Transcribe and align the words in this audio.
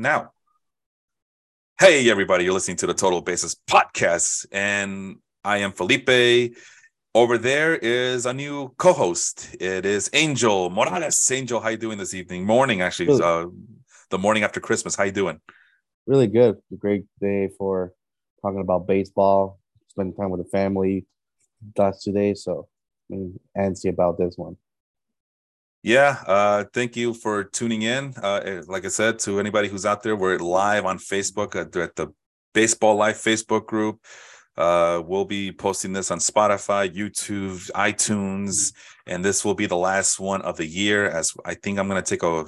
now. 0.00 0.32
Hey, 1.78 2.10
everybody, 2.10 2.44
you're 2.44 2.54
listening 2.54 2.78
to 2.78 2.86
the 2.86 2.94
Total 2.94 3.20
Bases 3.20 3.56
podcast, 3.68 4.46
and 4.50 5.16
I 5.44 5.58
am 5.58 5.72
Felipe. 5.72 6.54
Over 7.14 7.38
there 7.38 7.76
is 7.76 8.26
a 8.26 8.32
new 8.32 8.74
co-host. 8.78 9.56
It 9.60 9.84
is 9.84 10.08
Angel 10.12 10.70
Morales. 10.70 11.30
Angel, 11.30 11.60
how 11.60 11.68
you 11.68 11.76
doing 11.76 11.98
this 11.98 12.14
evening? 12.14 12.44
Morning, 12.44 12.82
actually. 12.82 13.06
Good. 13.06 13.22
Uh, 13.22 13.48
the 14.10 14.18
morning 14.18 14.42
after 14.42 14.60
Christmas. 14.60 14.96
How 14.96 15.04
you 15.04 15.12
doing? 15.12 15.40
Really 16.06 16.26
good. 16.26 16.56
A 16.72 16.76
great 16.76 17.04
day 17.20 17.50
for 17.58 17.92
talking 18.42 18.60
about 18.60 18.86
baseball, 18.86 19.60
spending 19.88 20.14
time 20.14 20.30
with 20.30 20.42
the 20.42 20.48
family 20.50 21.06
last 21.76 22.02
two 22.02 22.12
days. 22.12 22.42
So 22.44 22.68
I'm 23.12 23.38
antsy 23.56 23.90
about 23.90 24.18
this 24.18 24.34
one. 24.36 24.56
Yeah, 25.82 26.22
uh, 26.26 26.64
thank 26.74 26.94
you 26.94 27.14
for 27.14 27.44
tuning 27.44 27.82
in. 27.82 28.12
Uh, 28.22 28.40
eh, 28.44 28.62
like 28.66 28.84
I 28.84 28.88
said, 28.88 29.18
to 29.20 29.40
anybody 29.40 29.68
who's 29.68 29.86
out 29.86 30.02
there, 30.02 30.14
we're 30.14 30.38
live 30.38 30.84
on 30.84 30.98
Facebook 30.98 31.56
at, 31.56 31.74
at 31.74 31.96
the 31.96 32.08
Baseball 32.52 32.96
Life 32.96 33.24
Facebook 33.24 33.66
group. 33.66 34.04
Uh, 34.58 35.02
we'll 35.02 35.24
be 35.24 35.50
posting 35.50 35.94
this 35.94 36.10
on 36.10 36.18
Spotify, 36.18 36.94
YouTube, 36.94 37.70
iTunes, 37.70 38.74
and 39.06 39.24
this 39.24 39.42
will 39.42 39.54
be 39.54 39.64
the 39.64 39.76
last 39.76 40.20
one 40.20 40.42
of 40.42 40.58
the 40.58 40.66
year. 40.66 41.08
As 41.08 41.32
I 41.46 41.54
think 41.54 41.78
I'm 41.78 41.88
going 41.88 42.02
to 42.02 42.08
take 42.08 42.24
a, 42.24 42.44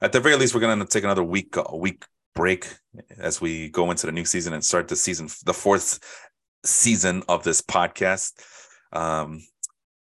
at 0.00 0.12
the 0.12 0.20
very 0.20 0.36
least, 0.36 0.54
we're 0.54 0.60
going 0.60 0.78
to 0.78 0.86
take 0.86 1.04
another 1.04 1.24
week, 1.24 1.54
a 1.56 1.76
week 1.76 2.02
break 2.34 2.66
as 3.18 3.42
we 3.42 3.68
go 3.68 3.90
into 3.90 4.06
the 4.06 4.12
new 4.12 4.24
season 4.24 4.54
and 4.54 4.64
start 4.64 4.88
the 4.88 4.96
season, 4.96 5.28
the 5.44 5.52
fourth 5.52 5.98
season 6.64 7.22
of 7.28 7.44
this 7.44 7.60
podcast. 7.60 8.32
Um, 8.90 9.40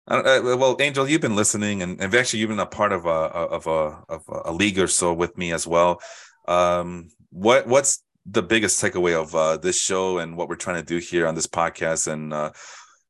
uh, 0.07 0.39
well, 0.57 0.77
Angel, 0.79 1.07
you've 1.07 1.21
been 1.21 1.35
listening, 1.35 1.81
and, 1.81 2.01
and 2.01 2.13
actually, 2.15 2.39
you've 2.39 2.49
been 2.49 2.59
a 2.59 2.65
part 2.65 2.93
of 2.93 3.05
a 3.05 3.09
of 3.09 3.67
a 3.67 4.03
of 4.09 4.23
a 4.45 4.53
league 4.53 4.79
or 4.79 4.87
so 4.87 5.13
with 5.13 5.37
me 5.37 5.51
as 5.51 5.67
well. 5.67 6.01
Um, 6.47 7.09
what 7.29 7.67
what's 7.67 8.03
the 8.25 8.41
biggest 8.41 8.81
takeaway 8.81 9.19
of 9.19 9.35
uh, 9.35 9.57
this 9.57 9.79
show 9.79 10.19
and 10.19 10.37
what 10.37 10.47
we're 10.47 10.55
trying 10.55 10.77
to 10.77 10.85
do 10.85 10.97
here 10.97 11.27
on 11.27 11.35
this 11.35 11.47
podcast, 11.47 12.11
and 12.11 12.33
uh, 12.33 12.51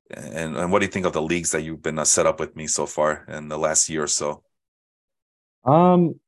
and 0.09 0.57
and 0.57 0.71
what 0.71 0.79
do 0.79 0.85
you 0.85 0.91
think 0.91 1.05
of 1.05 1.13
the 1.13 1.21
leagues 1.21 1.51
that 1.51 1.61
you've 1.61 1.83
been 1.83 1.99
uh, 1.99 2.05
set 2.05 2.25
up 2.25 2.39
with 2.39 2.55
me 2.55 2.65
so 2.65 2.87
far 2.87 3.25
in 3.27 3.47
the 3.47 3.57
last 3.59 3.89
year 3.89 4.03
or 4.03 4.07
so? 4.07 4.43
Um, 5.65 6.19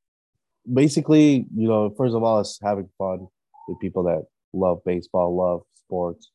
basically, 0.72 1.48
you 1.56 1.68
know, 1.68 1.90
first 1.98 2.14
of 2.14 2.22
all, 2.22 2.42
it's 2.42 2.60
having 2.62 2.90
fun 2.98 3.28
with 3.68 3.80
people 3.80 4.04
that 4.04 4.24
love 4.54 4.82
baseball, 4.86 5.36
love 5.36 5.62
sports, 5.74 6.30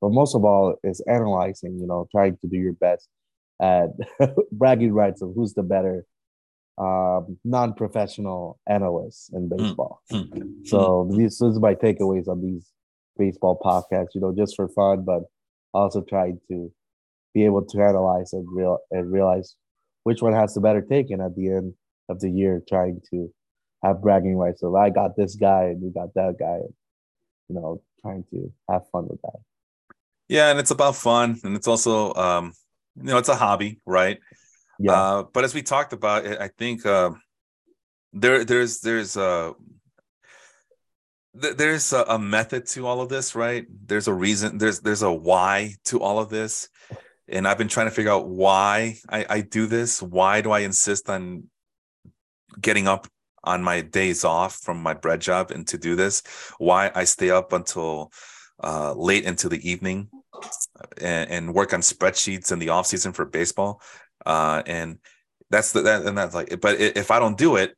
but 0.00 0.10
most 0.10 0.34
of 0.34 0.42
all, 0.44 0.76
it's 0.82 1.00
analyzing. 1.06 1.78
You 1.78 1.86
know, 1.86 2.08
trying 2.10 2.38
to 2.38 2.48
do 2.48 2.56
your 2.56 2.72
best 2.74 3.08
at 3.60 3.88
bragging 4.52 4.92
rights 4.92 5.22
of 5.22 5.32
who's 5.34 5.54
the 5.54 5.62
better 5.62 6.06
um, 6.78 7.38
non-professional 7.44 8.58
analyst 8.68 9.32
in 9.32 9.48
baseball. 9.48 10.00
Hmm. 10.10 10.24
So 10.64 11.08
these, 11.10 11.38
these 11.38 11.56
are 11.56 11.60
my 11.60 11.74
takeaways 11.74 12.26
on 12.26 12.42
these 12.42 12.68
baseball 13.16 13.60
podcasts. 13.64 14.14
You 14.14 14.20
know, 14.20 14.34
just 14.36 14.56
for 14.56 14.68
fun, 14.68 15.04
but 15.04 15.22
also 15.72 16.02
trying 16.02 16.40
to 16.48 16.72
be 17.32 17.44
able 17.44 17.64
to 17.64 17.80
analyze 17.80 18.32
and 18.32 18.46
real 18.50 18.78
and 18.90 19.12
realize 19.12 19.56
which 20.02 20.20
one 20.22 20.32
has 20.32 20.54
the 20.54 20.60
better 20.60 20.82
take. 20.82 21.10
And 21.10 21.22
at 21.22 21.36
the 21.36 21.48
end 21.48 21.74
of 22.08 22.20
the 22.20 22.30
year, 22.30 22.60
trying 22.68 23.00
to 23.10 23.32
have 23.84 24.02
bragging 24.02 24.36
rights 24.36 24.62
of 24.62 24.74
I 24.74 24.90
got 24.90 25.16
this 25.16 25.36
guy 25.36 25.64
and 25.64 25.82
you 25.82 25.92
got 25.94 26.14
that 26.14 26.36
guy. 26.38 26.56
And, 26.56 26.74
you 27.48 27.54
know, 27.54 27.82
trying 28.00 28.24
to 28.30 28.52
have 28.70 28.82
fun 28.90 29.06
with 29.08 29.20
that. 29.22 29.40
Yeah, 30.28 30.50
and 30.50 30.58
it's 30.58 30.70
about 30.70 30.96
fun, 30.96 31.38
and 31.44 31.54
it's 31.54 31.68
also 31.68 32.14
um, 32.14 32.54
you 32.96 33.04
know, 33.04 33.18
it's 33.18 33.28
a 33.28 33.34
hobby, 33.34 33.80
right? 33.84 34.18
Yeah. 34.78 34.92
Uh, 34.92 35.22
but 35.32 35.44
as 35.44 35.54
we 35.54 35.62
talked 35.62 35.92
about, 35.92 36.26
I 36.26 36.48
think 36.48 36.84
uh, 36.86 37.10
there 38.12 38.44
there's 38.44 38.80
there's 38.80 39.16
a 39.16 39.54
th- 41.40 41.56
there's 41.56 41.92
a, 41.92 42.02
a 42.08 42.18
method 42.18 42.66
to 42.68 42.86
all 42.86 43.00
of 43.00 43.08
this, 43.08 43.34
right? 43.34 43.66
There's 43.86 44.08
a 44.08 44.14
reason. 44.14 44.58
There's 44.58 44.80
there's 44.80 45.02
a 45.02 45.12
why 45.12 45.74
to 45.86 46.00
all 46.00 46.18
of 46.18 46.28
this, 46.28 46.68
and 47.28 47.46
I've 47.46 47.58
been 47.58 47.68
trying 47.68 47.86
to 47.86 47.94
figure 47.94 48.12
out 48.12 48.28
why 48.28 48.98
I, 49.08 49.26
I 49.28 49.40
do 49.40 49.66
this. 49.66 50.02
Why 50.02 50.40
do 50.40 50.50
I 50.50 50.60
insist 50.60 51.08
on 51.08 51.44
getting 52.60 52.88
up 52.88 53.08
on 53.42 53.62
my 53.62 53.80
days 53.80 54.24
off 54.24 54.56
from 54.56 54.82
my 54.82 54.94
bread 54.94 55.20
job 55.20 55.50
and 55.50 55.66
to 55.68 55.78
do 55.78 55.96
this? 55.96 56.22
Why 56.58 56.90
I 56.94 57.04
stay 57.04 57.30
up 57.30 57.52
until 57.52 58.10
uh, 58.62 58.94
late 58.94 59.24
into 59.24 59.48
the 59.48 59.68
evening 59.68 60.08
and, 61.00 61.30
and 61.30 61.54
work 61.54 61.72
on 61.72 61.80
spreadsheets 61.80 62.52
in 62.52 62.58
the 62.58 62.70
off 62.70 62.86
season 62.86 63.12
for 63.12 63.24
baseball. 63.24 63.80
Uh, 64.24 64.62
and 64.66 64.98
that's 65.50 65.72
the 65.72 65.82
that, 65.82 66.04
and 66.04 66.16
that's 66.16 66.34
like, 66.34 66.60
but 66.60 66.80
if 66.80 67.10
I 67.10 67.18
don't 67.18 67.38
do 67.38 67.56
it, 67.56 67.76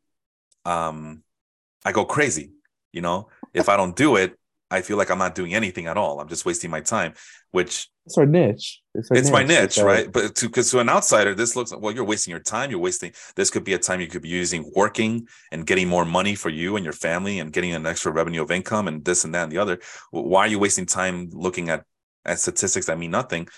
um, 0.65 1.23
I 1.85 1.93
go 1.93 2.05
crazy. 2.05 2.53
You 2.93 3.03
know, 3.03 3.29
if 3.53 3.69
I 3.69 3.77
don't 3.77 3.95
do 3.95 4.17
it, 4.17 4.39
I 4.71 4.83
feel 4.83 4.97
like 4.97 5.11
I'm 5.11 5.19
not 5.19 5.35
doing 5.35 5.55
anything 5.55 5.87
at 5.87 5.97
all. 5.97 6.21
I'm 6.21 6.29
just 6.29 6.45
wasting 6.45 6.71
my 6.71 6.81
time, 6.81 7.15
which 7.51 7.89
It's 8.07 8.19
our 8.19 8.27
niche. 8.27 8.81
It's, 8.95 9.11
our 9.11 9.17
it's 9.17 9.31
my 9.31 9.45
niche, 9.45 9.79
right? 9.79 10.11
But 10.11 10.35
to 10.37 10.47
because 10.47 10.71
to 10.71 10.81
an 10.81 10.89
outsider, 10.89 11.35
this 11.35 11.55
looks 11.55 11.73
well, 11.77 11.95
you're 11.95 12.05
wasting 12.05 12.31
your 12.31 12.41
time. 12.41 12.71
You're 12.71 12.81
wasting. 12.81 13.13
This 13.35 13.51
could 13.51 13.65
be 13.65 13.75
a 13.75 13.79
time 13.79 14.01
you 14.01 14.09
could 14.09 14.23
be 14.23 14.29
using 14.29 14.71
working 14.75 15.29
and 15.53 15.67
getting 15.67 15.89
more 15.89 16.05
money 16.05 16.35
for 16.35 16.49
you 16.49 16.77
and 16.77 16.85
your 16.85 16.95
family 16.95 17.39
and 17.39 17.53
getting 17.53 17.75
an 17.75 17.87
extra 17.87 18.11
revenue 18.11 18.43
of 18.43 18.51
income 18.51 18.89
and 18.89 19.05
this 19.05 19.25
and 19.25 19.35
that 19.35 19.45
and 19.45 19.53
the 19.53 19.59
other. 19.59 19.79
Why 20.11 20.41
are 20.41 20.49
you 20.49 20.59
wasting 20.59 20.87
time 20.87 21.31
looking 21.33 21.69
at 21.69 21.85
at 22.27 22.41
statistics 22.41 22.87
that 22.87 22.99
mean 22.99 23.11
nothing? 23.11 23.49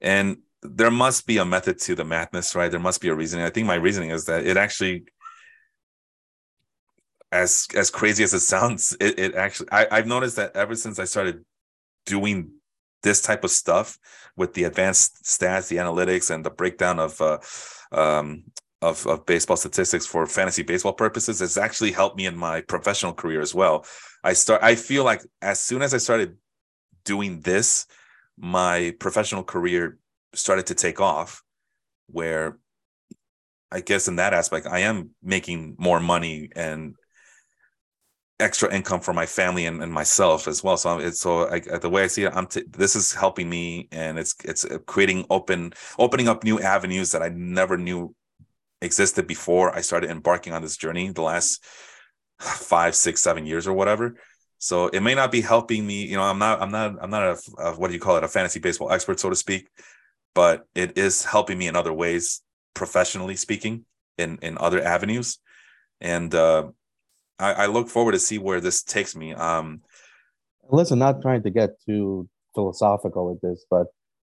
And 0.00 0.38
there 0.62 0.90
must 0.90 1.26
be 1.26 1.38
a 1.38 1.44
method 1.44 1.78
to 1.80 1.94
the 1.94 2.04
madness, 2.04 2.54
right? 2.54 2.70
There 2.70 2.80
must 2.80 3.00
be 3.00 3.08
a 3.08 3.14
reasoning. 3.14 3.46
I 3.46 3.50
think 3.50 3.66
my 3.66 3.76
reasoning 3.76 4.10
is 4.10 4.26
that 4.26 4.46
it 4.46 4.56
actually, 4.56 5.04
as 7.30 7.66
as 7.74 7.90
crazy 7.90 8.24
as 8.24 8.34
it 8.34 8.40
sounds, 8.40 8.96
it, 9.00 9.18
it 9.18 9.34
actually 9.34 9.68
I, 9.72 9.86
I've 9.90 10.06
noticed 10.06 10.36
that 10.36 10.56
ever 10.56 10.74
since 10.74 10.98
I 10.98 11.04
started 11.04 11.44
doing 12.06 12.50
this 13.02 13.22
type 13.22 13.44
of 13.44 13.50
stuff 13.50 13.98
with 14.36 14.54
the 14.54 14.64
advanced 14.64 15.24
stats, 15.24 15.68
the 15.68 15.76
analytics, 15.76 16.34
and 16.34 16.44
the 16.44 16.50
breakdown 16.50 16.98
of 16.98 17.20
uh, 17.20 17.38
um, 17.92 18.44
of, 18.80 19.06
of 19.06 19.26
baseball 19.26 19.56
statistics 19.56 20.06
for 20.06 20.26
fantasy 20.26 20.62
baseball 20.62 20.92
purposes, 20.92 21.42
it's 21.42 21.56
actually 21.56 21.92
helped 21.92 22.16
me 22.16 22.26
in 22.26 22.36
my 22.36 22.60
professional 22.62 23.12
career 23.12 23.40
as 23.40 23.54
well. 23.54 23.84
I 24.22 24.32
start. 24.32 24.62
I 24.62 24.74
feel 24.74 25.04
like 25.04 25.22
as 25.42 25.60
soon 25.60 25.82
as 25.82 25.94
I 25.94 25.98
started 25.98 26.36
doing 27.04 27.40
this, 27.40 27.86
my 28.38 28.94
professional 28.98 29.42
career 29.44 29.98
started 30.34 30.66
to 30.66 30.74
take 30.74 31.00
off. 31.00 31.42
Where 32.10 32.58
I 33.70 33.80
guess 33.80 34.08
in 34.08 34.16
that 34.16 34.32
aspect, 34.32 34.66
I 34.66 34.80
am 34.80 35.10
making 35.22 35.76
more 35.78 36.00
money 36.00 36.48
and 36.56 36.94
extra 38.40 38.72
income 38.72 39.00
for 39.00 39.12
my 39.12 39.26
family 39.26 39.66
and, 39.66 39.82
and 39.82 39.92
myself 39.92 40.46
as 40.48 40.62
well. 40.62 40.76
So 40.76 40.98
it's 40.98 41.20
so 41.20 41.48
I, 41.50 41.60
the 41.60 41.90
way 41.90 42.04
I 42.04 42.06
see 42.06 42.24
it, 42.24 42.32
I'm 42.34 42.46
t- 42.46 42.64
this 42.70 42.96
is 42.96 43.12
helping 43.12 43.50
me, 43.50 43.88
and 43.92 44.18
it's 44.18 44.34
it's 44.44 44.64
creating 44.86 45.26
open 45.28 45.72
opening 45.98 46.28
up 46.28 46.44
new 46.44 46.60
avenues 46.60 47.12
that 47.12 47.22
I 47.22 47.28
never 47.28 47.76
knew 47.76 48.14
existed 48.80 49.26
before 49.26 49.74
I 49.74 49.80
started 49.80 50.10
embarking 50.10 50.52
on 50.52 50.62
this 50.62 50.76
journey 50.76 51.10
the 51.10 51.22
last 51.22 51.64
five, 52.38 52.94
six, 52.94 53.20
seven 53.20 53.44
years 53.44 53.66
or 53.66 53.72
whatever. 53.72 54.14
So 54.58 54.88
it 54.88 55.00
may 55.00 55.14
not 55.14 55.30
be 55.30 55.40
helping 55.40 55.86
me. 55.86 56.04
You 56.04 56.16
know, 56.16 56.22
I'm 56.22 56.38
not 56.38 56.60
I'm 56.60 56.70
not 56.70 56.96
I'm 57.00 57.10
not 57.10 57.22
a, 57.22 57.38
a 57.58 57.72
what 57.74 57.88
do 57.88 57.94
you 57.94 58.00
call 58.00 58.16
it 58.16 58.24
a 58.24 58.28
fantasy 58.28 58.60
baseball 58.60 58.90
expert, 58.92 59.20
so 59.20 59.30
to 59.30 59.36
speak, 59.36 59.68
but 60.34 60.66
it 60.74 60.98
is 60.98 61.24
helping 61.24 61.58
me 61.58 61.68
in 61.68 61.76
other 61.76 61.92
ways, 61.92 62.42
professionally 62.74 63.36
speaking, 63.36 63.84
in 64.16 64.38
in 64.42 64.58
other 64.58 64.82
avenues, 64.82 65.38
and. 66.00 66.34
uh 66.34 66.68
I, 67.38 67.52
I 67.52 67.66
look 67.66 67.88
forward 67.88 68.12
to 68.12 68.18
see 68.18 68.38
where 68.38 68.60
this 68.60 68.82
takes 68.82 69.14
me. 69.14 69.34
Um, 69.34 69.82
Listen, 70.70 70.98
not 70.98 71.22
trying 71.22 71.42
to 71.44 71.50
get 71.50 71.70
too 71.86 72.28
philosophical 72.54 73.30
with 73.30 73.40
this, 73.40 73.64
but 73.70 73.86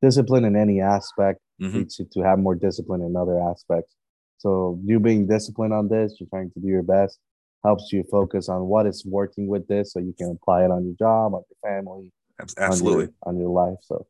discipline 0.03 0.45
in 0.45 0.57
any 0.57 0.81
aspect 0.81 1.41
mhm. 1.61 1.75
leads 1.75 1.99
you 1.99 2.09
to 2.13 2.21
have 2.23 2.39
more 2.39 2.55
discipline 2.55 3.03
in 3.03 3.15
other 3.17 3.41
aspects. 3.41 3.95
So 4.39 4.81
you 4.85 5.01
being 5.01 5.27
disciplined 5.27 5.73
on 5.73 5.89
this, 5.89 6.17
you're 6.19 6.29
trying 6.29 6.51
to 6.53 6.61
do 6.61 6.67
your 6.67 6.83
best, 6.83 7.19
helps 7.65 7.93
you 7.93 8.05
focus 8.11 8.49
on 8.49 8.63
what 8.67 8.87
is 8.87 9.05
working 9.05 9.47
with 9.49 9.67
this, 9.67 9.93
so 9.93 9.99
you 9.99 10.15
can 10.17 10.31
apply 10.31 10.65
it 10.65 10.71
on 10.71 10.85
your 10.85 10.95
job, 10.99 11.35
on 11.35 11.43
your 11.51 11.71
family, 11.73 12.13
Abs- 12.41 12.55
on 12.55 12.63
your- 12.63 12.69
Absolutely, 12.71 13.09
on 13.25 13.39
your, 13.39 13.49
life. 13.49 13.79
So 13.83 14.07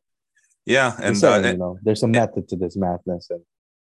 yeah, 0.65 0.93
and 0.97 1.15
and, 1.15 1.23
uh, 1.23 1.31
and- 1.33 1.45
you 1.45 1.57
know, 1.57 1.77
there's 1.83 2.03
a 2.03 2.07
method 2.07 2.47
to 2.49 2.55
this 2.55 2.75
madness, 2.75 3.29
and 3.29 3.41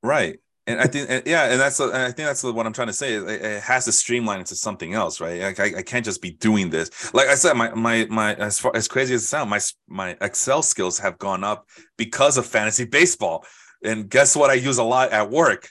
right, 0.03 0.39
and 0.67 0.81
I 0.81 0.87
think, 0.87 1.11
and, 1.11 1.23
yeah, 1.27 1.51
and 1.51 1.61
that's, 1.61 1.79
and 1.81 1.93
I 1.95 2.07
think 2.07 2.27
that's 2.29 2.43
what 2.43 2.67
I'm 2.67 2.73
trying 2.73 2.89
to 2.89 2.93
say. 2.95 3.15
It, 3.15 3.29
it 3.29 3.63
has 3.63 3.85
to 3.85 3.93
streamline 3.93 4.41
into 4.41 4.55
something 4.57 4.95
else, 4.95 5.21
right? 5.21 5.41
Like 5.41 5.61
I, 5.61 5.79
I 5.79 5.83
can't 5.83 6.05
just 6.05 6.23
be 6.23 6.33
doing 6.33 6.71
this. 6.71 7.13
Like 7.15 7.29
I 7.29 7.35
said, 7.35 7.55
my 7.55 7.73
my 7.75 8.07
my 8.11 8.35
as 8.35 8.59
far 8.59 8.73
as 8.75 8.89
crazy 8.89 9.15
as 9.15 9.23
it 9.23 9.27
sounds, 9.27 9.51
my 9.51 9.61
my 9.89 10.17
Excel 10.21 10.63
skills 10.63 10.99
have 10.99 11.19
gone 11.19 11.45
up 11.45 11.69
because 11.97 12.39
of 12.39 12.47
fantasy 12.47 12.85
baseball. 12.85 13.45
And 13.85 14.09
guess 14.09 14.35
what? 14.35 14.49
I 14.49 14.55
use 14.55 14.79
a 14.79 14.83
lot 14.85 15.13
at 15.13 15.31
work. 15.31 15.69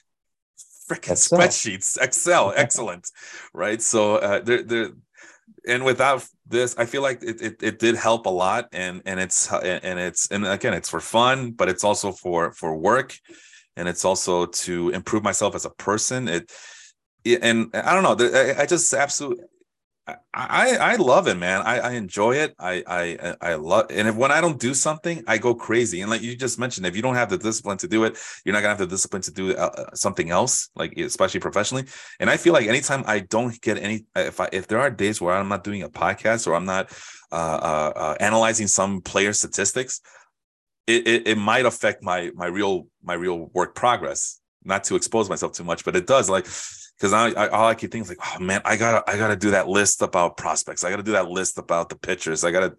Freaking 0.90 1.16
spreadsheets, 1.18 1.98
Excel, 2.02 2.54
excellent, 2.56 3.10
right? 3.54 3.82
So 3.82 4.18
uh, 4.18 4.40
there, 4.42 4.64
there, 4.64 4.90
and 5.68 5.86
without 5.86 6.26
this, 6.48 6.76
I 6.78 6.86
feel 6.86 7.02
like 7.02 7.24
it, 7.24 7.42
it, 7.42 7.64
it 7.64 7.80
did 7.80 7.96
help 7.96 8.26
a 8.26 8.30
lot, 8.30 8.68
and 8.74 9.02
and 9.06 9.20
it's 9.20 9.52
and 9.52 10.00
it's 10.00 10.30
and 10.32 10.46
again, 10.46 10.74
it's 10.74 10.90
for 10.90 11.00
fun, 11.00 11.52
but 11.52 11.70
it's 11.70 11.84
also 11.84 12.12
for 12.12 12.52
for 12.54 12.76
work, 12.78 13.18
and 13.78 13.88
it's 13.88 14.06
also 14.06 14.46
to 14.48 14.90
improve 14.90 15.24
myself 15.24 15.56
as 15.56 15.66
a 15.66 15.70
person. 15.72 16.28
It, 16.28 16.52
it- 17.24 17.40
and 17.44 17.70
I 17.74 17.94
don't 17.94 18.04
know, 18.04 18.28
I, 18.34 18.64
I 18.64 18.66
just 18.66 18.94
absolutely 18.94 19.46
I 20.06 20.76
I 20.76 20.96
love 20.98 21.28
it, 21.30 21.36
man. 21.36 21.62
I, 21.62 21.80
I 21.80 21.92
enjoy 21.92 22.36
it. 22.36 22.54
I 22.60 22.84
I 22.86 23.36
I 23.40 23.54
love 23.56 23.86
and 23.90 24.10
if 24.10 24.16
when 24.16 24.32
I 24.32 24.42
don't 24.42 24.60
do 24.60 24.74
something, 24.74 25.24
I 25.28 25.38
go 25.38 25.56
crazy. 25.56 26.02
And 26.02 26.10
like 26.10 26.22
you 26.22 26.36
just 26.36 26.60
mentioned, 26.60 26.86
if 26.86 26.94
you 26.96 27.02
don't 27.02 27.16
have 27.16 27.30
the 27.30 27.38
discipline 27.38 27.78
to 27.78 27.88
do 27.88 28.04
it, 28.04 28.18
you're 28.44 28.52
not 28.52 28.60
gonna 28.60 28.76
have 28.76 28.80
the 28.80 28.88
discipline 28.88 29.22
to 29.22 29.32
do 29.32 29.56
uh, 29.56 29.72
uh, 29.78 29.96
something 29.96 30.30
else, 30.30 30.70
like 30.76 30.98
especially 30.98 31.40
professionally. 31.40 31.86
And 32.20 32.30
I 32.30 32.36
feel 32.36 32.52
like 32.52 32.68
anytime 32.68 33.06
I 33.08 33.20
don't 33.20 33.60
get 33.62 33.78
any, 33.78 34.06
if 34.16 34.42
I 34.42 34.50
if 34.52 34.68
there 34.68 34.80
are 34.80 34.90
days 34.90 35.22
where 35.22 35.36
I'm 35.36 35.48
not 35.48 35.64
doing 35.64 35.84
a 35.84 35.90
podcast 35.90 36.48
or 36.48 36.56
I'm 36.56 36.66
not 36.66 36.92
uh, 37.32 37.36
uh, 37.36 37.94
uh 37.96 38.16
analyzing 38.20 38.68
some 38.68 39.02
player 39.02 39.32
statistics, 39.32 40.02
it, 40.86 41.08
it 41.08 41.28
it 41.28 41.38
might 41.38 41.66
affect 41.66 42.04
my 42.04 42.30
my 42.36 42.48
real 42.48 42.88
my 43.02 43.14
real 43.14 43.50
work 43.54 43.74
progress. 43.74 44.42
Not 44.66 44.84
to 44.86 44.96
expose 44.96 45.30
myself 45.30 45.54
too 45.54 45.64
much, 45.64 45.86
but 45.86 45.96
it 45.96 46.08
does. 46.08 46.30
Like 46.30 46.46
because 46.98 47.14
I, 47.14 47.30
I, 47.32 47.48
all 47.50 47.68
I 47.68 47.76
keep 47.76 47.92
thinking 47.92 48.10
is 48.12 48.18
like, 48.18 48.36
oh 48.36 48.44
man, 48.44 48.62
I 48.66 48.78
gotta 48.78 49.10
I 49.10 49.18
gotta 49.18 49.36
do 49.36 49.52
that 49.52 49.68
list 49.68 50.02
about 50.02 50.38
prospects. 50.38 50.84
I 50.84 50.90
gotta 50.90 51.04
do 51.04 51.14
that 51.14 51.30
list 51.30 51.58
about 51.58 51.90
the 51.90 51.98
pitchers. 51.98 52.44
I 52.44 52.52
gotta, 52.52 52.76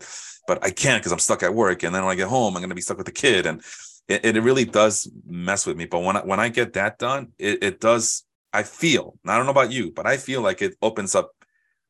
but 0.46 0.64
I 0.64 0.70
can't 0.70 1.02
because 1.02 1.12
I'm 1.12 1.18
stuck 1.18 1.42
at 1.42 1.54
work. 1.54 1.82
And 1.82 1.94
then 1.94 2.02
when 2.04 2.12
I 2.12 2.16
get 2.16 2.28
home, 2.28 2.56
I'm 2.56 2.62
gonna 2.62 2.74
be 2.74 2.80
stuck 2.80 2.96
with 2.96 3.06
the 3.06 3.12
kid, 3.12 3.46
and 3.46 3.62
it, 4.08 4.24
it 4.24 4.42
really 4.42 4.64
does 4.64 5.10
mess 5.26 5.66
with 5.66 5.76
me. 5.76 5.86
But 5.86 6.00
when 6.00 6.16
I, 6.16 6.20
when 6.20 6.40
I 6.40 6.48
get 6.48 6.74
that 6.74 6.98
done, 6.98 7.32
it, 7.38 7.62
it 7.62 7.80
does. 7.80 8.24
I 8.52 8.62
feel. 8.62 9.18
I 9.26 9.36
don't 9.36 9.46
know 9.46 9.52
about 9.52 9.72
you, 9.72 9.90
but 9.90 10.06
I 10.06 10.16
feel 10.16 10.40
like 10.40 10.62
it 10.62 10.76
opens 10.80 11.14
up 11.14 11.32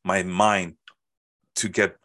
my 0.02 0.22
mind 0.22 0.76
to 1.56 1.68
get 1.68 1.96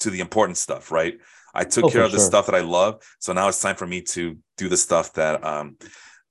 to 0.00 0.10
the 0.10 0.20
important 0.20 0.58
stuff. 0.58 0.92
Right. 0.92 1.18
I 1.54 1.64
took 1.64 1.84
oh, 1.84 1.88
care 1.88 2.04
of 2.04 2.12
the 2.12 2.20
stuff 2.20 2.46
that 2.46 2.54
I 2.54 2.60
love, 2.60 3.02
so 3.18 3.32
now 3.32 3.48
it's 3.48 3.60
time 3.60 3.76
for 3.76 3.86
me 3.86 4.02
to 4.02 4.38
do 4.58 4.68
the 4.68 4.76
stuff 4.76 5.14
that 5.14 5.42
um 5.44 5.76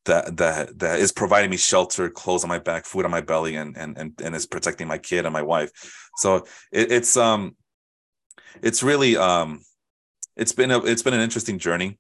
that 0.06 0.38
that 0.38 0.80
that 0.80 1.00
is 1.00 1.12
providing 1.12 1.50
me 1.50 1.57
shelter, 1.57 2.10
clothes 2.10 2.44
on 2.44 2.50
my 2.50 2.60
back, 2.60 2.86
food 2.86 3.06
on 3.06 3.12
my 3.12 3.22
belly, 3.22 3.56
and 3.56 3.78
and 3.78 3.98
and, 3.98 4.19
and 4.24 4.36
is 4.36 4.46
protecting 4.46 4.88
my 4.88 4.98
kid 4.98 5.25
and 5.25 5.34
my 5.34 5.42
wife. 5.42 5.72
So 6.18 6.46
it, 6.72 6.92
it's 6.92 7.18
um 7.18 7.56
it's 8.62 8.84
really 8.84 9.18
um 9.18 9.62
it's 10.36 10.54
been 10.54 10.72
a 10.72 10.80
it's 10.80 11.04
been 11.04 11.13
an 11.13 11.22
interesting 11.22 11.60
journey 11.60 12.00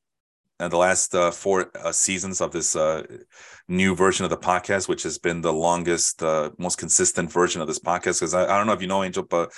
and 0.59 0.71
the 0.71 0.77
last 0.77 1.13
uh, 1.13 1.31
four 1.31 1.69
uh, 1.75 1.91
seasons 1.91 2.39
of 2.39 2.51
this 2.51 2.75
uh, 2.75 3.03
new 3.67 3.95
version 3.95 4.23
of 4.23 4.29
the 4.29 4.37
podcast, 4.37 4.87
which 4.87 5.03
has 5.03 5.17
been 5.17 5.41
the 5.41 5.51
longest, 5.51 6.23
uh, 6.23 6.51
most 6.57 6.77
consistent 6.77 7.31
version 7.31 7.61
of 7.61 7.67
this 7.67 7.79
podcast. 7.79 8.19
Because 8.19 8.33
I, 8.33 8.43
I, 8.43 8.57
don't 8.57 8.67
know 8.67 8.73
if 8.73 8.81
you 8.81 8.87
know 8.87 9.03
Angel, 9.03 9.23
but 9.23 9.51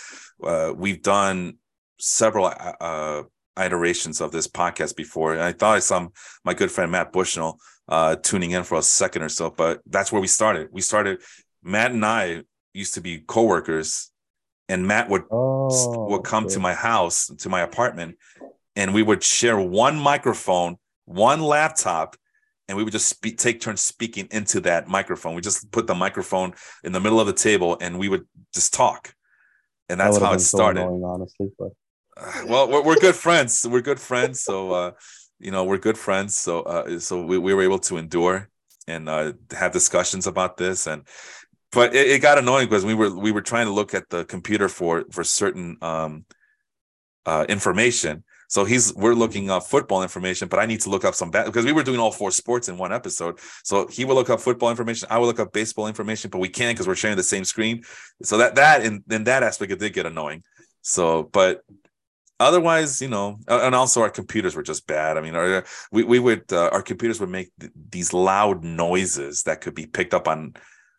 uh, 0.43 0.73
we've 0.75 1.03
done 1.03 1.57
several 1.99 2.51
uh, 2.81 3.23
iterations 3.59 4.21
of 4.21 4.31
this 4.31 4.47
podcast 4.47 4.95
before. 4.95 5.33
And 5.33 5.41
I 5.41 5.51
thought 5.51 5.75
I 5.75 5.79
saw 5.79 6.07
my 6.43 6.55
good 6.55 6.71
friend 6.71 6.91
Matt 6.91 7.11
Bushnell 7.11 7.59
uh, 7.87 8.15
tuning 8.17 8.51
in 8.51 8.63
for 8.63 8.77
a 8.77 8.81
second 8.81 9.21
or 9.21 9.29
so, 9.29 9.49
but 9.49 9.81
that's 9.85 10.11
where 10.11 10.21
we 10.21 10.27
started. 10.27 10.69
We 10.71 10.81
started. 10.81 11.21
Matt 11.63 11.91
and 11.91 12.05
I 12.05 12.43
used 12.73 12.93
to 12.95 13.01
be 13.01 13.19
coworkers, 13.19 14.11
and 14.69 14.87
Matt 14.87 15.09
would 15.09 15.23
oh, 15.31 16.07
would 16.09 16.23
come 16.23 16.45
okay. 16.45 16.55
to 16.55 16.59
my 16.59 16.73
house, 16.73 17.27
to 17.27 17.49
my 17.49 17.61
apartment, 17.61 18.17
and 18.75 18.93
we 18.93 19.03
would 19.03 19.23
share 19.23 19.59
one 19.59 19.97
microphone, 19.97 20.77
one 21.05 21.41
laptop, 21.41 22.15
and 22.67 22.77
we 22.77 22.83
would 22.83 22.93
just 22.93 23.07
speak, 23.07 23.37
take 23.37 23.61
turns 23.61 23.81
speaking 23.81 24.27
into 24.31 24.59
that 24.61 24.87
microphone. 24.87 25.35
We 25.35 25.41
just 25.41 25.71
put 25.71 25.87
the 25.87 25.95
microphone 25.95 26.53
in 26.83 26.91
the 26.91 26.99
middle 26.99 27.19
of 27.19 27.27
the 27.27 27.33
table, 27.33 27.77
and 27.79 27.97
we 27.97 28.09
would 28.09 28.25
just 28.53 28.73
talk, 28.73 29.13
and 29.89 29.99
that's 29.99 30.19
that 30.19 30.25
how 30.25 30.33
it 30.33 30.39
started. 30.39 30.81
So 30.81 30.87
annoying, 30.87 31.03
honestly, 31.03 31.51
but 31.57 31.69
well, 32.47 32.69
we're, 32.69 32.83
we're 32.83 32.99
good 32.99 33.15
friends. 33.15 33.65
We're 33.67 33.81
good 33.81 33.99
friends. 33.99 34.43
So, 34.43 34.71
uh, 34.71 34.91
you 35.39 35.51
know, 35.51 35.63
we're 35.63 35.77
good 35.77 35.97
friends. 35.97 36.35
So, 36.35 36.61
uh, 36.61 36.99
so 36.99 37.23
we, 37.23 37.37
we 37.37 37.53
were 37.53 37.63
able 37.63 37.79
to 37.79 37.97
endure 37.97 38.49
and 38.87 39.09
uh, 39.09 39.33
have 39.51 39.71
discussions 39.71 40.27
about 40.27 40.57
this. 40.57 40.87
And, 40.87 41.03
but 41.71 41.95
it, 41.95 42.07
it 42.07 42.21
got 42.21 42.37
annoying 42.37 42.67
because 42.67 42.85
we 42.85 42.93
were 42.93 43.15
we 43.15 43.31
were 43.31 43.41
trying 43.41 43.65
to 43.65 43.73
look 43.73 43.93
at 43.93 44.09
the 44.09 44.25
computer 44.25 44.69
for 44.69 45.05
for 45.11 45.23
certain 45.23 45.77
um, 45.81 46.25
uh, 47.25 47.45
information. 47.49 48.23
So 48.49 48.63
he's 48.63 48.95
we're 48.95 49.13
looking 49.13 49.49
up 49.49 49.63
football 49.63 50.01
information, 50.01 50.47
but 50.47 50.59
I 50.59 50.65
need 50.65 50.79
to 50.81 50.89
look 50.89 51.03
up 51.03 51.13
some 51.13 51.29
bat 51.29 51.45
because 51.45 51.65
we 51.65 51.73
were 51.73 51.83
doing 51.83 51.99
all 51.99 52.11
four 52.11 52.31
sports 52.31 52.69
in 52.69 52.77
one 52.77 52.93
episode. 52.93 53.39
So 53.63 53.87
he 53.87 54.05
will 54.05 54.15
look 54.15 54.29
up 54.29 54.39
football 54.39 54.69
information, 54.69 55.09
I 55.11 55.17
will 55.17 55.27
look 55.27 55.41
up 55.41 55.51
baseball 55.51 55.87
information, 55.87 56.29
but 56.29 56.39
we 56.39 56.47
can't 56.47 56.75
because 56.75 56.87
we're 56.87 56.95
sharing 56.95 57.17
the 57.17 57.23
same 57.23 57.43
screen. 57.43 57.83
So 58.23 58.37
that 58.37 58.55
that 58.55 58.85
in, 58.85 59.03
in 59.09 59.25
that 59.25 59.43
aspect 59.43 59.73
it 59.73 59.79
did 59.79 59.93
get 59.93 60.05
annoying. 60.05 60.43
So, 60.81 61.23
but 61.23 61.63
otherwise 62.39 63.01
you 63.01 63.07
know 63.07 63.39
and 63.47 63.73
also 63.75 64.01
our 64.01 64.09
computers 64.09 64.55
were 64.55 64.63
just 64.63 64.87
bad. 64.87 65.17
I 65.17 65.21
mean 65.21 65.35
our, 65.35 65.63
we, 65.91 66.03
we 66.03 66.19
would 66.19 66.51
uh, 66.51 66.69
our 66.69 66.81
computers 66.81 67.19
would 67.19 67.29
make 67.29 67.51
th- 67.59 67.71
these 67.89 68.13
loud 68.13 68.63
noises 68.63 69.43
that 69.43 69.61
could 69.61 69.75
be 69.75 69.85
picked 69.85 70.13
up 70.13 70.27
on 70.27 70.53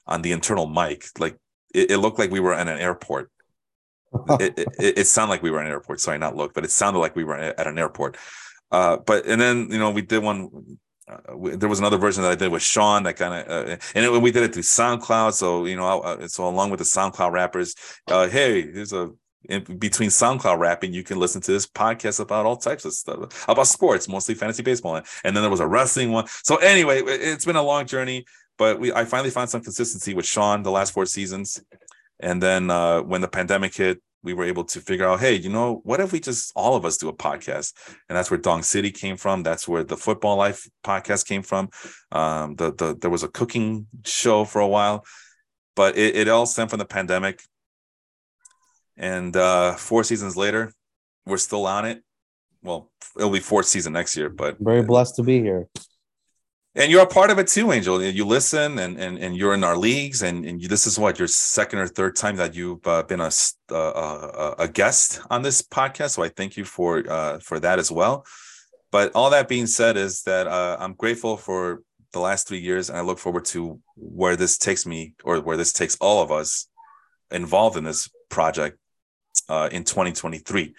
on 0.07 0.23
the 0.23 0.33
internal 0.33 0.67
mic. 0.67 1.07
Like 1.19 1.37
it, 1.75 1.93
it 1.93 1.99
looked 1.99 2.19
like 2.19 2.31
we 2.31 2.41
were 2.41 2.55
in 2.55 2.69
an 2.69 2.79
airport. 2.79 3.31
It, 4.41 4.59
it, 4.59 4.99
it, 4.99 5.07
sounded 5.07 5.33
like 5.33 5.43
we 5.43 5.51
were 5.51 5.61
in 5.61 5.67
an 5.67 5.73
airport. 5.73 6.01
Sorry 6.01 6.17
not 6.17 6.35
look 6.35 6.55
but 6.55 6.65
it 6.65 6.71
sounded 6.71 6.99
like 6.99 7.15
we 7.15 7.25
were 7.25 7.37
at 7.37 7.67
an 7.67 7.79
airport. 7.79 8.17
Uh, 8.71 8.97
but 8.97 9.27
and 9.27 9.39
then 9.41 9.69
you 9.71 9.79
know 9.79 9.91
we 9.91 10.01
did 10.01 10.23
one 10.23 10.79
uh, 11.09 11.37
we, 11.37 11.57
there 11.57 11.69
was 11.69 11.79
another 11.79 11.97
version 11.97 12.23
that 12.23 12.33
I 12.33 12.35
did 12.35 12.53
with 12.53 12.63
Sean 12.63 13.03
that 13.05 13.17
kind 13.17 13.35
of, 13.35 13.49
uh, 13.49 13.77
and 13.95 14.05
it, 14.05 14.23
we 14.23 14.31
did 14.31 14.43
it 14.43 14.53
through 14.53 14.63
SoundCloud. 14.63 15.33
So 15.33 15.65
you 15.65 15.77
know, 15.77 16.01
uh, 16.01 16.29
so 16.29 16.47
along 16.47 16.71
with 16.71 16.79
the 16.79 16.85
SoundCloud 16.85 17.33
rappers, 17.33 17.75
uh, 18.09 18.29
hey, 18.29 18.63
here's 18.63 18.93
a 18.93 19.11
in 19.49 19.65
between 19.79 20.11
SoundCloud 20.11 20.59
rapping, 20.59 20.93
you 20.93 21.03
can 21.03 21.19
listen 21.19 21.41
to 21.43 21.53
this 21.53 21.67
podcast 21.67 22.21
about 22.21 22.47
all 22.47 22.57
types 22.57 22.85
of 22.85 22.93
stuff 22.93 23.49
about 23.49 23.67
sports, 23.67 24.09
mostly 24.09 24.35
fantasy 24.35 24.63
baseball. 24.63 24.97
And 25.25 25.37
then 25.37 25.43
there 25.43 25.51
was 25.51 25.61
a 25.61 25.67
wrestling 25.67 26.13
one. 26.13 26.27
So 26.43 26.57
anyway, 26.57 27.03
it's 27.05 27.45
been 27.45 27.57
a 27.57 27.63
long 27.63 27.87
journey, 27.87 28.25
but 28.59 28.79
we 28.79 28.93
I 28.93 29.05
finally 29.05 29.31
found 29.31 29.51
some 29.51 29.63
consistency 29.63 30.15
with 30.15 30.27
Sean 30.27 30.63
the 30.63 30.71
last 30.71 30.93
four 30.93 31.07
seasons. 31.07 31.63
And 32.21 32.43
then 32.43 32.71
uh, 32.71 33.01
when 33.01 33.21
the 33.21 33.29
pandemic 33.29 33.75
hit, 33.75 34.03
we 34.23 34.35
were 34.35 34.45
able 34.45 34.65
to 34.65 34.81
figure 34.81 35.07
out, 35.07 35.21
hey, 35.21 35.37
you 35.37 35.49
know, 35.49 35.81
what 35.85 36.01
if 36.01 36.13
we 36.13 36.21
just 36.21 36.53
all 36.57 36.75
of 36.75 36.85
us 36.85 36.97
do 36.97 37.09
a 37.09 37.13
podcast? 37.13 37.73
And 38.09 38.19
that's 38.19 38.31
where 38.31 38.39
Dong 38.39 38.63
City 38.63 38.91
came 38.91 39.17
from. 39.17 39.45
That's 39.45 39.69
where 39.69 39.85
the 39.85 39.97
Football 39.97 40.37
Life 40.37 40.69
podcast 40.85 41.27
came 41.27 41.43
from. 41.43 41.71
Um, 42.13 42.57
the 42.57 42.75
the 42.75 42.97
there 43.01 43.11
was 43.11 43.23
a 43.23 43.29
cooking 43.29 43.87
show 44.05 44.45
for 44.45 44.61
a 44.61 44.69
while, 44.69 45.07
but 45.77 45.97
it, 45.97 46.17
it 46.17 46.29
all 46.29 46.47
stemmed 46.47 46.71
from 46.71 46.81
the 46.81 46.85
pandemic 46.85 47.41
and 48.99 49.37
uh, 49.37 49.75
four 49.75 50.05
seasons 50.05 50.37
later, 50.37 50.73
we're 51.25 51.39
still 51.39 51.67
on 51.67 51.85
it. 51.87 52.03
Well, 52.63 52.91
it'll 53.17 53.31
be 53.31 53.41
fourth 53.41 53.67
season 53.67 53.93
next 53.93 54.17
year, 54.17 54.29
but 54.29 54.59
very 54.59 54.83
blessed 54.83 55.17
to 55.17 55.23
be 55.23 55.41
here. 55.41 55.69
And 56.75 56.91
you're 56.91 57.03
a 57.03 57.07
part 57.07 57.31
of 57.31 57.39
it 57.39 57.49
too, 57.49 57.73
Angel. 57.73 58.03
You 58.03 58.25
listen, 58.25 58.79
and 58.79 58.99
and, 58.99 59.19
and 59.19 59.37
you're 59.37 59.55
in 59.55 59.65
our 59.65 59.77
leagues, 59.77 60.23
and, 60.23 60.45
and 60.45 60.61
you, 60.61 60.69
this 60.69 60.87
is 60.87 60.99
what 60.99 61.19
your 61.19 61.29
second 61.29 61.79
or 61.79 61.87
third 61.87 62.17
time 62.17 62.37
that 62.37 62.55
you've 62.55 62.87
uh, 62.87 63.05
been 63.05 63.21
a, 63.21 63.31
uh, 63.71 63.75
a, 63.75 64.55
a 64.65 64.69
guest 64.69 65.21
on 65.31 65.43
this 65.43 65.63
podcast. 65.63 66.11
So 66.11 66.23
I 66.23 66.29
thank 66.29 66.57
you 66.57 66.65
for 66.65 67.05
uh, 67.09 67.39
for 67.39 67.59
that 67.61 67.79
as 67.79 67.91
well. 67.91 68.27
But 68.91 69.13
all 69.15 69.31
that 69.31 69.49
being 69.49 69.67
said, 69.67 69.97
is 69.97 70.23
that 70.23 70.47
uh, 70.47 70.77
I'm 70.81 70.95
grateful 70.95 71.37
for 71.37 71.83
the 72.13 72.21
last 72.21 72.49
three 72.49 72.61
years, 72.61 72.89
and 72.89 72.99
I 72.99 73.03
look 73.03 73.19
forward 73.19 73.45
to 73.47 73.81
where 73.97 74.37
this 74.37 74.59
takes 74.59 74.87
me, 74.87 75.15
or 75.25 75.41
where 75.41 75.57
this 75.57 75.73
takes 75.73 75.97
all 76.01 76.23
of 76.23 76.31
us 76.33 76.69
involved 77.31 77.77
in 77.77 77.85
this 77.85 78.09
project 78.29 78.79
uh, 79.49 79.69
in 79.73 79.85
2023. 79.85 80.75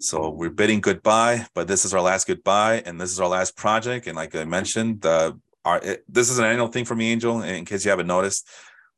So 0.00 0.30
we're 0.30 0.50
bidding 0.50 0.80
goodbye, 0.80 1.46
but 1.54 1.66
this 1.66 1.84
is 1.84 1.92
our 1.92 2.00
last 2.00 2.26
goodbye, 2.26 2.82
and 2.86 3.00
this 3.00 3.10
is 3.10 3.18
our 3.18 3.28
last 3.28 3.56
project. 3.56 4.06
And 4.06 4.16
like 4.16 4.34
I 4.34 4.44
mentioned, 4.44 5.04
uh, 5.04 5.32
our 5.64 5.78
it, 5.82 6.04
this 6.08 6.30
is 6.30 6.38
an 6.38 6.44
annual 6.44 6.68
thing 6.68 6.84
for 6.84 6.94
me, 6.94 7.10
Angel. 7.10 7.42
In 7.42 7.64
case 7.64 7.84
you 7.84 7.90
haven't 7.90 8.06
noticed, 8.06 8.48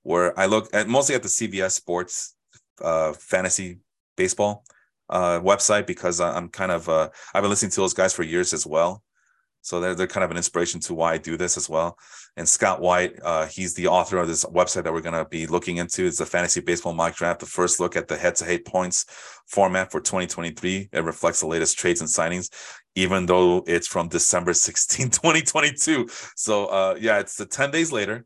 where 0.02 0.38
I 0.38 0.46
look 0.46 0.68
at 0.74 0.88
mostly 0.88 1.14
at 1.14 1.22
the 1.22 1.28
CBS 1.28 1.72
Sports 1.72 2.34
uh, 2.82 3.12
fantasy 3.14 3.78
baseball 4.16 4.64
uh, 5.08 5.40
website 5.40 5.86
because 5.86 6.20
I'm 6.20 6.48
kind 6.48 6.72
of 6.72 6.88
uh, 6.88 7.08
I've 7.34 7.42
been 7.42 7.50
listening 7.50 7.72
to 7.72 7.80
those 7.80 7.94
guys 7.94 8.12
for 8.12 8.22
years 8.22 8.52
as 8.52 8.66
well. 8.66 9.02
So 9.62 9.80
they're, 9.80 9.94
they're 9.94 10.06
kind 10.06 10.24
of 10.24 10.30
an 10.30 10.36
inspiration 10.36 10.80
to 10.80 10.94
why 10.94 11.14
I 11.14 11.18
do 11.18 11.36
this 11.36 11.56
as 11.56 11.68
well. 11.68 11.98
And 12.36 12.48
Scott 12.48 12.80
White, 12.80 13.18
uh, 13.22 13.46
he's 13.46 13.74
the 13.74 13.88
author 13.88 14.18
of 14.18 14.28
this 14.28 14.44
website 14.44 14.84
that 14.84 14.92
we're 14.92 15.00
going 15.02 15.14
to 15.14 15.28
be 15.28 15.46
looking 15.46 15.76
into. 15.76 16.06
It's 16.06 16.18
the 16.18 16.26
Fantasy 16.26 16.60
Baseball 16.60 16.94
Mock 16.94 17.16
Draft, 17.16 17.40
the 17.40 17.46
first 17.46 17.80
look 17.80 17.96
at 17.96 18.08
the 18.08 18.16
head-to-head 18.16 18.64
points 18.64 19.04
format 19.46 19.90
for 19.90 20.00
2023. 20.00 20.88
It 20.92 21.04
reflects 21.04 21.40
the 21.40 21.46
latest 21.46 21.78
trades 21.78 22.00
and 22.00 22.08
signings, 22.08 22.50
even 22.94 23.26
though 23.26 23.62
it's 23.66 23.86
from 23.86 24.08
December 24.08 24.52
16, 24.54 25.10
2022. 25.10 26.08
So 26.36 26.66
uh, 26.66 26.96
yeah, 26.98 27.18
it's 27.18 27.36
the 27.36 27.46
10 27.46 27.70
days 27.70 27.92
later, 27.92 28.24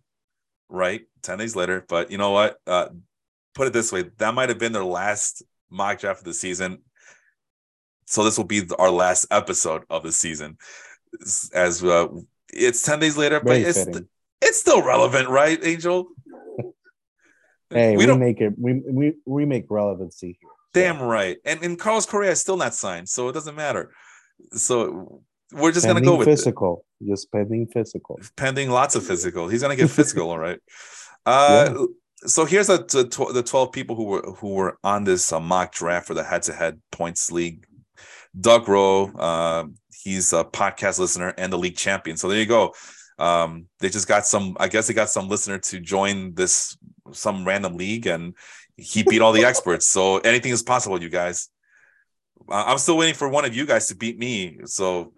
right? 0.68 1.02
10 1.22 1.38
days 1.38 1.56
later. 1.56 1.84
But 1.88 2.10
you 2.10 2.18
know 2.18 2.30
what? 2.30 2.58
Uh, 2.66 2.88
put 3.54 3.66
it 3.66 3.72
this 3.72 3.90
way, 3.90 4.04
that 4.18 4.34
might 4.34 4.50
have 4.50 4.58
been 4.58 4.72
their 4.72 4.84
last 4.84 5.42
mock 5.68 5.98
draft 5.98 6.20
of 6.20 6.24
the 6.24 6.34
season. 6.34 6.78
So 8.06 8.22
this 8.22 8.36
will 8.36 8.44
be 8.44 8.62
our 8.78 8.90
last 8.90 9.26
episode 9.30 9.84
of 9.88 10.02
the 10.02 10.12
season 10.12 10.58
as 11.54 11.82
uh, 11.82 12.08
it's 12.52 12.82
10 12.82 13.00
days 13.00 13.16
later, 13.16 13.40
but 13.40 13.56
it's 13.56 13.86
it's 14.40 14.60
still 14.60 14.82
relevant, 14.82 15.28
right, 15.28 15.58
Angel? 15.64 16.08
hey, 17.70 17.96
we, 17.96 18.06
we 18.06 18.16
make 18.16 18.40
it 18.40 18.54
we, 18.58 18.82
we 18.86 19.12
we 19.26 19.44
make 19.44 19.66
relevancy 19.68 20.38
here. 20.40 20.50
Damn 20.72 21.00
right. 21.00 21.38
And 21.44 21.62
and 21.62 21.78
Carlos 21.78 22.06
Correa 22.06 22.32
is 22.32 22.40
still 22.40 22.56
not 22.56 22.74
signed, 22.74 23.08
so 23.08 23.28
it 23.28 23.32
doesn't 23.32 23.54
matter. 23.54 23.92
So 24.52 25.22
we're 25.52 25.72
just 25.72 25.86
pending 25.86 26.04
gonna 26.04 26.16
go 26.16 26.18
with 26.18 26.28
physical. 26.28 26.84
It. 27.00 27.10
Just 27.10 27.30
pending 27.32 27.66
physical. 27.68 28.20
Pending 28.36 28.70
lots 28.70 28.96
of 28.96 29.06
physical. 29.06 29.48
He's 29.48 29.62
gonna 29.62 29.76
get 29.76 29.90
physical, 29.90 30.30
all 30.30 30.38
right. 30.38 30.60
Uh 31.26 31.74
yeah. 31.74 31.84
so 32.26 32.44
here's 32.44 32.68
a, 32.68 32.78
the, 32.78 33.30
the 33.32 33.42
12 33.42 33.72
people 33.72 33.96
who 33.96 34.04
were 34.04 34.22
who 34.38 34.54
were 34.54 34.78
on 34.82 35.04
this 35.04 35.32
uh, 35.32 35.40
mock 35.40 35.72
draft 35.72 36.06
for 36.06 36.14
the 36.14 36.24
head-to-head 36.24 36.80
points 36.90 37.30
league 37.30 37.66
doug 38.38 38.68
rowe 38.68 39.10
uh, 39.16 39.64
he's 40.04 40.32
a 40.32 40.44
podcast 40.44 40.98
listener 40.98 41.34
and 41.38 41.52
the 41.52 41.58
league 41.58 41.76
champion 41.76 42.16
so 42.16 42.28
there 42.28 42.38
you 42.38 42.46
go 42.46 42.72
um, 43.18 43.66
they 43.80 43.88
just 43.88 44.08
got 44.08 44.26
some 44.26 44.56
i 44.60 44.68
guess 44.68 44.86
they 44.86 44.94
got 44.94 45.10
some 45.10 45.28
listener 45.28 45.58
to 45.58 45.80
join 45.80 46.34
this 46.34 46.76
some 47.12 47.44
random 47.44 47.76
league 47.76 48.06
and 48.06 48.34
he 48.76 49.02
beat 49.02 49.22
all 49.22 49.32
the 49.32 49.44
experts 49.50 49.88
so 49.88 50.18
anything 50.18 50.52
is 50.52 50.62
possible 50.62 51.02
you 51.02 51.08
guys 51.08 51.48
i'm 52.48 52.78
still 52.78 52.96
waiting 52.96 53.14
for 53.14 53.28
one 53.28 53.44
of 53.44 53.54
you 53.54 53.66
guys 53.66 53.88
to 53.88 53.96
beat 53.96 54.18
me 54.18 54.58
so 54.66 55.12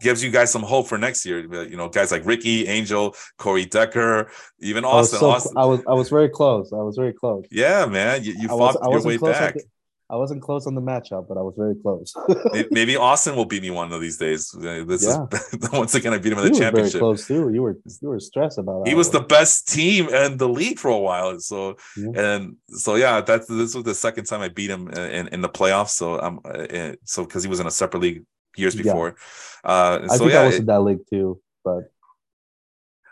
gives 0.00 0.22
you 0.22 0.30
guys 0.30 0.50
some 0.50 0.62
hope 0.62 0.86
for 0.88 0.98
next 0.98 1.26
year. 1.26 1.40
You 1.64 1.76
know, 1.76 1.88
guys 1.88 2.10
like 2.10 2.24
Ricky, 2.24 2.66
Angel, 2.66 3.14
Corey 3.38 3.66
Decker, 3.66 4.30
even 4.60 4.84
Austin. 4.84 5.18
I 5.18 5.20
was, 5.20 5.20
so, 5.20 5.30
Austin. 5.30 5.56
I 5.56 5.64
was 5.64 5.80
I 5.86 5.92
was 5.92 6.08
very 6.08 6.28
close. 6.28 6.72
I 6.72 6.76
was 6.76 6.96
very 6.96 7.12
close. 7.12 7.44
Yeah, 7.50 7.86
man, 7.86 8.24
you, 8.24 8.34
you 8.38 8.48
fought 8.48 8.80
was, 8.80 9.04
your 9.04 9.18
way 9.18 9.18
back. 9.18 9.54
The, 9.54 9.64
I 10.08 10.14
wasn't 10.14 10.40
close 10.40 10.68
on 10.68 10.76
the 10.76 10.80
matchup, 10.80 11.26
but 11.26 11.36
I 11.36 11.42
was 11.42 11.54
very 11.56 11.74
close. 11.74 12.14
Maybe 12.70 12.96
Austin 12.96 13.34
will 13.34 13.44
beat 13.44 13.62
me 13.62 13.70
one 13.70 13.92
of 13.92 14.00
these 14.00 14.18
days. 14.18 14.50
This 14.52 15.04
yeah. 15.04 15.26
is 15.32 15.70
once 15.72 15.96
again 15.96 16.12
I 16.12 16.18
beat 16.18 16.32
him 16.32 16.38
in 16.38 16.44
the 16.44 16.52
you 16.52 16.60
championship. 16.60 16.92
Very 16.92 17.00
close 17.00 17.26
too. 17.26 17.50
You 17.52 17.62
were 17.62 17.76
you 18.00 18.08
were 18.08 18.20
stressed 18.20 18.58
about 18.58 18.82
it. 18.82 18.88
He 18.88 18.94
was 18.94 19.10
the 19.10 19.20
best 19.20 19.68
team 19.68 20.08
in 20.08 20.36
the 20.36 20.48
league 20.48 20.78
for 20.78 20.92
a 20.92 20.98
while. 20.98 21.40
So 21.40 21.76
yeah. 21.96 22.20
and 22.36 22.56
so 22.68 22.94
yeah, 22.94 23.20
that's 23.20 23.48
this 23.48 23.74
was 23.74 23.82
the 23.82 23.94
second 23.94 24.26
time 24.26 24.42
I 24.42 24.48
beat 24.48 24.70
him 24.70 24.88
in, 24.90 25.26
in 25.28 25.40
the 25.40 25.48
playoffs. 25.48 25.90
So 25.90 26.20
I'm 26.20 26.38
uh, 26.44 26.94
so 27.04 27.24
because 27.24 27.42
he 27.42 27.48
was 27.48 27.58
in 27.58 27.66
a 27.66 27.72
separate 27.72 28.00
league 28.00 28.24
years 28.56 28.76
before. 28.76 29.16
Yeah. 29.64 29.70
Uh, 29.70 30.00
I 30.04 30.06
so, 30.06 30.18
think 30.18 30.32
yeah, 30.32 30.42
I 30.42 30.46
was 30.46 30.56
in 30.56 30.66
that 30.66 30.80
league 30.82 31.06
too, 31.10 31.40
but 31.64 31.90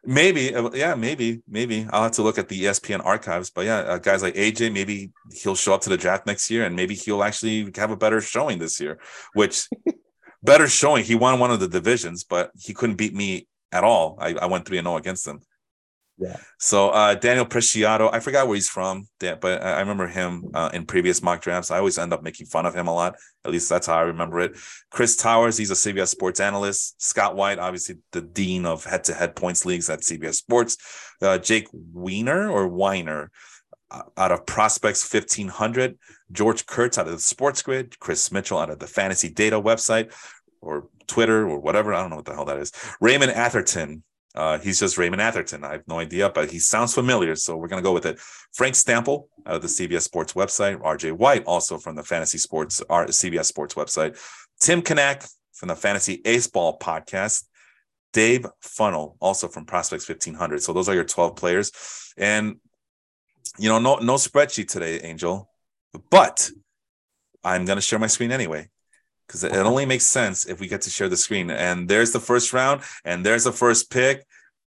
maybe, 0.07 0.55
uh, 0.55 0.71
yeah, 0.75 0.95
maybe, 0.95 1.43
maybe 1.49 1.87
I'll 1.91 2.03
have 2.05 2.13
to 2.13 2.23
look 2.23 2.39
at 2.39 2.49
the 2.49 2.65
ESPN 2.65 3.05
archives. 3.05 3.51
But 3.51 3.67
yeah, 3.67 3.79
uh, 3.79 3.99
guys 3.99 4.23
like 4.23 4.35
AJ, 4.35 4.73
maybe 4.73 5.13
he'll 5.33 5.55
show 5.55 5.75
up 5.75 5.83
to 5.83 5.91
the 5.91 5.97
draft 5.97 6.27
next 6.27 6.51
year, 6.51 6.65
and 6.65 6.77
maybe 6.77 6.95
he'll 6.95 7.23
actually 7.23 7.71
have 7.77 7.91
a 7.91 7.97
better 7.97 8.21
showing 8.21 8.59
this 8.59 8.81
year. 8.81 8.99
Which 9.35 9.69
better 10.43 10.69
showing? 10.69 11.05
He 11.05 11.15
won 11.15 11.39
one 11.39 11.51
of 11.51 11.61
the 11.61 11.69
divisions, 11.69 12.25
but 12.25 12.51
he 12.59 12.75
couldn't 12.75 12.97
beat 12.97 13.15
me 13.15 13.47
at 13.73 13.85
all. 13.85 14.17
I, 14.21 14.35
I 14.35 14.47
went 14.47 14.67
three 14.67 14.79
and 14.79 14.87
zero 14.87 14.95
oh 14.95 14.99
against 14.99 15.27
him. 15.27 15.41
Yeah. 16.17 16.37
So 16.59 16.91
uh, 16.91 17.15
Daniel 17.15 17.45
Preciado, 17.45 18.09
I 18.13 18.21
forgot 18.21 18.47
where 18.47 18.55
he's 18.55 18.69
from, 18.69 19.09
but 19.19 19.45
I 19.45 19.81
remember 19.81 20.07
him 20.07 20.45
uh, 20.55 20.71
in 20.73 20.87
previous 20.87 21.23
mock 21.23 21.41
drafts. 21.43 21.71
I 21.71 21.79
always 21.79 21.99
end 21.99 22.13
up 22.13 22.23
making 22.23 22.47
fun 22.47 22.67
of 22.67 22.75
him 22.75 22.87
a 22.87 22.95
lot. 22.95 23.17
At 23.45 23.51
least 23.51 23.69
that's 23.69 23.89
how 23.89 23.97
I 23.97 24.03
remember 24.03 24.39
it. 24.41 24.57
Chris 24.91 25.17
Towers, 25.17 25.59
he's 25.59 25.73
a 25.73 25.75
CBS 25.75 26.09
Sports 26.09 26.39
analyst. 26.39 27.03
Scott 27.03 27.35
White, 27.35 27.59
obviously 27.59 27.97
the 28.13 28.21
dean 28.21 28.65
of 28.65 28.85
head-to-head 28.85 29.35
points 29.35 29.67
leagues 29.67 29.91
at 29.91 30.01
CBS 30.01 30.37
Sports. 30.37 30.77
Uh, 31.21 31.39
Jake 31.39 31.67
Weiner 31.73 32.49
or 32.49 32.69
Weiner 32.69 33.31
uh, 33.91 34.03
out 34.17 34.31
of 34.31 34.47
Prospects 34.47 35.13
1500. 35.13 35.99
George 36.31 36.65
Kurtz 36.67 36.97
out 36.97 37.07
of 37.07 37.13
the 37.13 37.19
Sports 37.19 37.61
Grid. 37.63 37.99
Chris 37.99 38.31
Mitchell 38.31 38.59
out 38.59 38.71
of 38.71 38.79
the 38.79 38.87
Fantasy 38.87 39.31
Data 39.31 39.61
website 39.61 40.13
or 40.61 40.89
Twitter 41.09 41.49
or 41.49 41.59
whatever. 41.59 41.93
I 41.93 42.01
don't 42.01 42.11
know 42.11 42.17
what 42.17 42.25
the 42.25 42.35
hell 42.35 42.45
that 42.45 42.59
is. 42.59 42.71
Raymond 43.01 43.33
Atherton 43.33 44.05
uh, 44.35 44.59
he's 44.59 44.81
just 44.81 44.99
Raymond 44.99 45.23
Atherton. 45.23 45.63
I 45.63 45.73
have 45.73 45.87
no 45.87 46.01
idea, 46.01 46.29
but 46.29 46.51
he 46.51 46.59
sounds 46.59 46.93
familiar, 46.93 47.37
so 47.37 47.57
we're 47.57 47.69
going 47.69 47.83
to 47.83 47.87
go 47.87 47.93
with 47.93 48.07
it. 48.07 48.19
Frank 48.53 48.75
Stampfl 48.75 49.29
of 49.47 49.63
the 49.63 49.69
CBS 49.69 50.03
Sports 50.03 50.33
website. 50.33 50.81
RJ 50.81 51.13
White, 51.13 51.45
also 51.45 51.79
from 51.79 51.95
the 51.95 52.03
Fantasy 52.03 52.39
Sports, 52.39 52.83
our 52.91 53.07
CBS 53.07 53.45
Sports 53.45 53.75
website. 53.75 54.19
Tim 54.61 54.83
Kanak 54.83 55.29
from 55.53 55.69
the 55.69 55.77
Fantasy 55.77 56.21
Ace 56.25 56.49
Ball 56.49 56.79
podcast. 56.79 57.45
Dave 58.13 58.47
Funnel, 58.61 59.17
also 59.21 59.49
from 59.49 59.67
Prospects 59.67 60.09
1500. 60.09 60.63
So 60.63 60.73
those 60.73 60.89
are 60.89 60.95
your 60.95 61.05
12 61.05 61.35
players. 61.35 61.73
And, 62.17 62.57
you 63.59 63.69
know, 63.69 63.81
no, 63.81 63.97
no 63.97 64.15
spreadsheet 64.15 64.69
today, 64.69 65.01
Angel, 65.01 65.51
but 66.11 66.49
I'm 67.43 67.65
going 67.65 67.77
to 67.77 67.83
share 67.83 67.99
my 67.99 68.07
screen 68.07 68.31
anyway 68.31 68.69
because 69.27 69.45
it 69.45 69.55
only 69.55 69.87
makes 69.87 70.07
sense 70.07 70.47
if 70.47 70.61
we 70.61 70.69
get 70.69 70.83
to 70.83 70.91
share 70.91 71.09
the 71.09 71.17
screen. 71.17 71.51
And 71.51 71.89
there's 71.89 72.13
the 72.13 72.21
first 72.21 72.53
round, 72.53 72.83
and 73.05 73.25
there's 73.25 73.45
the 73.45 73.53
first 73.53 73.91
pick, 73.91 74.25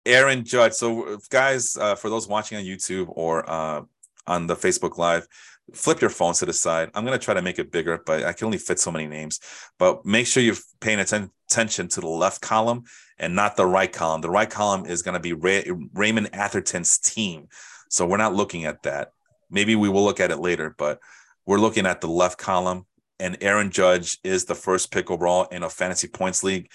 Aaron 0.06 0.44
Judge. 0.44 0.74
So, 0.74 1.20
guys, 1.30 1.78
uh, 1.78 1.96
for 1.96 2.10
those 2.10 2.28
watching 2.28 2.58
on 2.58 2.64
YouTube 2.64 3.08
or 3.10 3.50
uh, 3.50 3.82
on 4.28 4.48
the 4.48 4.56
Facebook 4.56 4.98
Live, 4.98 5.28
flip 5.74 6.02
your 6.02 6.10
phones 6.10 6.40
to 6.40 6.46
the 6.46 6.54
side. 6.54 6.90
I'm 6.94 7.06
going 7.06 7.18
to 7.18 7.24
try 7.24 7.34
to 7.34 7.42
make 7.42 7.60
it 7.60 7.72
bigger, 7.72 8.02
but 8.06 8.24
I 8.24 8.34
can 8.34 8.46
only 8.46 8.58
fit 8.58 8.80
so 8.80 8.92
many 8.92 9.08
names. 9.08 9.40
But 9.78 10.06
make 10.06 10.28
sure 10.28 10.42
you're 10.42 10.56
paying 10.80 11.00
atten- 11.00 11.32
attention 11.50 11.88
to 11.90 12.02
the 12.02 12.08
left 12.08 12.42
column 12.42 12.84
and 13.18 13.36
not 13.36 13.56
the 13.56 13.66
right 13.66 13.92
column. 13.92 14.22
The 14.22 14.30
right 14.30 14.50
column 14.50 14.86
is 14.86 15.02
going 15.02 15.14
to 15.14 15.20
be 15.20 15.34
Ray- 15.34 15.72
Raymond 15.94 16.30
Atherton's 16.34 16.98
team. 16.98 17.48
So 17.90 18.06
we're 18.06 18.18
not 18.18 18.36
looking 18.36 18.66
at 18.66 18.84
that. 18.84 19.12
Maybe 19.50 19.76
we 19.76 19.90
will 19.90 20.04
look 20.04 20.20
at 20.20 20.32
it 20.32 20.40
later, 20.40 20.76
but 20.78 21.00
we're 21.46 21.60
looking 21.60 21.86
at 21.86 22.02
the 22.02 22.08
left 22.08 22.38
column 22.38 22.86
and 23.20 23.38
Aaron 23.42 23.72
Judge 23.72 24.18
is 24.24 24.46
the 24.46 24.56
first 24.56 24.92
pick 24.92 25.12
overall 25.12 25.46
in 25.52 25.64
a 25.64 25.70
fantasy 25.70 26.08
points 26.08 26.44
league. 26.44 26.72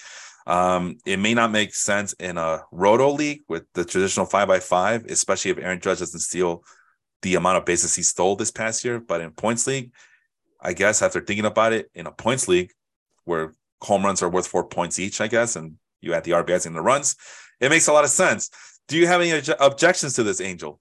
Um, 0.47 0.97
it 1.05 1.17
may 1.17 1.33
not 1.33 1.51
make 1.51 1.73
sense 1.73 2.13
in 2.13 2.37
a 2.37 2.63
roto 2.71 3.11
league 3.11 3.41
with 3.49 3.63
the 3.73 3.83
traditional 3.83 4.27
five 4.27 4.47
by 4.47 4.59
five, 4.59 5.05
especially 5.05 5.51
if 5.51 5.57
Aaron 5.57 5.79
Judge 5.79 5.99
doesn't 5.99 6.19
steal 6.19 6.63
the 7.23 7.35
amount 7.35 7.57
of 7.57 7.65
bases 7.65 7.95
he 7.95 8.03
stole 8.03 8.35
this 8.35 8.51
past 8.51 8.85
year. 8.85 8.99
But 8.99 9.21
in 9.21 9.31
points 9.31 9.65
league, 9.65 9.91
I 10.61 10.73
guess 10.73 11.01
after 11.01 11.19
thinking 11.19 11.45
about 11.45 11.73
it, 11.73 11.89
in 11.95 12.05
a 12.05 12.11
points 12.11 12.47
league 12.47 12.71
where 13.23 13.53
home 13.81 14.05
runs 14.05 14.21
are 14.21 14.29
worth 14.29 14.47
four 14.47 14.67
points 14.67 14.99
each, 14.99 15.19
I 15.19 15.27
guess, 15.27 15.55
and 15.55 15.75
you 16.01 16.13
add 16.13 16.23
the 16.23 16.31
RBIs 16.31 16.67
and 16.67 16.75
the 16.75 16.81
runs, 16.81 17.15
it 17.59 17.69
makes 17.69 17.87
a 17.87 17.93
lot 17.93 18.03
of 18.03 18.11
sense. 18.11 18.51
Do 18.87 18.97
you 18.97 19.07
have 19.07 19.21
any 19.21 19.41
objections 19.59 20.13
to 20.13 20.23
this, 20.23 20.39
Angel? 20.39 20.79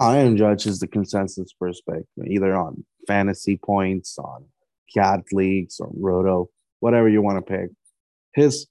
Aaron 0.00 0.36
Judge 0.36 0.66
is 0.66 0.78
the 0.78 0.86
consensus 0.86 1.52
perspective, 1.52 2.26
either 2.26 2.54
on 2.54 2.84
fantasy 3.06 3.56
points, 3.56 4.18
on 4.18 4.46
cat 4.94 5.20
leagues, 5.32 5.80
or 5.80 5.90
roto, 5.94 6.50
whatever 6.80 7.08
you 7.08 7.22
want 7.22 7.44
to 7.44 7.52
pick. 7.52 7.70
His, 8.34 8.66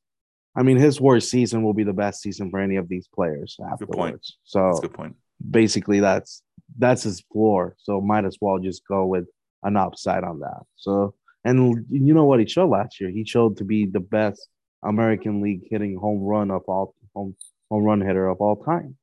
I 0.55 0.63
mean, 0.63 0.77
his 0.77 0.99
worst 0.99 1.29
season 1.29 1.63
will 1.63 1.73
be 1.73 1.83
the 1.83 1.93
best 1.93 2.21
season 2.21 2.49
for 2.49 2.59
any 2.59 2.75
of 2.75 2.89
these 2.89 3.07
players 3.07 3.57
afterwards. 3.59 3.91
Good 3.91 3.97
point. 3.97 4.25
So 4.43 4.65
that's 4.65 4.79
good 4.79 4.93
point. 4.93 5.15
Basically, 5.49 5.99
that's 5.99 6.43
that's 6.77 7.03
his 7.03 7.21
floor. 7.31 7.75
So 7.79 8.01
might 8.01 8.25
as 8.25 8.37
well 8.41 8.59
just 8.59 8.87
go 8.87 9.05
with 9.05 9.25
an 9.63 9.77
upside 9.77 10.23
on 10.23 10.39
that. 10.39 10.63
So 10.75 11.15
and 11.43 11.85
you 11.89 12.13
know 12.13 12.25
what 12.25 12.39
he 12.39 12.45
showed 12.47 12.69
last 12.69 12.99
year? 12.99 13.09
He 13.09 13.25
showed 13.25 13.57
to 13.57 13.63
be 13.63 13.85
the 13.85 13.99
best 13.99 14.47
American 14.83 15.41
League 15.41 15.63
hitting 15.69 15.97
home 15.97 16.21
run 16.21 16.51
of 16.51 16.63
all 16.67 16.95
home 17.15 17.35
home 17.69 17.83
run 17.83 18.01
hitter 18.01 18.27
of 18.27 18.37
all 18.41 18.57
time 18.57 18.97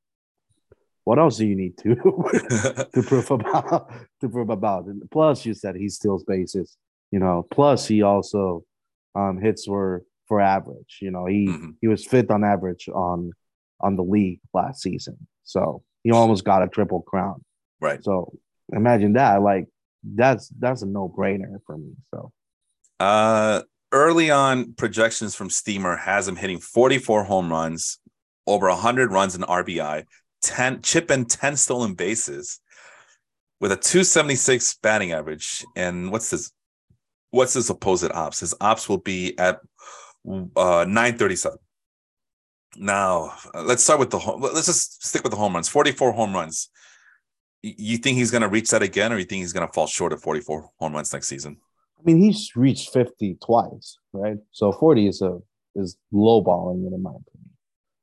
what 1.09 1.19
else 1.19 1.39
do 1.39 1.47
you 1.47 1.57
need 1.57 1.79
to 1.79 1.95
to 2.93 3.03
prove 3.07 3.31
about 3.31 3.91
to 4.21 4.29
prove 4.29 4.51
about? 4.51 4.85
Plus, 5.11 5.47
you 5.47 5.55
said 5.55 5.75
he 5.75 5.89
steals 5.89 6.23
bases, 6.25 6.77
you 7.11 7.19
know. 7.19 7.47
Plus, 7.51 7.87
he 7.87 8.03
also 8.03 8.65
um, 9.15 9.39
hits 9.41 9.69
were 9.69 10.05
for 10.27 10.41
average. 10.41 10.99
You 11.01 11.11
know, 11.11 11.27
he 11.27 11.49
mm-hmm. 11.49 11.71
he 11.81 11.89
was 11.89 12.05
fifth 12.05 12.31
on 12.31 12.45
average 12.45 12.89
on 12.89 13.33
on 13.81 13.97
the 13.97 14.03
league 14.03 14.41
last 14.53 14.83
season, 14.83 15.17
so 15.45 15.83
he 16.03 16.11
almost 16.11 16.45
got 16.45 16.63
a 16.63 16.69
triple 16.69 17.03
crown. 17.03 17.45
Right. 17.81 18.03
So 18.03 18.33
imagine 18.73 19.15
that. 19.15 19.43
Like 19.43 19.67
that's 20.03 20.49
that's 20.59 20.83
a 20.83 20.87
no 20.87 21.13
brainer 21.17 21.59
for 21.67 21.77
me. 21.77 21.93
So. 22.15 22.33
Uh, 23.01 23.63
early 23.93 24.31
on 24.31 24.75
projections 24.75 25.35
from 25.35 25.51
Steamer 25.51 25.97
has 25.97 26.27
him 26.27 26.37
hitting 26.37 26.61
44 26.61 27.25
home 27.25 27.51
runs, 27.51 27.99
over 28.47 28.69
100 28.69 29.13
runs 29.13 29.35
in 29.35 29.43
RBI, 29.43 30.05
10 30.43 30.83
chip 30.83 31.11
and 31.11 31.29
10 31.29 31.57
stolen 31.57 31.95
bases 31.95 32.61
with 33.61 33.73
a 33.73 33.77
276 33.77 34.79
batting 34.83 35.13
average. 35.13 35.65
And 35.77 36.11
what's 36.11 36.31
this? 36.31 36.51
What's 37.31 37.55
his 37.55 37.71
opposite 37.71 38.13
ops? 38.13 38.41
His 38.41 38.55
ops 38.61 38.89
will 38.89 38.99
be 38.99 39.39
at 39.39 39.61
uh 40.27 40.85
937. 40.89 41.59
Now, 42.77 43.33
let's 43.55 43.83
start 43.83 43.99
with 43.99 44.11
the 44.11 44.19
home. 44.19 44.43
Let's 44.43 44.67
just 44.67 45.05
stick 45.05 45.23
with 45.23 45.33
the 45.33 45.39
home 45.39 45.55
runs. 45.55 45.69
44 45.69 46.13
home 46.13 46.35
runs. 46.35 46.69
You 47.63 47.97
think 47.97 48.19
he's 48.19 48.31
going 48.31 48.43
to 48.43 48.49
reach 48.49 48.71
that 48.71 48.83
again, 48.83 49.13
or 49.13 49.19
you 49.19 49.25
think 49.25 49.41
he's 49.41 49.53
going 49.53 49.67
to 49.67 49.73
fall 49.73 49.87
short 49.87 50.13
of 50.13 50.23
44 50.23 50.71
home 50.79 50.93
runs 50.93 51.13
next 51.13 51.29
season? 51.29 51.57
I 51.99 52.03
mean, 52.05 52.19
he's 52.19 52.53
reached 52.55 52.93
50 52.93 53.39
twice, 53.45 53.99
right? 54.13 54.37
So 54.53 54.71
40 54.71 55.09
is 55.09 55.23
a 55.23 55.39
is 55.75 55.97
low 56.13 56.41
balling 56.41 56.85
in 56.85 57.03
my 57.03 57.11
opinion. 57.11 57.51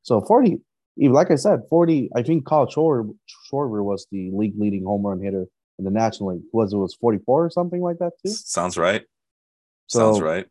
So 0.03 0.21
40, 0.21 0.59
even 0.97 1.13
like 1.13 1.31
I 1.31 1.35
said, 1.35 1.61
40, 1.69 2.09
I 2.15 2.23
think 2.23 2.45
Kyle 2.45 2.67
Schwarber, 2.67 3.15
Schwarber 3.51 3.83
was 3.83 4.07
the 4.11 4.31
league 4.31 4.53
leading 4.57 4.83
home 4.83 5.03
run 5.03 5.21
hitter 5.21 5.47
in 5.77 5.85
the 5.85 5.91
National 5.91 6.33
League. 6.33 6.43
Was 6.53 6.73
it 6.73 6.77
was 6.77 6.93
44 6.95 7.45
or 7.45 7.49
something 7.49 7.81
like 7.81 7.99
that 7.99 8.13
too? 8.23 8.31
Sounds 8.31 8.77
right. 8.77 9.03
So, 9.87 9.99
Sounds 9.99 10.21
right. 10.21 10.45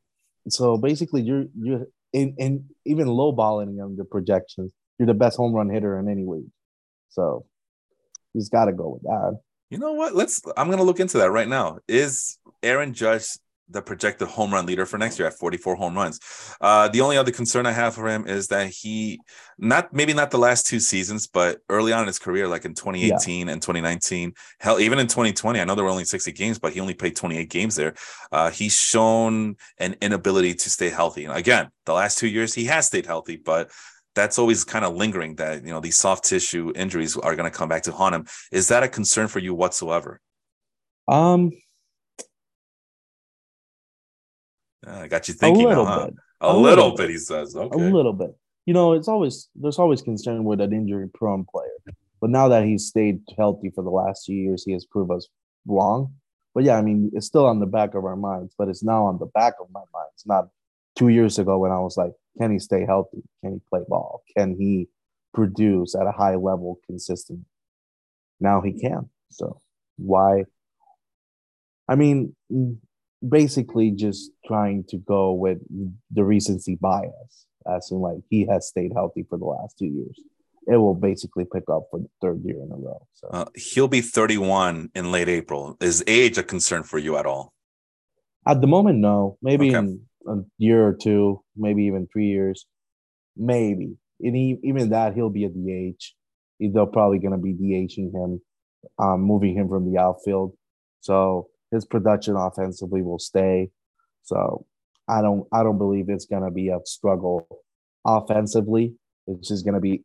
So 0.48 0.76
basically 0.76 1.22
you're 1.22 1.46
you're 1.58 1.86
in, 2.12 2.34
in 2.38 2.64
even 2.84 3.06
low 3.06 3.32
balling 3.32 3.80
on 3.80 3.96
the 3.96 4.04
projections, 4.04 4.72
you're 4.98 5.06
the 5.06 5.14
best 5.14 5.36
home 5.36 5.52
run 5.52 5.68
hitter 5.68 5.98
in 5.98 6.08
any 6.08 6.24
league. 6.24 6.50
So 7.10 7.46
you 8.32 8.40
just 8.40 8.52
gotta 8.52 8.72
go 8.72 8.90
with 8.90 9.02
that. 9.02 9.40
You 9.70 9.78
know 9.78 9.92
what? 9.92 10.14
Let's 10.14 10.42
I'm 10.56 10.70
gonna 10.70 10.82
look 10.82 11.00
into 11.00 11.18
that 11.18 11.30
right 11.30 11.48
now. 11.48 11.78
Is 11.88 12.38
Aaron 12.62 12.94
Judge 12.94 13.38
the 13.68 13.82
projected 13.82 14.28
home 14.28 14.52
run 14.52 14.66
leader 14.66 14.84
for 14.86 14.98
next 14.98 15.18
year 15.18 15.28
at 15.28 15.34
44 15.34 15.76
home 15.76 15.94
runs. 15.94 16.20
Uh, 16.60 16.88
the 16.88 17.00
only 17.00 17.16
other 17.16 17.30
concern 17.30 17.66
I 17.66 17.72
have 17.72 17.94
for 17.94 18.08
him 18.08 18.26
is 18.26 18.48
that 18.48 18.68
he, 18.68 19.20
not 19.58 19.92
maybe 19.92 20.12
not 20.12 20.30
the 20.30 20.38
last 20.38 20.66
two 20.66 20.80
seasons, 20.80 21.26
but 21.26 21.60
early 21.68 21.92
on 21.92 22.00
in 22.00 22.06
his 22.06 22.18
career, 22.18 22.46
like 22.46 22.64
in 22.64 22.74
2018 22.74 23.46
yeah. 23.46 23.52
and 23.52 23.62
2019, 23.62 24.34
hell, 24.58 24.78
even 24.80 24.98
in 24.98 25.06
2020, 25.06 25.60
I 25.60 25.64
know 25.64 25.74
there 25.74 25.84
were 25.84 25.90
only 25.90 26.04
60 26.04 26.32
games, 26.32 26.58
but 26.58 26.72
he 26.72 26.80
only 26.80 26.94
played 26.94 27.16
28 27.16 27.48
games 27.48 27.76
there. 27.76 27.94
Uh, 28.30 28.50
he's 28.50 28.74
shown 28.74 29.56
an 29.78 29.96
inability 30.00 30.54
to 30.54 30.70
stay 30.70 30.90
healthy. 30.90 31.24
And 31.24 31.36
again, 31.36 31.68
the 31.86 31.94
last 31.94 32.18
two 32.18 32.28
years 32.28 32.54
he 32.54 32.64
has 32.66 32.86
stayed 32.86 33.06
healthy, 33.06 33.36
but 33.36 33.70
that's 34.14 34.38
always 34.38 34.64
kind 34.64 34.84
of 34.84 34.94
lingering 34.94 35.34
that 35.36 35.64
you 35.64 35.70
know 35.70 35.80
these 35.80 35.96
soft 35.96 36.24
tissue 36.24 36.72
injuries 36.76 37.16
are 37.16 37.34
going 37.34 37.50
to 37.50 37.56
come 37.56 37.68
back 37.68 37.82
to 37.82 37.92
haunt 37.92 38.14
him. 38.14 38.26
Is 38.52 38.68
that 38.68 38.82
a 38.82 38.88
concern 38.88 39.28
for 39.28 39.40
you 39.40 39.54
whatsoever? 39.54 40.20
Um, 41.08 41.50
I 44.86 45.08
got 45.08 45.28
you 45.28 45.34
thinking. 45.34 45.66
A 45.66 45.68
little 45.68 45.84
now, 45.84 46.06
bit. 46.06 46.14
Huh? 46.40 46.48
A, 46.48 46.52
a, 46.52 46.56
little, 46.56 46.62
little 46.62 46.90
bit, 46.90 46.96
bit, 46.98 47.10
he 47.10 47.18
says. 47.18 47.56
Okay. 47.56 47.82
A 47.82 47.90
little 47.90 48.12
bit. 48.12 48.36
You 48.66 48.74
know, 48.74 48.92
it's 48.92 49.08
always 49.08 49.48
there's 49.54 49.78
always 49.78 50.02
concern 50.02 50.44
with 50.44 50.60
an 50.60 50.72
injury 50.72 51.08
prone 51.12 51.44
player. 51.44 51.96
But 52.20 52.30
now 52.30 52.48
that 52.48 52.64
he's 52.64 52.86
stayed 52.86 53.20
healthy 53.36 53.70
for 53.74 53.84
the 53.84 53.90
last 53.90 54.24
few 54.24 54.36
years, 54.36 54.64
he 54.64 54.72
has 54.72 54.86
proved 54.86 55.12
us 55.12 55.28
wrong. 55.66 56.14
But 56.54 56.64
yeah, 56.64 56.78
I 56.78 56.82
mean, 56.82 57.10
it's 57.12 57.26
still 57.26 57.46
on 57.46 57.60
the 57.60 57.66
back 57.66 57.94
of 57.94 58.04
our 58.04 58.16
minds, 58.16 58.54
but 58.56 58.68
it's 58.68 58.82
now 58.82 59.04
on 59.04 59.18
the 59.18 59.26
back 59.26 59.54
of 59.60 59.66
my 59.72 59.82
mind. 59.92 60.08
It's 60.14 60.26
not 60.26 60.48
two 60.96 61.08
years 61.08 61.38
ago 61.38 61.58
when 61.58 61.72
I 61.72 61.80
was 61.80 61.96
like, 61.96 62.12
can 62.38 62.52
he 62.52 62.58
stay 62.58 62.86
healthy? 62.86 63.22
Can 63.42 63.54
he 63.54 63.60
play 63.68 63.80
ball? 63.88 64.22
Can 64.36 64.56
he 64.58 64.88
produce 65.34 65.94
at 65.94 66.06
a 66.06 66.12
high 66.12 66.36
level 66.36 66.80
consistently? 66.86 67.44
Now 68.40 68.60
he 68.60 68.72
can. 68.72 69.10
So 69.30 69.60
why? 69.96 70.44
I 71.88 71.96
mean, 71.96 72.34
basically 73.28 73.90
just 73.90 74.30
trying 74.46 74.84
to 74.88 74.98
go 74.98 75.32
with 75.32 75.58
the 76.12 76.24
recency 76.24 76.76
bias, 76.80 77.46
as 77.72 77.88
in 77.90 77.98
like 77.98 78.18
he 78.30 78.46
has 78.46 78.68
stayed 78.68 78.92
healthy 78.94 79.24
for 79.28 79.38
the 79.38 79.44
last 79.44 79.76
two 79.78 79.86
years. 79.86 80.18
It 80.66 80.76
will 80.76 80.94
basically 80.94 81.44
pick 81.44 81.64
up 81.70 81.88
for 81.90 82.00
the 82.00 82.08
third 82.22 82.40
year 82.42 82.56
in 82.56 82.70
a 82.72 82.76
row. 82.76 83.06
So 83.12 83.28
uh, 83.28 83.44
he'll 83.54 83.88
be 83.88 84.00
31 84.00 84.90
in 84.94 85.12
late 85.12 85.28
April. 85.28 85.76
Is 85.80 86.02
age 86.06 86.38
a 86.38 86.42
concern 86.42 86.84
for 86.84 86.98
you 86.98 87.18
at 87.18 87.26
all? 87.26 87.52
At 88.46 88.60
the 88.60 88.66
moment, 88.66 88.98
no. 88.98 89.36
Maybe 89.42 89.68
okay. 89.74 89.78
in 89.78 90.00
a 90.26 90.36
year 90.58 90.86
or 90.86 90.94
two, 90.94 91.42
maybe 91.56 91.84
even 91.84 92.08
three 92.10 92.28
years, 92.28 92.66
maybe. 93.36 93.96
And 94.20 94.34
he, 94.34 94.58
even 94.62 94.90
that, 94.90 95.14
he'll 95.14 95.28
be 95.28 95.44
a 95.44 95.48
DH. 95.50 96.02
They're 96.60 96.86
probably 96.86 97.18
going 97.18 97.32
to 97.32 97.38
be 97.38 97.52
DHing 97.52 98.14
him, 98.14 98.40
um, 98.98 99.20
moving 99.20 99.54
him 99.54 99.68
from 99.68 99.90
the 99.90 99.98
outfield. 99.98 100.56
So 101.00 101.48
his 101.74 101.84
production 101.84 102.36
offensively 102.36 103.02
will 103.02 103.18
stay. 103.18 103.70
So 104.22 104.64
I 105.08 105.20
don't, 105.20 105.46
I 105.52 105.62
don't 105.62 105.78
believe 105.78 106.08
it's 106.08 106.26
going 106.26 106.44
to 106.44 106.50
be 106.50 106.68
a 106.68 106.78
struggle 106.84 107.46
offensively. 108.06 108.94
It's 109.26 109.48
just 109.48 109.64
going 109.64 109.74
to 109.74 109.80
be 109.80 110.04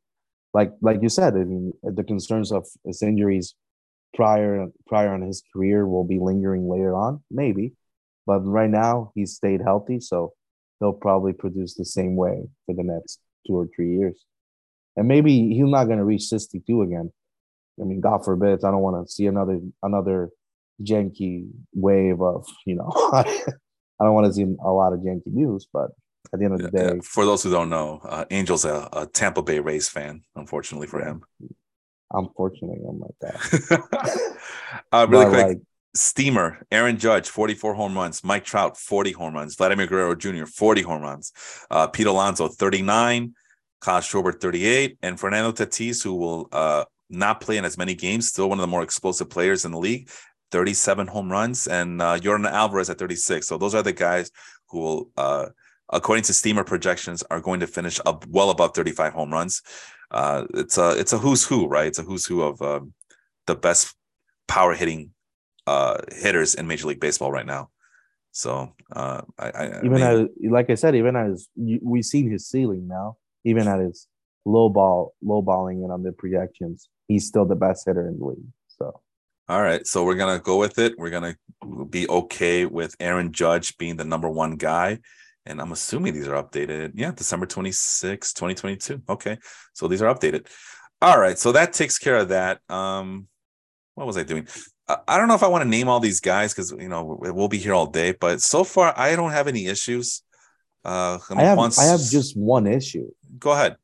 like, 0.54 0.72
like 0.82 1.02
you 1.02 1.10
said. 1.10 1.36
I 1.36 1.44
mean, 1.44 1.74
the 1.84 2.04
concerns 2.04 2.52
of 2.52 2.68
his 2.86 3.02
injuries 3.02 3.56
prior, 4.14 4.68
prior 4.88 5.14
on 5.14 5.22
his 5.22 5.44
career 5.54 5.88
will 5.88 6.04
be 6.04 6.20
lingering 6.20 6.68
later 6.68 6.96
on, 6.96 7.24
maybe. 7.30 7.74
But 8.26 8.40
right 8.40 8.70
now, 8.70 9.12
he's 9.16 9.36
stayed 9.36 9.62
healthy, 9.62 10.00
so 10.00 10.34
he'll 10.80 10.94
probably 10.94 11.34
produce 11.34 11.76
the 11.76 11.86
same 11.86 12.16
way 12.16 12.44
for 12.66 12.76
the 12.76 12.84
next 12.84 13.20
two 13.48 13.54
or 13.54 13.68
three 13.76 13.96
years. 13.96 14.26
And 14.96 15.08
maybe 15.08 15.54
he's 15.54 15.64
not 15.64 15.86
going 15.86 16.00
to 16.00 16.04
reach 16.04 16.24
62 16.24 16.82
again. 16.82 17.12
I 17.80 17.86
mean, 17.86 18.02
God 18.02 18.26
forbid, 18.26 18.64
I 18.64 18.72
don't 18.72 18.82
want 18.82 19.08
to 19.08 19.12
see 19.12 19.28
another 19.28 19.60
another 19.82 20.30
Yankee 20.80 21.46
wave 21.74 22.22
of, 22.22 22.48
you 22.66 22.76
know, 22.76 22.90
I 23.14 24.06
don't 24.06 24.14
want 24.14 24.28
to 24.28 24.34
see 24.34 24.44
a 24.44 24.72
lot 24.72 24.94
of 24.94 25.04
Yankee 25.04 25.32
news, 25.32 25.68
but 25.72 25.92
at 26.34 26.40
the 26.40 26.46
end 26.46 26.54
of 26.56 26.62
the 26.62 26.72
day. 26.72 26.84
Yeah, 26.96 27.02
for 27.04 27.26
those 27.26 27.44
who 27.44 27.52
don't 27.52 27.70
know, 27.70 28.02
uh, 28.04 28.26
Angel's 28.30 28.66
a, 28.66 28.88
a, 28.94 29.06
Tampa 29.08 29.42
Bay 29.42 29.60
Rays 29.60 29.90
fan, 29.90 30.22
unfortunately 30.36 30.88
for 30.88 31.02
him. 31.02 31.22
Unfortunately, 32.12 32.80
I'm 32.88 33.00
like 33.00 33.16
that. 33.22 34.42
uh, 34.92 35.08
really 35.10 35.26
but 35.26 35.30
quick, 35.30 35.48
like, 35.48 35.58
Steamer, 35.96 36.66
Aaron 36.72 36.98
Judge, 36.98 37.30
44 37.30 37.74
home 37.74 37.96
runs. 37.96 38.24
Mike 38.24 38.46
Trout, 38.46 38.78
40 38.78 39.12
home 39.12 39.34
runs. 39.34 39.56
Vladimir 39.56 39.88
Guerrero 39.88 40.16
Jr., 40.16 40.46
40 40.46 40.82
home 40.84 41.02
runs. 41.02 41.32
Uh, 41.70 41.88
Pete 41.88 42.08
Alonso, 42.08 42.48
39. 42.48 43.34
Kyle 43.82 44.02
Schwarber, 44.02 44.40
38. 44.40 44.98
And 45.02 45.20
Fernando 45.20 45.52
Tatis, 45.52 46.04
who 46.04 46.16
will 46.16 46.48
uh, 46.52 46.86
not 47.10 47.42
play 47.42 47.58
in 47.58 47.66
as 47.66 47.78
many 47.78 47.96
games, 47.96 48.28
still 48.28 48.50
one 48.50 48.60
of 48.60 48.62
the 48.62 48.68
more 48.68 48.84
explosive 48.84 49.30
players 49.30 49.66
in 49.66 49.72
the 49.72 49.80
league, 49.80 50.10
37 50.52 51.08
home 51.08 51.32
runs. 51.32 51.68
And 51.68 52.02
uh, 52.02 52.20
Yordan 52.20 52.50
Alvarez 52.50 52.90
at 52.90 52.98
36. 52.98 53.48
So 53.48 53.58
those 53.58 53.76
are 53.76 53.84
the 53.84 53.94
guys 53.94 54.32
who 54.70 54.80
will, 54.80 55.12
uh, 55.18 55.48
according 55.92 56.24
to 56.24 56.34
Steamer 56.34 56.64
projections, 56.64 57.24
are 57.30 57.42
going 57.42 57.60
to 57.60 57.68
finish 57.68 58.00
up 58.06 58.26
well 58.28 58.50
above 58.50 58.74
35 58.76 59.14
home 59.14 59.32
runs. 59.32 59.62
Uh, 60.12 60.46
it's 60.56 60.78
a 60.78 61.00
it's 61.00 61.14
a 61.14 61.18
who's 61.20 61.46
who, 61.46 61.68
right? 61.68 61.88
It's 61.88 62.00
a 62.00 62.04
who's 62.04 62.26
who 62.26 62.42
of 62.42 62.62
um, 62.62 62.94
the 63.46 63.56
best 63.56 63.96
power 64.48 64.74
hitting 64.74 65.12
uh, 65.68 65.98
hitters 66.12 66.56
in 66.56 66.68
Major 66.68 66.88
League 66.88 67.00
Baseball 67.00 67.32
right 67.32 67.46
now. 67.46 67.70
So 68.32 68.74
uh, 68.92 69.22
I, 69.38 69.50
I 69.50 69.66
even 69.84 70.02
I 70.02 70.16
mean, 70.16 70.30
as 70.46 70.52
like 70.52 70.70
I 70.70 70.76
said, 70.76 70.96
even 70.96 71.16
as 71.16 71.48
we've 71.56 72.06
seen 72.06 72.30
his 72.30 72.48
ceiling 72.48 72.88
now, 72.88 73.18
even 73.44 73.68
at 73.68 73.80
his 73.80 74.08
low 74.46 74.70
ball, 74.70 75.14
low 75.22 75.42
balling 75.42 75.84
and 75.84 75.92
on 75.92 76.04
the 76.04 76.12
projections, 76.12 76.90
he's 77.08 77.28
still 77.28 77.46
the 77.46 77.56
best 77.56 77.86
hitter 77.86 78.08
in 78.08 78.20
the 78.20 78.26
league. 78.26 78.48
All 79.50 79.64
right, 79.64 79.86
so 79.88 80.04
we're 80.04 80.14
gonna 80.14 80.38
go 80.40 80.58
with 80.58 80.78
it. 80.78 80.94
We're 80.96 81.10
gonna 81.10 81.36
be 81.90 82.08
okay 82.08 82.68
with 82.68 82.96
Aaron 83.00 83.32
Judge 83.32 83.76
being 83.80 83.96
the 83.96 84.04
number 84.04 84.30
one 84.30 84.58
guy, 84.58 85.00
and 85.44 85.60
I'm 85.60 85.72
assuming 85.72 86.14
these 86.14 86.28
are 86.28 86.42
updated. 86.42 86.92
Yeah, 86.94 87.14
December 87.14 87.48
26, 87.48 88.34
2022. 88.34 89.02
Okay, 89.10 89.40
so 89.74 89.88
these 89.88 90.04
are 90.04 90.14
updated. 90.14 90.46
All 91.02 91.20
right, 91.20 91.36
so 91.36 91.52
that 91.54 91.74
takes 91.74 91.98
care 91.98 92.18
of 92.18 92.30
that. 92.30 92.60
Um, 92.70 93.28
what 93.96 94.06
was 94.06 94.18
I 94.18 94.24
doing? 94.24 94.48
I 95.08 95.18
don't 95.18 95.28
know 95.28 95.34
if 95.34 95.42
I 95.42 95.48
want 95.48 95.64
to 95.64 95.70
name 95.70 95.90
all 95.90 96.00
these 96.00 96.20
guys 96.20 96.54
because 96.54 96.72
you 96.72 96.88
know 96.88 97.18
we'll 97.20 97.48
be 97.48 97.58
here 97.58 97.74
all 97.74 97.88
day, 97.88 98.12
but 98.12 98.44
so 98.44 98.64
far 98.64 98.94
I 98.96 99.16
don't 99.16 99.32
have 99.32 99.48
any 99.48 99.66
issues. 99.66 100.22
Uh, 100.86 101.18
I 101.32 101.42
have 101.42 101.58
once... 101.58 101.80
I 101.80 101.86
have 101.86 102.00
just 102.00 102.38
one 102.38 102.68
issue. 102.68 103.08
Go 103.40 103.52
ahead. 103.54 103.78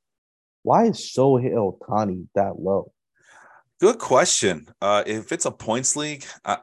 Why 0.62 0.86
is 0.86 0.98
Shohei 0.98 1.54
Ohtani 1.54 2.28
that 2.36 2.60
low? 2.60 2.92
Good 3.86 4.00
question. 4.00 4.66
Uh, 4.82 5.04
if 5.06 5.32
it's 5.32 5.46
a 5.46 5.52
points 5.52 5.96
league, 5.96 6.26
uh, 6.44 6.58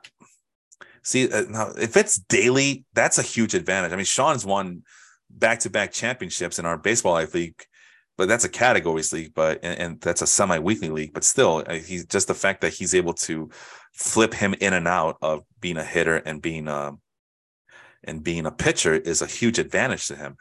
see 1.04 1.30
uh, 1.30 1.72
if 1.78 1.96
it's 1.96 2.16
daily, 2.18 2.84
that's 2.94 3.18
a 3.18 3.22
huge 3.22 3.54
advantage. 3.54 3.92
I 3.92 3.96
mean, 3.96 4.04
Sean's 4.04 4.44
won 4.44 4.82
back-to-back 5.30 5.92
championships 5.92 6.58
in 6.58 6.66
our 6.66 6.76
baseball 6.76 7.12
life 7.12 7.32
league 7.32 7.64
but 8.18 8.26
that's 8.28 8.44
a 8.44 8.48
categories 8.48 9.12
league, 9.12 9.32
but 9.34 9.60
and, 9.62 9.78
and 9.78 10.00
that's 10.00 10.20
a 10.20 10.26
semi-weekly 10.26 10.90
league. 10.90 11.12
But 11.14 11.22
still, 11.24 11.62
uh, 11.66 11.74
he's 11.74 12.04
just 12.06 12.26
the 12.26 12.34
fact 12.34 12.60
that 12.62 12.72
he's 12.72 12.94
able 12.94 13.14
to 13.14 13.50
flip 13.94 14.34
him 14.34 14.54
in 14.60 14.74
and 14.74 14.88
out 14.88 15.16
of 15.22 15.44
being 15.60 15.76
a 15.76 15.84
hitter 15.84 16.16
and 16.16 16.42
being 16.42 16.66
a 16.66 16.92
and 18.02 18.24
being 18.24 18.46
a 18.46 18.50
pitcher 18.50 18.94
is 18.94 19.22
a 19.22 19.26
huge 19.26 19.60
advantage 19.60 20.08
to 20.08 20.16
him. 20.16 20.36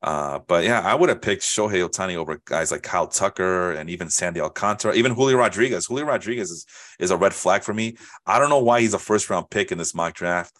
Uh, 0.00 0.38
but 0.46 0.64
yeah, 0.64 0.80
I 0.80 0.94
would 0.94 1.08
have 1.08 1.20
picked 1.20 1.42
Shohei 1.42 1.86
Ohtani 1.86 2.14
over 2.14 2.40
guys 2.44 2.70
like 2.70 2.82
Kyle 2.82 3.08
Tucker 3.08 3.72
and 3.72 3.90
even 3.90 4.08
Sandy 4.08 4.40
Alcantara, 4.40 4.94
even 4.94 5.12
Julio 5.12 5.36
Rodriguez. 5.36 5.86
Julio 5.86 6.04
Rodriguez 6.04 6.50
is 6.50 6.66
is 7.00 7.10
a 7.10 7.16
red 7.16 7.34
flag 7.34 7.62
for 7.62 7.74
me. 7.74 7.96
I 8.24 8.38
don't 8.38 8.48
know 8.48 8.62
why 8.62 8.80
he's 8.80 8.94
a 8.94 8.98
first 8.98 9.28
round 9.28 9.50
pick 9.50 9.72
in 9.72 9.78
this 9.78 9.94
mock 9.94 10.14
draft. 10.14 10.54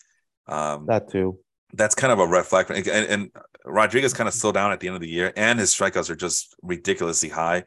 Um, 0.49 0.87
that 0.87 1.11
too 1.11 1.39
that's 1.73 1.95
kind 1.95 2.13
of 2.13 2.19
a 2.19 2.27
red 2.27 2.47
flag. 2.47 2.71
And, 2.71 2.87
and 2.89 3.31
Rodriguez 3.65 4.15
kind 4.15 4.29
of 4.29 4.35
slowed 4.35 4.55
down 4.55 4.73
at 4.73 4.81
the 4.81 4.89
end 4.89 4.97
of 4.97 5.03
the 5.03 5.09
year, 5.09 5.33
and 5.37 5.59
his 5.59 5.75
strikeouts 5.75 6.11
are 6.11 6.17
just 6.17 6.55
ridiculously 6.63 7.29
high. 7.29 7.65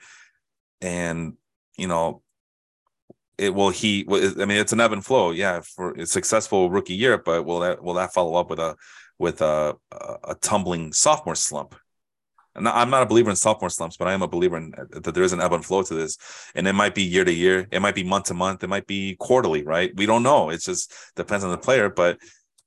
And 0.81 1.33
you 1.77 1.87
know, 1.87 2.21
it 3.37 3.53
will 3.53 3.69
he. 3.69 4.05
I 4.09 4.45
mean, 4.45 4.57
it's 4.57 4.73
an 4.73 4.81
ebb 4.81 4.93
and 4.93 5.05
flow. 5.05 5.31
Yeah, 5.31 5.61
for 5.61 5.93
a 5.93 6.05
successful 6.05 6.69
rookie 6.69 6.95
year, 6.95 7.17
but 7.17 7.45
will 7.45 7.59
that 7.59 7.83
will 7.83 7.95
that 7.95 8.13
follow 8.13 8.35
up 8.35 8.49
with 8.49 8.59
a 8.59 8.75
with 9.21 9.41
a 9.41 9.77
a, 9.91 10.35
tumbling 10.35 10.91
sophomore 10.93 11.35
slump? 11.35 11.75
And 12.53 12.67
I'm 12.67 12.89
not 12.89 13.03
a 13.03 13.05
believer 13.05 13.29
in 13.29 13.37
sophomore 13.37 13.69
slumps, 13.69 13.95
but 13.95 14.09
I 14.09 14.13
am 14.13 14.21
a 14.21 14.27
believer 14.27 14.57
in 14.57 14.73
that 14.89 15.13
there 15.13 15.23
is 15.23 15.31
an 15.31 15.39
ebb 15.39 15.53
and 15.53 15.63
flow 15.63 15.83
to 15.83 15.93
this, 15.93 16.17
and 16.53 16.67
it 16.67 16.73
might 16.73 16.93
be 16.93 17.03
year 17.03 17.23
to 17.23 17.31
year, 17.31 17.67
it 17.71 17.81
might 17.81 17.95
be 17.95 18.03
month 18.03 18.25
to 18.25 18.33
month, 18.33 18.63
it 18.63 18.67
might 18.67 18.87
be 18.87 19.15
quarterly, 19.15 19.63
right? 19.63 19.91
We 19.95 20.05
don't 20.05 20.23
know. 20.23 20.49
It 20.49 20.61
just 20.61 20.93
depends 21.15 21.45
on 21.45 21.51
the 21.51 21.57
player, 21.57 21.89
but 21.89 22.17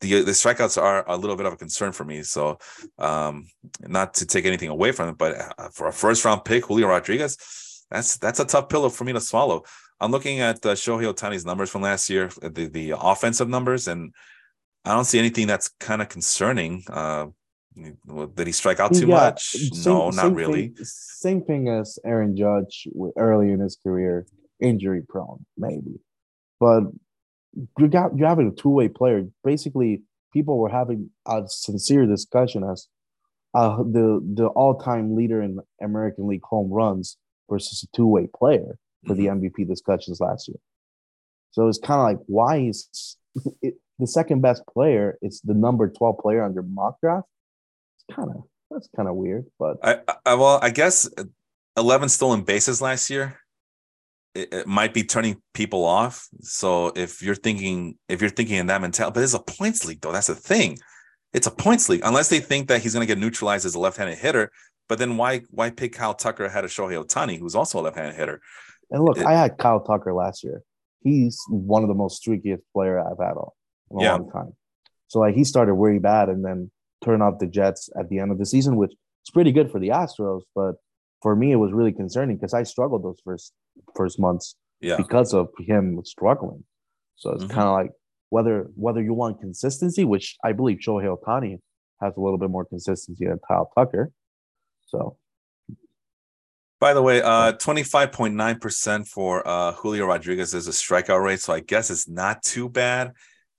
the 0.00 0.22
the 0.22 0.32
strikeouts 0.32 0.80
are 0.80 1.04
a 1.08 1.16
little 1.16 1.36
bit 1.36 1.46
of 1.46 1.52
a 1.52 1.56
concern 1.56 1.92
for 1.92 2.04
me. 2.04 2.22
So, 2.22 2.58
um, 2.98 3.46
not 3.80 4.14
to 4.14 4.26
take 4.26 4.46
anything 4.46 4.70
away 4.70 4.92
from 4.92 5.10
it, 5.10 5.18
but 5.18 5.32
uh, 5.58 5.68
for 5.72 5.88
a 5.88 5.92
first 5.92 6.24
round 6.24 6.44
pick, 6.44 6.64
Julio 6.66 6.88
Rodriguez, 6.88 7.36
that's 7.90 8.16
that's 8.18 8.40
a 8.40 8.44
tough 8.44 8.68
pillow 8.68 8.88
for 8.88 9.04
me 9.04 9.12
to 9.12 9.20
swallow. 9.20 9.64
I'm 10.00 10.10
looking 10.10 10.40
at 10.40 10.64
uh, 10.66 10.74
Shohei 10.74 11.12
Ohtani's 11.12 11.44
numbers 11.44 11.70
from 11.70 11.82
last 11.82 12.10
year, 12.10 12.30
the 12.40 12.66
the 12.66 12.94
offensive 12.98 13.48
numbers, 13.48 13.88
and 13.88 14.12
I 14.84 14.92
don't 14.92 15.04
see 15.04 15.18
anything 15.18 15.46
that's 15.46 15.68
kind 15.80 16.02
of 16.02 16.08
concerning. 16.08 16.84
Uh, 16.88 17.26
did 17.76 18.46
he 18.46 18.52
strike 18.52 18.80
out 18.80 18.94
too 18.94 19.06
yeah, 19.08 19.16
much? 19.16 19.50
Same, 19.50 19.92
no, 19.92 20.10
not 20.10 20.34
really. 20.34 20.68
Thing, 20.68 20.84
same 20.84 21.42
thing 21.42 21.68
as 21.68 21.98
Aaron 22.04 22.36
Judge 22.36 22.86
early 23.16 23.50
in 23.50 23.60
his 23.60 23.76
career, 23.82 24.26
injury 24.60 25.02
prone, 25.08 25.44
maybe. 25.56 26.00
But 26.60 26.84
you 27.78 27.88
got 27.88 28.16
you're 28.16 28.28
having 28.28 28.48
a 28.48 28.52
two 28.52 28.68
way 28.68 28.88
player. 28.88 29.24
Basically, 29.42 30.02
people 30.32 30.58
were 30.58 30.68
having 30.68 31.10
a 31.26 31.42
sincere 31.46 32.06
discussion 32.06 32.62
as 32.64 32.86
uh, 33.54 33.78
the 33.78 34.20
the 34.34 34.46
all 34.48 34.78
time 34.78 35.16
leader 35.16 35.42
in 35.42 35.58
American 35.82 36.26
League 36.26 36.44
home 36.44 36.70
runs 36.70 37.16
versus 37.50 37.82
a 37.82 37.96
two 37.96 38.06
way 38.06 38.28
player 38.36 38.78
for 39.06 39.14
the 39.14 39.26
MVP 39.26 39.50
mm-hmm. 39.50 39.70
discussions 39.70 40.20
last 40.20 40.48
year. 40.48 40.58
So 41.52 41.68
it's 41.68 41.78
kind 41.78 42.00
of 42.00 42.04
like 42.04 42.18
why 42.26 42.58
is 42.58 43.16
it, 43.62 43.74
the 43.98 44.06
second 44.06 44.40
best 44.40 44.62
player? 44.66 45.18
It's 45.22 45.40
the 45.40 45.54
number 45.54 45.88
twelve 45.88 46.18
player 46.18 46.42
under 46.42 46.62
mock 46.62 47.00
draft. 47.00 47.26
It's 47.96 48.16
kind 48.16 48.30
of 48.30 48.42
that's 48.70 48.88
kind 48.96 49.08
of 49.08 49.14
weird, 49.16 49.46
but 49.58 49.76
I, 49.82 49.98
I 50.24 50.34
well 50.34 50.58
I 50.62 50.70
guess 50.70 51.08
eleven 51.76 52.08
stolen 52.08 52.42
bases 52.42 52.80
last 52.80 53.10
year 53.10 53.38
it, 54.34 54.52
it, 54.52 54.66
might 54.66 54.92
be 54.92 55.04
turning 55.04 55.40
people 55.52 55.84
off. 55.84 56.28
So 56.40 56.92
if 56.96 57.22
you're 57.22 57.34
thinking 57.34 57.96
if 58.08 58.20
you're 58.20 58.30
thinking 58.30 58.56
in 58.56 58.66
that 58.66 58.80
mentality, 58.80 59.14
but 59.14 59.22
it's 59.22 59.34
a 59.34 59.38
points 59.38 59.84
league 59.84 60.00
though. 60.00 60.12
That's 60.12 60.26
the 60.26 60.34
thing. 60.34 60.78
It's 61.32 61.46
a 61.46 61.50
points 61.50 61.88
league. 61.88 62.02
Unless 62.04 62.28
they 62.28 62.40
think 62.40 62.68
that 62.68 62.82
he's 62.82 62.94
going 62.94 63.06
to 63.06 63.12
get 63.12 63.18
neutralized 63.18 63.66
as 63.66 63.74
a 63.74 63.80
left-handed 63.80 64.18
hitter, 64.18 64.50
but 64.88 64.98
then 64.98 65.16
why 65.16 65.42
why 65.50 65.70
pick 65.70 65.92
Kyle 65.92 66.14
Tucker 66.14 66.44
ahead 66.44 66.64
of 66.64 66.70
Shohei 66.70 67.02
Ohtani, 67.02 67.38
who's 67.38 67.54
also 67.54 67.80
a 67.80 67.82
left-handed 67.82 68.16
hitter? 68.16 68.40
And 68.90 69.04
look, 69.04 69.18
it, 69.18 69.26
I 69.26 69.32
had 69.32 69.56
Kyle 69.58 69.80
Tucker 69.80 70.12
last 70.12 70.44
year. 70.44 70.62
He's 71.02 71.40
one 71.48 71.82
of 71.82 71.88
the 71.88 71.94
most 71.94 72.24
streakiest 72.24 72.62
player 72.72 72.98
I've 72.98 73.18
had 73.18 73.34
all 73.34 73.54
in 73.90 73.98
a 73.98 74.02
yeah. 74.02 74.12
long 74.12 74.30
time. 74.30 74.52
So 75.08 75.20
like 75.20 75.34
he 75.34 75.44
started 75.44 75.74
really 75.74 75.98
bad 75.98 76.28
and 76.28 76.44
then 76.44 76.70
turned 77.04 77.22
off 77.22 77.38
the 77.38 77.46
Jets 77.46 77.88
at 77.98 78.08
the 78.08 78.18
end 78.18 78.32
of 78.32 78.38
the 78.38 78.46
season, 78.46 78.76
which 78.76 78.90
is 78.90 79.30
pretty 79.32 79.52
good 79.52 79.70
for 79.70 79.78
the 79.78 79.88
Astros. 79.88 80.42
But 80.54 80.76
for 81.22 81.36
me, 81.36 81.52
it 81.52 81.56
was 81.56 81.72
really 81.72 81.92
concerning 81.92 82.36
because 82.36 82.54
I 82.54 82.62
struggled 82.62 83.04
those 83.04 83.20
first 83.24 83.52
first 83.94 84.18
months 84.18 84.56
yeah. 84.80 84.96
because 84.96 85.34
of 85.34 85.48
him 85.58 86.00
struggling. 86.04 86.64
So 87.16 87.30
it's 87.30 87.44
mm-hmm. 87.44 87.52
kind 87.52 87.68
of 87.68 87.74
like 87.74 87.90
whether 88.30 88.70
whether 88.74 89.02
you 89.02 89.14
want 89.14 89.40
consistency, 89.40 90.04
which 90.04 90.36
I 90.44 90.52
believe 90.52 90.78
Shohei 90.78 91.16
Ohtani 91.16 91.58
has 92.00 92.16
a 92.16 92.20
little 92.20 92.38
bit 92.38 92.50
more 92.50 92.64
consistency 92.64 93.26
than 93.26 93.38
Kyle 93.46 93.70
Tucker. 93.76 94.10
So 94.86 95.16
by 96.80 96.92
the 96.92 97.00
way, 97.00 97.22
uh, 97.22 97.52
25.9% 97.52 99.08
for 99.08 99.46
uh, 99.48 99.72
Julio 99.72 100.04
Rodriguez 100.04 100.52
is 100.52 100.68
a 100.68 100.70
strikeout 100.70 101.22
rate. 101.22 101.40
So 101.40 101.54
I 101.54 101.60
guess 101.60 101.90
it's 101.90 102.06
not 102.06 102.42
too 102.42 102.68
bad. 102.68 103.12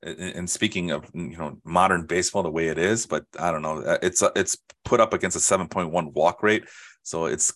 And 0.05 0.47
speaking 0.47 0.91
of 0.91 1.09
you 1.13 1.35
know 1.35 1.57
modern 1.63 2.05
baseball, 2.05 2.43
the 2.43 2.51
way 2.51 2.67
it 2.67 2.77
is, 2.77 3.05
but 3.07 3.25
I 3.39 3.51
don't 3.51 3.63
know, 3.63 3.81
uh, 3.81 3.97
it's 4.03 4.21
uh, 4.21 4.29
it's 4.35 4.57
put 4.83 4.99
up 4.99 5.13
against 5.13 5.35
a 5.35 5.39
7.1 5.39 6.13
walk 6.13 6.43
rate. 6.43 6.65
So 7.01 7.25
it's 7.25 7.53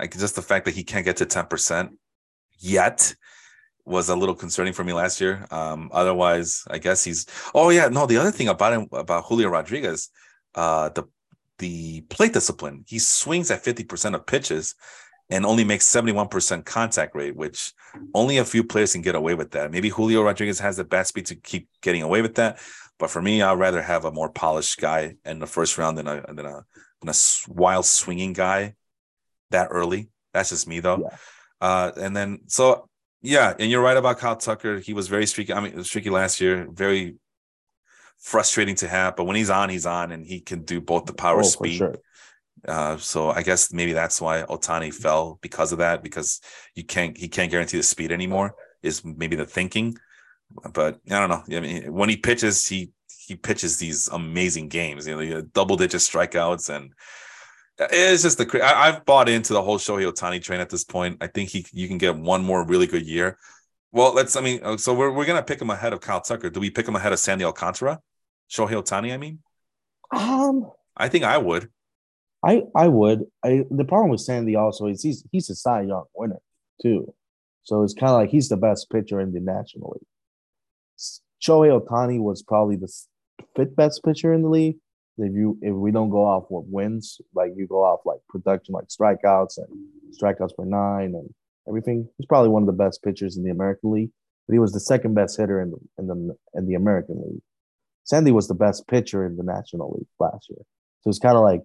like 0.00 0.16
just 0.18 0.34
the 0.34 0.42
fact 0.42 0.64
that 0.64 0.74
he 0.74 0.82
can't 0.82 1.04
get 1.04 1.18
to 1.18 1.26
10% 1.26 1.90
yet 2.58 3.14
was 3.84 4.08
a 4.08 4.16
little 4.16 4.34
concerning 4.34 4.72
for 4.72 4.84
me 4.84 4.92
last 4.92 5.20
year. 5.20 5.46
Um, 5.50 5.90
otherwise, 5.92 6.64
I 6.68 6.78
guess 6.78 7.04
he's 7.04 7.26
oh 7.54 7.70
yeah, 7.70 7.88
no, 7.88 8.06
the 8.06 8.16
other 8.16 8.32
thing 8.32 8.48
about 8.48 8.72
him 8.72 8.88
about 8.92 9.24
Julio 9.24 9.48
Rodriguez, 9.48 10.08
uh 10.54 10.88
the 10.90 11.04
the 11.58 12.00
plate 12.02 12.32
discipline, 12.32 12.84
he 12.88 12.98
swings 12.98 13.50
at 13.50 13.62
50% 13.64 14.16
of 14.16 14.26
pitches 14.26 14.74
and 15.32 15.46
only 15.46 15.64
makes 15.64 15.90
71% 15.90 16.64
contact 16.66 17.14
rate, 17.14 17.34
which 17.34 17.72
only 18.12 18.36
a 18.36 18.44
few 18.44 18.62
players 18.62 18.92
can 18.92 19.00
get 19.00 19.14
away 19.14 19.34
with 19.34 19.52
that. 19.52 19.70
Maybe 19.70 19.88
Julio 19.88 20.22
Rodriguez 20.22 20.58
has 20.58 20.76
the 20.76 20.84
bat 20.84 21.06
speed 21.06 21.26
to 21.26 21.36
keep 21.36 21.68
getting 21.80 22.02
away 22.02 22.20
with 22.20 22.34
that. 22.34 22.60
But 22.98 23.10
for 23.10 23.22
me, 23.22 23.40
I'd 23.40 23.58
rather 23.58 23.80
have 23.80 24.04
a 24.04 24.12
more 24.12 24.28
polished 24.28 24.78
guy 24.78 25.16
in 25.24 25.38
the 25.38 25.46
first 25.46 25.78
round 25.78 25.96
than 25.96 26.06
a 26.06 26.22
than 26.28 26.44
a, 26.44 26.64
than 27.00 27.08
a 27.08 27.14
wild 27.48 27.86
swinging 27.86 28.34
guy 28.34 28.74
that 29.50 29.68
early. 29.70 30.10
That's 30.34 30.50
just 30.50 30.68
me 30.68 30.80
though. 30.80 30.98
Yeah. 30.98 31.16
Uh, 31.62 31.92
and 31.96 32.14
then 32.14 32.40
so 32.48 32.88
yeah, 33.22 33.54
and 33.58 33.70
you're 33.70 33.82
right 33.82 33.96
about 33.96 34.18
Kyle 34.18 34.36
Tucker. 34.36 34.80
He 34.80 34.92
was 34.92 35.08
very 35.08 35.26
streaky. 35.26 35.54
I 35.54 35.60
mean, 35.60 35.82
streaky 35.82 36.10
last 36.10 36.42
year. 36.42 36.68
Very 36.70 37.16
frustrating 38.18 38.76
to 38.76 38.88
have, 38.88 39.16
but 39.16 39.24
when 39.24 39.36
he's 39.36 39.50
on, 39.50 39.70
he's 39.70 39.86
on, 39.86 40.12
and 40.12 40.26
he 40.26 40.40
can 40.40 40.62
do 40.62 40.80
both 40.80 41.06
the 41.06 41.14
power 41.14 41.40
oh, 41.40 41.42
speed. 41.42 41.78
Sure. 41.78 41.96
Uh, 42.66 42.96
so 42.96 43.30
I 43.30 43.42
guess 43.42 43.72
maybe 43.72 43.92
that's 43.92 44.20
why 44.20 44.42
Ohtani 44.42 44.94
fell 44.94 45.38
because 45.42 45.72
of 45.72 45.78
that, 45.78 46.02
because 46.02 46.40
you 46.74 46.84
can't 46.84 47.16
he 47.16 47.28
can't 47.28 47.50
guarantee 47.50 47.76
the 47.76 47.82
speed 47.82 48.12
anymore. 48.12 48.54
Is 48.82 49.04
maybe 49.04 49.36
the 49.36 49.46
thinking, 49.46 49.96
but 50.72 50.98
I 51.10 51.18
don't 51.18 51.28
know. 51.28 51.56
I 51.56 51.60
mean, 51.60 51.92
when 51.92 52.08
he 52.08 52.16
pitches, 52.16 52.66
he 52.66 52.90
he 53.26 53.36
pitches 53.36 53.78
these 53.78 54.08
amazing 54.08 54.68
games. 54.68 55.06
You 55.06 55.16
know, 55.16 55.42
double 55.42 55.76
digit 55.76 56.00
strikeouts 56.00 56.74
and 56.74 56.92
it's 57.78 58.22
just 58.22 58.38
the 58.38 58.60
I, 58.62 58.92
have 58.92 59.04
bought 59.04 59.28
into 59.28 59.52
the 59.52 59.62
whole 59.62 59.78
Shohei 59.78 60.10
Ohtani 60.10 60.42
train 60.42 60.60
at 60.60 60.70
this 60.70 60.84
point. 60.84 61.18
I 61.20 61.26
think 61.26 61.48
he 61.48 61.66
you 61.72 61.88
can 61.88 61.98
get 61.98 62.16
one 62.16 62.44
more 62.44 62.66
really 62.66 62.86
good 62.86 63.06
year. 63.06 63.38
Well, 63.92 64.14
let's. 64.14 64.36
I 64.36 64.40
mean, 64.40 64.60
uh, 64.62 64.76
so 64.76 64.94
we're 64.94 65.10
we're 65.10 65.24
gonna 65.24 65.42
pick 65.42 65.60
him 65.60 65.70
ahead 65.70 65.92
of 65.92 66.00
Kyle 66.00 66.20
Tucker. 66.20 66.50
Do 66.50 66.60
we 66.60 66.70
pick 66.70 66.86
him 66.86 66.96
ahead 66.96 67.12
of 67.12 67.18
Sandy 67.18 67.44
Alcantara? 67.44 68.00
Shohei 68.50 68.72
Ohtani, 68.72 69.12
I 69.12 69.16
mean. 69.16 69.38
Um, 70.14 70.70
I 70.96 71.08
think 71.08 71.24
I 71.24 71.38
would. 71.38 71.70
I 72.44 72.62
I 72.74 72.88
would. 72.88 73.24
I 73.44 73.64
the 73.70 73.84
problem 73.84 74.10
with 74.10 74.20
Sandy 74.20 74.56
also 74.56 74.86
is 74.86 75.02
he's 75.02 75.24
he's 75.30 75.50
a 75.50 75.54
Cy 75.54 75.82
Young 75.82 76.04
winner 76.14 76.40
too, 76.80 77.14
so 77.62 77.82
it's 77.82 77.94
kind 77.94 78.10
of 78.10 78.16
like 78.16 78.30
he's 78.30 78.48
the 78.48 78.56
best 78.56 78.90
pitcher 78.90 79.20
in 79.20 79.32
the 79.32 79.40
National 79.40 79.90
League. 79.94 80.08
Shohei 81.40 81.80
Ohtani 81.80 82.20
was 82.20 82.42
probably 82.42 82.76
the 82.76 82.92
fifth 83.56 83.76
best 83.76 84.04
pitcher 84.04 84.32
in 84.32 84.42
the 84.42 84.48
league, 84.48 84.76
if 85.18 85.32
you 85.34 85.58
if 85.60 85.74
we 85.74 85.90
don't 85.90 86.10
go 86.10 86.24
off 86.24 86.44
what 86.48 86.66
wins, 86.66 87.20
like 87.34 87.52
you 87.56 87.66
go 87.66 87.82
off 87.82 88.00
like 88.04 88.20
production, 88.28 88.72
like 88.72 88.88
strikeouts 88.88 89.58
and 89.58 89.68
strikeouts 90.20 90.56
per 90.56 90.64
nine 90.64 91.14
and 91.14 91.32
everything, 91.68 92.08
he's 92.16 92.26
probably 92.26 92.48
one 92.48 92.62
of 92.62 92.66
the 92.66 92.72
best 92.72 93.02
pitchers 93.02 93.36
in 93.36 93.44
the 93.44 93.50
American 93.50 93.92
League. 93.92 94.10
But 94.46 94.54
he 94.54 94.58
was 94.58 94.72
the 94.72 94.80
second 94.80 95.14
best 95.14 95.36
hitter 95.36 95.60
in 95.60 95.70
the 95.70 95.78
in 95.98 96.06
the 96.06 96.36
in 96.54 96.66
the 96.66 96.74
American 96.74 97.22
League. 97.22 97.42
Sandy 98.04 98.32
was 98.32 98.48
the 98.48 98.54
best 98.54 98.88
pitcher 98.88 99.24
in 99.24 99.36
the 99.36 99.44
National 99.44 99.92
League 99.92 100.08
last 100.18 100.48
year. 100.48 100.58
So 101.02 101.10
it's 101.10 101.20
kind 101.20 101.36
of 101.36 101.42
like, 101.42 101.62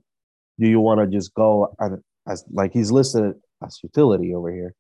do 0.60 0.68
you 0.68 0.80
want 0.80 1.00
to 1.00 1.08
just 1.08 1.34
go 1.34 1.76
and 1.80 2.02
as 2.28 2.44
like 2.52 2.74
he's 2.74 2.92
listed 2.92 3.36
as 3.64 3.80
utility 3.84 4.34
over 4.34 4.52
here? 4.52 4.74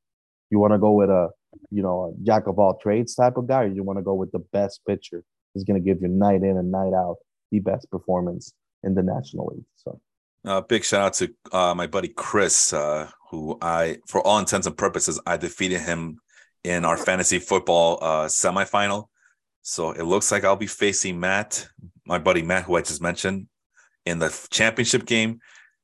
You 0.50 0.60
want 0.60 0.74
to 0.74 0.80
go 0.80 0.92
with 0.92 1.10
a 1.10 1.30
you 1.72 1.82
know 1.82 2.14
a 2.14 2.26
jack 2.26 2.48
of 2.48 2.60
all 2.60 2.78
trades 2.78 3.16
type 3.16 3.38
of 3.38 3.48
guy, 3.48 3.64
or 3.64 3.68
you 3.68 3.84
want 3.84 4.00
to 4.00 4.04
go 4.04 4.14
with 4.14 4.32
the 4.32 4.44
best 4.54 4.82
pitcher 4.88 5.24
who's 5.54 5.64
going 5.64 5.82
to 5.82 5.86
give 5.86 6.02
you 6.02 6.08
night 6.08 6.44
in 6.44 6.58
and 6.58 6.72
night 6.72 6.94
out 6.94 7.18
the 7.52 7.60
best 7.60 7.90
performance 7.90 8.54
in 8.84 8.94
the 8.96 9.04
National 9.04 9.48
League. 9.48 9.66
So, 9.76 10.00
uh, 10.46 10.62
big 10.62 10.84
shout 10.84 11.02
out 11.02 11.14
to 11.14 11.34
uh, 11.52 11.74
my 11.76 11.88
buddy 11.88 12.10
Chris, 12.10 12.74
uh, 12.74 13.10
who 13.30 13.58
I, 13.62 13.98
for 14.08 14.26
all 14.26 14.40
intents 14.40 14.68
and 14.68 14.78
purposes, 14.78 15.20
I 15.26 15.38
defeated 15.38 15.82
him 15.82 16.20
in 16.64 16.86
our 16.86 16.98
fantasy 16.98 17.40
football 17.40 18.00
uh, 18.02 18.26
semifinal. 18.26 19.08
So 19.62 19.92
it 19.92 20.04
looks 20.04 20.32
like 20.32 20.46
I'll 20.46 20.56
be 20.56 20.68
facing 20.68 21.20
Matt, 21.20 21.68
my 22.06 22.20
buddy 22.20 22.42
Matt, 22.42 22.64
who 22.64 22.78
I 22.78 22.82
just 22.82 23.02
mentioned, 23.02 23.48
in 24.06 24.20
the 24.20 24.48
championship 24.50 25.06
game. 25.06 25.40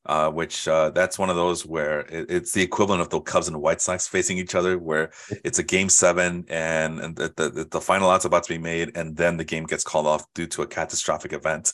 Uh, 0.05 0.29
which 0.29 0.67
uh, 0.67 0.89
that's 0.89 1.17
one 1.17 1.29
of 1.29 1.37
those 1.37 1.65
where 1.65 2.01
it, 2.01 2.29
it's 2.29 2.51
the 2.51 2.61
equivalent 2.61 3.01
of 3.01 3.09
the 3.09 3.21
Cubs 3.21 3.47
and 3.47 3.55
the 3.55 3.59
White 3.59 3.79
Sox 3.79 4.05
facing 4.05 4.37
each 4.37 4.53
other, 4.53 4.77
where 4.77 5.11
it's 5.45 5.59
a 5.59 5.63
game 5.63 5.87
seven 5.87 6.43
and, 6.49 6.99
and 6.99 7.15
the, 7.15 7.31
the, 7.37 7.67
the 7.71 7.79
final 7.79 8.09
out's 8.09 8.25
about 8.25 8.43
to 8.43 8.53
be 8.53 8.57
made, 8.57 8.97
and 8.97 9.15
then 9.15 9.37
the 9.37 9.45
game 9.45 9.63
gets 9.63 9.85
called 9.85 10.05
off 10.05 10.25
due 10.33 10.47
to 10.47 10.61
a 10.61 10.67
catastrophic 10.67 11.31
event. 11.31 11.73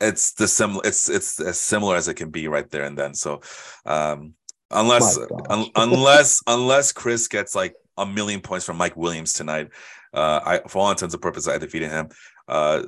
It's 0.00 0.32
the 0.34 0.46
similar 0.46 0.82
it's 0.84 1.08
it's 1.08 1.40
as 1.40 1.58
similar 1.58 1.96
as 1.96 2.06
it 2.06 2.14
can 2.14 2.30
be 2.30 2.48
right 2.48 2.68
there 2.70 2.84
and 2.84 2.96
then. 2.96 3.14
So 3.14 3.40
um 3.84 4.34
unless 4.70 5.18
un, 5.48 5.66
unless 5.74 6.42
unless 6.46 6.92
chris 6.92 7.26
gets 7.26 7.54
like 7.54 7.74
a 7.96 8.06
million 8.06 8.40
points 8.40 8.64
from 8.64 8.76
mike 8.76 8.96
williams 8.96 9.32
tonight 9.32 9.68
uh 10.14 10.40
i 10.44 10.60
for 10.68 10.78
all 10.78 10.90
intents 10.90 11.12
and 11.12 11.22
purposes 11.22 11.48
i 11.48 11.58
defeated 11.58 11.90
him. 11.90 12.08
Uh 12.46 12.82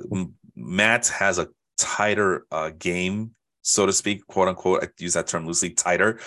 matt 0.55 1.07
has 1.07 1.39
a 1.39 1.49
tighter 1.77 2.45
uh 2.51 2.69
game 2.77 3.31
so 3.63 3.87
to 3.87 3.91
speak 3.91 4.25
quote 4.27 4.47
unquote 4.47 4.83
i 4.83 4.87
use 4.99 5.13
that 5.13 5.25
term 5.25 5.47
loosely 5.47 5.71
tighter 5.71 6.19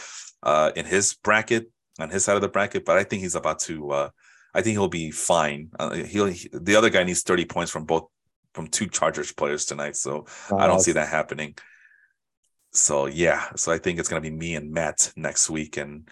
uh 0.42 0.72
in 0.74 0.84
his 0.84 1.14
bracket 1.14 1.70
on 2.00 2.10
his 2.10 2.24
side 2.24 2.34
of 2.34 2.42
the 2.42 2.48
bracket 2.48 2.84
but 2.84 2.98
i 2.98 3.04
think 3.04 3.22
he's 3.22 3.36
about 3.36 3.60
to 3.60 3.90
uh 3.92 4.10
I 4.56 4.62
think 4.62 4.72
he'll 4.72 4.88
be 4.88 5.10
fine. 5.10 5.68
Uh, 5.78 5.96
he'll 5.96 6.26
he, 6.26 6.48
the 6.50 6.76
other 6.76 6.88
guy 6.88 7.04
needs 7.04 7.22
30 7.22 7.44
points 7.44 7.70
from 7.70 7.84
both 7.84 8.08
from 8.54 8.68
two 8.68 8.86
Chargers 8.86 9.30
players 9.30 9.66
tonight. 9.66 9.96
So 9.96 10.24
I 10.50 10.66
don't 10.66 10.80
see 10.80 10.92
that 10.92 11.10
happening. 11.10 11.56
So 12.72 13.04
yeah, 13.04 13.48
so 13.54 13.70
I 13.70 13.76
think 13.76 13.98
it's 13.98 14.08
gonna 14.08 14.22
be 14.22 14.30
me 14.30 14.54
and 14.54 14.72
Matt 14.72 15.12
next 15.14 15.50
week, 15.50 15.76
and 15.76 16.08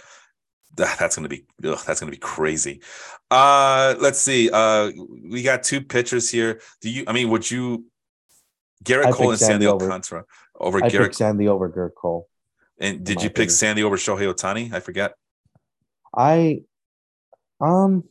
that, 0.77 0.97
that's 1.01 1.17
gonna 1.17 1.29
be 1.29 1.47
ugh, 1.65 1.79
that's 1.87 2.01
gonna 2.01 2.13
be 2.13 2.19
crazy. 2.19 2.83
Uh, 3.31 3.95
let's 3.99 4.21
see. 4.21 4.51
Uh, 4.53 4.93
we 5.31 5.43
got 5.43 5.63
two 5.63 5.81
pitchers 5.81 6.31
here. 6.31 6.61
Do 6.83 6.91
you? 6.91 7.05
I 7.07 7.13
mean, 7.13 7.31
would 7.31 7.51
you? 7.51 7.87
Gerrit 8.85 9.11
Cole 9.15 9.31
and 9.31 9.39
Sandy, 9.39 9.65
Sandy 9.65 9.67
Alcantara 9.67 10.27
over, 10.59 10.85
I 10.85 10.89
Gerrit 10.89 11.15
Sandy 11.15 11.49
over 11.49 11.69
Gerrit 11.69 11.95
Cole. 11.95 12.29
And 12.79 13.05
did 13.05 13.23
you 13.23 13.29
pick 13.29 13.49
opinion. 13.49 13.51
Sandy 13.51 13.83
over 13.83 13.97
Shohei 13.97 14.33
Ohtani? 14.33 14.73
I 14.73 14.81
forget. 14.81 15.15
I 16.17 16.63
um 17.61 18.05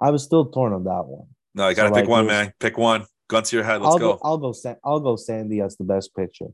I 0.00 0.10
was 0.10 0.22
still 0.22 0.46
torn 0.46 0.72
on 0.72 0.84
that 0.84 1.04
one. 1.06 1.26
No, 1.54 1.64
I 1.64 1.74
gotta 1.74 1.88
so 1.88 1.94
pick 1.94 2.02
like, 2.02 2.08
one, 2.08 2.24
was, 2.26 2.32
man. 2.32 2.52
Pick 2.58 2.78
one. 2.78 3.06
Gun 3.28 3.42
to 3.42 3.56
your 3.56 3.64
head. 3.64 3.82
Let's 3.82 3.92
I'll 3.92 3.98
go. 3.98 4.12
go. 4.14 4.20
I'll 4.22 4.38
go. 4.38 4.54
I'll 4.84 5.00
go. 5.00 5.16
Sandy 5.16 5.60
as 5.60 5.76
the 5.76 5.84
best 5.84 6.14
pitcher. 6.14 6.46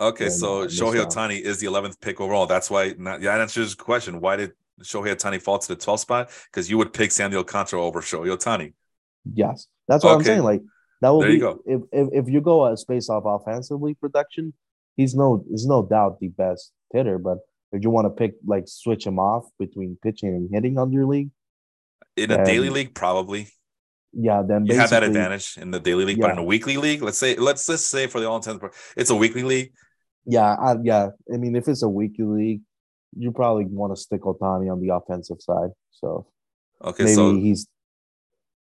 Okay, 0.00 0.30
so 0.30 0.66
Shohei 0.66 1.04
Ohtani 1.04 1.40
is 1.40 1.60
the 1.60 1.66
11th 1.66 2.00
pick 2.00 2.20
overall. 2.20 2.46
That's 2.46 2.70
why. 2.70 2.94
Not, 2.98 3.22
yeah, 3.22 3.32
that 3.32 3.42
answers 3.42 3.76
the 3.76 3.82
question. 3.82 4.20
Why 4.20 4.36
did 4.36 4.52
Shohei 4.82 5.14
Ohtani 5.14 5.40
fall 5.40 5.58
to 5.58 5.68
the 5.68 5.76
12th 5.76 5.98
spot? 6.00 6.30
Because 6.50 6.70
you 6.70 6.78
would 6.78 6.92
pick 6.92 7.12
Sandy 7.12 7.36
Alcantara 7.36 7.80
over 7.80 8.00
Shohei 8.00 8.36
Ohtani. 8.36 8.72
Yes, 9.32 9.68
that's 9.86 10.02
what 10.02 10.12
okay. 10.12 10.18
I'm 10.18 10.24
saying. 10.24 10.42
Like 10.42 10.62
That 11.02 11.10
will 11.10 11.20
There 11.20 11.30
be 11.32 11.38
you 11.38 11.62
if, 11.66 11.80
if 11.92 12.08
if 12.24 12.28
you 12.32 12.40
go 12.40 12.62
uh, 12.62 12.76
space 12.76 13.10
off 13.10 13.24
offensively 13.26 13.94
production, 13.94 14.54
he's 14.96 15.14
no 15.14 15.44
he's 15.50 15.66
no 15.66 15.84
doubt 15.84 16.20
the 16.20 16.28
best 16.28 16.72
hitter. 16.94 17.18
But 17.18 17.38
if 17.72 17.82
you 17.82 17.90
want 17.90 18.06
to 18.06 18.10
pick 18.10 18.34
like 18.46 18.64
switch 18.66 19.04
him 19.04 19.18
off 19.18 19.44
between 19.58 19.98
pitching 20.02 20.30
and 20.30 20.48
hitting 20.54 20.78
on 20.78 20.92
your 20.92 21.06
league, 21.06 21.30
In 22.16 22.30
a 22.30 22.44
daily 22.44 22.70
league, 22.70 22.94
probably 22.94 23.48
yeah, 24.14 24.42
then 24.46 24.66
you 24.66 24.74
have 24.76 24.90
that 24.90 25.02
advantage 25.02 25.56
in 25.56 25.70
the 25.70 25.80
daily 25.80 26.04
league. 26.04 26.20
But 26.20 26.30
in 26.30 26.36
Yeah. 26.36 26.42
a 26.42 26.44
weekly 26.44 26.76
league, 26.76 27.02
let's 27.02 27.18
say 27.18 27.34
let's 27.34 27.66
just 27.66 27.90
say 27.90 28.06
for 28.06 28.20
the 28.20 28.28
all 28.28 28.36
intents, 28.36 28.62
it's 28.96 29.10
a 29.10 29.16
weekly 29.16 29.42
league. 29.42 29.72
Yeah, 30.24 30.54
I, 30.54 30.76
yeah. 30.84 31.08
I 31.32 31.36
mean, 31.36 31.56
if 31.56 31.66
it's 31.66 31.82
a 31.82 31.88
weekly 31.88 32.26
league, 32.26 32.60
you 33.16 33.32
probably 33.32 33.64
want 33.64 33.92
to 33.92 34.00
stick 34.00 34.20
Ohtani 34.20 34.70
on 34.70 34.80
the 34.80 34.94
offensive 34.94 35.40
side. 35.40 35.70
So 35.90 36.26
Okay, 36.84 37.04
maybe 37.04 37.14
so 37.14 37.34
he's 37.34 37.66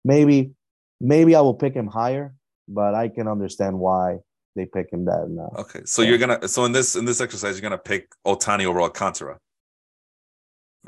maybe 0.04 0.56
maybe 1.02 1.36
I 1.36 1.42
will 1.42 1.54
pick 1.56 1.74
him 1.74 1.88
higher, 1.88 2.34
but 2.68 2.94
I 2.96 3.10
can 3.10 3.28
understand 3.28 3.78
why 3.80 4.20
they 4.56 4.66
pick 4.66 4.92
him 4.94 5.06
that 5.06 5.28
now. 5.30 5.52
okay, 5.64 5.82
so 5.86 6.02
Yeah. 6.02 6.10
you're 6.10 6.18
gonna 6.18 6.48
so 6.48 6.66
in 6.66 6.72
this 6.72 6.96
in 6.96 7.06
this 7.06 7.20
exercise, 7.22 7.56
you're 7.56 7.68
gonna 7.70 7.78
pick 7.78 8.10
Ohtani 8.26 8.66
over 8.66 8.82
Alcantara. 8.82 9.38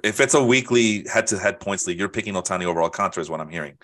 If 0.04 0.19
it's 0.19 0.34
a 0.34 0.43
weekly 0.43 1.06
head-to-head 1.08 1.60
points 1.60 1.86
league, 1.88 1.99
you're 1.99 2.10
picking 2.10 2.34
Ohtani 2.34 2.65
over 2.65 2.82
Alcantara, 2.82 3.21
is 3.21 3.30
what 3.30 3.39
I'm 3.39 3.49
hearing. 3.49 3.78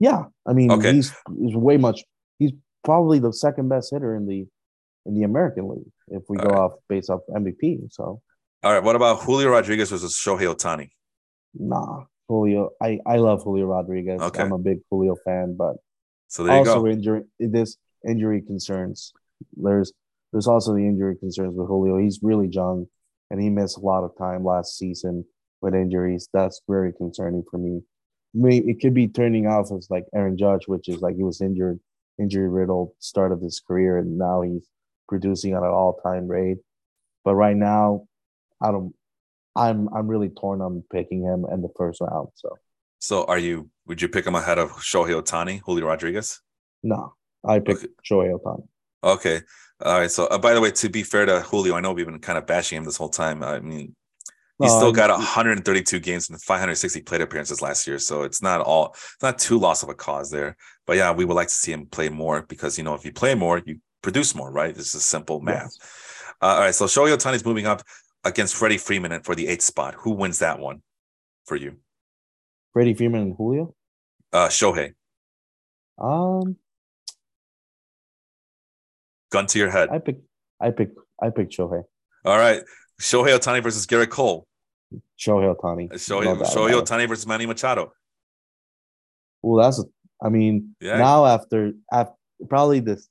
Yeah, 0.00 0.24
I 0.46 0.52
mean, 0.52 0.70
Okay. 0.70 0.92
he's 0.94 1.12
he's 1.38 1.54
way 1.54 1.76
much. 1.76 2.02
He's 2.38 2.52
probably 2.82 3.18
the 3.18 3.32
second 3.32 3.68
best 3.68 3.90
hitter 3.92 4.16
in 4.16 4.26
the 4.26 4.46
in 5.06 5.14
the 5.14 5.22
American 5.22 5.68
League 5.68 5.92
if 6.08 6.22
we 6.28 6.36
go 6.38 6.44
All 6.44 6.50
right. 6.50 6.58
off 6.60 6.72
based 6.88 7.10
off 7.10 7.20
MVP. 7.30 7.92
So 7.92 8.20
All 8.62 8.72
right, 8.72 8.82
what 8.82 8.96
about 8.96 9.20
Julio 9.22 9.50
Rodriguez 9.50 9.90
versus 9.90 10.14
Shohei 10.18 10.52
Ohtani? 10.52 10.88
nah, 11.54 12.04
Julio. 12.28 12.70
I 12.82 12.98
I 13.06 13.16
love 13.16 13.42
Julio 13.42 13.66
Rodriguez. 13.66 14.20
Okay. 14.20 14.42
I'm 14.42 14.52
a 14.52 14.58
big 14.58 14.78
Julio 14.90 15.16
fan, 15.24 15.56
but 15.56 15.76
So 16.28 16.44
there 16.44 16.54
you 16.54 16.58
also 16.60 16.82
go. 16.82 16.88
injury 16.88 17.22
this 17.38 17.76
injury 18.06 18.42
concerns. 18.42 19.12
There's 19.56 19.92
there's 20.32 20.46
also 20.46 20.74
the 20.74 20.86
injury 20.86 21.16
concerns 21.16 21.54
with 21.54 21.68
Julio. 21.68 21.98
He's 21.98 22.20
really 22.22 22.48
young, 22.48 22.86
and 23.30 23.40
he 23.40 23.50
missed 23.50 23.76
a 23.76 23.80
lot 23.80 24.04
of 24.04 24.16
time 24.18 24.44
last 24.44 24.76
season 24.76 25.24
with 25.60 25.74
injuries. 25.74 26.28
That's 26.32 26.60
very 26.68 26.92
concerning 26.92 27.44
for 27.50 27.58
me. 27.58 27.82
I 28.34 28.38
mean, 28.38 28.68
it 28.68 28.80
could 28.80 28.94
be 28.94 29.06
turning 29.06 29.46
off 29.46 29.70
as 29.70 29.86
like 29.90 30.04
Aaron 30.14 30.36
Judge, 30.36 30.66
which 30.66 30.88
is 30.88 31.00
like 31.00 31.14
he 31.16 31.22
was 31.22 31.40
injured, 31.40 31.78
injury 32.18 32.48
riddled 32.48 32.90
start 32.98 33.30
of 33.32 33.40
his 33.40 33.60
career, 33.60 33.98
and 33.98 34.18
now 34.18 34.42
he's 34.42 34.66
producing 35.08 35.52
at 35.52 35.62
an 35.62 35.68
all 35.68 36.00
time 36.02 36.26
rate. 36.26 36.58
But 37.24 37.36
right 37.36 37.56
now, 37.56 38.06
I 38.60 38.72
don't. 38.72 38.94
I'm 39.56 39.88
I'm 39.94 40.08
really 40.08 40.28
torn 40.30 40.60
on 40.60 40.82
picking 40.92 41.22
him 41.22 41.46
in 41.50 41.62
the 41.62 41.68
first 41.76 42.00
round. 42.00 42.28
So 42.34 42.58
So 42.98 43.24
are 43.24 43.38
you? 43.38 43.70
Would 43.86 44.00
you 44.02 44.08
pick 44.08 44.26
him 44.26 44.34
ahead 44.34 44.58
of 44.58 44.70
Shohei 44.72 45.14
Ohtani, 45.20 45.60
Julio 45.64 45.86
Rodriguez? 45.86 46.40
no, 46.82 47.14
I 47.46 47.60
pick 47.60 47.78
Okay. 47.78 47.88
Shohei 48.04 48.36
Ohtani. 48.38 48.66
Okay. 49.02 49.40
All 49.84 49.98
right. 50.00 50.10
So, 50.10 50.26
uh, 50.26 50.38
by 50.38 50.54
the 50.54 50.60
way, 50.60 50.70
to 50.70 50.88
be 50.88 51.02
fair 51.02 51.26
to 51.26 51.40
Julio, 51.40 51.74
I 51.74 51.80
know 51.80 51.92
we've 51.92 52.06
been 52.06 52.20
kind 52.20 52.38
of 52.38 52.46
bashing 52.46 52.78
him 52.78 52.84
this 52.84 52.96
whole 52.96 53.08
time. 53.10 53.42
I 53.42 53.60
mean, 53.60 53.94
he's 54.60 54.74
still 54.74 54.92
got 54.92 55.10
132 55.10 56.00
games 56.00 56.30
and 56.30 56.40
560 56.40 57.02
plate 57.02 57.20
appearances 57.20 57.60
last 57.60 57.86
year, 57.86 57.98
so 57.98 58.22
it's 58.22 58.40
not 58.40 58.60
all, 58.60 58.92
it's 58.94 59.22
not 59.22 59.38
too 59.38 59.58
loss 59.58 59.82
of 59.82 59.88
a 59.90 59.94
cause 59.94 60.30
there. 60.30 60.56
But 60.86 60.96
yeah, 60.96 61.12
we 61.12 61.24
would 61.24 61.34
like 61.34 61.48
to 61.48 61.54
see 61.54 61.72
him 61.72 61.86
play 61.86 62.08
more 62.08 62.42
because 62.42 62.78
you 62.78 62.84
know 62.84 62.94
if 62.94 63.04
you 63.04 63.12
play 63.12 63.34
more, 63.34 63.60
you 63.66 63.80
produce 64.02 64.34
more, 64.34 64.50
right? 64.50 64.74
This 64.74 64.94
is 64.94 65.04
simple 65.04 65.40
math. 65.40 65.74
Uh, 66.40 66.46
all 66.46 66.60
right. 66.60 66.74
So 66.74 66.86
Shohei 66.86 67.14
Ohtani's 67.16 67.44
moving 67.44 67.66
up 67.66 67.82
against 68.24 68.54
Freddie 68.56 68.78
Freeman 68.78 69.12
and 69.12 69.24
for 69.24 69.34
the 69.34 69.46
eighth 69.48 69.62
spot. 69.62 69.94
Who 69.98 70.12
wins 70.12 70.38
that 70.40 70.58
one 70.58 70.82
for 71.46 71.56
you? 71.56 71.76
Freddie 72.72 72.94
Freeman 72.94 73.20
and 73.22 73.36
Julio. 73.36 73.74
Uh, 74.32 74.48
Shohei, 74.48 74.94
Um, 75.98 76.56
gun 79.30 79.46
to 79.46 79.58
your 79.58 79.70
head. 79.70 79.88
I 79.90 79.98
pick, 79.98 80.16
I 80.60 80.70
pick, 80.70 80.90
I 81.22 81.30
pick 81.30 81.50
Shohei. 81.50 81.84
All 82.24 82.38
right. 82.38 82.62
Shohei 83.00 83.36
Ohtani 83.38 83.62
versus 83.62 83.86
Gerrit 83.86 84.10
Cole. 84.10 84.46
Shohei 85.18 85.54
Ohtani. 85.54 85.92
Shohei, 85.92 86.24
No 86.24 86.36
Shohei 86.44 86.72
about. 86.72 86.86
Ohtani 86.86 87.08
versus 87.08 87.26
Manny 87.26 87.46
Machado. 87.46 87.92
Well, 89.42 89.62
that's. 89.64 89.78
A, 89.80 89.84
I 90.24 90.28
mean, 90.30 90.74
Yeah. 90.80 90.96
now 90.98 91.26
after 91.26 91.72
after 91.92 92.14
probably 92.48 92.80
this, 92.80 93.08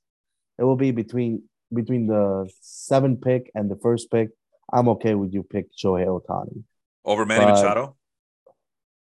it 0.58 0.64
will 0.64 0.76
be 0.76 0.90
between 0.90 1.42
between 1.72 2.06
the 2.06 2.50
seven 2.60 3.16
pick 3.16 3.50
and 3.54 3.70
the 3.70 3.76
first 3.76 4.10
pick. 4.10 4.30
I'm 4.74 4.88
okay 4.94 5.14
with 5.14 5.32
you 5.32 5.42
pick 5.44 5.66
Shohei 5.74 6.04
Ohtani. 6.06 6.64
Over 7.04 7.24
Manny 7.24 7.44
But- 7.44 7.54
Machado? 7.54 7.96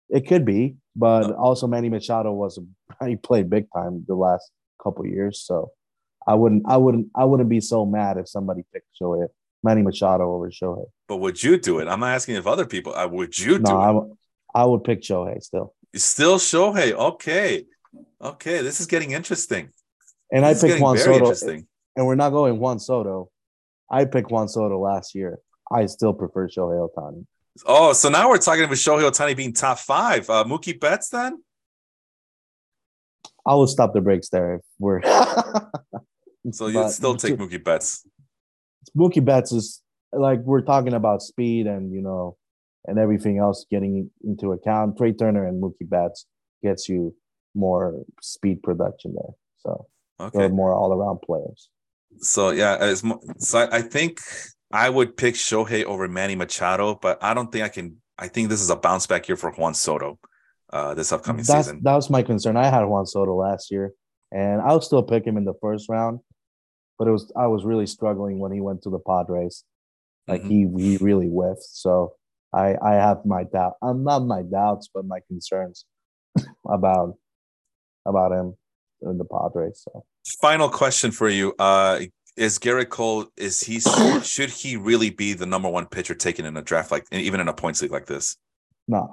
It 0.10 0.28
could 0.28 0.46
be, 0.46 0.76
but 0.96 1.28
No. 1.30 1.36
also 1.36 1.66
Manny 1.68 1.90
Machado 1.90 2.32
was 2.32 2.60
he 3.08 3.16
played 3.16 3.50
big 3.50 3.66
time 3.76 4.06
the 4.08 4.16
last 4.16 4.52
couple 4.82 5.06
years, 5.08 5.42
so 5.42 5.72
I 6.28 6.36
wouldn't 6.36 6.64
I 6.68 6.78
wouldn't 6.78 7.08
I 7.16 7.24
wouldn't 7.26 7.50
be 7.50 7.62
so 7.62 7.86
mad 7.86 8.18
if 8.18 8.28
somebody 8.30 8.64
picked 8.72 8.90
Shohei 9.02 9.28
Manny 9.64 9.82
Machado 9.82 10.32
over 10.36 10.52
Shohei. 10.52 10.86
But 11.08 11.18
would 11.18 11.42
you 11.42 11.58
do 11.58 11.80
it? 11.80 11.88
I'm 11.88 12.00
not 12.02 12.14
asking 12.14 12.36
if 12.36 12.46
other 12.46 12.66
people. 12.66 12.94
Uh, 12.94 13.08
would 13.08 13.38
you 13.38 13.58
do 13.58 13.64
No, 13.72 13.80
it? 13.80 13.84
I, 13.88 13.92
would- 13.92 14.12
I 14.54 14.66
would 14.66 14.84
pick 14.84 15.02
Shohei 15.02 15.42
still. 15.42 15.74
Still 15.96 16.38
Shohei. 16.38 16.92
Okay. 16.92 17.66
Okay. 18.22 18.62
This 18.62 18.80
is 18.80 18.86
getting 18.86 19.12
interesting. 19.12 19.70
And 20.32 20.46
I 20.46 20.54
This 20.54 20.64
is 20.64 20.72
picked 20.72 20.82
Juan 20.82 20.98
Soto, 20.98 21.34
and 21.96 22.06
we're 22.06 22.16
not 22.16 22.32
going 22.32 22.60
Juan 22.60 22.80
Soto. 22.80 23.30
I 23.90 24.06
picked 24.06 24.30
Juan 24.32 24.48
Soto 24.48 24.80
last 24.80 25.16
year. 25.16 25.40
I 25.72 25.86
still 25.86 26.14
prefer 26.14 26.48
Shohei 26.48 26.88
Ohtani. 26.90 27.26
Oh, 27.66 27.94
so 27.94 28.10
now 28.10 28.30
we're 28.30 28.38
talking 28.40 28.64
about 28.64 28.76
Shohei 28.78 29.10
Ohtani 29.10 29.36
being 29.38 29.54
top 29.54 29.80
five. 29.80 30.30
Uh, 30.30 30.44
Mookie 30.44 30.80
Betts 30.80 31.10
then? 31.10 31.44
I 33.46 33.56
will 33.56 33.68
stop 33.68 33.94
the 33.94 34.02
brakes 34.02 34.30
there 34.30 34.56
if 34.56 34.62
we're. 34.80 35.02
So 36.52 36.68
you'd 36.68 36.90
still 36.90 37.16
take 37.16 37.36
Mookie 37.38 37.64
Betts. 37.64 38.06
Mookie 38.98 39.24
Betts 39.24 39.54
is 39.54 39.82
like 40.12 40.40
we're 40.42 40.62
talking 40.62 40.94
about 40.94 41.22
speed 41.22 41.68
and 41.68 41.94
you 41.94 42.02
know 42.02 42.36
and 42.86 43.00
everything 43.00 43.38
else 43.38 43.66
getting 43.72 44.12
into 44.24 44.52
account. 44.52 44.98
Trea 44.98 45.14
Turner 45.14 45.48
and 45.48 45.64
Mookie 45.64 45.88
Betts 45.90 46.26
gets 46.62 46.90
you 46.90 47.16
more 47.56 48.04
speed 48.22 48.62
production 48.62 49.16
there. 49.16 49.34
So 49.60 49.88
Okay. 50.20 50.38
they're 50.38 50.50
more 50.50 50.74
all 50.74 50.92
around 50.94 51.20
players. 51.26 51.70
So 52.20 52.50
yeah, 52.52 52.76
as 52.78 53.04
so 53.38 53.60
I, 53.60 53.78
I 53.78 53.82
think 53.82 54.20
I 54.74 54.90
would 54.90 55.16
pick 55.16 55.36
Shohei 55.36 55.84
over 55.86 56.08
Manny 56.08 56.36
Machado, 56.36 56.96
but 56.96 57.24
I 57.24 57.34
don't 57.36 57.52
think 57.52 57.64
I 57.64 57.70
can. 57.70 57.98
I 58.18 58.28
think 58.28 58.50
this 58.50 58.60
is 58.60 58.70
a 58.72 58.76
bounce 58.76 59.06
back 59.08 59.28
year 59.30 59.38
for 59.38 59.52
Juan 59.52 59.74
Soto 59.74 60.20
uh, 60.72 60.94
this 60.96 61.12
upcoming 61.12 61.44
That's 61.46 61.68
season. 61.68 61.82
that 61.84 61.94
was 61.94 62.10
my 62.10 62.24
concern. 62.24 62.58
I 62.58 62.66
had 62.70 62.84
Juan 62.86 63.06
Soto 63.06 63.36
last 63.36 63.70
year, 63.72 63.94
and 64.32 64.62
I'll 64.62 64.82
still 64.82 65.04
pick 65.04 65.26
him 65.26 65.38
in 65.38 65.46
the 65.46 65.54
first 65.62 65.88
round. 65.90 66.20
But 66.98 67.08
it 67.08 67.12
was 67.12 67.32
I 67.38 67.48
was 67.48 67.64
really 67.64 67.86
struggling 67.86 68.40
when 68.40 68.52
he 68.52 68.62
went 68.62 68.82
to 68.84 68.90
the 68.90 69.00
Padres. 69.00 69.64
Like 70.28 70.42
Mhm. 70.42 70.50
he 70.78 70.84
he 70.84 70.98
really 70.98 71.28
whiffed. 71.28 71.64
So 71.64 72.14
I 72.52 72.76
I 72.82 72.94
have 72.96 73.26
my 73.26 73.44
doubt. 73.44 73.74
I'm 73.84 74.04
not 74.04 74.26
my 74.26 74.42
doubts, 74.42 74.90
but 74.94 75.06
my 75.06 75.20
concerns 75.28 75.86
about 76.68 77.16
about 78.08 78.32
him 78.32 78.56
in 79.04 79.18
the 79.20 79.26
Padres. 79.26 79.84
So 79.84 80.04
Final 80.42 80.70
question 80.70 81.12
for 81.12 81.30
you: 81.30 81.54
uh, 81.60 82.00
Is 82.36 82.58
Gerrit 82.60 82.90
Cole? 82.90 83.28
Is 83.38 83.62
he 83.62 83.80
should 84.24 84.50
he 84.50 84.76
really 84.78 85.10
be 85.10 85.34
the 85.34 85.46
number 85.46 85.70
one 85.70 85.86
pitcher 85.86 86.16
taken 86.16 86.46
in 86.46 86.58
a 86.58 86.62
draft 86.62 86.92
like 86.92 87.06
even 87.12 87.40
in 87.40 87.48
a 87.48 87.54
points 87.54 87.82
league 87.82 87.92
like 87.92 88.06
this? 88.06 88.38
no, 88.88 89.10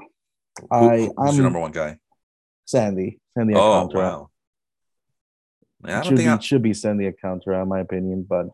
Who- 0.71 0.75
I 0.89 0.97
who's 0.99 1.13
I'm 1.19 1.35
your 1.35 1.45
number 1.45 1.61
one 1.61 1.73
guy? 1.73 1.99
Sandy 2.65 3.19
Sandy 3.37 3.55
Oh 3.55 3.61
Alcantara. 3.61 4.01
wow! 4.03 4.31
Man, 5.83 5.93
I 5.93 5.95
don't 5.97 6.05
should 6.11 6.17
think 6.17 6.29
be 6.29 6.33
I, 6.33 6.39
should 6.39 6.63
be 6.63 6.75
Sandy 6.75 7.07
Alcantara 7.07 7.63
in 7.63 7.69
my 7.69 7.81
opinion, 7.81 8.27
but 8.29 8.47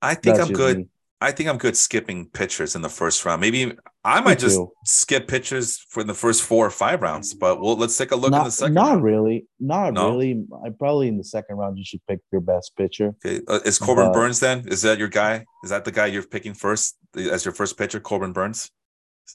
I 0.00 0.14
think 0.14 0.38
I'm 0.40 0.52
good. 0.52 0.78
me. 0.78 0.88
I 1.24 1.32
think 1.32 1.48
I'm 1.48 1.58
good 1.58 1.76
skipping 1.76 2.26
pitchers 2.28 2.74
in 2.76 2.82
the 2.82 2.88
first 2.88 3.24
round. 3.24 3.40
Maybe 3.40 3.72
I 4.04 4.20
might 4.20 4.38
just 4.38 4.60
skip 4.84 5.26
pitchers 5.26 5.78
for 5.88 6.04
the 6.04 6.12
first 6.14 6.42
four 6.42 6.66
or 6.66 6.70
five 6.70 7.00
rounds. 7.00 7.32
But 7.34 7.60
well, 7.62 7.76
let's 7.76 7.96
take 7.96 8.10
a 8.10 8.16
look 8.16 8.32
in 8.32 8.44
the 8.44 8.50
second 8.50 8.74
not 8.74 8.88
round. 8.90 9.02
really, 9.04 9.46
not 9.58 9.94
No? 9.94 10.10
really. 10.10 10.44
I 10.64 10.68
probably 10.78 11.08
in 11.08 11.16
the 11.16 11.24
second 11.24 11.56
round 11.56 11.78
you 11.78 11.84
should 11.84 12.04
pick 12.06 12.20
your 12.30 12.42
best 12.42 12.76
pitcher. 12.76 13.14
Okay, 13.24 13.40
uh, 13.48 13.60
is 13.64 13.78
Corbin 13.78 14.06
But- 14.06 14.12
Burnes 14.12 14.38
then? 14.40 14.68
Is 14.68 14.82
that 14.82 14.98
your 14.98 15.08
guy? 15.08 15.44
Is 15.64 15.70
that 15.70 15.84
the 15.84 15.92
guy 15.92 16.06
you're 16.06 16.26
picking 16.26 16.54
first 16.54 16.96
as 17.16 17.44
your 17.46 17.54
first 17.54 17.78
pitcher, 17.78 18.00
Corbin 18.00 18.32
Burnes? 18.32 18.70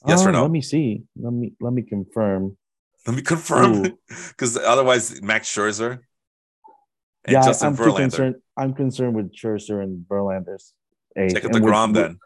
Yes 0.06 0.24
or 0.24 0.28
Oh, 0.28 0.32
no? 0.32 0.42
Let 0.42 0.52
me 0.52 0.62
see. 0.62 1.02
Let 1.16 1.32
me 1.32 1.54
let 1.60 1.72
me 1.72 1.82
confirm. 1.82 2.56
Let 3.06 3.16
me 3.16 3.22
confirm, 3.22 3.96
because 4.28 4.56
otherwise, 4.74 5.20
Max 5.22 5.48
Scherzer 5.52 5.98
and 7.24 7.32
yeah, 7.34 7.42
Justin 7.42 7.68
I'm 7.68 7.76
Verlander. 7.76 7.96
concerned. 7.96 8.34
I'm 8.56 8.74
concerned 8.74 9.16
with 9.16 9.34
Scherzer 9.34 9.82
and 9.82 10.06
Verlander's 10.06 10.74
Take 11.16 11.44
and 11.44 11.54
deGrom 11.54 11.94
then. 11.94 12.18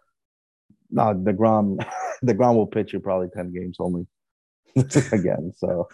No, 0.90 1.14
deGrom, 1.14 1.84
deGrom 2.24 2.54
will 2.54 2.66
pitch 2.66 2.92
you 2.92 3.00
probably 3.00 3.28
ten 3.34 3.52
games 3.52 3.76
only 3.80 4.06
again. 5.12 5.52
So 5.56 5.88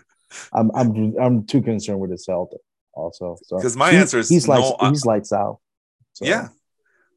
I'm 0.53 0.71
I'm 0.75 1.17
I'm 1.19 1.47
too 1.47 1.63
concerned 1.63 2.01
with 2.01 2.11
his 2.11 2.27
health 2.27 2.53
also. 2.93 3.37
So 3.45 3.57
because 3.57 3.77
my 3.77 3.91
he- 3.93 3.97
answer 3.97 4.19
is 4.19 4.29
he's 4.29 4.49
lights 4.49 4.71
no, 4.71 4.77
I- 4.81 4.91
he's 4.91 5.05
lights 5.07 5.33
out. 5.33 5.59
So, 6.15 6.25
Yeah. 6.27 6.49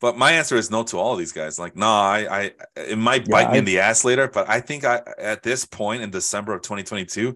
But 0.01 0.17
my 0.17 0.33
answer 0.33 0.57
is 0.57 0.69
no 0.69 0.83
to 0.83 0.97
all 0.99 1.13
of 1.13 1.19
these 1.19 1.31
guys. 1.31 1.57
Like, 1.57 1.77
no, 1.77 1.87
I, 1.87 2.27
I, 2.29 2.51
it 2.75 2.97
might 2.97 3.21
Yeah, 3.25 3.31
bite 3.31 3.51
me 3.51 3.55
I- 3.55 3.59
in 3.59 3.65
the 3.65 3.79
ass 3.79 4.03
later, 4.03 4.27
but 4.27 4.49
I 4.49 4.59
think 4.59 4.83
I, 4.83 5.01
at 5.17 5.43
this 5.43 5.63
point 5.63 6.01
in 6.01 6.09
December 6.09 6.53
of 6.53 6.61
2022, 6.61 7.33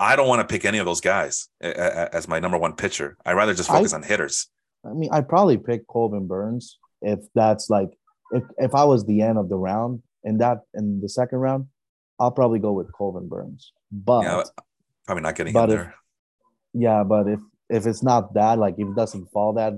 I 0.00 0.16
don't 0.16 0.26
want 0.26 0.40
to 0.40 0.50
pick 0.50 0.64
any 0.64 0.78
of 0.78 0.86
those 0.86 1.02
guys 1.02 1.48
as 1.60 2.26
my 2.26 2.38
number 2.40 2.56
one 2.56 2.76
pitcher. 2.76 3.18
I 3.26 3.32
rather 3.34 3.52
just 3.52 3.68
focus 3.68 3.92
I, 3.92 3.96
on 3.96 4.02
hitters. 4.04 4.46
I 4.86 4.94
mean, 4.94 5.10
I 5.12 5.20
probably 5.20 5.58
pick 5.58 5.86
Corbin 5.86 6.26
Burnes 6.26 6.78
if 7.02 7.20
that's 7.34 7.70
like 7.70 7.90
if 8.32 8.44
if 8.58 8.74
I 8.74 8.84
was 8.84 9.04
the 9.04 9.22
end 9.22 9.38
of 9.38 9.48
the 9.48 9.56
round 9.56 10.02
in 10.24 10.38
that 10.38 10.62
in 10.74 11.00
the 11.00 11.08
second 11.08 11.38
round, 11.38 11.66
I'll 12.18 12.30
probably 12.30 12.58
go 12.58 12.72
with 12.72 12.92
Corbin 12.92 13.28
Burnes. 13.28 13.72
But 13.90 14.22
yeah, 14.22 14.42
probably 15.06 15.22
not 15.22 15.34
getting 15.36 15.52
but 15.52 15.70
in 15.70 15.70
if, 15.70 15.76
there. 15.76 15.94
Yeah, 16.74 17.04
but 17.04 17.28
if 17.28 17.40
if 17.70 17.86
it's 17.86 18.02
not 18.02 18.34
that, 18.34 18.58
like 18.58 18.74
if 18.78 18.88
it 18.88 18.96
doesn't 18.96 19.30
fall 19.32 19.54
that 19.54 19.74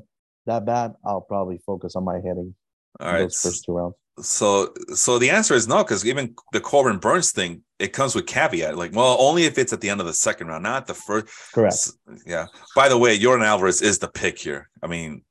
that 0.46 0.64
bad, 0.64 0.94
I'll 1.04 1.20
probably 1.20 1.58
focus 1.64 1.96
on 1.96 2.04
my 2.04 2.16
hitting. 2.16 2.54
All 2.98 3.12
right, 3.12 3.20
those 3.20 3.40
first 3.40 3.64
two 3.64 3.72
rounds. 3.72 3.94
So, 4.22 4.74
so 4.94 5.18
the 5.18 5.30
answer 5.30 5.54
is 5.54 5.66
no, 5.66 5.78
because 5.78 6.04
even 6.04 6.34
the 6.52 6.60
Corbin 6.60 6.98
Burnes 6.98 7.32
thing, 7.32 7.62
it 7.78 7.92
comes 7.92 8.14
with 8.14 8.26
caveat. 8.26 8.76
Like, 8.76 8.92
well, 8.94 9.16
only 9.18 9.44
if 9.44 9.56
it's 9.58 9.72
at 9.72 9.80
the 9.80 9.88
end 9.88 10.00
of 10.00 10.06
the 10.06 10.12
second 10.12 10.48
round, 10.48 10.62
not 10.62 10.86
the 10.86 10.94
first. 10.94 11.26
Correct. 11.54 11.90
Yeah. 12.26 12.46
By 12.76 12.88
the 12.88 12.98
way, 12.98 13.18
Yordan 13.18 13.46
Alvarez 13.46 13.80
is 13.80 13.98
the 13.98 14.08
pick 14.08 14.38
here. 14.38 14.68
I 14.82 14.88
mean, 14.88 15.22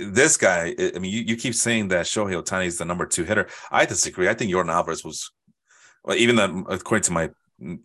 this 0.00 0.36
guy. 0.36 0.74
I 0.78 0.98
mean, 0.98 1.12
you, 1.12 1.20
you 1.20 1.36
keep 1.36 1.54
saying 1.54 1.88
that 1.88 2.06
Shohei 2.06 2.42
Ohtani 2.42 2.66
is 2.66 2.78
the 2.78 2.84
number 2.84 3.06
two 3.06 3.24
hitter. 3.24 3.48
I 3.70 3.86
disagree. 3.86 4.28
I 4.28 4.34
think 4.34 4.50
Jordan 4.50 4.70
Alvarez 4.70 5.04
was, 5.04 5.30
well, 6.04 6.16
even 6.16 6.36
that 6.36 6.50
according 6.68 7.04
to 7.04 7.12
my 7.12 7.30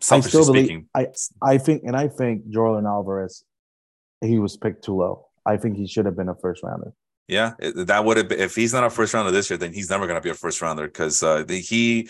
selfishly 0.00 0.40
I 0.40 0.44
speaking. 0.44 0.88
Believe, 0.94 1.08
I 1.42 1.52
I 1.54 1.58
think, 1.58 1.82
and 1.84 1.96
I 1.96 2.08
think 2.08 2.48
Jordan 2.48 2.86
Alvarez, 2.86 3.44
he 4.20 4.38
was 4.38 4.56
picked 4.56 4.84
too 4.84 4.96
low. 4.96 5.26
I 5.46 5.56
think 5.56 5.76
he 5.76 5.86
should 5.86 6.06
have 6.06 6.16
been 6.16 6.28
a 6.28 6.34
first 6.34 6.62
rounder. 6.62 6.92
Yeah, 7.28 7.52
that 7.58 8.04
would 8.04 8.16
have 8.16 8.28
been 8.28 8.40
if 8.40 8.54
he's 8.54 8.72
not 8.72 8.84
a 8.84 8.90
first 8.90 9.14
rounder 9.14 9.30
this 9.30 9.48
year, 9.50 9.56
then 9.56 9.72
he's 9.72 9.90
never 9.90 10.06
going 10.06 10.18
to 10.18 10.22
be 10.22 10.30
a 10.30 10.34
first 10.34 10.60
rounder 10.60 10.86
because 10.86 11.22
uh, 11.22 11.44
he. 11.48 12.08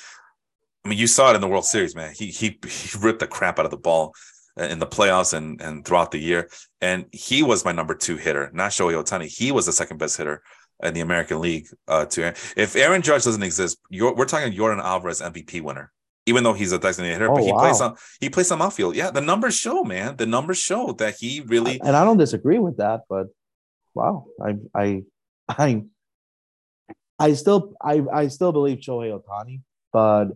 I 0.85 0.89
mean, 0.91 0.99
you 0.99 1.07
saw 1.07 1.31
it 1.31 1.35
in 1.35 1.41
the 1.41 1.49
World 1.49 1.65
Series, 1.65 1.95
man. 1.95 2.13
He 2.15 2.27
he 2.27 2.59
he 2.69 2.99
ripped 2.99 3.21
the 3.21 3.27
crap 3.27 3.59
out 3.59 3.65
of 3.65 3.71
the 3.71 3.77
ball 3.79 4.15
in 4.57 4.79
the 4.79 4.87
playoffs 4.87 5.35
and 5.35 5.61
and 5.61 5.85
throughout 5.85 6.11
the 6.11 6.19
year, 6.19 6.49
and 6.81 7.07
he 7.13 7.43
was 7.43 7.65
my 7.65 7.73
number 7.73 7.95
two 7.95 8.17
hitter, 8.17 8.51
not 8.53 8.71
Shohei 8.71 9.03
Ohtani. 9.03 9.27
He 9.27 9.53
was 9.53 9.67
the 9.67 9.73
second 9.73 9.99
best 9.99 10.17
hitter 10.17 10.43
in 10.83 10.95
the 10.95 11.01
American 11.01 11.41
League. 11.41 11.67
Uh, 11.89 12.05
to 12.07 12.35
if 12.57 12.77
Aaron 12.77 13.03
Judge 13.03 13.25
doesn't 13.25 13.43
exist, 13.43 13.79
we're 13.91 14.25
talking 14.25 14.53
Jordan 14.53 14.81
Alvarez 14.81 15.21
MVP 15.21 15.61
winner 15.63 15.93
even 16.27 16.43
though 16.43 16.55
he's 16.55 16.73
a 16.73 16.79
designated 16.79 17.21
hitter, 17.21 17.31
oh, 17.31 17.35
but 17.35 17.45
he 17.45 17.53
wow. 17.53 17.61
plays 17.61 17.81
on 17.81 17.97
he 18.21 18.31
plays 18.31 18.51
on 18.51 18.63
outfield. 18.63 18.97
Yeah, 18.97 19.11
the 19.11 19.21
numbers 19.21 19.55
show, 19.55 19.85
man. 19.85 20.17
The 20.17 20.27
numbers 20.27 20.59
show 20.59 20.93
that 20.93 21.17
he 21.19 21.41
really 21.41 21.81
and 21.81 21.97
I 21.97 22.05
don't 22.05 22.17
disagree 22.17 22.59
with 22.59 22.79
that, 22.79 23.03
but 23.09 23.27
wow, 23.95 24.27
I 24.43 24.57
I 24.75 25.03
I 25.49 25.85
I 27.19 27.33
still 27.35 27.75
I 27.81 28.03
I 28.13 28.29
still 28.29 28.53
believe 28.53 28.79
Shohei 28.79 29.19
Ohtani, 29.19 29.61
but 29.93 30.29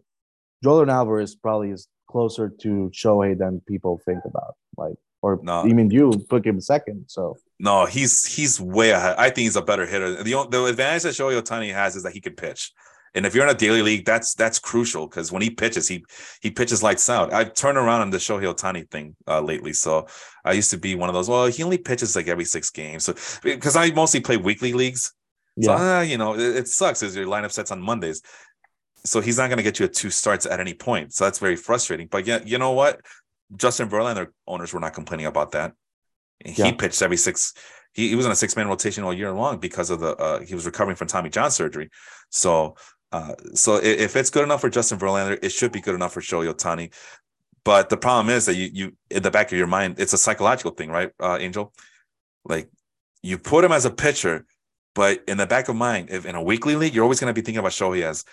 Jordan 0.63 0.95
Alvarez 0.95 1.35
probably 1.35 1.71
is 1.71 1.89
closer 2.11 2.49
to 2.63 2.91
Shohei 2.93 3.37
than 3.39 3.61
people 3.67 4.01
think 4.05 4.21
about. 4.25 4.55
Like, 4.77 4.97
or 5.23 5.41
no. 5.43 5.67
even 5.67 5.91
you 5.91 6.13
put 6.29 6.47
him 6.47 6.61
second. 6.61 7.05
So 7.09 7.37
no, 7.59 7.87
he's 7.87 8.25
he's 8.25 8.61
way 8.61 8.91
ahead. 8.91 9.17
I 9.19 9.31
think 9.31 9.45
he's 9.45 9.57
a 9.57 9.63
better 9.63 9.87
hitter. 9.87 10.23
The 10.23 10.47
the 10.51 10.65
advantage 10.67 11.03
that 11.03 11.15
Shohei 11.15 11.41
Ohtani 11.41 11.73
has 11.73 11.97
is 11.97 12.05
that 12.05 12.13
he 12.13 12.21
can 12.21 12.35
pitch. 12.35 12.73
And 13.15 13.27
if 13.27 13.35
you're 13.35 13.45
in 13.45 13.51
a 13.51 13.59
daily 13.59 13.83
league, 13.83 14.05
that's 14.05 14.35
that's 14.35 14.59
crucial 14.59 15.07
because 15.07 15.33
when 15.33 15.43
he 15.43 15.51
pitches, 15.51 15.89
he 15.89 16.05
he 16.41 16.51
pitches 16.51 16.83
lights 16.83 17.09
out. 17.09 17.33
I've 17.33 17.55
turned 17.55 17.79
around 17.79 18.03
on 18.03 18.11
the 18.11 18.19
Shohei 18.19 18.55
Ohtani 18.55 18.89
thing 18.91 19.17
uh, 19.27 19.41
lately. 19.41 19.73
So 19.73 20.07
I 20.45 20.53
used 20.53 20.71
to 20.71 20.79
be 20.79 20.95
one 20.95 21.09
of 21.09 21.15
those. 21.15 21.29
Well, 21.29 21.47
he 21.47 21.63
only 21.63 21.79
pitches 21.79 22.15
like 22.15 22.29
every 22.29 22.45
six 22.45 22.71
games. 22.71 23.05
So 23.05 23.15
because 23.43 23.77
I 23.77 23.91
mostly 23.91 24.21
play 24.21 24.37
weekly 24.37 24.73
leagues, 24.73 25.13
yeah. 25.57 25.77
so 25.77 25.85
uh, 25.85 26.01
you 26.03 26.19
know 26.19 26.35
it, 26.35 26.57
it 26.57 26.69
sucks 26.69 27.03
as 27.03 27.17
your 27.17 27.27
lineup 27.27 27.53
sets 27.53 27.73
on 27.73 27.81
Mondays. 27.81 28.23
So 29.09 29.21
he's 29.21 29.39
not 29.39 29.49
going 29.49 29.59
to 29.59 29.63
get 29.63 29.79
you 29.79 29.87
a 29.87 29.89
two 29.89 30.11
starts 30.11 30.47
at 30.47 30.61
any 30.61 30.75
point. 30.75 31.15
So 31.15 31.25
that's 31.25 31.39
very 31.39 31.57
frustrating. 31.57 32.09
But 32.09 32.27
yeah, 32.27 32.41
you 32.45 32.59
know 32.59 32.73
what? 32.73 33.01
Justin 33.57 33.89
Verlander 33.89 34.29
owners 34.47 34.73
were 34.73 34.81
not 34.81 34.93
complaining 34.93 35.27
about 35.27 35.53
that. 35.53 35.73
He 36.45 36.63
yeah. 36.63 36.73
pitched 36.73 37.03
every 37.03 37.17
six. 37.17 37.55
He, 37.93 38.11
he 38.11 38.15
was 38.15 38.27
on 38.27 38.33
a 38.33 38.37
six 38.37 38.57
man 38.57 38.69
rotation 38.69 39.05
all 39.05 39.15
year 39.15 39.33
long 39.33 39.59
because 39.59 39.91
of 39.91 40.01
the 40.01 40.15
uh, 40.17 40.41
he 40.41 40.55
was 40.55 40.67
recovering 40.67 40.97
from 40.97 41.09
Tommy 41.09 41.31
John 41.31 41.51
surgery. 41.51 41.91
So 42.31 42.77
uh, 43.11 43.35
so 43.55 43.77
if 43.77 44.17
it's 44.17 44.31
good 44.31 44.45
enough 44.45 44.61
for 44.61 44.69
Justin 44.69 44.99
Verlander, 44.99 45.39
it 45.43 45.51
should 45.51 45.73
be 45.73 45.81
good 45.81 45.95
enough 45.95 46.13
for 46.13 46.21
Shohei 46.21 46.53
Ohtani. 46.53 46.93
But 47.65 47.89
the 47.89 47.97
problem 47.97 48.29
is 48.35 48.47
that 48.47 48.55
you 48.55 48.71
you 48.73 48.97
in 49.11 49.23
the 49.23 49.31
back 49.31 49.51
of 49.51 49.59
your 49.59 49.67
mind, 49.67 49.99
it's 49.99 50.13
a 50.13 50.19
psychological 50.19 50.73
thing, 50.73 50.91
right, 50.91 51.11
uh, 51.21 51.39
Angel? 51.41 51.73
Like 52.45 52.71
you 53.23 53.39
put 53.39 53.65
him 53.65 53.73
as 53.73 53.85
a 53.85 53.91
pitcher, 53.91 54.47
but 54.95 55.23
in 55.27 55.39
the 55.39 55.47
back 55.47 55.69
of 55.69 55.77
mind, 55.77 56.11
if 56.11 56.27
in 56.27 56.35
a 56.35 56.43
weekly 56.43 56.77
league, 56.77 56.95
you're 56.95 57.05
always 57.05 57.21
going 57.21 57.33
to 57.33 57.39
be 57.39 57.45
thinking 57.45 57.59
about 57.59 57.73
Shohei 57.73 58.03
as, 58.03 58.25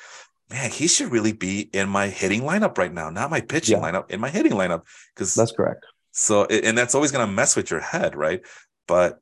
man, 0.49 0.69
he 0.69 0.87
should 0.87 1.11
really 1.11 1.33
be 1.33 1.69
in 1.73 1.89
my 1.89 2.07
hitting 2.07 2.41
lineup 2.41 2.77
right 2.77 2.93
now, 2.93 3.09
not 3.09 3.29
my 3.29 3.41
pitching 3.41 3.77
yeah. 3.77 3.91
lineup, 3.91 4.11
in 4.11 4.19
my 4.19 4.29
hitting 4.29 4.53
lineup. 4.53 4.83
Because 5.13 5.33
that's 5.33 5.51
correct. 5.51 5.85
So 6.11 6.45
and 6.45 6.77
that's 6.77 6.95
always 6.95 7.11
going 7.11 7.25
to 7.27 7.31
mess 7.31 7.55
with 7.55 7.69
your 7.71 7.81
head, 7.81 8.15
right? 8.15 8.41
But 8.87 9.19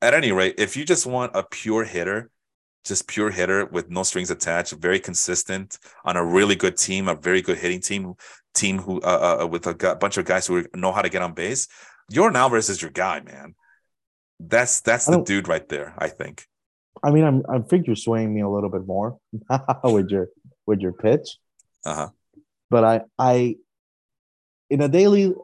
at 0.00 0.14
any 0.14 0.32
rate, 0.32 0.54
if 0.58 0.76
you 0.76 0.84
just 0.84 1.06
want 1.06 1.32
a 1.34 1.42
pure 1.42 1.84
hitter 1.84 2.30
just 2.84 3.08
pure 3.08 3.30
hitter 3.30 3.66
with 3.66 3.90
no 3.90 4.02
strings 4.02 4.30
attached, 4.30 4.72
very 4.74 5.00
consistent 5.00 5.78
on 6.04 6.16
a 6.16 6.24
really 6.24 6.54
good 6.54 6.76
team, 6.76 7.08
a 7.08 7.14
very 7.14 7.40
good 7.40 7.58
hitting 7.58 7.80
team, 7.80 8.14
team 8.54 8.78
who 8.78 9.00
uh, 9.00 9.38
uh, 9.42 9.46
with 9.46 9.66
a 9.66 9.96
bunch 9.96 10.18
of 10.18 10.24
guys 10.24 10.46
who 10.46 10.64
know 10.74 10.92
how 10.92 11.02
to 11.02 11.08
get 11.08 11.22
on 11.22 11.32
base. 11.32 11.66
Yordan 12.12 12.34
Alvarez 12.34 12.68
is 12.68 12.82
your 12.82 12.90
guy, 12.90 13.20
man. 13.20 13.54
That's 14.38 14.80
that's 14.82 15.06
the 15.06 15.22
dude 15.22 15.48
right 15.48 15.66
there. 15.68 15.94
I 15.96 16.08
think. 16.08 16.46
I 17.02 17.10
mean, 17.10 17.24
I'm 17.24 17.42
I 17.48 17.58
think 17.58 17.86
you're 17.86 17.96
swaying 17.96 18.32
me 18.34 18.40
a 18.40 18.48
little 18.48 18.70
bit 18.70 18.86
more 18.86 19.18
with 19.84 20.10
your 20.10 20.28
with 20.66 20.80
your 20.80 20.92
pitch. 20.92 21.38
Uh 21.84 21.94
huh. 21.94 22.08
But 22.70 22.84
I 22.84 23.00
I 23.18 23.56
in 24.70 24.80
a 24.80 24.88
daily, 24.88 25.34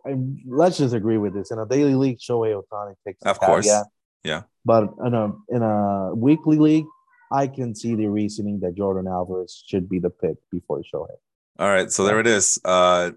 let's 0.46 0.78
just 0.78 0.94
agree 0.94 1.18
with 1.18 1.34
this. 1.34 1.50
In 1.50 1.58
a 1.58 1.66
daily 1.66 1.94
league, 1.94 2.18
Shohei 2.18 2.60
Ohtani 2.60 2.94
takes. 3.06 3.22
Of 3.22 3.38
course. 3.38 3.66
Yeah. 3.66 3.82
Yeah. 4.24 4.42
But 4.64 4.90
in 5.04 5.14
a 5.14 5.32
in 5.48 5.62
a 5.62 6.14
weekly 6.14 6.58
league, 6.58 6.86
I 7.32 7.46
can 7.46 7.74
see 7.74 7.94
the 7.94 8.08
reasoning 8.08 8.60
that 8.60 8.76
Jordan 8.76 9.06
Alvarez 9.06 9.62
should 9.66 9.88
be 9.88 9.98
the 9.98 10.10
pick 10.10 10.36
before 10.50 10.82
Shohei. 10.82 11.16
All 11.58 11.68
right, 11.68 11.90
so 11.90 12.04
there 12.04 12.20
it 12.20 12.26
is. 12.26 12.58
Uh, 12.64 13.10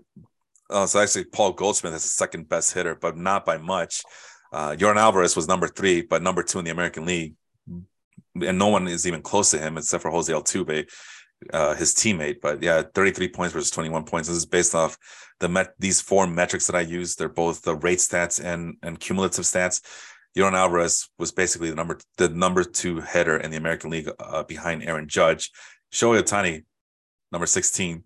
oh, 0.70 0.86
so 0.86 1.00
actually, 1.00 1.26
Paul 1.26 1.54
Goldschmidt 1.54 1.94
is 1.94 2.04
the 2.04 2.10
second 2.10 2.50
best 2.50 2.74
hitter, 2.74 2.94
but 2.94 3.18
not 3.18 3.46
by 3.46 3.58
much. 3.58 4.04
Uh, 4.52 4.76
Jordan 4.76 5.02
Alvarez 5.02 5.36
was 5.36 5.48
number 5.48 5.68
three, 5.68 6.02
but 6.02 6.22
number 6.22 6.44
two 6.44 6.60
in 6.60 6.66
the 6.66 6.72
American 6.72 7.06
League, 7.06 7.36
and 8.42 8.58
no 8.58 8.68
one 8.68 8.88
is 8.88 9.08
even 9.08 9.22
close 9.22 9.52
to 9.52 9.60
him 9.60 9.78
except 9.78 10.02
for 10.02 10.12
Jose 10.12 10.32
Altuve, 10.32 10.90
uh, 11.52 11.76
his 11.76 11.94
teammate. 11.94 12.42
But 12.42 12.62
yeah, 12.62 12.84
33 12.94 13.30
points 13.30 13.54
versus 13.54 13.72
21 13.72 14.06
points. 14.06 14.28
This 14.28 14.38
is 14.38 14.46
based 14.46 14.76
off 14.76 14.98
the 15.40 15.50
met 15.50 15.74
these 15.80 16.02
four 16.02 16.28
metrics 16.28 16.68
that 16.68 16.76
I 16.76 16.82
use. 16.82 17.16
They're 17.16 17.30
both 17.30 17.62
the 17.62 17.76
rate 17.76 18.00
stats 18.00 18.44
and 18.44 18.78
and 18.82 19.00
cumulative 19.00 19.46
stats. 19.46 19.82
Yordan 20.38 20.54
Alvarez 20.54 21.10
was 21.20 21.32
basically 21.32 21.70
the 21.70 21.76
number 21.76 22.00
the 22.18 22.30
number 22.30 22.64
two 22.64 23.02
header 23.02 23.38
in 23.38 23.52
the 23.52 23.58
American 23.58 23.90
League 23.90 24.10
uh, 24.20 24.44
behind 24.44 24.84
Aaron 24.84 25.08
Judge. 25.08 25.52
Shohei 25.92 26.24
Ohtani, 26.24 26.64
number 27.32 27.46
16, 27.46 28.04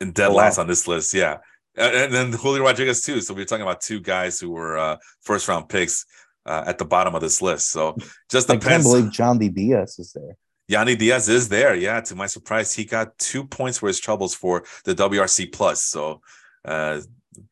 and 0.00 0.14
dead 0.14 0.30
oh, 0.30 0.34
last 0.34 0.56
wow. 0.56 0.62
on 0.62 0.68
this 0.68 0.88
list. 0.88 1.12
Yeah. 1.12 1.38
And, 1.76 2.12
then 2.12 2.32
Julio 2.32 2.62
Rodriguez, 2.62 3.02
too. 3.02 3.20
So 3.20 3.34
we 3.34 3.42
are 3.42 3.44
talking 3.44 3.62
about 3.62 3.82
two 3.82 4.00
guys 4.00 4.40
who 4.40 4.50
were 4.50 4.78
uh, 4.78 4.96
first 5.20 5.46
round 5.48 5.68
picks 5.68 6.06
uh, 6.46 6.64
at 6.66 6.78
the 6.78 6.84
bottom 6.84 7.14
of 7.14 7.20
this 7.20 7.42
list. 7.42 7.70
So 7.70 7.96
just 8.30 8.48
depends. 8.48 8.66
I 8.66 8.70
can't 8.70 8.82
believe 8.82 9.50
Yandy 9.50 9.54
Diaz 9.54 9.98
is 9.98 10.12
there. 10.12 10.36
Yandy 10.70 10.98
Diaz 10.98 11.28
is 11.28 11.48
there. 11.48 11.74
Yeah. 11.74 12.00
To 12.00 12.14
my 12.14 12.26
surprise, 12.26 12.72
he 12.72 12.84
got 12.84 13.18
two 13.18 13.44
points 13.44 13.78
for 13.78 13.88
his 13.88 14.00
troubles 14.00 14.34
for 14.34 14.64
the 14.84 14.94
WRC 14.94 15.52
plus. 15.52 15.82
So 15.84 16.20
uh, 16.64 17.00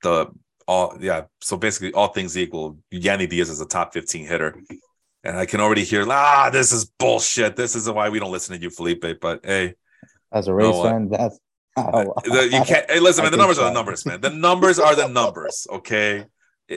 the 0.02 0.26
all 0.66 0.96
yeah. 1.00 1.24
So 1.40 1.56
basically, 1.56 1.92
all 1.92 2.08
things 2.08 2.38
equal, 2.38 2.78
Yandy 2.92 3.28
Diaz 3.28 3.50
is 3.50 3.60
a 3.60 3.66
top 3.66 3.92
15 3.92 4.26
hitter. 4.26 4.56
And 5.22 5.38
I 5.38 5.46
can 5.46 5.60
already 5.60 5.84
hear, 5.84 6.04
ah, 6.08 6.50
this 6.52 6.70
is 6.70 6.84
bullshit. 6.84 7.56
This 7.56 7.74
is 7.74 7.88
why 7.88 8.10
we 8.10 8.18
don't 8.18 8.30
listen 8.30 8.56
to 8.56 8.62
you, 8.62 8.68
Felipe. 8.68 9.04
But 9.20 9.40
hey, 9.42 9.74
as 10.32 10.48
a 10.48 10.54
Rays 10.54 10.82
fan, 10.82 11.08
that's 11.08 11.38
how, 11.76 12.12
you 12.26 12.62
can't. 12.64 12.90
Hey, 12.90 13.00
listen, 13.00 13.22
man. 13.24 13.32
The 13.32 13.38
numbers 13.38 13.58
are 13.58 13.64
the 13.64 13.72
numbers, 13.72 14.04
man. 14.04 14.20
The 14.20 14.30
numbers 14.30 14.78
are 14.78 14.94
the 14.94 15.08
numbers. 15.08 15.66
Okay. 15.70 16.26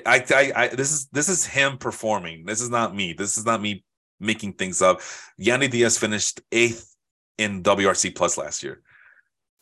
I, 0.06 0.24
I, 0.30 0.52
I, 0.56 0.68
this 0.68 0.92
is 0.92 1.08
this 1.08 1.30
is 1.30 1.46
him 1.46 1.78
performing. 1.78 2.46
This 2.46 2.62
is 2.62 2.70
not 2.70 2.96
me. 2.96 3.14
This 3.14 3.38
is 3.38 3.46
not 3.46 3.62
me 3.62 3.84
making 4.20 4.54
things 4.54 4.82
up. 4.82 5.02
Yandy 5.40 5.70
Diaz 5.70 5.98
finished 5.98 6.42
eighth 6.52 6.96
in 7.38 7.64
WRC 7.64 8.16
plus 8.16 8.38
last 8.38 8.64
year. 8.64 8.82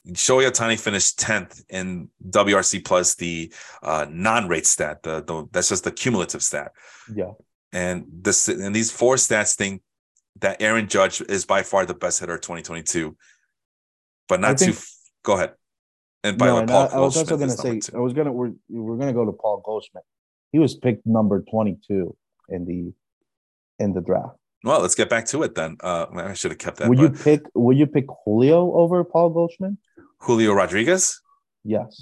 Shohei 0.10 0.50
Ohtani 0.50 0.80
finished 0.80 1.20
10th 1.20 1.64
in 1.70 2.10
WRC 2.30 2.86
plus 2.86 3.16
the 3.16 3.52
uh, 3.82 4.06
non-rate 4.10 4.68
stat. 4.68 5.02
The, 5.02 5.24
the, 5.24 5.48
that's 5.52 5.70
just 5.70 5.84
the 5.84 5.92
cumulative 5.92 6.44
stat. 6.44 6.74
Yeah. 7.14 7.32
And 7.74 8.06
this 8.22 8.48
and 8.48 8.74
these 8.74 8.92
four 8.92 9.16
stats 9.16 9.56
think 9.56 9.82
that 10.40 10.62
Aaron 10.62 10.88
Judge 10.88 11.22
is 11.22 11.46
by 11.46 11.64
far 11.64 11.86
the 11.86 11.94
best 11.94 12.20
hitter 12.20 12.36
of 12.36 12.42
2022, 12.42 13.18
but 14.30 14.40
not 14.40 14.60
think, 14.60 14.76
too. 14.76 14.82
Go 15.24 15.34
ahead. 15.34 15.54
And 16.26 16.40
by 16.40 16.48
no, 16.48 16.62
the 16.62 16.66
Paul 16.66 16.90
I, 16.92 16.96
I 16.96 17.00
was 17.00 17.16
also 17.16 17.38
going 17.38 17.52
to 17.52 17.56
say 17.56 17.80
I 17.94 18.00
was 18.00 18.14
going 18.14 18.26
to 18.26 18.32
we're 18.32 18.52
we're 18.68 18.96
going 18.98 19.08
to 19.08 19.14
go 19.14 19.26
to 19.26 19.32
Paul 19.32 19.62
Goldschmidt. 19.64 20.04
He 20.52 20.58
was 20.58 20.74
picked 20.76 21.06
number 21.06 21.44
22 21.52 22.18
in 22.50 22.66
the 22.66 22.94
in 23.84 23.94
the 23.94 24.02
draft. 24.02 24.36
Well, 24.64 24.82
let's 24.82 24.96
get 24.96 25.08
back 25.08 25.28
to 25.28 25.44
it 25.44 25.54
then. 25.54 25.78
Uh, 25.82 26.08
I 26.16 26.34
should 26.34 26.50
have 26.50 26.58
kept 26.58 26.78
that. 26.78 26.90
Would 26.90 26.98
but... 26.98 27.04
you 27.04 27.10
pick? 27.24 27.42
Would 27.54 27.78
you 27.78 27.86
pick 27.86 28.06
Julio 28.24 28.74
over 28.74 29.04
Paul 29.04 29.30
Goldschmidt? 29.30 29.74
Julio 30.22 30.54
Rodriguez? 30.54 31.22
Yes. 31.64 32.02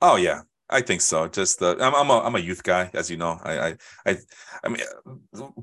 Oh 0.00 0.16
yeah, 0.16 0.40
I 0.70 0.80
think 0.80 1.02
so. 1.02 1.28
Just 1.28 1.60
uh, 1.60 1.76
I'm 1.78 1.94
I'm 1.94 2.08
a, 2.08 2.20
I'm 2.20 2.34
a 2.34 2.38
youth 2.38 2.62
guy, 2.62 2.88
as 2.94 3.10
you 3.10 3.18
know. 3.18 3.38
I 3.44 3.58
I 3.58 3.76
I, 4.06 4.16
I 4.64 4.68
mean, 4.70 4.80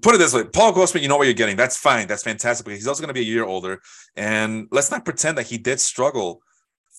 put 0.04 0.14
it 0.14 0.20
this 0.20 0.36
way: 0.36 0.44
Paul 0.44 0.74
Goldschmidt, 0.74 1.02
you 1.02 1.10
know 1.10 1.18
what 1.18 1.26
you're 1.26 1.34
getting. 1.34 1.58
That's 1.58 1.78
fine. 1.78 2.06
That's 2.06 2.22
fantastic. 2.22 2.66
But 2.66 2.76
he's 2.76 2.86
also 2.86 3.02
going 3.02 3.14
to 3.16 3.20
be 3.20 3.22
a 3.22 3.32
year 3.32 3.46
older, 3.46 3.82
and 4.16 4.68
let's 4.72 4.92
not 4.92 5.06
pretend 5.06 5.40
that 5.40 5.48
he 5.48 5.58
did 5.58 5.80
struggle 5.80 6.44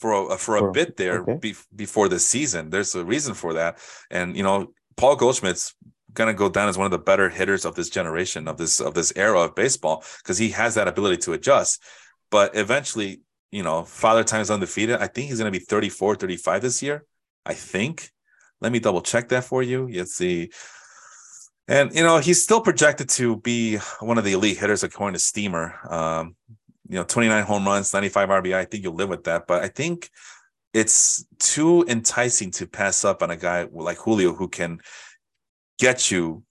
for 0.01 0.33
a 0.33 0.39
for 0.39 0.57
a 0.57 0.73
bit 0.73 0.97
there 0.97 1.21
okay. 1.21 1.37
be, 1.37 1.55
before 1.77 2.09
the 2.09 2.19
season. 2.19 2.71
There's 2.71 2.95
a 2.95 3.05
reason 3.05 3.35
for 3.35 3.53
that, 3.55 3.79
and 4.11 4.35
you 4.37 4.43
know, 4.43 4.73
Paul 4.97 5.17
Goldschmidt's 5.17 5.75
going 6.13 6.29
to 6.29 6.35
go 6.37 6.49
down 6.49 6.69
as 6.69 6.79
one 6.79 6.87
of 6.87 6.91
the 6.91 6.99
better 6.99 7.29
hitters 7.29 7.65
of 7.65 7.75
this 7.75 7.91
generation 7.91 8.49
of 8.49 8.57
this 8.57 8.81
of 8.81 8.95
this 8.95 9.13
era 9.15 9.41
of 9.41 9.55
baseball 9.55 10.03
because 10.19 10.39
he 10.39 10.49
has 10.51 10.75
that 10.75 10.89
ability 10.89 11.19
to 11.19 11.35
adjust. 11.35 11.83
But 12.31 12.57
eventually, 12.57 13.21
you 13.53 13.63
know, 13.63 13.85
Father 13.85 14.25
Time 14.25 14.41
is 14.41 14.51
undefeated. 14.51 14.97
I 15.01 15.07
think 15.07 15.29
he's 15.29 15.39
going 15.39 15.53
to 15.53 15.59
be 15.59 15.65
34, 15.65 16.17
35 16.17 16.63
this 16.63 16.83
year. 16.83 17.05
I 17.45 17.55
think. 17.55 18.11
Let 18.63 18.73
me 18.73 18.79
double 18.79 19.01
check 19.01 19.29
that 19.31 19.45
for 19.45 19.63
you. 19.63 19.89
Let's 19.89 20.15
see. 20.15 20.51
And 21.69 21.95
you 21.95 22.03
know, 22.03 22.19
he's 22.19 22.43
still 22.43 22.61
projected 22.61 23.09
to 23.11 23.37
be 23.37 23.77
one 24.01 24.19
of 24.19 24.25
the 24.25 24.33
elite 24.33 24.59
hitters 24.59 24.83
according 24.83 25.15
to 25.15 25.21
Steamer. 25.21 25.79
Um, 25.89 26.37
you 26.91 26.97
know, 26.97 27.05
29 27.05 27.45
home 27.45 27.65
runs, 27.65 27.95
95 27.95 28.29
RBI. 28.29 28.55
I 28.57 28.65
think 28.65 28.83
you'll 28.83 28.95
live 28.95 29.09
with 29.09 29.23
that. 29.25 29.47
But 29.47 29.63
I 29.63 29.69
think 29.69 30.11
it's 30.75 31.25
too 31.39 31.85
enticing 31.87 32.51
to 32.53 32.67
pass 32.67 33.05
up 33.05 33.23
on 33.23 33.31
a 33.31 33.37
guy 33.37 33.69
like 33.71 33.99
Julio 33.99 34.35
who 34.35 34.49
can 34.49 34.81
get 35.79 36.11
you 36.11 36.43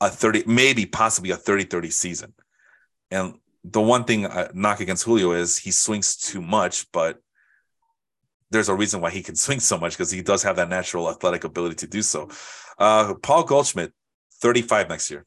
a 0.00 0.08
30, 0.08 0.44
maybe 0.46 0.86
possibly 0.86 1.30
a 1.30 1.36
30 1.36 1.64
30 1.64 1.90
season. 1.90 2.32
And 3.10 3.34
the 3.64 3.82
one 3.82 4.04
thing 4.04 4.26
I 4.26 4.48
knock 4.54 4.80
against 4.80 5.04
Julio 5.04 5.32
is 5.32 5.58
he 5.58 5.70
swings 5.70 6.16
too 6.16 6.40
much, 6.40 6.90
but 6.90 7.18
there's 8.50 8.70
a 8.70 8.74
reason 8.74 9.02
why 9.02 9.10
he 9.10 9.22
can 9.22 9.36
swing 9.44 9.60
so 9.60 9.76
much 9.76 9.92
because 9.92 10.10
he 10.10 10.22
does 10.22 10.42
have 10.42 10.56
that 10.56 10.70
natural 10.70 11.10
athletic 11.10 11.44
ability 11.44 11.74
to 11.76 11.86
do 11.86 12.00
so. 12.00 12.30
Uh, 12.78 13.12
Paul 13.22 13.44
Goldschmidt, 13.44 13.92
35 14.40 14.88
next 14.88 15.10
year. 15.10 15.26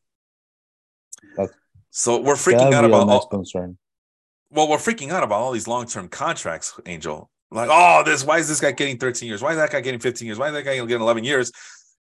That's, 1.37 1.53
so 1.91 2.19
we're 2.19 2.33
freaking 2.33 2.73
out 2.73 2.83
about 2.83 3.07
all, 3.07 3.27
concern. 3.27 3.77
Well, 4.55 4.69
we're 4.69 4.77
freaking 4.77 5.11
out 5.11 5.23
about 5.23 5.41
all 5.41 5.51
these 5.51 5.67
long-term 5.67 6.07
contracts, 6.07 6.79
Angel. 6.85 7.29
Like, 7.51 7.69
oh, 7.71 8.03
this 8.05 8.23
why 8.23 8.39
is 8.39 8.47
this 8.47 8.59
guy 8.59 8.71
getting 8.71 8.97
13 8.97 9.27
years? 9.27 9.41
Why 9.41 9.51
is 9.51 9.57
that 9.57 9.71
guy 9.71 9.81
getting 9.81 9.99
15 9.99 10.25
years? 10.25 10.39
Why 10.39 10.47
is 10.47 10.53
that 10.53 10.63
guy 10.63 10.75
getting 10.75 11.01
11 11.01 11.23
years? 11.23 11.51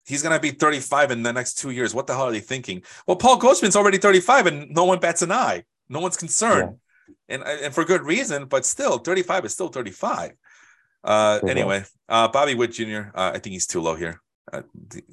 He's 0.06 0.22
gonna 0.22 0.40
be 0.40 0.50
35 0.50 1.10
in 1.10 1.22
the 1.22 1.32
next 1.32 1.54
two 1.54 1.70
years. 1.70 1.94
What 1.94 2.06
the 2.06 2.14
hell 2.14 2.24
are 2.24 2.32
they 2.32 2.40
thinking? 2.40 2.82
Well, 3.06 3.16
Paul 3.16 3.38
Goldschmidt's 3.38 3.76
already 3.76 3.98
35 3.98 4.46
and 4.46 4.70
no 4.70 4.84
one 4.84 5.00
bats 5.00 5.22
an 5.22 5.32
eye. 5.32 5.64
No 5.88 6.00
one's 6.00 6.16
concerned. 6.16 6.78
Yeah. 7.28 7.36
And, 7.36 7.42
and 7.42 7.74
for 7.74 7.84
good 7.84 8.02
reason, 8.02 8.46
but 8.46 8.64
still, 8.64 8.98
35 8.98 9.46
is 9.46 9.52
still 9.52 9.68
35. 9.68 10.32
Uh, 11.02 11.40
anyway, 11.46 11.84
uh, 12.08 12.28
Bobby 12.28 12.54
Witt 12.54 12.72
Jr. 12.72 13.10
Uh, 13.14 13.32
I 13.34 13.38
think 13.38 13.52
he's 13.52 13.66
too 13.66 13.80
low 13.80 13.94
here. 13.94 14.20
Uh, 14.52 14.62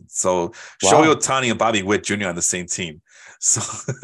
so 0.08 0.54
wow. 0.84 0.92
Shohei 0.92 1.14
Ohtani 1.14 1.50
and 1.50 1.60
Bobby 1.60 1.84
Witt 1.84 2.04
Jr. 2.04 2.28
on 2.28 2.36
the 2.36 2.42
same 2.42 2.68
team. 2.68 3.02
So 3.39 3.62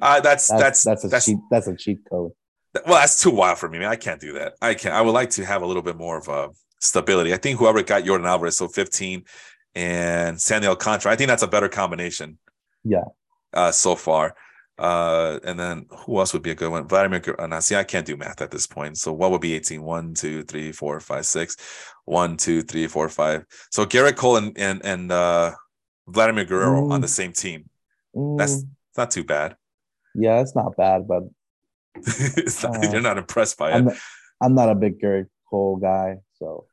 uh, 0.00 0.20
that's, 0.20 0.48
that's 0.48 0.82
that's 0.82 1.04
a 1.04 1.08
that's, 1.08 1.26
cheap 1.26 1.38
that's 1.50 1.66
a 1.66 1.76
cheap 1.76 2.00
code. 2.10 2.32
Well, 2.84 3.00
that's 3.00 3.22
too 3.22 3.30
wild 3.30 3.58
for 3.58 3.68
me, 3.68 3.78
man. 3.78 3.88
I 3.88 3.96
can't 3.96 4.20
do 4.20 4.32
that. 4.34 4.54
I 4.60 4.74
can't. 4.74 4.94
I 4.94 5.00
would 5.00 5.12
like 5.12 5.30
to 5.30 5.44
have 5.44 5.62
a 5.62 5.66
little 5.66 5.82
bit 5.82 5.96
more 5.96 6.18
of 6.18 6.28
a 6.28 6.50
stability. 6.80 7.32
I 7.32 7.36
think 7.36 7.58
whoever 7.58 7.82
got 7.82 8.04
Jordan 8.04 8.26
Alvarez, 8.26 8.56
so 8.56 8.68
15, 8.68 9.24
and 9.74 10.40
Sandy 10.40 10.66
Alcantara, 10.66 11.12
I 11.12 11.16
think 11.16 11.28
that's 11.28 11.42
a 11.42 11.48
better 11.48 11.68
combination. 11.68 12.38
Yeah. 12.84 13.04
Uh, 13.52 13.70
so 13.70 13.94
far. 13.96 14.34
Uh, 14.78 15.38
and 15.44 15.58
then 15.58 15.86
who 16.04 16.18
else 16.18 16.34
would 16.34 16.42
be 16.42 16.50
a 16.50 16.54
good 16.54 16.70
one? 16.70 16.86
Vladimir. 16.86 17.22
Uh, 17.38 17.46
now, 17.46 17.60
see, 17.60 17.76
I 17.76 17.84
can't 17.84 18.06
do 18.06 18.16
math 18.16 18.42
at 18.42 18.50
this 18.50 18.66
point. 18.66 18.98
So 18.98 19.12
what 19.12 19.30
would 19.30 19.40
be 19.40 19.54
18? 19.54 19.82
1, 19.82 20.14
2, 20.14 20.42
3, 20.42 20.72
4, 20.72 21.00
5, 21.00 21.26
6. 21.26 21.56
1, 22.04 22.36
2, 22.36 22.62
3, 22.62 22.86
4, 22.86 23.08
5. 23.08 23.44
So 23.70 23.86
Gerrit 23.86 24.16
Cole 24.16 24.36
and 24.36 24.58
and, 24.58 24.84
and 24.84 25.12
uh, 25.12 25.52
Vladimir 26.06 26.44
Guerrero 26.44 26.82
mm. 26.82 26.92
on 26.92 27.00
the 27.00 27.08
same 27.08 27.32
team. 27.32 27.68
Mm. 28.14 28.38
That's 28.38 28.64
not 28.96 29.10
too 29.10 29.24
bad. 29.24 29.56
Yeah, 30.14 30.40
it's 30.40 30.54
not 30.54 30.76
bad, 30.76 31.06
but 31.08 31.24
not, 32.62 32.84
uh, 32.84 32.90
you're 32.90 33.00
not 33.00 33.18
impressed 33.18 33.58
by 33.58 33.72
I'm 33.72 33.82
it. 33.82 33.84
Not, 33.84 33.96
I'm 34.40 34.54
not 34.54 34.68
a 34.70 34.74
big 34.74 35.00
Gerrit 35.00 35.26
Cole 35.48 35.76
guy, 35.76 36.18
so 36.38 36.66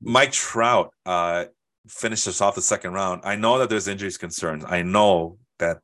Mike 0.00 0.32
Trout 0.32 0.92
uh, 1.06 1.46
finishes 1.88 2.40
off 2.40 2.54
the 2.54 2.62
second 2.62 2.92
round. 2.92 3.22
I 3.24 3.36
know 3.36 3.58
that 3.58 3.68
there's 3.68 3.88
injuries 3.88 4.18
concerns. 4.18 4.64
I 4.66 4.82
know 4.82 5.38
that 5.58 5.78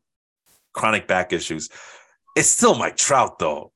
chronic 0.72 1.06
back 1.06 1.32
issues. 1.32 1.68
It's 2.36 2.48
still 2.48 2.74
Mike 2.74 2.96
Trout 2.96 3.38
though, 3.38 3.72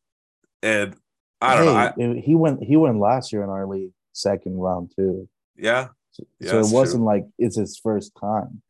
and 0.62 0.96
I 1.40 1.56
don't 1.56 1.66
hey, 1.66 2.04
know. 2.06 2.16
I, 2.16 2.20
he 2.20 2.34
went 2.34 2.62
he 2.62 2.76
went 2.76 2.98
last 2.98 3.32
year 3.32 3.42
in 3.42 3.50
our 3.50 3.66
league 3.66 3.92
second 4.12 4.58
round 4.58 4.92
too. 4.96 5.28
Yeah. 5.56 5.88
So, 6.10 6.24
yeah, 6.40 6.50
so 6.50 6.58
it 6.58 6.72
wasn't 6.72 7.00
true. 7.00 7.06
like 7.06 7.24
it's 7.38 7.56
his 7.56 7.78
first 7.82 8.12
time. 8.20 8.62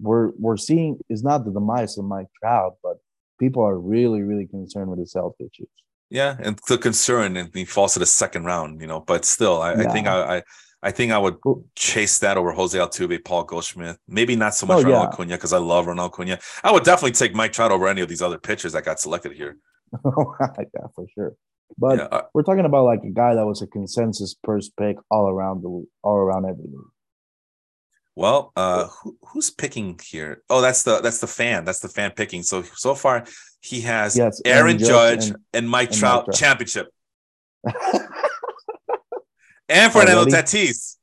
We're 0.00 0.32
we're 0.38 0.56
seeing 0.56 0.98
it's 1.08 1.22
not 1.22 1.44
the 1.44 1.52
demise 1.52 1.96
of 1.98 2.04
Mike 2.04 2.26
Trout, 2.40 2.76
but 2.82 2.98
people 3.44 3.62
are 3.62 3.78
really 3.78 4.22
really 4.22 4.46
concerned 4.46 4.88
with 4.90 4.98
his 4.98 5.14
health 5.14 5.36
issues. 5.38 5.68
Yeah, 6.10 6.36
and 6.40 6.58
the 6.68 6.78
concern 6.78 7.36
and 7.36 7.50
he 7.54 7.64
falls 7.64 7.94
to 7.94 7.98
the 7.98 8.06
second 8.06 8.44
round, 8.44 8.80
you 8.80 8.86
know. 8.86 9.00
But 9.00 9.24
still, 9.24 9.60
I, 9.60 9.74
yeah. 9.74 9.88
I 9.88 9.92
think 9.92 10.06
I, 10.06 10.36
I 10.36 10.42
I 10.84 10.90
think 10.90 11.12
I 11.12 11.18
would 11.18 11.36
chase 11.74 12.18
that 12.18 12.36
over 12.36 12.52
Jose 12.52 12.78
Altuve, 12.78 13.24
Paul 13.24 13.44
Goldschmidt. 13.44 13.96
Maybe 14.06 14.36
not 14.36 14.54
so 14.54 14.66
much 14.66 14.78
oh, 14.78 14.82
Ronald 14.82 15.08
yeah. 15.08 15.08
Acuna 15.08 15.34
because 15.36 15.54
I 15.54 15.58
love 15.58 15.86
Ronald 15.86 16.12
Acuna. 16.12 16.38
I 16.62 16.70
would 16.72 16.84
definitely 16.84 17.12
take 17.12 17.34
Mike 17.34 17.52
Trout 17.52 17.72
over 17.72 17.88
any 17.88 18.02
of 18.02 18.08
these 18.08 18.20
other 18.20 18.38
pitchers 18.38 18.74
that 18.74 18.84
got 18.84 19.00
selected 19.00 19.32
here. 19.32 19.56
yeah, 20.04 20.86
for 20.94 21.06
sure. 21.14 21.34
But 21.78 21.98
yeah, 21.98 22.20
we're 22.34 22.42
talking 22.42 22.66
about 22.66 22.84
like 22.84 23.02
a 23.02 23.10
guy 23.10 23.34
that 23.34 23.46
was 23.46 23.62
a 23.62 23.66
consensus 23.66 24.36
first 24.44 24.76
pick 24.76 24.96
all 25.10 25.28
around 25.28 25.62
the 25.62 25.86
all 26.02 26.16
around 26.16 26.44
every 26.44 26.64
league. 26.64 26.93
Well, 28.16 28.52
uh, 28.54 28.86
who, 29.02 29.16
who's 29.26 29.50
picking 29.50 29.98
here? 30.02 30.42
Oh, 30.48 30.60
that's 30.60 30.84
the 30.84 31.00
that's 31.00 31.18
the 31.18 31.26
fan. 31.26 31.64
That's 31.64 31.80
the 31.80 31.88
fan 31.88 32.12
picking. 32.12 32.44
So 32.44 32.62
so 32.62 32.94
far 32.94 33.24
he 33.60 33.80
has 33.82 34.16
yes, 34.16 34.40
Aaron, 34.44 34.78
Judge 34.78 35.28
and, 35.28 35.36
and 35.52 35.68
Mike 35.68 35.90
and 35.90 35.98
Trout 35.98 36.26
Mike 36.28 36.36
championship. 36.36 36.88
and 39.68 39.92
Fernando 39.92 40.20
Already? 40.20 40.30
Tatis. 40.30 40.96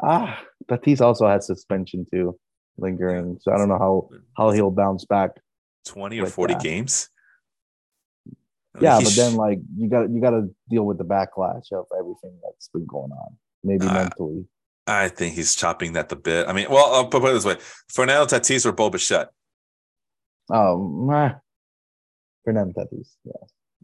Ah, 0.00 0.40
Tatis 0.68 1.00
also 1.00 1.26
has 1.26 1.46
suspension 1.46 2.06
too, 2.12 2.38
lingering. 2.78 3.38
So 3.40 3.52
I 3.52 3.58
don't 3.58 3.68
know 3.68 3.78
how 3.78 4.10
how 4.36 4.50
he'll 4.52 4.70
bounce 4.70 5.04
back. 5.04 5.30
Twenty 5.84 6.20
or 6.20 6.26
forty 6.26 6.54
that. 6.54 6.62
games. 6.62 7.08
Yeah, 8.80 9.00
but 9.02 9.12
then 9.16 9.34
like 9.34 9.58
you 9.76 9.88
got 9.88 10.08
you 10.08 10.20
got 10.20 10.30
to 10.30 10.54
deal 10.70 10.84
with 10.84 10.98
the 10.98 11.04
backlash 11.04 11.72
of 11.72 11.86
everything 11.98 12.38
that's 12.42 12.68
been 12.68 12.86
going 12.86 13.10
on, 13.10 13.36
maybe 13.64 13.86
uh, 13.86 13.92
mentally. 13.92 14.46
I 14.86 15.08
think 15.08 15.34
he's 15.34 15.54
chopping 15.54 15.92
that 15.92 16.08
the 16.08 16.16
bit. 16.16 16.48
I 16.48 16.52
mean, 16.52 16.66
well, 16.70 16.92
I'll 16.92 17.06
put 17.06 17.24
it 17.24 17.32
this 17.32 17.44
way: 17.44 17.56
Fernando 17.88 18.26
Tatis 18.26 18.66
or 18.66 18.72
Bo 18.72 18.90
Bichette. 18.90 19.28
Um, 20.50 21.08
Fernando 22.44 22.72
Tatis, 22.72 23.16
yeah. 23.24 23.32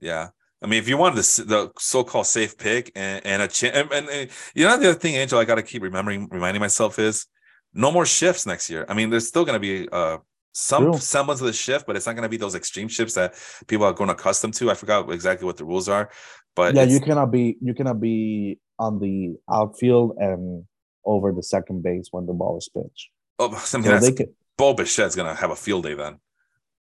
Yeah, 0.01 0.29
I 0.63 0.67
mean, 0.67 0.79
if 0.81 0.89
you 0.89 0.97
wanted 0.97 1.17
the, 1.17 1.45
the 1.45 1.73
so-called 1.79 2.27
safe 2.27 2.57
pick 2.59 2.91
and, 2.97 3.25
and 3.25 3.43
a 3.43 3.49
chance, 3.49 3.77
and, 3.77 3.93
and, 3.93 4.09
and, 4.09 4.31
you 4.55 4.65
know 4.65 4.77
the 4.77 4.91
other 4.91 4.99
thing, 4.99 5.15
Angel, 5.15 5.39
I 5.39 5.45
got 5.45 5.57
to 5.57 5.63
keep 5.63 5.83
remembering, 5.83 6.29
reminding 6.31 6.61
myself 6.61 6.99
is 6.99 7.27
no 7.73 7.93
more 7.93 8.07
shifts 8.07 8.47
next 8.47 8.69
year. 8.69 8.85
I 8.89 8.95
mean, 8.95 9.11
there's 9.11 9.29
still 9.29 9.45
going 9.45 9.55
to 9.55 9.61
be 9.61 9.89
uh, 9.91 10.19
some 10.53 10.85
True. 10.85 10.99
semblance 10.99 11.41
of 11.41 11.47
the 11.47 11.53
shift, 11.53 11.87
but 11.87 11.95
it's 11.95 12.07
not 12.07 12.15
going 12.15 12.25
to 12.25 12.29
be 12.29 12.37
those 12.37 12.57
extreme 12.57 12.89
shifts 12.89 13.15
that 13.15 13.35
people 13.69 13.87
are 13.87 13.93
going 13.93 14.11
accustomed 14.11 14.55
to. 14.55 14.71
I 14.71 14.75
forgot 14.75 15.11
exactly 15.13 15.47
what 15.47 15.57
the 15.57 15.65
rules 15.65 15.89
are, 15.89 16.11
but 16.57 16.75
yeah, 16.75 16.83
you 16.85 17.01
cannot 17.01 17.31
be 17.31 17.57
you 17.61 17.75
cannot 17.75 18.01
be 18.01 18.59
on 18.81 18.99
the 18.99 19.37
outfield 19.53 20.17
and 20.19 20.65
over 21.05 21.33
the 21.33 21.43
second 21.43 21.83
base 21.83 22.09
when 22.11 22.27
the 22.27 22.33
ball 22.33 22.59
is 22.59 22.69
pitched. 22.69 23.11
Oh, 23.39 23.51
mean, 23.51 23.59
so 23.59 23.99
they 23.99 24.13
could, 24.13 24.35
Bo 24.57 24.75
Bichette's 24.75 25.15
going 25.15 25.29
to 25.29 25.41
have 25.41 25.51
a 25.51 25.57
field 25.57 25.85
day 25.85 25.95
then. 25.95 26.19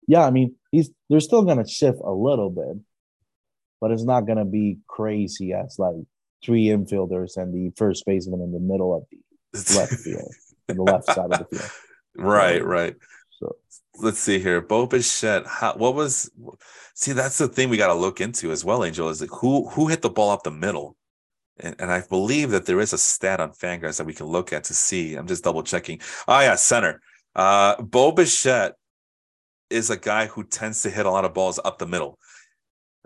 Yeah, 0.07 0.25
I 0.25 0.31
mean, 0.31 0.55
he's 0.71 0.91
they're 1.11 1.21
still 1.21 1.43
going 1.43 1.59
to 1.59 1.69
shift 1.69 1.99
a 2.05 2.13
little 2.13 2.51
bit 2.51 2.77
but 3.81 3.91
it's 3.91 4.05
not 4.05 4.27
going 4.27 4.39
to 4.39 4.45
be 4.45 4.79
crazy 4.87 5.53
as 5.53 5.79
like 5.79 5.95
three 6.45 6.67
infielders 6.67 7.37
and 7.37 7.53
the 7.53 7.73
first 7.77 8.05
baseman 8.07 8.41
in 8.41 8.53
the 8.53 8.61
middle 8.61 8.97
of 8.97 9.05
the 9.53 9.77
left 9.79 9.95
field, 9.95 10.33
in 10.69 10.77
the 10.77 10.83
left 10.83 11.07
side 11.07 11.33
of 11.33 11.39
the 11.39 11.57
field. 11.57 11.71
Right, 12.17 12.65
right. 12.65 12.97
So 13.39 13.57
let's 13.99 14.19
see 14.19 14.39
here. 14.39 14.61
Bo 14.61 14.87
Bichette, 14.87 15.47
how, 15.47 15.75
what 15.75 15.95
was? 15.95 16.31
See, 16.95 17.13
that's 17.13 17.39
the 17.39 17.49
thing 17.49 17.69
we 17.69 17.77
got 17.77 17.89
to 17.89 17.95
look 17.95 18.21
into 18.21 18.51
as 18.51 18.65
well, 18.65 18.85
Angel. 18.85 19.09
Is 19.09 19.21
like 19.21 19.31
who 19.31 19.69
who 19.69 19.89
hit 19.89 20.03
the 20.03 20.11
ball 20.11 20.31
up 20.31 20.43
the 20.43 20.51
middle? 20.51 20.97
And, 21.59 21.75
and 21.79 21.91
I 21.91 22.03
believe 22.03 22.51
that 22.51 22.67
there 22.67 22.81
is 22.81 22.93
a 22.93 22.99
stat 22.99 23.41
on 23.41 23.53
Fangraphs 23.53 23.97
that 23.99 24.07
we 24.07 24.15
can 24.15 24.27
look 24.27 24.53
at 24.53 24.65
to 24.65 24.75
see. 24.75 25.15
I'm 25.15 25.27
just 25.27 25.45
double 25.45 25.63
checking. 25.63 26.01
Oh 26.29 26.41
yeah, 26.41 26.55
center. 26.55 27.01
Uh, 27.35 27.81
Bo 27.83 28.13
Bichette 28.13 28.75
is 29.71 29.89
a 29.91 29.97
guy 29.97 30.27
who 30.27 30.45
tends 30.45 30.83
to 30.83 30.91
hit 30.91 31.07
a 31.07 31.11
lot 31.11 31.25
of 31.25 31.35
balls 31.35 31.59
up 31.65 31.79
the 31.79 31.87
middle. 31.87 32.19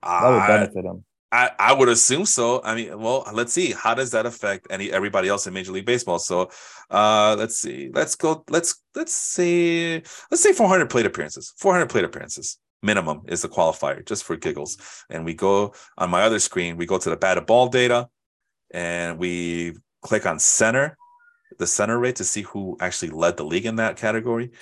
That 0.02 0.30
would 0.30 0.46
benefit 0.46 0.84
him. 0.84 1.04
I, 1.34 1.50
I 1.58 1.72
would 1.72 1.88
assume 1.88 2.26
so. 2.26 2.62
I 2.62 2.76
mean, 2.76 2.96
well, 2.96 3.28
let's 3.32 3.52
see. 3.52 3.72
How 3.72 3.92
does 3.92 4.12
that 4.12 4.24
affect 4.24 4.68
any 4.70 4.92
everybody 4.92 5.28
else 5.28 5.48
in 5.48 5.52
Major 5.52 5.72
League 5.72 5.84
Baseball? 5.84 6.20
So, 6.20 6.48
uh, 6.90 7.34
let's 7.36 7.58
see. 7.58 7.90
Let's 7.92 8.14
go. 8.14 8.44
Let's 8.48 8.80
let's 8.94 9.12
say 9.12 9.96
let's 10.30 10.42
say 10.44 10.52
400 10.52 10.88
plate 10.88 11.06
appearances. 11.06 11.52
400 11.58 11.88
plate 11.90 12.04
appearances 12.04 12.58
minimum 12.84 13.22
is 13.26 13.42
the 13.42 13.48
qualifier, 13.48 14.06
just 14.06 14.22
for 14.22 14.36
giggles. 14.36 14.76
And 15.10 15.24
we 15.24 15.34
go 15.34 15.74
on 15.98 16.08
my 16.08 16.22
other 16.22 16.38
screen. 16.38 16.76
We 16.76 16.86
go 16.86 16.98
to 16.98 17.10
the 17.10 17.16
batted 17.16 17.46
ball 17.46 17.66
data, 17.66 18.08
and 18.70 19.18
we 19.18 19.74
click 20.02 20.26
on 20.26 20.38
center, 20.38 20.96
the 21.58 21.66
center 21.66 21.98
rate 21.98 22.16
to 22.16 22.24
see 22.24 22.42
who 22.42 22.76
actually 22.78 23.10
led 23.10 23.36
the 23.36 23.44
league 23.44 23.66
in 23.66 23.76
that 23.76 23.96
category. 23.96 24.52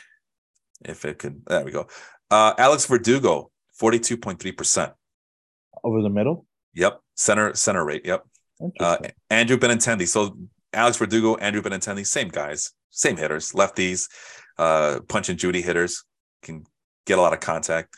If 0.82 1.04
it 1.04 1.18
could, 1.18 1.42
there 1.46 1.66
we 1.66 1.70
go. 1.70 1.88
Uh, 2.30 2.54
Alex 2.56 2.86
Verdugo, 2.86 3.50
42.3 3.78 4.56
percent 4.56 4.92
over 5.84 6.00
the 6.00 6.08
middle. 6.08 6.46
Yep, 6.74 7.00
center 7.14 7.54
center 7.54 7.84
rate. 7.84 8.02
Yep. 8.04 8.24
Uh, 8.80 8.96
Andrew 9.30 9.56
Benintendi. 9.56 10.06
So 10.06 10.36
Alex 10.72 10.96
Verdugo, 10.96 11.36
Andrew 11.36 11.62
Benintendi, 11.62 12.06
same 12.06 12.28
guys, 12.28 12.72
same 12.90 13.16
hitters, 13.16 13.52
lefties, 13.52 14.08
uh, 14.58 15.00
punch 15.08 15.28
and 15.28 15.38
Judy 15.38 15.62
hitters 15.62 16.04
can 16.42 16.64
get 17.06 17.18
a 17.18 17.22
lot 17.22 17.32
of 17.32 17.40
contact. 17.40 17.96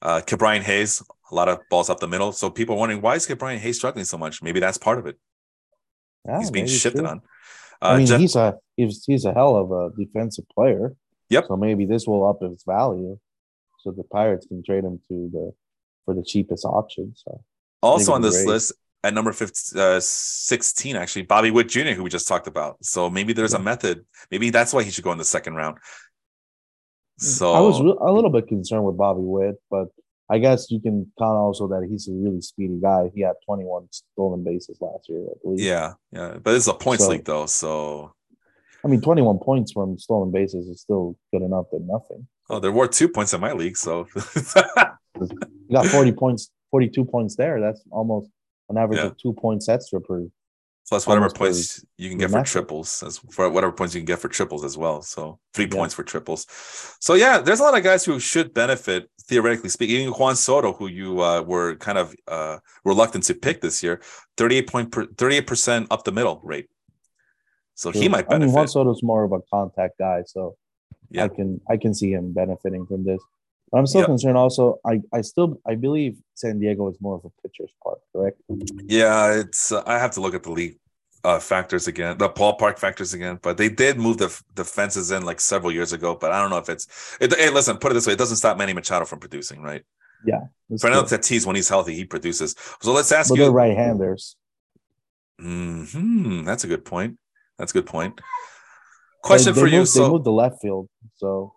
Uh, 0.00 0.20
Ke'Bryan 0.24 0.62
Hayes, 0.62 1.02
a 1.30 1.34
lot 1.34 1.48
of 1.48 1.58
balls 1.70 1.90
up 1.90 2.00
the 2.00 2.08
middle. 2.08 2.32
So 2.32 2.50
people 2.50 2.76
are 2.76 2.78
wondering 2.78 3.02
why 3.02 3.16
is 3.16 3.26
Ke'Bryan 3.26 3.58
Hayes 3.58 3.76
struggling 3.76 4.04
so 4.04 4.16
much? 4.16 4.42
Maybe 4.42 4.60
that's 4.60 4.78
part 4.78 4.98
of 4.98 5.06
it. 5.06 5.18
Yeah, 6.26 6.38
he's 6.38 6.50
being 6.50 6.66
shifted 6.66 7.04
on. 7.04 7.22
Uh, 7.80 7.86
I 7.86 7.98
mean, 7.98 8.06
Jeff, 8.06 8.20
he's 8.20 8.36
a 8.36 8.56
he's 8.76 9.04
he's 9.04 9.24
a 9.24 9.32
hell 9.32 9.56
of 9.56 9.70
a 9.70 9.90
defensive 9.96 10.44
player. 10.54 10.94
Yep. 11.30 11.46
So 11.48 11.56
maybe 11.56 11.84
this 11.84 12.06
will 12.06 12.26
up 12.26 12.38
his 12.42 12.64
value, 12.66 13.18
so 13.80 13.92
the 13.92 14.02
Pirates 14.04 14.46
can 14.46 14.62
trade 14.64 14.84
him 14.84 15.00
to 15.08 15.30
the 15.32 15.52
for 16.04 16.14
the 16.14 16.24
cheapest 16.24 16.64
option. 16.64 17.14
So 17.16 17.44
also 17.82 18.12
on 18.12 18.22
this 18.22 18.42
great. 18.42 18.48
list 18.48 18.72
at 19.04 19.14
number 19.14 19.32
15, 19.32 19.80
uh, 19.80 20.00
16, 20.00 20.96
actually, 20.96 21.22
Bobby 21.22 21.50
Witt 21.50 21.68
Jr., 21.68 21.90
who 21.90 22.02
we 22.02 22.10
just 22.10 22.28
talked 22.28 22.46
about. 22.46 22.84
So 22.84 23.08
maybe 23.08 23.32
there's 23.32 23.52
yeah. 23.52 23.60
a 23.60 23.62
method. 23.62 24.04
Maybe 24.30 24.50
that's 24.50 24.72
why 24.72 24.82
he 24.82 24.90
should 24.90 25.04
go 25.04 25.12
in 25.12 25.18
the 25.18 25.24
second 25.24 25.54
round. 25.54 25.78
So 27.18 27.52
I 27.52 27.60
was 27.60 27.80
a 27.80 28.12
little 28.12 28.30
bit 28.30 28.46
concerned 28.46 28.84
with 28.84 28.96
Bobby 28.96 29.22
Witt, 29.22 29.56
but 29.70 29.88
I 30.30 30.38
guess 30.38 30.70
you 30.70 30.80
can 30.80 31.10
count 31.18 31.36
also 31.36 31.66
that 31.68 31.86
he's 31.88 32.06
a 32.08 32.12
really 32.12 32.40
speedy 32.40 32.78
guy. 32.80 33.10
He 33.14 33.22
had 33.22 33.34
21 33.46 33.88
stolen 33.90 34.44
bases 34.44 34.78
last 34.80 35.08
year, 35.08 35.24
I 35.24 35.34
believe. 35.42 35.60
Yeah, 35.60 35.94
yeah, 36.12 36.36
but 36.40 36.54
it's 36.54 36.68
a 36.68 36.74
points 36.74 37.04
so, 37.04 37.10
league 37.10 37.24
though, 37.24 37.46
so 37.46 38.12
I 38.84 38.88
mean, 38.88 39.00
21 39.00 39.38
points 39.38 39.72
from 39.72 39.98
stolen 39.98 40.30
bases 40.30 40.68
is 40.68 40.80
still 40.80 41.16
good 41.32 41.42
enough 41.42 41.66
than 41.72 41.86
nothing. 41.86 42.28
Oh, 42.48 42.60
there 42.60 42.72
were 42.72 42.86
two 42.86 43.08
points 43.08 43.34
in 43.34 43.40
my 43.40 43.52
league, 43.52 43.76
so 43.76 44.06
you 44.14 45.72
got 45.72 45.86
40 45.86 46.12
points, 46.12 46.50
42 46.70 47.04
points 47.04 47.36
there. 47.36 47.60
That's 47.60 47.82
almost 47.90 48.30
an 48.68 48.76
average 48.76 48.98
yeah. 48.98 49.06
of 49.06 49.16
two 49.16 49.32
points 49.32 49.68
extra 49.68 50.00
per 50.00 50.26
plus 50.88 51.06
whatever 51.06 51.28
points 51.28 51.84
you 51.98 52.08
can 52.08 52.18
get 52.18 52.30
for 52.30 52.42
triples 52.42 53.02
as 53.02 53.18
for 53.30 53.50
whatever 53.50 53.72
points 53.72 53.94
you 53.94 54.00
can 54.00 54.06
get 54.06 54.18
for 54.18 54.28
triples 54.28 54.64
as 54.64 54.78
well 54.78 55.02
so 55.02 55.38
three 55.52 55.66
yeah. 55.66 55.76
points 55.76 55.94
for 55.94 56.02
triples 56.02 56.46
so 56.98 57.12
yeah 57.12 57.38
there's 57.38 57.60
a 57.60 57.62
lot 57.62 57.76
of 57.76 57.84
guys 57.84 58.06
who 58.06 58.18
should 58.18 58.54
benefit 58.54 59.10
theoretically 59.24 59.68
speaking 59.68 59.96
even 59.96 60.14
juan 60.14 60.34
soto 60.34 60.72
who 60.72 60.86
you 60.86 61.20
uh, 61.22 61.42
were 61.42 61.76
kind 61.76 61.98
of 61.98 62.14
uh, 62.26 62.56
reluctant 62.86 63.22
to 63.22 63.34
pick 63.34 63.60
this 63.60 63.82
year 63.82 64.00
38 64.38 64.66
point 64.66 64.90
per, 64.90 65.04
38% 65.04 65.86
up 65.90 66.04
the 66.04 66.12
middle 66.12 66.40
rate 66.42 66.68
so 67.78 67.92
he 67.92 68.08
might 68.08 68.28
benefit. 68.28 68.42
I 68.42 68.46
mean, 68.46 68.54
Juan 68.54 68.66
Soto's 68.66 69.04
more 69.04 69.22
of 69.22 69.30
a 69.30 69.38
contact 69.54 69.98
guy, 70.00 70.24
so 70.26 70.56
yeah. 71.10 71.22
I 71.22 71.28
can 71.28 71.60
I 71.70 71.76
can 71.76 71.94
see 71.94 72.10
him 72.10 72.32
benefiting 72.32 72.84
from 72.86 73.04
this. 73.04 73.20
But 73.70 73.78
I'm 73.78 73.86
still 73.86 74.02
yep. 74.02 74.08
concerned. 74.08 74.36
Also, 74.36 74.80
I 74.84 75.02
I 75.12 75.20
still 75.20 75.60
I 75.66 75.74
believe 75.74 76.18
San 76.34 76.58
Diego 76.58 76.88
is 76.88 76.96
more 77.00 77.16
of 77.16 77.24
a 77.24 77.30
pitcher's 77.42 77.70
park, 77.82 77.98
correct? 78.14 78.40
Yeah, 78.84 79.34
it's 79.34 79.72
uh, 79.72 79.82
I 79.86 79.98
have 79.98 80.12
to 80.12 80.20
look 80.20 80.34
at 80.34 80.42
the 80.42 80.52
league 80.52 80.78
uh, 81.24 81.38
factors 81.38 81.88
again, 81.88 82.16
the 82.18 82.28
ballpark 82.28 82.78
factors 82.78 83.12
again. 83.12 83.38
But 83.42 83.56
they 83.56 83.68
did 83.68 83.98
move 83.98 84.18
the 84.18 84.42
the 84.54 84.64
fences 84.64 85.10
in 85.10 85.24
like 85.24 85.40
several 85.40 85.72
years 85.72 85.92
ago. 85.92 86.14
But 86.14 86.32
I 86.32 86.40
don't 86.40 86.50
know 86.50 86.58
if 86.58 86.68
it's. 86.68 87.16
It, 87.20 87.34
hey, 87.34 87.50
listen, 87.50 87.76
put 87.76 87.92
it 87.92 87.94
this 87.94 88.06
way: 88.06 88.14
it 88.14 88.18
doesn't 88.18 88.36
stop 88.38 88.56
Manny 88.56 88.72
Machado 88.72 89.04
from 89.04 89.20
producing, 89.20 89.60
right? 89.62 89.84
Yeah. 90.24 90.40
Fernando 90.80 91.06
Tatis, 91.06 91.46
when 91.46 91.56
he's 91.56 91.68
healthy, 91.68 91.94
he 91.94 92.04
produces. 92.04 92.54
So 92.80 92.92
let's 92.92 93.12
ask 93.12 93.30
but 93.30 93.38
you. 93.38 93.50
Right-handers. 93.50 94.36
Hmm. 95.40 96.44
That's 96.44 96.64
a 96.64 96.66
good 96.66 96.84
point. 96.84 97.18
That's 97.56 97.72
a 97.72 97.74
good 97.74 97.86
point. 97.86 98.20
Question 99.22 99.54
they, 99.54 99.60
they 99.60 99.60
for 99.60 99.64
moved, 99.64 99.74
you. 99.74 99.86
So 99.86 100.02
they 100.02 100.10
moved 100.10 100.24
the 100.24 100.32
left 100.32 100.60
field, 100.60 100.88
so 101.16 101.54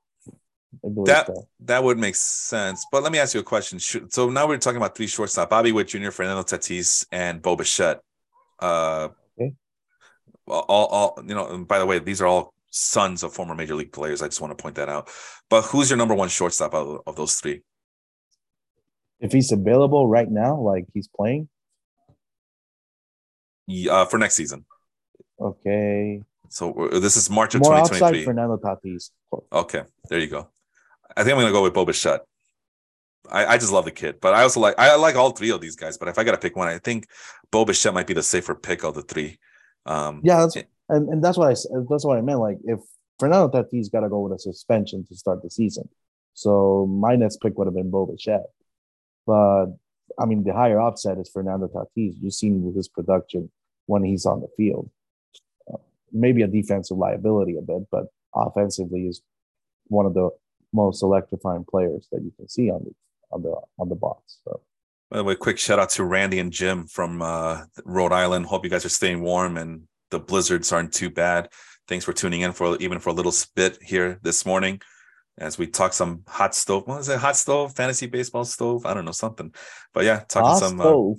that 0.83 1.29
that 1.61 1.83
would 1.83 1.97
make 1.97 2.15
sense. 2.15 2.85
But 2.91 3.03
let 3.03 3.11
me 3.11 3.19
ask 3.19 3.33
you 3.33 3.39
a 3.39 3.43
question. 3.43 3.79
So 3.79 4.29
now 4.29 4.47
we're 4.47 4.57
talking 4.57 4.77
about 4.77 4.95
three 4.95 5.07
shortstop: 5.07 5.49
Bobby 5.49 5.71
Witt 5.71 5.89
Jr., 5.89 6.11
Fernando 6.11 6.43
Tatis, 6.43 7.05
and 7.11 7.41
Bo 7.41 7.55
Bichette. 7.55 8.01
Uh, 8.59 9.09
okay. 9.39 9.53
All, 10.47 10.65
all, 10.67 11.23
you 11.25 11.35
know. 11.35 11.47
And 11.47 11.67
by 11.67 11.79
the 11.79 11.85
way, 11.85 11.99
these 11.99 12.21
are 12.21 12.27
all 12.27 12.53
sons 12.71 13.23
of 13.23 13.33
former 13.33 13.53
major 13.53 13.75
league 13.75 13.91
players. 13.91 14.21
I 14.21 14.27
just 14.27 14.41
want 14.41 14.57
to 14.57 14.61
point 14.61 14.75
that 14.75 14.89
out. 14.89 15.09
But 15.49 15.63
who's 15.63 15.89
your 15.89 15.97
number 15.97 16.15
one 16.15 16.29
shortstop 16.29 16.73
of, 16.73 17.01
of 17.05 17.15
those 17.15 17.35
three? 17.35 17.61
If 19.19 19.31
he's 19.31 19.51
available 19.51 20.07
right 20.07 20.29
now, 20.29 20.59
like 20.59 20.85
he's 20.93 21.07
playing, 21.07 21.47
uh, 23.89 24.05
for 24.05 24.17
next 24.17 24.35
season. 24.35 24.65
Okay. 25.39 26.21
So 26.49 26.73
uh, 26.73 26.99
this 26.99 27.17
is 27.17 27.29
March 27.29 27.55
of 27.55 27.61
More 27.61 27.71
2023. 27.75 28.07
outside 28.07 28.25
Fernando 28.25 28.57
Tatis. 28.57 29.11
Okay, 29.51 29.83
there 30.09 30.19
you 30.19 30.27
go. 30.27 30.49
I 31.15 31.23
think 31.23 31.33
I'm 31.33 31.41
gonna 31.41 31.51
go 31.51 31.63
with 31.63 31.73
Bo 31.73 31.85
Bichette. 31.85 32.21
I, 33.29 33.45
I 33.45 33.57
just 33.57 33.71
love 33.71 33.85
the 33.85 33.91
kid, 33.91 34.19
but 34.19 34.33
I 34.33 34.43
also 34.43 34.59
like 34.59 34.75
I 34.77 34.95
like 34.95 35.15
all 35.15 35.31
three 35.31 35.51
of 35.51 35.61
these 35.61 35.75
guys. 35.75 35.97
But 35.97 36.07
if 36.07 36.17
I 36.17 36.23
gotta 36.23 36.37
pick 36.37 36.55
one, 36.55 36.67
I 36.67 36.77
think 36.77 37.07
Bo 37.51 37.65
Bichette 37.65 37.93
might 37.93 38.07
be 38.07 38.13
the 38.13 38.23
safer 38.23 38.55
pick 38.55 38.83
of 38.83 38.95
the 38.95 39.01
three. 39.01 39.39
Um, 39.85 40.21
yeah, 40.23 40.39
that's, 40.39 40.55
and, 40.89 41.09
and 41.09 41.23
that's 41.23 41.37
what 41.37 41.47
I 41.47 41.55
that's 41.89 42.05
what 42.05 42.17
I 42.17 42.21
meant. 42.21 42.39
Like 42.39 42.57
if 42.63 42.79
Fernando 43.19 43.49
Tatis 43.49 43.91
got 43.91 44.01
to 44.01 44.09
go 44.09 44.21
with 44.21 44.33
a 44.33 44.39
suspension 44.39 45.05
to 45.07 45.15
start 45.15 45.41
the 45.43 45.49
season, 45.49 45.87
so 46.33 46.85
my 46.87 47.15
next 47.15 47.41
pick 47.41 47.57
would 47.57 47.67
have 47.67 47.75
been 47.75 47.91
Bo 47.91 48.05
Bichette. 48.05 48.47
But 49.25 49.67
I 50.19 50.25
mean, 50.25 50.43
the 50.43 50.53
higher 50.53 50.79
upside 50.79 51.19
is 51.19 51.29
Fernando 51.29 51.67
Tatis. 51.67 52.15
You've 52.19 52.33
seen 52.33 52.63
with 52.63 52.75
his 52.75 52.87
production 52.87 53.51
when 53.85 54.03
he's 54.03 54.25
on 54.25 54.41
the 54.41 54.47
field. 54.57 54.89
Uh, 55.71 55.77
maybe 56.11 56.41
a 56.41 56.47
defensive 56.47 56.97
liability 56.97 57.57
a 57.57 57.61
bit, 57.61 57.87
but 57.91 58.05
offensively 58.35 59.07
is 59.07 59.21
one 59.87 60.05
of 60.05 60.13
the 60.13 60.29
most 60.73 61.03
electrifying 61.03 61.65
players 61.69 62.07
that 62.11 62.21
you 62.21 62.31
can 62.37 62.47
see 62.47 62.69
on 62.69 62.83
the 62.83 62.91
on 63.31 63.43
the 63.43 63.55
on 63.79 63.89
the 63.89 63.95
box. 63.95 64.39
So. 64.43 64.61
By 65.09 65.17
the 65.17 65.23
way, 65.25 65.35
quick 65.35 65.59
shout 65.59 65.77
out 65.77 65.89
to 65.91 66.05
Randy 66.05 66.39
and 66.39 66.53
Jim 66.53 66.87
from 66.87 67.21
uh, 67.21 67.63
Rhode 67.83 68.13
Island. 68.13 68.45
Hope 68.45 68.63
you 68.63 68.69
guys 68.69 68.85
are 68.85 68.89
staying 68.89 69.21
warm 69.21 69.57
and 69.57 69.83
the 70.09 70.19
blizzards 70.19 70.71
aren't 70.71 70.93
too 70.93 71.09
bad. 71.09 71.49
Thanks 71.87 72.05
for 72.05 72.13
tuning 72.13 72.41
in 72.41 72.53
for 72.53 72.77
even 72.77 72.99
for 72.99 73.09
a 73.09 73.13
little 73.13 73.33
spit 73.33 73.77
here 73.81 74.19
this 74.21 74.45
morning 74.45 74.81
as 75.37 75.57
we 75.57 75.67
talk 75.67 75.91
some 75.91 76.23
hot 76.27 76.55
stove. 76.55 76.87
What 76.87 77.01
is 77.01 77.09
it? 77.09 77.19
Hot 77.19 77.35
stove, 77.35 77.75
fantasy 77.75 78.05
baseball 78.05 78.45
stove? 78.45 78.85
I 78.85 78.93
don't 78.93 79.03
know 79.03 79.11
something, 79.11 79.53
but 79.93 80.05
yeah, 80.05 80.23
talking 80.27 80.47
hot 80.47 80.59
some 80.59 80.79
uh, 80.79 81.13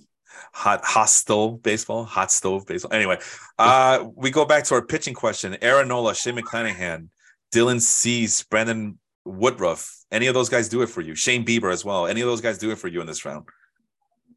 hot 0.53 0.85
hostile 0.85 1.59
baseball, 1.59 2.05
hot 2.05 2.31
stove 2.31 2.67
baseball. 2.67 2.93
Anyway, 2.95 3.19
uh, 3.59 4.07
we 4.15 4.31
go 4.31 4.45
back 4.45 4.65
to 4.65 4.75
our 4.75 4.83
pitching 4.83 5.15
question. 5.15 5.57
Aaron 5.61 5.89
Nola, 5.89 6.15
Shane 6.15 6.37
McClanahan, 6.37 7.09
Dylan 7.53 7.81
Cease, 7.81 8.43
Brandon 8.45 8.99
Woodruff, 9.25 10.05
any 10.11 10.27
of 10.27 10.35
those 10.35 10.49
guys 10.49 10.69
do 10.69 10.83
it 10.83 10.89
for 10.89 11.01
you? 11.01 11.15
Shane 11.15 11.45
Bieber 11.45 11.73
as 11.73 11.85
well. 11.85 12.07
Any 12.07 12.21
of 12.21 12.27
those 12.27 12.41
guys 12.41 12.59
do 12.59 12.71
it 12.71 12.79
for 12.79 12.89
you 12.89 13.01
in 13.01 13.07
this 13.07 13.25
round? 13.25 13.47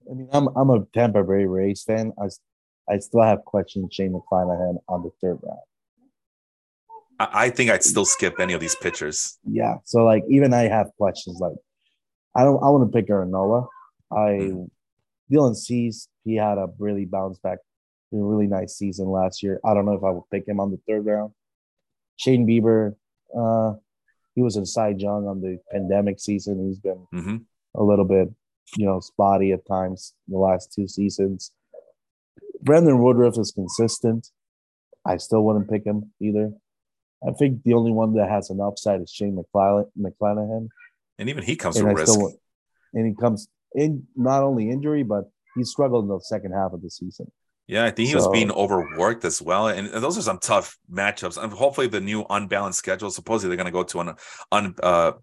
I 0.09 0.13
mean, 0.13 0.29
I'm 0.31 0.47
I'm 0.55 0.69
a 0.69 0.85
Tampa 0.93 1.23
Bay 1.23 1.45
Rays 1.45 1.83
fan. 1.83 2.13
I 2.21 2.27
I 2.91 2.99
still 2.99 3.23
have 3.23 3.43
questions 3.45 3.93
Shane 3.93 4.13
McClanahan 4.13 4.77
on 4.87 5.03
the 5.03 5.09
third 5.21 5.39
round. 5.41 5.59
I, 7.19 7.45
I 7.45 7.49
think 7.49 7.71
I'd 7.71 7.83
still 7.83 8.05
skip 8.05 8.39
any 8.39 8.53
of 8.53 8.59
these 8.59 8.75
pitchers. 8.75 9.39
Yeah. 9.49 9.75
So 9.85 10.03
like 10.05 10.23
even 10.29 10.53
I 10.53 10.63
have 10.63 10.87
questions 10.97 11.39
like 11.39 11.55
I 12.35 12.43
don't 12.43 12.63
I 12.63 12.69
want 12.69 12.91
to 12.91 12.95
pick 12.95 13.09
Aaron 13.09 13.31
Nola. 13.31 13.67
I 14.11 14.15
mm. 14.15 14.69
Dylan 15.31 15.55
Cease, 15.55 16.07
he 16.23 16.35
had 16.35 16.57
a 16.57 16.67
really 16.77 17.05
bounce 17.05 17.39
back, 17.39 17.59
a 18.13 18.17
really 18.17 18.47
nice 18.47 18.77
season 18.77 19.07
last 19.07 19.41
year. 19.41 19.59
I 19.65 19.73
don't 19.73 19.85
know 19.85 19.93
if 19.93 20.03
I 20.03 20.11
would 20.11 20.29
pick 20.31 20.47
him 20.47 20.59
on 20.59 20.71
the 20.71 20.79
third 20.87 21.05
round. 21.05 21.33
Shane 22.17 22.47
Bieber, 22.47 22.95
uh, 23.35 23.73
he 24.35 24.41
was 24.41 24.57
in 24.57 24.65
Cy 24.65 24.89
Young 24.97 25.27
on 25.27 25.41
the 25.41 25.57
pandemic 25.71 26.19
season. 26.19 26.67
He's 26.67 26.79
been 26.79 27.07
mm-hmm. 27.13 27.37
a 27.75 27.83
little 27.83 28.05
bit, 28.05 28.29
you 28.77 28.85
know, 28.85 28.99
spotty 28.99 29.53
at 29.53 29.65
times 29.65 30.13
the 30.27 30.37
last 30.37 30.73
two 30.73 30.87
seasons. 30.87 31.51
Brandon 32.61 33.01
Woodruff 33.01 33.37
is 33.37 33.51
consistent. 33.51 34.29
I 35.05 35.17
still 35.17 35.43
wouldn't 35.43 35.69
pick 35.69 35.85
him 35.85 36.11
either. 36.21 36.51
I 37.27 37.31
think 37.31 37.63
the 37.63 37.73
only 37.73 37.91
one 37.91 38.13
that 38.15 38.29
has 38.29 38.49
an 38.49 38.59
upside 38.61 39.01
is 39.01 39.11
Shane 39.11 39.41
McClanahan. 39.51 40.67
And 41.17 41.29
even 41.29 41.43
he 41.43 41.55
comes 41.55 41.77
and 41.77 41.87
with 41.87 41.97
risk. 41.97 42.13
Still, 42.13 42.33
and 42.93 43.07
he 43.07 43.15
comes 43.15 43.47
in 43.73 44.07
not 44.15 44.43
only 44.43 44.69
injury, 44.69 45.03
but 45.03 45.29
he 45.55 45.63
struggled 45.63 46.05
in 46.05 46.09
the 46.09 46.19
second 46.19 46.51
half 46.51 46.73
of 46.73 46.81
the 46.81 46.89
season. 46.89 47.31
Yeah, 47.67 47.85
I 47.85 47.91
think 47.91 48.07
he 48.07 48.11
so, 48.11 48.17
was 48.17 48.27
being 48.27 48.51
overworked 48.51 49.25
as 49.25 49.41
well, 49.41 49.67
and 49.67 49.87
those 49.87 50.17
are 50.17 50.21
some 50.21 50.37
tough 50.37 50.77
matchups. 50.91 51.41
And 51.41 51.51
hopefully, 51.51 51.87
the 51.87 51.99
new 51.99 52.23
unbalanced 52.29 52.77
schedule. 52.77 53.09
Supposedly, 53.09 53.55
they're 53.55 53.63
going 53.63 53.73
to 53.73 53.79
go 53.79 53.83
to 53.83 53.99
an 54.01 54.15
un 54.51 54.75
uh, 54.83 55.13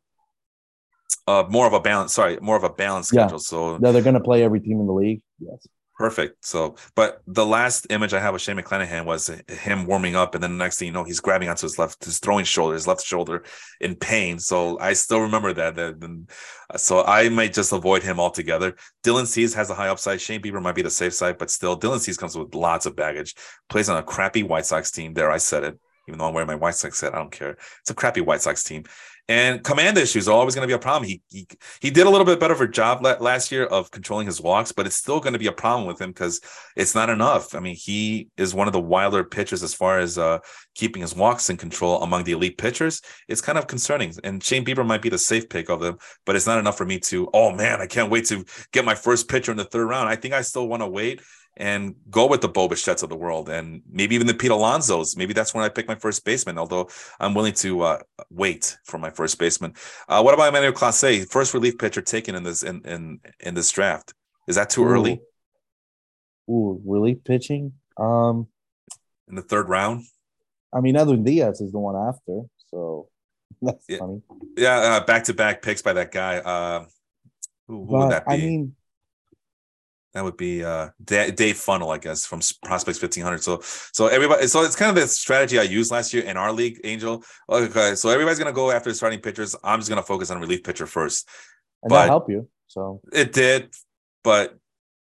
uh, 1.26 1.44
more 1.48 1.66
of 1.66 1.72
a 1.72 1.80
balance. 1.80 2.12
Sorry, 2.12 2.38
more 2.40 2.56
of 2.56 2.64
a 2.64 2.70
balanced 2.70 3.12
Yeah. 3.12 3.22
schedule. 3.22 3.38
So 3.38 3.78
No, 3.78 3.92
they're 3.92 4.02
going 4.02 4.14
to 4.14 4.20
play 4.20 4.42
every 4.42 4.60
team 4.60 4.80
in 4.80 4.86
the 4.86 4.92
league. 4.92 5.22
Yes. 5.38 5.66
Perfect. 6.02 6.44
So, 6.44 6.74
but 6.96 7.22
the 7.28 7.46
last 7.46 7.86
image 7.90 8.12
I 8.12 8.18
have 8.18 8.34
of 8.34 8.40
Shane 8.40 8.56
McClanahan 8.56 9.04
was 9.04 9.28
him 9.46 9.86
warming 9.86 10.16
up, 10.16 10.34
and 10.34 10.42
then 10.42 10.58
the 10.58 10.64
next 10.64 10.80
thing 10.80 10.86
you 10.86 10.92
know, 10.92 11.04
he's 11.04 11.20
grabbing 11.20 11.48
onto 11.48 11.62
his 11.62 11.78
left, 11.78 12.04
his 12.04 12.18
throwing 12.18 12.44
shoulder, 12.44 12.74
his 12.74 12.88
left 12.88 13.04
shoulder 13.04 13.44
in 13.80 13.94
pain. 13.94 14.40
So 14.40 14.80
I 14.80 14.94
still 14.94 15.20
remember 15.20 15.52
that. 15.52 15.76
That 15.76 16.00
then, 16.00 16.26
uh, 16.68 16.76
so 16.76 17.04
I 17.04 17.28
might 17.28 17.52
just 17.52 17.72
avoid 17.72 18.02
him 18.02 18.18
altogether. 18.18 18.74
Dylan 19.04 19.28
Cease 19.28 19.54
has 19.54 19.70
a 19.70 19.74
high 19.74 19.90
upside. 19.90 20.20
Shane 20.20 20.42
Bieber 20.42 20.60
might 20.60 20.74
be 20.74 20.82
the 20.82 20.90
safe 20.90 21.14
side, 21.14 21.38
but 21.38 21.52
still, 21.52 21.78
Dylan 21.78 22.00
Cease 22.00 22.16
comes 22.16 22.36
with 22.36 22.52
lots 22.52 22.84
of 22.84 22.96
baggage. 22.96 23.36
Plays 23.68 23.88
on 23.88 23.96
a 23.96 24.02
crappy 24.02 24.42
White 24.42 24.66
Sox 24.66 24.90
team. 24.90 25.14
There, 25.14 25.30
I 25.30 25.38
said 25.38 25.62
it. 25.62 25.78
Even 26.08 26.18
though 26.18 26.26
I'm 26.26 26.34
wearing 26.34 26.48
my 26.48 26.56
White 26.56 26.74
Sox 26.74 26.98
set, 26.98 27.14
I 27.14 27.18
don't 27.18 27.30
care. 27.30 27.56
It's 27.82 27.90
a 27.90 27.94
crappy 27.94 28.22
White 28.22 28.40
Sox 28.40 28.64
team. 28.64 28.82
And 29.28 29.62
command 29.62 29.96
issues 29.98 30.26
are 30.26 30.34
always 30.34 30.54
going 30.54 30.66
to 30.66 30.70
be 30.70 30.74
a 30.74 30.78
problem. 30.80 31.08
He, 31.08 31.22
he 31.30 31.46
he 31.80 31.90
did 31.90 32.06
a 32.06 32.10
little 32.10 32.24
bit 32.24 32.40
better 32.40 32.54
of 32.54 32.60
a 32.60 32.66
job 32.66 33.02
last 33.02 33.52
year 33.52 33.64
of 33.64 33.90
controlling 33.92 34.26
his 34.26 34.40
walks, 34.40 34.72
but 34.72 34.84
it's 34.84 34.96
still 34.96 35.20
going 35.20 35.32
to 35.32 35.38
be 35.38 35.46
a 35.46 35.52
problem 35.52 35.86
with 35.86 36.00
him 36.00 36.10
because 36.10 36.40
it's 36.76 36.94
not 36.94 37.08
enough. 37.08 37.54
I 37.54 37.60
mean, 37.60 37.76
he 37.76 38.28
is 38.36 38.52
one 38.52 38.66
of 38.66 38.72
the 38.72 38.80
wilder 38.80 39.22
pitchers 39.22 39.62
as 39.62 39.74
far 39.74 40.00
as 40.00 40.18
uh, 40.18 40.40
keeping 40.74 41.02
his 41.02 41.14
walks 41.14 41.50
in 41.50 41.56
control 41.56 42.02
among 42.02 42.24
the 42.24 42.32
elite 42.32 42.58
pitchers. 42.58 43.00
It's 43.28 43.40
kind 43.40 43.58
of 43.58 43.68
concerning. 43.68 44.12
And 44.24 44.42
Shane 44.42 44.64
Bieber 44.64 44.84
might 44.84 45.02
be 45.02 45.08
the 45.08 45.18
safe 45.18 45.48
pick 45.48 45.70
of 45.70 45.80
them, 45.80 45.98
but 46.26 46.34
it's 46.34 46.46
not 46.46 46.58
enough 46.58 46.76
for 46.76 46.84
me 46.84 46.98
to. 47.00 47.28
Oh 47.32 47.52
man, 47.52 47.80
I 47.80 47.86
can't 47.86 48.10
wait 48.10 48.26
to 48.26 48.44
get 48.72 48.84
my 48.84 48.96
first 48.96 49.28
pitcher 49.28 49.52
in 49.52 49.56
the 49.56 49.64
third 49.64 49.88
round. 49.88 50.08
I 50.08 50.16
think 50.16 50.34
I 50.34 50.42
still 50.42 50.66
want 50.66 50.82
to 50.82 50.88
wait 50.88 51.22
and 51.56 51.94
go 52.10 52.26
with 52.26 52.40
the 52.40 52.48
Bo 52.48 52.68
Bichette's 52.68 53.02
of 53.02 53.08
the 53.10 53.16
world, 53.16 53.48
and 53.48 53.82
maybe 53.90 54.14
even 54.14 54.26
the 54.26 54.34
Pete 54.34 54.50
Alonsos. 54.50 55.16
Maybe 55.16 55.34
that's 55.34 55.54
when 55.54 55.64
I 55.64 55.68
pick 55.68 55.86
my 55.86 55.94
first 55.94 56.24
baseman. 56.24 56.58
Although 56.58 56.88
I'm 57.20 57.34
willing 57.34 57.52
to 57.54 57.82
uh, 57.82 57.98
wait 58.30 58.78
for 58.84 58.98
my 58.98 59.10
first 59.10 59.38
baseman. 59.38 59.74
Uh, 60.08 60.22
what 60.22 60.34
about 60.34 60.48
Emmanuel 60.48 60.72
Clase, 60.72 61.30
first 61.30 61.52
relief 61.54 61.78
pitcher 61.78 62.00
taken 62.02 62.34
in 62.34 62.42
this 62.42 62.62
in 62.62 62.82
in, 62.86 63.20
in 63.40 63.54
this 63.54 63.70
draft? 63.70 64.14
Is 64.48 64.56
that 64.56 64.70
too 64.70 64.84
early 64.84 65.20
Ooh, 66.50 66.80
relief 66.84 67.22
pitching. 67.24 67.72
Um, 67.96 68.48
in 69.28 69.36
the 69.36 69.42
third 69.42 69.68
round? 69.68 70.04
I 70.74 70.80
mean, 70.80 70.96
Edwin 70.96 71.22
Diaz 71.22 71.60
is 71.60 71.70
the 71.72 71.78
one 71.78 71.96
after, 71.96 72.40
so 72.70 73.08
that's 73.62 73.84
Yeah. 73.88 73.98
funny. 73.98 74.22
Yeah, 74.56 75.00
back 75.04 75.24
to 75.24 75.34
back 75.34 75.62
picks 75.62 75.82
by 75.82 75.92
that 75.92 76.10
guy. 76.10 76.38
Uh, 76.38 76.86
who, 77.68 77.84
who 77.86 77.96
would 77.98 78.10
that 78.10 78.26
be? 78.26 78.32
I 78.32 78.36
mean, 78.38 78.74
that 80.14 80.22
would 80.24 80.36
be 80.36 80.62
uh, 80.62 80.90
Da- 81.04 81.30
Dave 81.30 81.56
Funnel, 81.56 81.90
I 81.90 81.98
guess, 81.98 82.26
from 82.26 82.40
Prospects 82.64 82.98
fifteen 82.98 83.22
hundred. 83.24 83.42
So, 83.42 83.60
so 83.92 84.06
everybody, 84.08 84.46
so 84.46 84.62
it's 84.62 84.76
kind 84.76 84.90
of 84.90 85.02
the 85.02 85.08
strategy 85.08 85.58
I 85.58 85.62
used 85.62 85.90
last 85.90 86.12
year 86.12 86.22
in 86.24 86.36
our 86.36 86.52
league, 86.52 86.80
Angel. 86.84 87.24
Okay, 87.48 87.94
so 87.94 88.10
everybody's 88.10 88.38
gonna 88.38 88.52
go 88.52 88.70
after 88.70 88.92
starting 88.94 89.20
pitchers. 89.20 89.56
I'm 89.64 89.78
just 89.80 89.88
gonna 89.88 90.02
focus 90.02 90.30
on 90.30 90.38
relief 90.40 90.62
pitcher 90.64 90.86
first. 90.86 91.28
and 91.82 91.90
but- 91.90 92.02
that 92.02 92.08
help 92.08 92.28
you, 92.30 92.48
so 92.68 93.00
It 93.12 93.32
did, 93.32 93.74
but 94.22 94.56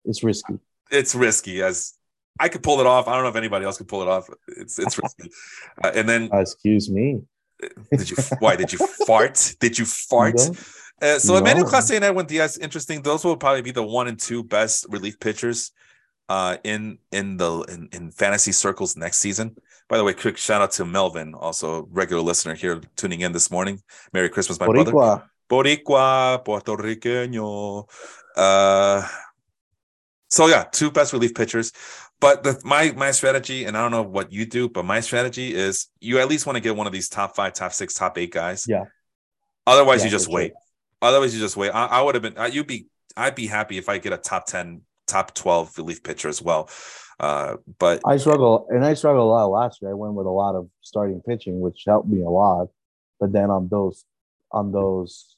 it's 0.04 0.22
risky. 0.22 0.54
it's 0.90 1.14
risky. 1.14 1.62
As 1.62 1.94
I 2.40 2.48
could 2.48 2.62
pull 2.62 2.80
it 2.80 2.86
off, 2.86 3.08
I 3.08 3.14
don't 3.14 3.24
know 3.24 3.30
if 3.30 3.36
anybody 3.36 3.64
else 3.64 3.78
could 3.78 3.88
pull 3.88 4.02
it 4.02 4.08
off. 4.08 4.28
It's 4.46 4.78
it's 4.78 4.96
risky. 5.02 5.30
Uh, 5.82 5.90
and 5.94 6.08
then, 6.08 6.30
Uh, 6.32 6.38
excuse 6.38 6.88
me. 6.90 7.22
did 7.90 8.08
you? 8.10 8.16
Why 8.38 8.54
did 8.54 8.72
you 8.72 8.78
fart? 9.06 9.56
Did 9.58 9.76
you 9.78 9.84
fart? 9.84 10.36
No? 10.36 10.54
Uh, 11.00 11.18
so 11.18 11.36
Emmanuel 11.36 11.64
No. 11.66 11.70
Clase 11.70 11.94
and 11.94 12.04
Edwin 12.04 12.26
Diaz, 12.26 12.58
interesting. 12.58 13.02
Those 13.02 13.24
will 13.24 13.36
probably 13.36 13.62
be 13.62 13.70
the 13.70 13.82
one 13.82 14.08
and 14.08 14.18
two 14.18 14.42
best 14.42 14.86
relief 14.88 15.20
pitchers 15.20 15.72
uh, 16.28 16.56
in 16.64 16.98
in 17.12 17.36
the 17.36 17.60
in, 17.68 17.88
in 17.92 18.10
fantasy 18.10 18.52
circles 18.52 18.96
next 18.96 19.18
season. 19.18 19.56
By 19.88 19.96
the 19.96 20.04
way, 20.04 20.12
quick 20.12 20.36
shout 20.36 20.60
out 20.60 20.72
to 20.72 20.84
Melvin, 20.84 21.34
also 21.34 21.88
regular 21.90 22.22
listener 22.22 22.54
here 22.54 22.80
tuning 22.96 23.20
in 23.20 23.32
this 23.32 23.50
morning. 23.50 23.80
Merry 24.12 24.28
Christmas, 24.28 24.58
my 24.60 24.66
brother. 24.66 24.92
Boricua. 24.92 25.22
Boricua, 25.48 26.44
Puerto 26.44 26.76
Riqueño. 26.76 27.88
Uh, 28.36 29.08
so 30.28 30.46
yeah, 30.46 30.64
two 30.64 30.90
best 30.90 31.12
relief 31.12 31.34
pitchers. 31.34 31.72
But 32.20 32.42
the, 32.42 32.60
my 32.64 32.92
my 32.96 33.12
strategy, 33.12 33.64
and 33.64 33.76
I 33.76 33.80
don't 33.82 33.92
know 33.92 34.02
what 34.02 34.32
you 34.32 34.44
do, 34.44 34.68
but 34.68 34.84
my 34.84 35.00
strategy 35.00 35.54
is 35.54 35.88
you 36.00 36.18
at 36.18 36.28
least 36.28 36.44
want 36.44 36.56
to 36.56 36.60
get 36.60 36.76
one 36.76 36.86
of 36.86 36.92
these 36.92 37.08
top 37.08 37.36
five, 37.36 37.54
top 37.54 37.72
six, 37.72 37.94
top 37.94 38.18
eight 38.18 38.32
guys. 38.32 38.66
Yeah. 38.68 38.84
Otherwise, 39.66 40.00
Yeah, 40.00 40.06
you 40.06 40.10
just 40.10 40.28
wait. 40.28 40.50
sure. 40.50 40.60
Otherwise, 41.00 41.34
you 41.34 41.40
just 41.40 41.56
wait. 41.56 41.70
I, 41.70 41.86
I 41.86 42.02
would 42.02 42.14
have 42.14 42.22
been. 42.22 42.38
I, 42.38 42.46
you'd 42.46 42.66
be. 42.66 42.86
I'd 43.16 43.34
be 43.34 43.46
happy 43.46 43.78
if 43.78 43.88
I 43.88 43.98
get 43.98 44.12
a 44.12 44.16
top 44.16 44.46
ten, 44.46 44.82
top 45.06 45.34
twelve 45.34 45.76
relief 45.76 46.02
pitcher 46.02 46.28
as 46.28 46.40
well. 46.40 46.70
Uh, 47.20 47.56
but 47.78 48.00
I 48.04 48.16
struggle, 48.16 48.66
and 48.70 48.84
I 48.84 48.94
struggled 48.94 49.22
a 49.22 49.30
lot 49.30 49.46
last 49.46 49.82
year. 49.82 49.90
I 49.90 49.94
went 49.94 50.14
with 50.14 50.26
a 50.26 50.30
lot 50.30 50.54
of 50.54 50.68
starting 50.82 51.20
pitching, 51.26 51.60
which 51.60 51.82
helped 51.86 52.08
me 52.08 52.22
a 52.22 52.30
lot. 52.30 52.68
But 53.18 53.32
then 53.32 53.50
on 53.50 53.68
those, 53.68 54.04
on 54.52 54.70
those, 54.70 55.34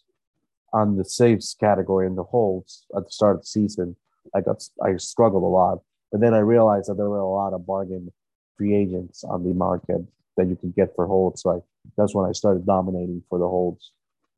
on 0.73 0.99
the 0.99 1.05
saves 1.05 1.57
category 1.59 2.07
and 2.07 2.19
the 2.19 2.23
holds 2.25 2.85
at 2.95 3.05
the 3.07 3.11
start 3.11 3.37
of 3.37 3.43
the 3.43 3.47
season, 3.47 3.97
I 4.35 4.43
got 4.43 4.63
I 4.83 4.97
struggled 4.97 5.43
a 5.43 5.47
lot. 5.47 5.79
But 6.13 6.21
then 6.21 6.35
I 6.35 6.41
realized 6.41 6.91
that 6.91 6.97
there 6.97 7.09
were 7.09 7.19
a 7.19 7.27
lot 7.27 7.55
of 7.55 7.67
bargain 7.67 8.13
free 8.59 8.75
agents 8.75 9.25
on 9.25 9.43
the 9.43 9.55
market 9.55 10.03
that 10.37 10.49
you 10.49 10.57
could 10.57 10.75
get 10.75 10.95
for 10.95 11.07
holds. 11.07 11.43
So 11.43 11.51
I, 11.51 11.59
that's 11.97 12.15
when 12.15 12.29
I 12.29 12.33
started 12.33 12.67
dominating 12.67 13.23
for 13.31 13.39
the 13.39 13.49
holds, 13.49 13.93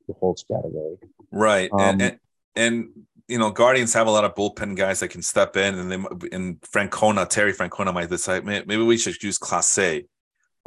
the 0.09 0.15
holds 0.15 0.45
category. 0.51 0.97
Right, 1.31 1.71
Um, 1.73 1.81
and, 1.81 2.03
and 2.03 2.19
and 2.57 2.89
you 3.29 3.39
know, 3.39 3.51
Guardians 3.51 3.95
have 3.95 4.07
a 4.07 4.11
lot 4.11 4.25
of 4.25 4.35
bullpen 4.35 4.77
guys 4.77 5.01
that 5.01 5.09
can 5.09 5.23
step 5.23 5.57
in, 5.57 5.75
and 5.77 5.91
they 5.91 6.29
and 6.37 6.61
Francona, 6.61 7.29
Terry 7.29 7.53
Francona 7.55 7.93
might 7.95 8.11
decide 8.11 8.45
"May- 8.45 8.65
maybe 8.67 8.83
we 8.83 8.99
should 8.99 9.23
use 9.23 9.39
Clase 9.39 10.07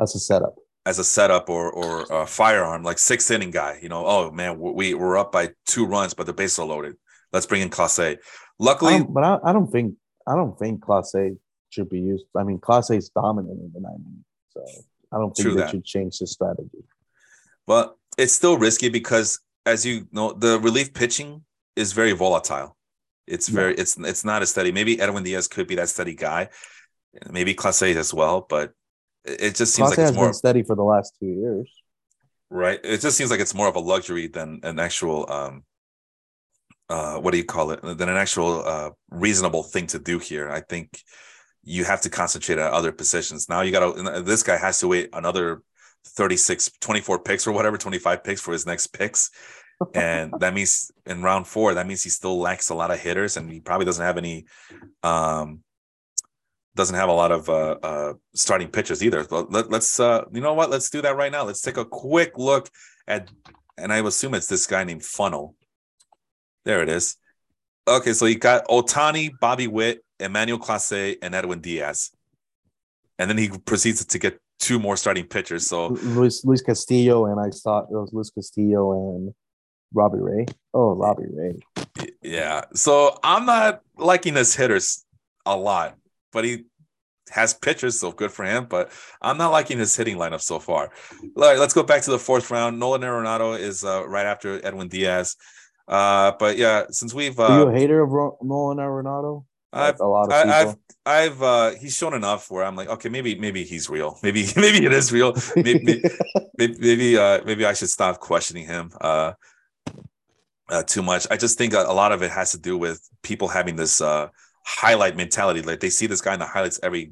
as 0.01 0.15
a 0.15 0.19
setup. 0.19 0.55
as 0.85 0.97
a 0.99 1.03
setup 1.03 1.49
or 1.49 1.71
or 1.71 2.05
a 2.09 2.25
fireman, 2.25 2.83
like 2.83 2.97
sixth 2.97 3.29
inning 3.29 3.51
guy. 3.51 3.79
You 3.81 3.89
know, 3.89 4.05
oh 4.05 4.31
man, 4.31 4.57
we 4.59 4.93
we're 4.93 5.17
up 5.17 5.31
by 5.31 5.49
two 5.67 5.85
runs, 5.85 6.13
but 6.13 6.25
the 6.25 6.33
bases 6.33 6.59
are 6.59 6.65
loaded. 6.65 6.95
Let's 7.33 7.45
bring 7.45 7.61
in 7.61 7.69
Clase. 7.69 8.15
I 8.15 8.17
Luckily, 8.57 8.97
don't- 8.99 9.13
but 9.13 9.23
I, 9.23 9.37
I 9.43 9.53
don't 9.53 9.69
think 9.71 9.95
I 10.25 10.35
don't 10.35 10.57
think 10.57 10.79
Clase 10.79 11.37
should 11.69 11.89
be 11.89 11.99
used. 11.99 12.25
I 12.35 12.43
mean, 12.43 12.57
Clase 12.59 12.97
is 12.97 13.09
dominant 13.09 13.59
in 13.59 13.71
the 13.73 13.81
nine 13.81 14.23
so 14.53 14.63
I 15.11 15.17
don't 15.19 15.35
think 15.35 15.49
they 15.49 15.55
that. 15.61 15.69
should 15.71 15.83
change 15.85 16.17
the 16.19 16.25
strategy. 16.25 16.83
but 17.67 17.95
it's 18.17 18.33
still 18.33 18.57
risky 18.57 18.89
because, 18.89 19.39
as 19.65 19.85
you 19.85 20.07
know, 20.11 20.33
the 20.33 20.59
relief 20.59 20.93
pitching 20.93 21.43
is 21.75 21.93
very 21.93 22.13
volatile. 22.13 22.75
It's 23.27 23.49
Yeah. 23.49 23.55
very 23.55 23.75
it's 23.75 23.97
it's 23.97 24.23
not 24.25 24.41
a 24.41 24.45
steady. 24.45 24.71
Maybe 24.71 24.99
Edwin 24.99 25.23
Diaz 25.23 25.47
could 25.47 25.67
be 25.67 25.75
that 25.75 25.89
steady 25.89 26.15
guy, 26.15 26.49
maybe 27.29 27.53
Clase 27.55 27.95
as 27.95 28.13
well, 28.13 28.45
but 28.47 28.71
it 29.25 29.55
just 29.55 29.73
seems 29.73 29.89
Class 29.89 29.97
like 29.97 29.99
A 29.99 30.07
it's 30.09 30.15
more 30.15 30.25
been 30.27 30.33
steady 30.33 30.63
for 30.63 30.75
the 30.75 30.83
last 30.83 31.13
two 31.19 31.25
years. 31.27 31.69
right 32.51 32.79
it 32.83 33.01
just 33.01 33.17
seems 33.17 33.31
like 33.31 33.39
it's 33.39 33.55
more 33.55 33.67
of 33.67 33.75
a 33.75 33.79
luxury 33.79 34.27
than 34.27 34.59
an 34.63 34.77
actual 34.79 35.29
um 35.31 35.63
uh 36.89 37.17
what 37.17 37.31
do 37.31 37.37
you 37.39 37.43
call 37.43 37.71
it 37.71 37.81
than 37.81 38.07
an 38.07 38.17
actual 38.17 38.63
uh 38.65 38.91
reasonable 39.09 39.63
thing 39.63 39.87
to 39.87 39.97
do 39.97 40.19
here 40.19 40.49
i 40.51 40.61
think 40.61 40.87
you 41.63 41.83
have 41.83 42.01
to 42.01 42.09
concentrate 42.09 42.59
on 42.59 42.71
other 42.71 42.91
positions 42.91 43.49
now 43.49 43.61
you 43.61 43.71
gotta 43.71 44.21
this 44.21 44.43
guy 44.43 44.57
has 44.57 44.79
to 44.79 44.87
wait 44.87 45.09
another 45.13 45.63
36 46.05 46.71
24 46.79 47.19
picks 47.19 47.47
or 47.47 47.51
whatever 47.51 47.77
25 47.77 48.23
picks 48.23 48.41
for 48.41 48.51
his 48.51 48.65
next 48.65 48.87
picks 48.87 49.31
and 49.93 50.33
that 50.39 50.53
means 50.53 50.91
in 51.05 51.21
round 51.21 51.45
four 51.47 51.73
that 51.73 51.87
means 51.87 52.03
he 52.03 52.09
still 52.09 52.39
lacks 52.39 52.69
a 52.69 52.75
lot 52.75 52.91
of 52.91 52.99
hitters 52.99 53.37
and 53.37 53.51
he 53.51 53.59
probably 53.59 53.85
doesn't 53.85 54.05
have 54.05 54.17
any 54.17 54.45
um 55.03 55.61
doesn't 56.75 56.95
have 56.95 57.09
a 57.09 57.13
lot 57.13 57.31
of 57.31 57.49
uh, 57.49 57.77
uh, 57.81 58.13
starting 58.33 58.67
pitchers 58.67 59.03
either. 59.03 59.23
But 59.23 59.51
let, 59.51 59.73
us 59.73 59.99
uh, 59.99 60.25
you 60.31 60.41
know 60.41 60.53
what? 60.53 60.69
Let's 60.69 60.89
do 60.89 61.01
that 61.01 61.15
right 61.15 61.31
now. 61.31 61.43
Let's 61.43 61.61
take 61.61 61.77
a 61.77 61.85
quick 61.85 62.37
look 62.37 62.69
at, 63.07 63.29
and 63.77 63.91
I 63.91 64.05
assume 64.05 64.33
it's 64.33 64.47
this 64.47 64.67
guy 64.67 64.83
named 64.83 65.03
Funnel. 65.03 65.55
There 66.65 66.83
it 66.83 66.89
is. 66.89 67.15
Okay, 67.87 68.13
so 68.13 68.25
you 68.25 68.37
got 68.37 68.67
Ohtani, 68.67 69.31
Bobby 69.39 69.67
Witt, 69.67 70.03
Emmanuel 70.19 70.59
Clase, 70.59 71.17
and 71.21 71.33
Edwin 71.33 71.61
Diaz, 71.61 72.11
and 73.19 73.29
then 73.29 73.37
he 73.37 73.49
proceeds 73.49 74.03
to 74.03 74.19
get 74.19 74.39
two 74.59 74.79
more 74.79 74.97
starting 74.97 75.25
pitchers. 75.25 75.67
So 75.67 75.87
Luis 75.87 76.43
Luis 76.45 76.61
Castillo 76.61 77.25
and 77.25 77.39
I 77.39 77.49
thought 77.49 77.87
it 77.91 77.95
was 77.95 78.11
Luis 78.13 78.29
Castillo 78.29 79.15
and 79.15 79.33
Robbie 79.93 80.19
Ray. 80.19 80.45
Oh, 80.73 80.95
Robbie 80.95 81.23
Ray. 81.31 81.59
yeah, 82.21 82.61
so 82.73 83.17
I'm 83.23 83.45
not 83.45 83.81
liking 83.97 84.35
his 84.35 84.55
hitters 84.55 85.05
a 85.45 85.55
lot, 85.55 85.95
but 86.33 86.43
he 86.43 86.65
has 87.29 87.53
pitchers, 87.53 87.99
so 87.99 88.11
good 88.11 88.31
for 88.31 88.43
him. 88.43 88.65
But 88.65 88.91
I'm 89.21 89.37
not 89.37 89.51
liking 89.51 89.79
his 89.79 89.95
hitting 89.95 90.17
lineup 90.17 90.41
so 90.41 90.59
far. 90.59 90.91
All 91.21 91.29
right, 91.43 91.57
let's 91.57 91.73
go 91.73 91.83
back 91.83 92.01
to 92.03 92.11
the 92.11 92.19
fourth 92.19 92.51
round. 92.51 92.79
Nolan 92.79 93.01
Arenado 93.01 93.57
is 93.57 93.83
uh, 93.83 94.07
right 94.07 94.25
after 94.25 94.65
Edwin 94.65 94.89
Diaz. 94.89 95.35
Uh, 95.87 96.31
but 96.39 96.57
yeah, 96.57 96.85
since 96.89 97.13
we've 97.13 97.39
Are 97.39 97.59
you 97.59 97.67
uh, 97.67 97.71
a 97.71 97.73
hater 97.77 98.01
of 98.01 98.11
Ro- 98.11 98.37
Nolan 98.41 98.77
Arenado? 98.77 99.45
I've 99.75 99.99
a 99.99 100.05
lot 100.05 100.27
of 100.27 100.33
I, 100.33 100.43
people. 100.43 100.53
I've 100.53 100.75
I've 101.05 101.43
uh, 101.43 101.71
he's 101.79 101.95
shown 101.95 102.13
enough 102.13 102.49
where 102.49 102.63
I'm 102.63 102.75
like, 102.75 102.89
okay, 102.89 103.09
maybe 103.09 103.35
maybe 103.35 103.63
he's 103.63 103.89
real. 103.89 104.17
Maybe 104.23 104.47
maybe 104.55 104.85
it 104.85 104.93
is 104.93 105.11
real. 105.11 105.35
Maybe 105.55 106.03
maybe, 106.57 106.75
maybe, 106.79 107.17
uh 107.17 107.41
maybe 107.45 107.65
I 107.65 107.73
should 107.73 107.89
stop 107.89 108.19
questioning 108.19 108.65
him 108.65 108.91
uh, 109.01 109.33
uh 110.69 110.83
too 110.83 111.03
much. 111.03 111.27
I 111.29 111.37
just 111.37 111.57
think 111.57 111.73
a, 111.73 111.81
a 111.81 111.93
lot 111.93 112.11
of 112.11 112.23
it 112.23 112.31
has 112.31 112.51
to 112.51 112.57
do 112.57 112.77
with 112.77 113.07
people 113.21 113.47
having 113.47 113.75
this 113.75 114.01
uh 114.01 114.29
highlight 114.65 115.15
mentality. 115.15 115.61
Like 115.61 115.79
they 115.79 115.89
see 115.89 116.07
this 116.07 116.21
guy 116.21 116.33
in 116.33 116.39
the 116.39 116.45
highlights 116.45 116.79
every 116.81 117.11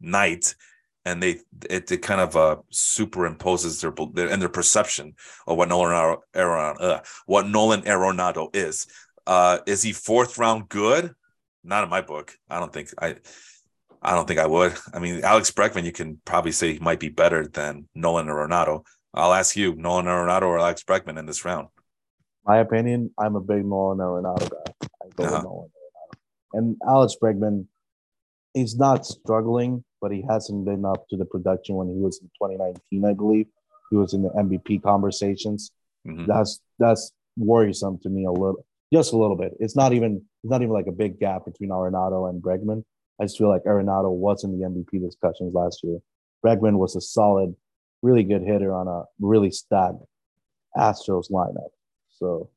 night, 0.00 0.54
and 1.04 1.22
they 1.22 1.38
it, 1.68 1.90
it 1.90 2.02
kind 2.02 2.20
of 2.20 2.36
uh, 2.36 2.56
superimposes 2.72 3.80
their 3.80 3.92
their 4.12 4.32
and 4.32 4.42
their 4.42 4.48
perception 4.48 5.14
of 5.46 5.56
what 5.56 5.68
Nolan 5.68 6.16
Arenado, 6.34 6.80
uh, 6.80 7.00
what 7.26 7.46
Nolan 7.46 7.82
Arenado 7.82 8.54
is. 8.54 8.86
Uh, 9.26 9.58
is 9.66 9.82
he 9.82 9.92
fourth 9.92 10.38
round 10.38 10.68
good? 10.68 11.14
Not 11.62 11.84
in 11.84 11.90
my 11.90 12.00
book. 12.00 12.34
I 12.48 12.58
don't 12.58 12.72
think 12.72 12.90
I. 13.00 13.16
I 14.02 14.14
don't 14.14 14.26
think 14.26 14.40
I 14.40 14.46
would. 14.46 14.74
I 14.94 14.98
mean, 14.98 15.22
Alex 15.22 15.50
Bregman, 15.50 15.84
you 15.84 15.92
can 15.92 16.22
probably 16.24 16.52
say 16.52 16.72
he 16.72 16.78
might 16.78 17.00
be 17.00 17.10
better 17.10 17.46
than 17.46 17.86
Nolan 17.94 18.28
Arenado. 18.28 18.86
I'll 19.12 19.34
ask 19.34 19.56
you, 19.56 19.74
Nolan 19.74 20.06
or 20.06 20.26
Arenado 20.26 20.44
or 20.44 20.58
Alex 20.58 20.82
Bregman 20.84 21.18
in 21.18 21.26
this 21.26 21.44
round? 21.44 21.68
My 22.46 22.60
opinion, 22.60 23.10
I'm 23.18 23.36
a 23.36 23.40
big 23.40 23.66
Nolan 23.66 24.00
or 24.00 24.22
Arenado 24.22 24.48
guy. 24.50 24.88
I 25.02 25.08
go 25.14 25.24
uh-huh. 25.24 25.34
with 25.34 25.44
Nolan 25.44 25.68
Arenado. 25.68 26.18
And 26.54 26.76
Alex 26.88 27.16
Bregman, 27.22 27.66
he's 28.54 28.76
not 28.76 29.04
struggling, 29.04 29.84
but 30.00 30.12
he 30.12 30.24
hasn't 30.28 30.64
been 30.64 30.86
up 30.86 31.06
to 31.10 31.16
the 31.18 31.26
production 31.26 31.74
when 31.74 31.88
he 31.88 31.94
was 31.94 32.20
in 32.22 32.28
2019, 32.42 33.04
I 33.04 33.12
believe. 33.12 33.46
He 33.90 33.96
was 33.96 34.14
in 34.14 34.22
the 34.22 34.30
MVP 34.30 34.82
conversations. 34.82 35.72
Mm-hmm. 36.06 36.26
That's 36.26 36.60
that's 36.78 37.12
worrisome 37.36 37.98
to 38.02 38.08
me 38.08 38.24
a 38.24 38.30
little, 38.30 38.64
just 38.92 39.12
a 39.12 39.16
little 39.16 39.36
bit. 39.36 39.52
It's 39.60 39.76
not 39.76 39.92
even 39.92 40.22
it's 40.42 40.50
not 40.50 40.62
even 40.62 40.72
like 40.72 40.86
a 40.86 40.92
big 40.92 41.18
gap 41.18 41.44
between 41.44 41.70
Arenado 41.70 42.28
and 42.28 42.42
Bregman. 42.42 42.84
I 43.20 43.24
just 43.24 43.38
feel 43.38 43.48
like 43.48 43.64
Arenado 43.64 44.10
was 44.10 44.44
in 44.44 44.58
the 44.58 44.66
MVP 44.66 45.00
discussions 45.04 45.54
last 45.54 45.80
year. 45.82 45.98
Bregman 46.44 46.78
was 46.78 46.96
a 46.96 47.00
solid, 47.00 47.54
really 48.02 48.24
good 48.24 48.42
hitter 48.42 48.72
on 48.72 48.88
a 48.88 49.04
really 49.20 49.50
stacked 49.50 50.02
Astros 50.76 51.30
lineup. 51.30 51.68
So 52.08 52.50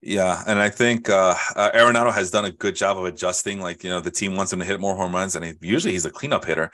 yeah, 0.00 0.44
and 0.46 0.60
I 0.60 0.68
think 0.68 1.08
uh, 1.08 1.34
uh, 1.56 1.70
Arenado 1.72 2.12
has 2.12 2.30
done 2.30 2.44
a 2.44 2.52
good 2.52 2.76
job 2.76 2.98
of 2.98 3.04
adjusting. 3.04 3.60
Like 3.60 3.82
you 3.82 3.90
know, 3.90 4.00
the 4.00 4.10
team 4.10 4.36
wants 4.36 4.52
him 4.52 4.60
to 4.60 4.64
hit 4.64 4.80
more 4.80 4.94
home 4.94 5.14
runs, 5.14 5.34
and 5.34 5.44
he, 5.44 5.54
usually 5.60 5.92
he's 5.92 6.04
a 6.04 6.10
cleanup 6.10 6.44
hitter, 6.44 6.70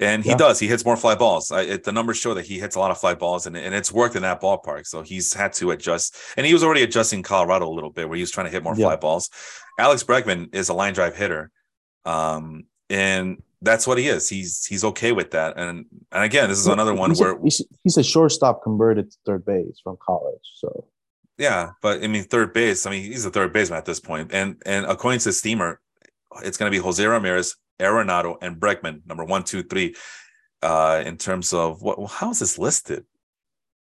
and 0.00 0.22
he 0.22 0.30
yeah. 0.30 0.36
does. 0.36 0.60
He 0.60 0.68
hits 0.68 0.84
more 0.84 0.96
fly 0.96 1.14
balls. 1.14 1.50
I, 1.50 1.62
it, 1.62 1.84
the 1.84 1.92
numbers 1.92 2.16
show 2.16 2.34
that 2.34 2.46
he 2.46 2.58
hits 2.58 2.76
a 2.76 2.80
lot 2.80 2.90
of 2.90 2.98
fly 2.98 3.14
balls, 3.14 3.46
and, 3.46 3.56
and 3.56 3.74
it's 3.74 3.92
worked 3.92 4.16
in 4.16 4.22
that 4.22 4.40
ballpark. 4.40 4.86
So 4.86 5.02
he's 5.02 5.32
had 5.32 5.52
to 5.54 5.70
adjust, 5.70 6.16
and 6.36 6.46
he 6.46 6.52
was 6.52 6.62
already 6.62 6.82
adjusting 6.82 7.22
Colorado 7.22 7.68
a 7.68 7.74
little 7.74 7.90
bit, 7.90 8.08
where 8.08 8.16
he 8.16 8.22
was 8.22 8.30
trying 8.30 8.46
to 8.46 8.52
hit 8.52 8.62
more 8.62 8.74
yeah. 8.76 8.86
fly 8.86 8.96
balls. 8.96 9.30
Alex 9.78 10.02
Bregman 10.04 10.54
is 10.54 10.68
a 10.68 10.74
line 10.74 10.94
drive 10.94 11.16
hitter, 11.16 11.50
um, 12.04 12.64
and 12.90 13.42
that's 13.60 13.86
what 13.86 13.98
he 13.98 14.06
is. 14.06 14.28
He's 14.28 14.64
he's 14.66 14.84
okay 14.84 15.12
with 15.12 15.32
that. 15.32 15.56
And 15.56 15.86
and 16.12 16.24
again, 16.24 16.48
this 16.48 16.58
is 16.58 16.66
another 16.66 16.94
one 16.94 17.10
he's 17.10 17.20
where 17.20 17.32
a, 17.32 17.50
he's 17.82 17.96
a 17.96 18.04
shortstop 18.04 18.62
converted 18.62 19.10
to 19.10 19.16
third 19.26 19.44
base 19.44 19.80
from 19.82 19.96
college. 20.04 20.40
So 20.56 20.86
yeah, 21.38 21.70
but 21.82 22.02
I 22.02 22.08
mean, 22.08 22.24
third 22.24 22.52
base. 22.52 22.86
I 22.86 22.90
mean, 22.90 23.04
he's 23.04 23.24
a 23.24 23.30
third 23.30 23.52
baseman 23.52 23.78
at 23.78 23.84
this 23.84 24.00
point, 24.00 24.32
and 24.32 24.60
and 24.66 24.86
according 24.86 25.20
to 25.20 25.32
Steamer, 25.32 25.80
it's 26.42 26.56
going 26.56 26.70
to 26.70 26.76
be 26.76 26.82
Jose 26.82 27.04
Ramirez, 27.04 27.56
Arenado, 27.78 28.36
and 28.42 28.56
Bregman, 28.56 29.06
number 29.06 29.24
one, 29.24 29.44
two, 29.44 29.62
three. 29.62 29.94
Uh, 30.60 31.02
in 31.06 31.16
terms 31.16 31.52
of 31.52 31.82
what, 31.82 32.04
how 32.10 32.30
is 32.30 32.40
this 32.40 32.58
listed? 32.58 33.04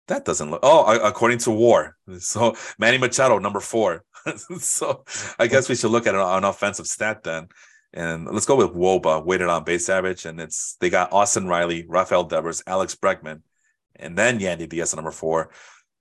That 0.08 0.26
doesn't 0.26 0.52
look. 0.52 0.60
Oh, 0.62 1.00
according 1.00 1.40
to 1.40 1.52
WAR, 1.52 1.96
so 2.20 2.56
Manny 2.78 2.98
Machado, 2.98 3.40
number 3.40 3.60
four. 3.60 4.04
so 4.60 5.04
I 5.40 5.48
guess 5.48 5.70
we 5.70 5.76
should 5.76 5.92
look 5.92 6.08
at 6.08 6.16
an, 6.16 6.22
an 6.22 6.44
offensive 6.44 6.88
stat 6.88 7.24
then. 7.24 7.48
And 7.94 8.26
let's 8.26 8.46
go 8.46 8.58
with 8.58 8.74
Woba, 8.76 9.24
weighted 9.24 9.48
on 9.48 9.64
base 9.64 9.88
average. 9.88 10.26
And 10.26 10.40
it's 10.40 10.76
they 10.82 10.90
got 10.90 11.14
Austin 11.14 11.48
Riley, 11.48 11.86
Rafael 11.88 12.26
Devers, 12.26 12.62
Alex 12.68 12.94
Bregman, 12.96 13.42
and 13.96 14.18
then 14.18 14.40
Yandy 14.40 14.68
Diaz 14.68 14.94
at 14.94 14.98
number 14.98 15.12
four. 15.12 15.52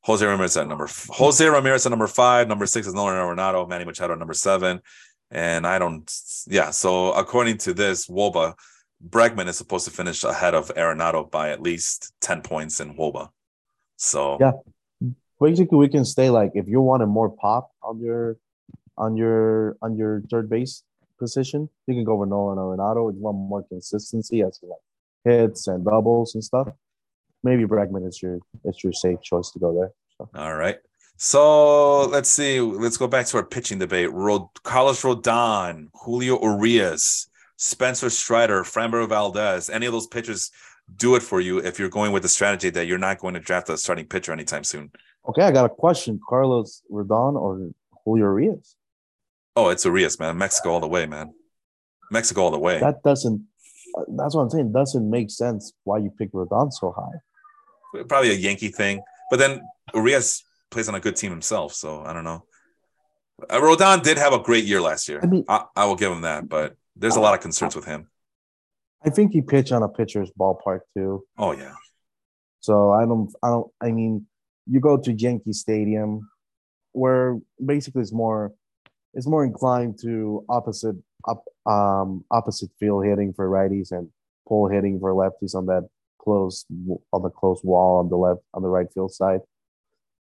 Jose 0.02 0.24
Ramirez 0.26 0.56
at 0.56 0.68
number 0.68 0.88
Jose 1.10 1.46
Ramirez 1.46 1.86
at 1.86 1.90
number 1.90 2.08
five. 2.08 2.48
Number 2.48 2.66
six 2.66 2.86
is 2.86 2.94
Nolan 2.94 3.14
Arenado. 3.14 3.66
Manny 3.68 3.84
Machado 3.84 4.12
at 4.12 4.18
number 4.18 4.34
seven. 4.34 4.80
And 5.30 5.66
I 5.66 5.78
don't, 5.78 6.10
yeah. 6.46 6.70
So 6.70 7.12
according 7.12 7.58
to 7.58 7.74
this, 7.74 8.06
Woba, 8.06 8.54
Bregman 9.08 9.48
is 9.48 9.58
supposed 9.58 9.84
to 9.86 9.90
finish 9.90 10.24
ahead 10.24 10.54
of 10.54 10.72
Arenado 10.74 11.30
by 11.30 11.50
at 11.50 11.60
least 11.60 12.12
10 12.20 12.42
points 12.42 12.80
in 12.80 12.96
Woba. 12.96 13.28
So 13.96 14.38
yeah, 14.40 14.52
basically 15.40 15.78
we 15.78 15.88
can 15.88 16.04
stay 16.04 16.30
like 16.30 16.52
if 16.54 16.68
you 16.68 16.80
wanted 16.80 17.06
more 17.06 17.30
pop 17.30 17.70
on 17.82 18.00
your 18.00 18.36
on 18.96 19.16
your 19.16 19.76
on 19.82 19.96
your 19.96 20.22
third 20.30 20.48
base 20.48 20.82
position, 21.18 21.68
you 21.86 21.94
can 21.94 22.04
go 22.04 22.16
with 22.16 22.28
Nolan 22.28 22.58
Arenado. 22.58 23.10
If 23.10 23.16
you 23.16 23.22
want 23.22 23.36
more 23.36 23.62
consistency 23.62 24.42
as 24.42 24.58
like 24.62 24.78
hits 25.24 25.66
and 25.66 25.84
doubles 25.84 26.34
and 26.34 26.42
stuff, 26.42 26.68
maybe 27.42 27.64
Bregman 27.64 28.06
is 28.06 28.22
your 28.22 28.38
it's 28.64 28.82
your 28.82 28.92
safe 28.92 29.20
choice 29.22 29.50
to 29.50 29.58
go 29.58 29.74
there. 29.74 29.92
So. 30.18 30.28
All 30.34 30.54
right. 30.54 30.78
So 31.16 32.06
let's 32.06 32.30
see. 32.30 32.60
Let's 32.60 32.96
go 32.96 33.06
back 33.06 33.26
to 33.26 33.36
our 33.36 33.44
pitching 33.44 33.78
debate. 33.78 34.10
Rod- 34.12 34.48
Carlos 34.62 35.02
Rodon, 35.02 35.88
Julio 35.94 36.40
Urias, 36.42 37.28
Spencer 37.56 38.10
Strider, 38.10 38.62
Framber 38.62 39.08
Valdez. 39.08 39.70
Any 39.70 39.86
of 39.86 39.92
those 39.92 40.06
pitchers 40.06 40.50
do 40.96 41.14
it 41.14 41.22
for 41.22 41.40
you 41.40 41.58
if 41.58 41.78
you're 41.78 41.88
going 41.88 42.12
with 42.12 42.22
the 42.22 42.28
strategy 42.28 42.70
that 42.70 42.86
you're 42.86 42.98
not 42.98 43.18
going 43.18 43.34
to 43.34 43.40
draft 43.40 43.68
a 43.68 43.78
starting 43.78 44.06
pitcher 44.06 44.32
anytime 44.32 44.64
soon. 44.64 44.90
Okay, 45.28 45.42
I 45.42 45.52
got 45.52 45.64
a 45.64 45.70
question. 45.70 46.20
Carlos 46.28 46.82
Rodon 46.90 47.40
or 47.40 47.70
Julio 48.04 48.24
Urias? 48.24 48.76
Oh, 49.56 49.68
it's 49.70 49.84
Urias, 49.84 50.18
man. 50.18 50.36
Mexico 50.36 50.72
all 50.72 50.80
the 50.80 50.88
way, 50.88 51.06
man. 51.06 51.32
Mexico 52.10 52.42
all 52.42 52.50
the 52.50 52.58
way. 52.58 52.80
That 52.80 53.02
doesn't. 53.02 53.46
That's 54.08 54.34
what 54.34 54.42
I'm 54.42 54.50
saying. 54.50 54.72
Doesn't 54.72 55.08
make 55.08 55.30
sense 55.30 55.72
why 55.84 55.98
you 55.98 56.12
pick 56.18 56.32
Rodon 56.32 56.72
so 56.72 56.92
high 56.92 57.18
probably 58.08 58.30
a 58.30 58.34
Yankee 58.34 58.68
thing. 58.68 59.02
But 59.30 59.38
then 59.38 59.62
Urias 59.94 60.42
plays 60.74 60.88
on 60.88 60.94
a 60.94 61.00
good 61.00 61.16
team 61.16 61.30
himself, 61.30 61.72
so 61.72 62.02
I 62.02 62.12
don't 62.12 62.24
know. 62.24 62.44
Uh, 63.48 63.60
Rodon 63.60 64.02
did 64.02 64.18
have 64.18 64.32
a 64.32 64.38
great 64.38 64.64
year 64.64 64.80
last 64.80 65.08
year. 65.08 65.20
I 65.22 65.26
mean, 65.26 65.44
I, 65.48 65.64
I 65.74 65.86
will 65.86 65.96
give 65.96 66.12
him 66.12 66.22
that, 66.22 66.48
but 66.48 66.76
there's 66.96 67.16
a 67.16 67.20
lot 67.20 67.34
of 67.34 67.40
concerns 67.40 67.74
with 67.74 67.84
him. 67.84 68.08
I 69.04 69.10
think 69.10 69.32
he 69.32 69.40
pitched 69.40 69.72
on 69.72 69.82
a 69.82 69.88
pitcher's 69.88 70.30
ballpark 70.38 70.80
too. 70.96 71.24
Oh 71.38 71.52
yeah. 71.52 71.74
So 72.60 72.92
I 72.92 73.04
don't, 73.04 73.32
I 73.42 73.48
don't. 73.48 73.70
I 73.80 73.90
mean, 73.92 74.26
you 74.66 74.80
go 74.80 74.96
to 74.96 75.12
Yankee 75.12 75.52
Stadium, 75.52 76.28
where 76.92 77.38
basically 77.64 78.02
it's 78.02 78.12
more, 78.12 78.52
it's 79.12 79.26
more 79.26 79.44
inclined 79.44 79.98
to 80.02 80.44
opposite 80.48 80.96
up, 81.28 81.44
um, 81.66 82.24
opposite 82.30 82.70
field 82.80 83.04
hitting 83.04 83.32
for 83.34 83.48
righties 83.48 83.92
and 83.92 84.08
pull 84.48 84.68
hitting 84.68 84.98
for 85.00 85.12
lefties 85.12 85.54
on 85.54 85.66
that 85.66 85.88
close 86.18 86.64
on 87.12 87.22
the 87.22 87.30
close 87.30 87.60
wall 87.62 87.98
on 87.98 88.08
the 88.08 88.16
left 88.16 88.40
on 88.54 88.62
the 88.62 88.68
right 88.68 88.86
field 88.94 89.12
side. 89.12 89.40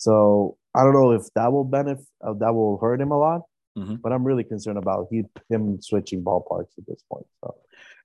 So 0.03 0.57
I 0.75 0.83
don't 0.83 0.93
know 0.93 1.11
if 1.11 1.23
that 1.35 1.51
will 1.53 1.63
benefit 1.63 2.05
uh, 2.21 2.33
that 2.33 2.53
will 2.53 2.77
hurt 2.77 2.99
him 2.99 3.11
a 3.11 3.17
lot, 3.17 3.41
mm-hmm. 3.77 3.95
but 3.95 4.11
I'm 4.11 4.25
really 4.25 4.43
concerned 4.43 4.77
about 4.77 5.07
he, 5.09 5.23
him 5.49 5.81
switching 5.81 6.23
ballparks 6.23 6.77
at 6.77 6.85
this 6.87 7.01
point. 7.09 7.25
So 7.39 7.55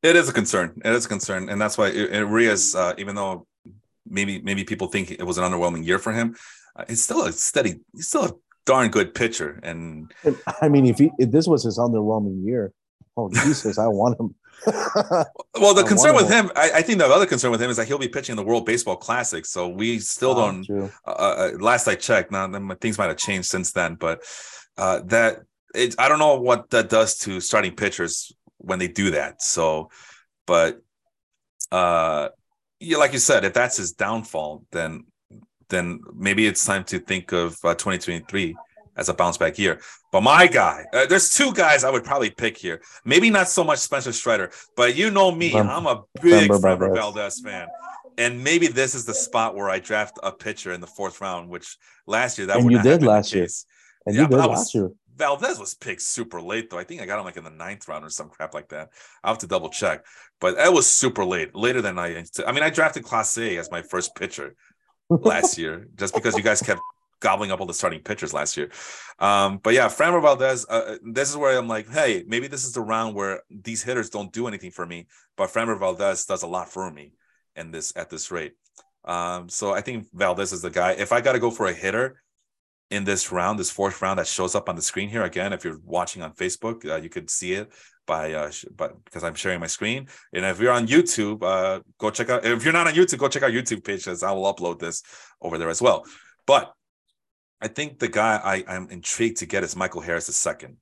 it 0.03 0.15
is 0.15 0.29
a 0.29 0.33
concern. 0.33 0.81
It 0.85 0.93
is 0.93 1.07
a 1.07 1.09
concern, 1.09 1.49
and 1.49 1.61
that's 1.61 1.77
why 1.77 1.89
Urias, 1.91 2.77
uh, 2.77 2.95
even 2.99 3.17
though 3.17 3.47
maybe 4.09 4.41
maybe 4.41 4.63
people 4.63 4.87
think 4.87 5.11
it 5.11 5.25
was 5.25 5.39
an 5.39 5.45
underwhelming 5.45 5.85
year 5.85 5.99
for 5.99 6.13
him, 6.13 6.37
uh, 6.77 6.85
it's 6.89 7.03
still 7.03 7.25
a 7.25 7.33
steady. 7.33 7.81
He's 7.95 8.09
still 8.09 8.27
a 8.27 8.33
darn 8.65 8.91
good 8.91 9.13
pitcher. 9.13 9.59
And 9.63 10.13
I 10.63 10.69
mean, 10.69 10.87
if, 10.87 10.99
he, 10.99 11.11
if 11.19 11.33
this 11.33 11.49
was 11.49 11.65
his 11.65 11.79
underwhelming 11.79 12.45
year, 12.45 12.73
oh 13.17 13.29
Jesus, 13.43 13.77
I 13.79 13.89
want 13.89 14.21
him 14.21 14.37
well, 14.67 15.75
the 15.75 15.85
concern 15.87 16.15
with 16.15 16.29
him, 16.29 16.51
I, 16.57 16.71
I, 16.77 16.83
think 16.83 16.99
the 16.99 17.07
other 17.07 17.27
concern 17.27 17.51
with 17.51 17.63
him 17.63 17.71
is 17.71 17.77
that 17.77 17.87
he'll 17.87 17.99
be 17.99 18.09
pitching 18.09 18.37
the 18.37 18.43
World 18.43 18.67
Baseball 18.67 18.97
Classic. 18.97 19.47
So 19.47 19.69
we 19.69 19.99
still 19.99 20.33
oh, 20.33 20.35
don't. 20.35 20.93
Uh, 21.07 21.11
uh, 21.11 21.51
last 21.59 21.87
I 21.87 21.95
checked, 21.95 22.33
now 22.33 22.49
things 22.81 22.99
might 22.99 23.09
have 23.09 23.17
changed 23.17 23.49
since 23.49 23.73
then, 23.73 23.95
but 23.95 24.23
uh, 24.77 25.01
that 25.07 25.43
it, 25.75 25.95
I 25.99 26.09
don't 26.09 26.19
know 26.19 26.41
what 26.41 26.71
that 26.71 26.89
does 26.89 27.19
to 27.19 27.41
starting 27.41 27.75
pitchers 27.75 28.33
when 28.59 28.79
they 28.79 28.89
do 28.89 29.13
that. 29.13 29.43
So, 29.43 29.91
but 30.47 30.81
uh, 31.71 32.31
yeah, 32.81 32.97
like 32.97 33.13
you 33.13 33.19
said, 33.19 33.45
if 33.45 33.55
that's 33.55 33.77
his 33.77 33.93
downfall, 33.93 34.65
then 34.73 35.05
then 35.69 36.01
maybe 36.15 36.47
it's 36.47 36.65
time 36.65 36.85
to 36.85 36.99
think 36.99 37.33
of 37.33 37.59
uh, 37.63 37.75
2023 37.75 38.57
as 38.99 39.09
a 39.09 39.15
bounce 39.15 39.39
back 39.39 39.59
year. 39.59 39.81
But 40.13 40.23
my 40.23 40.47
guy, 40.47 40.85
uh, 40.93 41.07
there's 41.07 41.31
two 41.31 41.55
guys 41.55 41.85
I 41.85 41.91
would 41.91 42.05
probably 42.05 42.31
pick 42.31 42.59
here. 42.59 42.83
Maybe 43.05 43.31
not 43.31 43.49
so 43.49 43.65
much 43.65 43.79
Spencer 43.79 44.13
Strider, 44.13 44.51
but 44.77 44.97
you 44.97 45.11
know 45.11 45.31
me, 45.31 45.55
I'm 45.55 45.87
a 45.87 46.03
big 46.21 46.51
Framber 46.51 46.95
Valdez 46.95 47.41
fan. 47.41 47.69
And 48.19 48.43
maybe 48.43 48.67
this 48.67 48.97
is 48.97 49.05
the 49.05 49.15
spot 49.15 49.55
where 49.55 49.71
I 49.71 49.79
draft 49.79 50.19
a 50.23 50.33
pitcher 50.33 50.73
in 50.73 50.81
the 50.81 50.89
fourth 50.89 51.21
round, 51.21 51.49
which 51.49 51.77
last 52.07 52.37
year 52.37 52.49
that 52.49 52.59
and 52.59 52.71
you 52.71 52.83
did 52.83 53.03
last 53.05 53.33
year. 53.33 53.47
And 54.05 54.17
yeah, 54.17 54.23
you 54.23 54.29
did 54.29 54.37
last 54.37 54.75
year. 54.75 54.91
Valdez 55.17 55.59
was 55.59 55.75
picked 55.75 56.03
super 56.03 56.41
late 56.41 56.71
though. 56.71 56.79
I 56.79 56.85
think 56.85 57.01
I 57.01 57.07
got 57.07 57.19
him 57.19 57.25
like 57.25 57.37
in 57.37 57.45
the 57.45 57.51
ninth 57.51 57.87
round 57.89 58.05
or 58.05 58.11
some 58.11 58.29
crap 58.29 58.55
like 58.55 58.69
that. 58.69 58.91
I'll 59.23 59.35
have 59.35 59.41
to 59.41 59.47
double 59.47 59.69
check, 59.69 60.05
but 60.41 60.57
that 60.57 60.73
was 60.73 60.89
super 60.89 61.25
late, 61.25 61.55
later 61.55 61.83
than 61.83 61.99
I. 61.99 62.25
I 62.47 62.53
mean, 62.53 62.63
I 62.63 62.71
drafted 62.71 63.05
Clase 63.05 63.59
as 63.59 63.71
my 63.71 63.83
first 63.83 64.15
pitcher 64.15 64.55
last 65.11 65.59
year, 65.63 65.89
just 65.97 66.15
because 66.15 66.37
you 66.37 66.43
guys 66.43 66.63
kept 66.63 66.81
gobbling 67.21 67.51
up 67.51 67.61
all 67.61 67.67
the 67.67 67.75
starting 67.75 68.01
pitchers 68.01 68.33
last 68.33 68.57
year. 68.57 68.71
Um, 69.19 69.59
but 69.63 69.75
yeah, 69.75 69.89
Framber 69.89 70.23
Valdez, 70.23 70.67
uh, 70.69 70.73
uh, 70.73 70.99
this 71.13 71.31
is 71.31 71.37
where 71.37 71.59
I'm 71.59 71.69
like, 71.69 71.89
hey, 71.89 72.25
maybe 72.27 72.47
this 72.47 72.65
is 72.65 72.73
the 72.73 72.81
round 72.81 73.15
where 73.15 73.43
these 73.51 73.83
hitters 73.83 74.11
don't 74.11 74.33
do 74.33 74.47
anything 74.47 74.71
for 74.71 74.87
me, 74.87 75.07
but 75.37 75.51
Framber 75.51 75.79
Valdez 75.79 76.25
does 76.25 76.43
a 76.43 76.47
lot 76.47 76.69
for 76.69 76.91
me 76.91 77.13
in 77.57 77.71
this 77.71 77.93
at 77.97 78.11
this 78.11 78.31
rate. 78.31 78.53
Um, 79.05 79.49
so 79.49 79.73
I 79.73 79.81
think 79.81 80.07
Valdez 80.13 80.53
is 80.53 80.63
the 80.63 80.71
guy. 80.71 80.93
If 80.93 81.13
I 81.13 81.21
got 81.21 81.33
to 81.33 81.39
go 81.39 81.51
for 81.51 81.67
a 81.67 81.73
hitter, 81.73 82.23
in 82.91 83.05
this 83.05 83.31
round, 83.31 83.59
this 83.59 83.71
fourth 83.71 84.01
round 84.01 84.19
that 84.19 84.27
shows 84.27 84.55
up 84.55 84.69
on 84.69 84.75
the 84.75 84.81
screen 84.81 85.11
here. 85.11 85.23
Again, 85.23 85.53
if 85.53 85.63
you're 85.63 85.79
watching 85.85 86.23
on 86.23 86.33
Facebook, 86.33 86.89
uh, 86.89 86.97
you 86.97 87.11
could 87.11 87.29
see 87.29 87.53
it 87.53 87.71
by 88.09 88.33
uh 88.33 88.51
but 88.75 89.05
because 89.05 89.23
I'm 89.23 89.35
sharing 89.35 89.61
my 89.61 89.69
screen. 89.69 90.09
And 90.33 90.45
if 90.45 90.59
you're 90.59 90.73
on 90.73 90.89
YouTube, 90.89 91.43
uh 91.45 91.81
go 91.99 92.11
check 92.11 92.31
out 92.31 92.45
if 92.45 92.65
you're 92.65 92.73
not 92.73 92.89
on 92.89 92.95
YouTube, 92.95 93.19
go 93.19 93.29
check 93.29 93.45
out 93.45 93.53
YouTube 93.53 93.85
page 93.85 94.05
because 94.05 94.25
I 94.25 94.33
will 94.33 94.53
upload 94.53 94.81
this 94.81 95.03
over 95.41 95.59
there 95.59 95.69
as 95.69 95.81
well. 95.81 96.05
But 96.47 96.73
I 97.61 97.69
think 97.69 97.99
the 97.99 98.09
guy 98.09 98.41
I, 98.43 98.65
I'm 98.73 98.89
intrigued 98.91 99.39
to 99.39 99.47
get 99.47 99.65
is 99.65 99.77
Michael 99.77 100.01
Harris 100.01 100.27
the 100.27 100.33
second. 100.33 100.77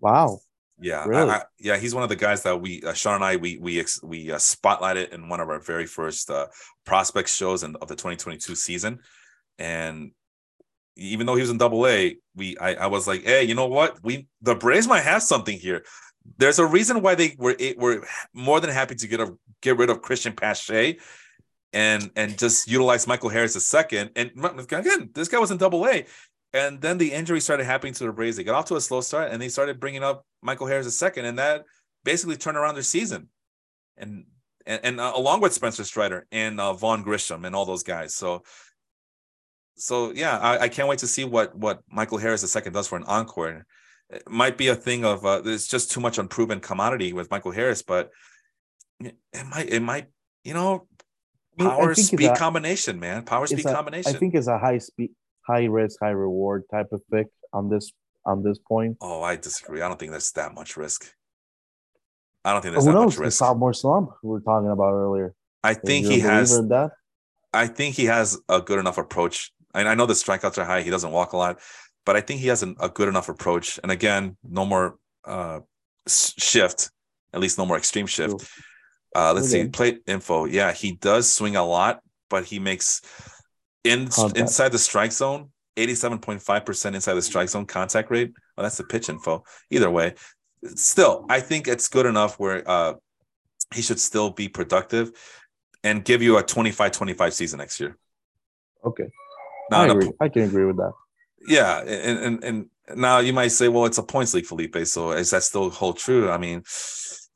Wow. 0.00 0.40
Yeah, 0.80 1.04
Really? 1.06 1.30
I, 1.30 1.34
I, 1.34 1.42
yeah, 1.60 1.76
he's 1.76 1.94
one 1.94 2.02
of 2.02 2.08
the 2.08 2.16
guys 2.16 2.42
that 2.42 2.60
we 2.60 2.82
uh, 2.82 2.92
Sean 2.92 3.16
and 3.16 3.24
I 3.24 3.36
we 3.36 3.56
we 3.58 3.78
ex, 3.78 4.02
we 4.02 4.32
uh, 4.32 4.36
spotlighted 4.36 5.12
in 5.12 5.28
one 5.28 5.38
of 5.38 5.48
our 5.48 5.60
very 5.60 5.86
first 5.86 6.28
uh, 6.28 6.46
prospects 6.84 7.34
shows 7.34 7.62
in, 7.62 7.76
of 7.76 7.86
the 7.86 7.94
2022 7.94 8.56
season, 8.56 8.98
and 9.58 10.10
even 10.96 11.26
though 11.26 11.36
he 11.36 11.40
was 11.40 11.50
in 11.50 11.58
Double 11.58 11.86
A, 11.86 12.16
we 12.34 12.56
I, 12.58 12.74
I 12.74 12.86
was 12.88 13.06
like, 13.06 13.22
hey, 13.22 13.44
you 13.44 13.54
know 13.54 13.68
what? 13.68 14.02
We 14.02 14.26
the 14.40 14.56
Braves 14.56 14.88
might 14.88 15.04
have 15.04 15.22
something 15.22 15.56
here. 15.56 15.84
There's 16.38 16.58
a 16.58 16.66
reason 16.66 17.00
why 17.00 17.14
they 17.14 17.36
were 17.38 17.54
it, 17.58 17.78
were 17.78 18.04
more 18.34 18.58
than 18.58 18.70
happy 18.70 18.96
to 18.96 19.06
get 19.06 19.20
a, 19.20 19.36
get 19.60 19.78
rid 19.78 19.90
of 19.90 20.02
Cristian 20.02 20.36
Pache 20.36 20.98
and 21.72 22.10
and 22.16 22.38
just 22.38 22.68
utilize 22.68 23.06
Michael 23.06 23.28
Harris 23.28 23.56
a 23.56 23.60
second. 23.60 24.10
And 24.16 24.30
again, 24.58 25.10
this 25.14 25.28
guy 25.28 25.38
was 25.38 25.50
in 25.50 25.58
Double 25.58 25.86
A, 25.86 26.06
and 26.52 26.80
then 26.80 26.98
the 26.98 27.12
injury 27.12 27.40
started 27.40 27.64
happening 27.64 27.94
to 27.94 28.04
the 28.04 28.12
Braves. 28.12 28.36
They 28.36 28.44
got 28.44 28.54
off 28.54 28.66
to 28.66 28.76
a 28.76 28.80
slow 28.80 29.00
start, 29.00 29.32
and 29.32 29.40
they 29.40 29.48
started 29.48 29.80
bringing 29.80 30.02
up 30.02 30.24
Michael 30.42 30.66
Harris 30.66 30.86
a 30.86 30.90
second, 30.90 31.24
and 31.24 31.38
that 31.38 31.64
basically 32.04 32.36
turned 32.36 32.56
around 32.56 32.74
their 32.74 32.82
season. 32.82 33.28
And 33.96 34.24
and, 34.66 34.80
and 34.84 35.00
uh, 35.00 35.12
along 35.14 35.40
with 35.40 35.52
Spencer 35.52 35.84
Strider 35.84 36.26
and 36.30 36.60
uh, 36.60 36.72
Vaughn 36.74 37.02
Grissom 37.02 37.44
and 37.44 37.54
all 37.54 37.64
those 37.64 37.82
guys. 37.82 38.14
So 38.14 38.42
so 39.76 40.12
yeah, 40.12 40.38
I, 40.38 40.58
I 40.58 40.68
can't 40.68 40.88
wait 40.88 41.00
to 41.00 41.06
see 41.06 41.24
what 41.24 41.56
what 41.56 41.80
Michael 41.90 42.18
Harris 42.18 42.56
II 42.56 42.70
does 42.70 42.88
for 42.88 42.96
an 42.96 43.04
encore. 43.04 43.66
It 44.10 44.28
might 44.28 44.58
be 44.58 44.68
a 44.68 44.76
thing 44.76 45.04
of 45.04 45.24
uh, 45.24 45.40
there's 45.40 45.66
just 45.66 45.90
too 45.90 46.00
much 46.00 46.18
unproven 46.18 46.60
commodity 46.60 47.12
with 47.12 47.30
Michael 47.30 47.50
Harris, 47.50 47.82
but 47.82 48.10
it 49.00 49.46
might 49.50 49.70
it 49.70 49.80
might 49.80 50.08
you 50.44 50.54
know 50.54 50.86
power 51.58 51.94
speed 51.94 52.26
a- 52.26 52.36
combination, 52.36 52.98
man, 53.00 53.24
power 53.24 53.46
speed 53.46 53.66
a- 53.66 53.72
combination. 53.72 54.14
I 54.14 54.18
think 54.18 54.34
it's 54.34 54.46
a 54.46 54.58
high 54.58 54.78
speed, 54.78 55.10
high 55.46 55.64
risk, 55.64 55.98
high 56.00 56.10
reward 56.10 56.64
type 56.70 56.88
of 56.92 57.02
pick 57.10 57.26
on 57.52 57.68
this 57.68 57.92
on 58.24 58.42
this 58.42 58.58
point. 58.58 58.96
oh, 59.00 59.22
I 59.22 59.36
disagree. 59.36 59.82
I 59.82 59.88
don't 59.88 59.98
think 59.98 60.12
there's 60.12 60.30
that 60.32 60.54
much 60.54 60.76
risk. 60.76 61.12
I 62.44 62.52
don't 62.52 62.62
think 62.62 62.72
there's 62.74 62.84
that 62.84 62.92
knows? 62.92 63.06
much 63.06 63.16
The 63.16 63.22
risk. 63.22 63.38
sophomore 63.38 63.72
slump 63.72 64.10
we 64.22 64.30
were 64.30 64.40
talking 64.40 64.70
about 64.70 64.92
earlier. 64.92 65.34
I 65.64 65.74
think 65.74 66.06
he 66.06 66.20
has. 66.20 66.56
that. 66.68 66.92
I 67.52 67.66
think 67.66 67.94
he 67.96 68.06
has 68.06 68.38
a 68.48 68.60
good 68.60 68.78
enough 68.78 68.98
approach. 68.98 69.52
And 69.74 69.88
I 69.88 69.94
know 69.94 70.06
the 70.06 70.14
strikeouts 70.14 70.58
are 70.58 70.64
high. 70.64 70.82
He 70.82 70.90
doesn't 70.90 71.10
walk 71.12 71.32
a 71.32 71.36
lot, 71.36 71.60
but 72.04 72.16
I 72.16 72.20
think 72.20 72.40
he 72.40 72.48
has 72.48 72.62
an, 72.62 72.76
a 72.80 72.88
good 72.88 73.08
enough 73.08 73.28
approach. 73.28 73.78
And 73.82 73.92
again, 73.92 74.36
no 74.42 74.64
more 74.64 74.96
uh, 75.24 75.60
shift, 76.08 76.90
at 77.32 77.40
least 77.40 77.58
no 77.58 77.66
more 77.66 77.76
extreme 77.76 78.06
shift. 78.06 78.38
True. 78.40 78.48
Uh, 79.14 79.32
let's 79.34 79.50
see, 79.50 79.60
Okay. 79.60 79.68
plate 79.70 80.02
info. 80.06 80.46
Yeah, 80.46 80.72
he 80.72 80.92
does 80.92 81.30
swing 81.30 81.56
a 81.56 81.64
lot, 81.64 82.00
but 82.30 82.44
he 82.44 82.58
makes 82.58 83.02
in 83.84 84.08
Contact. 84.08 84.38
inside 84.38 84.72
the 84.72 84.78
strike 84.78 85.12
zone, 85.12 85.50
87.5% 85.76 86.94
inside 86.94 87.14
the 87.14 87.22
strike 87.22 87.48
zone 87.48 87.66
contact 87.66 88.10
rate. 88.10 88.32
Well, 88.56 88.62
that's 88.62 88.76
the 88.76 88.84
pitch 88.84 89.08
info. 89.08 89.44
Either 89.70 89.90
way, 89.90 90.14
still, 90.74 91.26
I 91.28 91.40
think 91.40 91.68
it's 91.68 91.88
good 91.88 92.06
enough 92.06 92.38
where 92.38 92.68
uh, 92.68 92.94
he 93.74 93.82
should 93.82 94.00
still 94.00 94.30
be 94.30 94.48
productive 94.48 95.10
and 95.84 96.04
give 96.04 96.22
you 96.22 96.38
a 96.38 96.42
25 96.42 96.92
25 96.92 97.34
season 97.34 97.58
next 97.58 97.80
year. 97.80 97.98
Okay, 98.84 99.08
Now, 99.70 99.82
I 99.82 99.86
agree. 99.88 100.10
I 100.20 100.28
can 100.28 100.42
agree 100.42 100.64
with 100.64 100.76
that. 100.76 100.92
yeah, 101.46 101.80
and, 101.80 102.18
and 102.18 102.44
and 102.44 102.66
now 103.00 103.18
you 103.18 103.32
might 103.32 103.48
say, 103.52 103.68
well, 103.68 103.84
it's 103.86 103.98
a 103.98 104.02
points 104.02 104.34
league, 104.34 104.46
Felipe. 104.46 104.76
So 104.86 105.12
is 105.12 105.30
that 105.30 105.42
still 105.42 105.70
hold 105.70 105.98
true? 105.98 106.30
I 106.30 106.38
mean, 106.38 106.62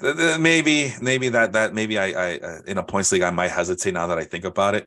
maybe 0.00 0.92
maybe 1.00 1.28
that 1.30 1.52
that 1.52 1.74
maybe 1.74 1.98
I 1.98 2.06
I 2.10 2.38
uh, 2.38 2.58
in 2.66 2.78
a 2.78 2.82
points 2.82 3.12
league 3.12 3.22
I 3.22 3.30
might 3.30 3.50
hesitate 3.50 3.94
now 3.94 4.08
that 4.08 4.18
I 4.18 4.24
think 4.24 4.44
about 4.44 4.74
it, 4.74 4.86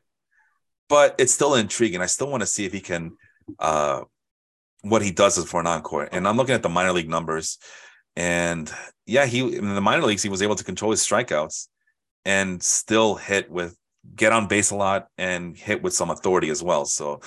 but 0.88 1.14
it's 1.18 1.32
still 1.32 1.54
intriguing. 1.54 2.00
I 2.00 2.06
still 2.06 2.30
want 2.30 2.42
to 2.42 2.46
see 2.46 2.64
if 2.64 2.72
he 2.72 2.80
can 2.80 3.16
uh 3.58 4.02
what 4.82 5.02
he 5.02 5.10
does 5.10 5.36
is 5.36 5.44
for 5.44 5.60
an 5.60 5.66
encore. 5.66 6.08
And 6.10 6.26
I'm 6.26 6.36
looking 6.36 6.54
at 6.54 6.62
the 6.62 6.68
minor 6.68 6.92
league 6.92 7.08
numbers, 7.08 7.58
and 8.16 8.70
yeah, 9.06 9.26
he 9.26 9.40
in 9.56 9.74
the 9.74 9.80
minor 9.80 10.02
leagues 10.02 10.22
he 10.22 10.28
was 10.28 10.42
able 10.42 10.56
to 10.56 10.64
control 10.64 10.90
his 10.90 11.04
strikeouts 11.06 11.68
and 12.24 12.62
still 12.62 13.16
hit 13.16 13.50
with 13.50 13.76
get 14.14 14.32
on 14.32 14.46
base 14.46 14.70
a 14.70 14.76
lot 14.76 15.08
and 15.18 15.56
hit 15.56 15.82
with 15.82 15.94
some 15.94 16.10
authority 16.10 16.50
as 16.50 16.62
well. 16.62 16.84
So 16.84 17.20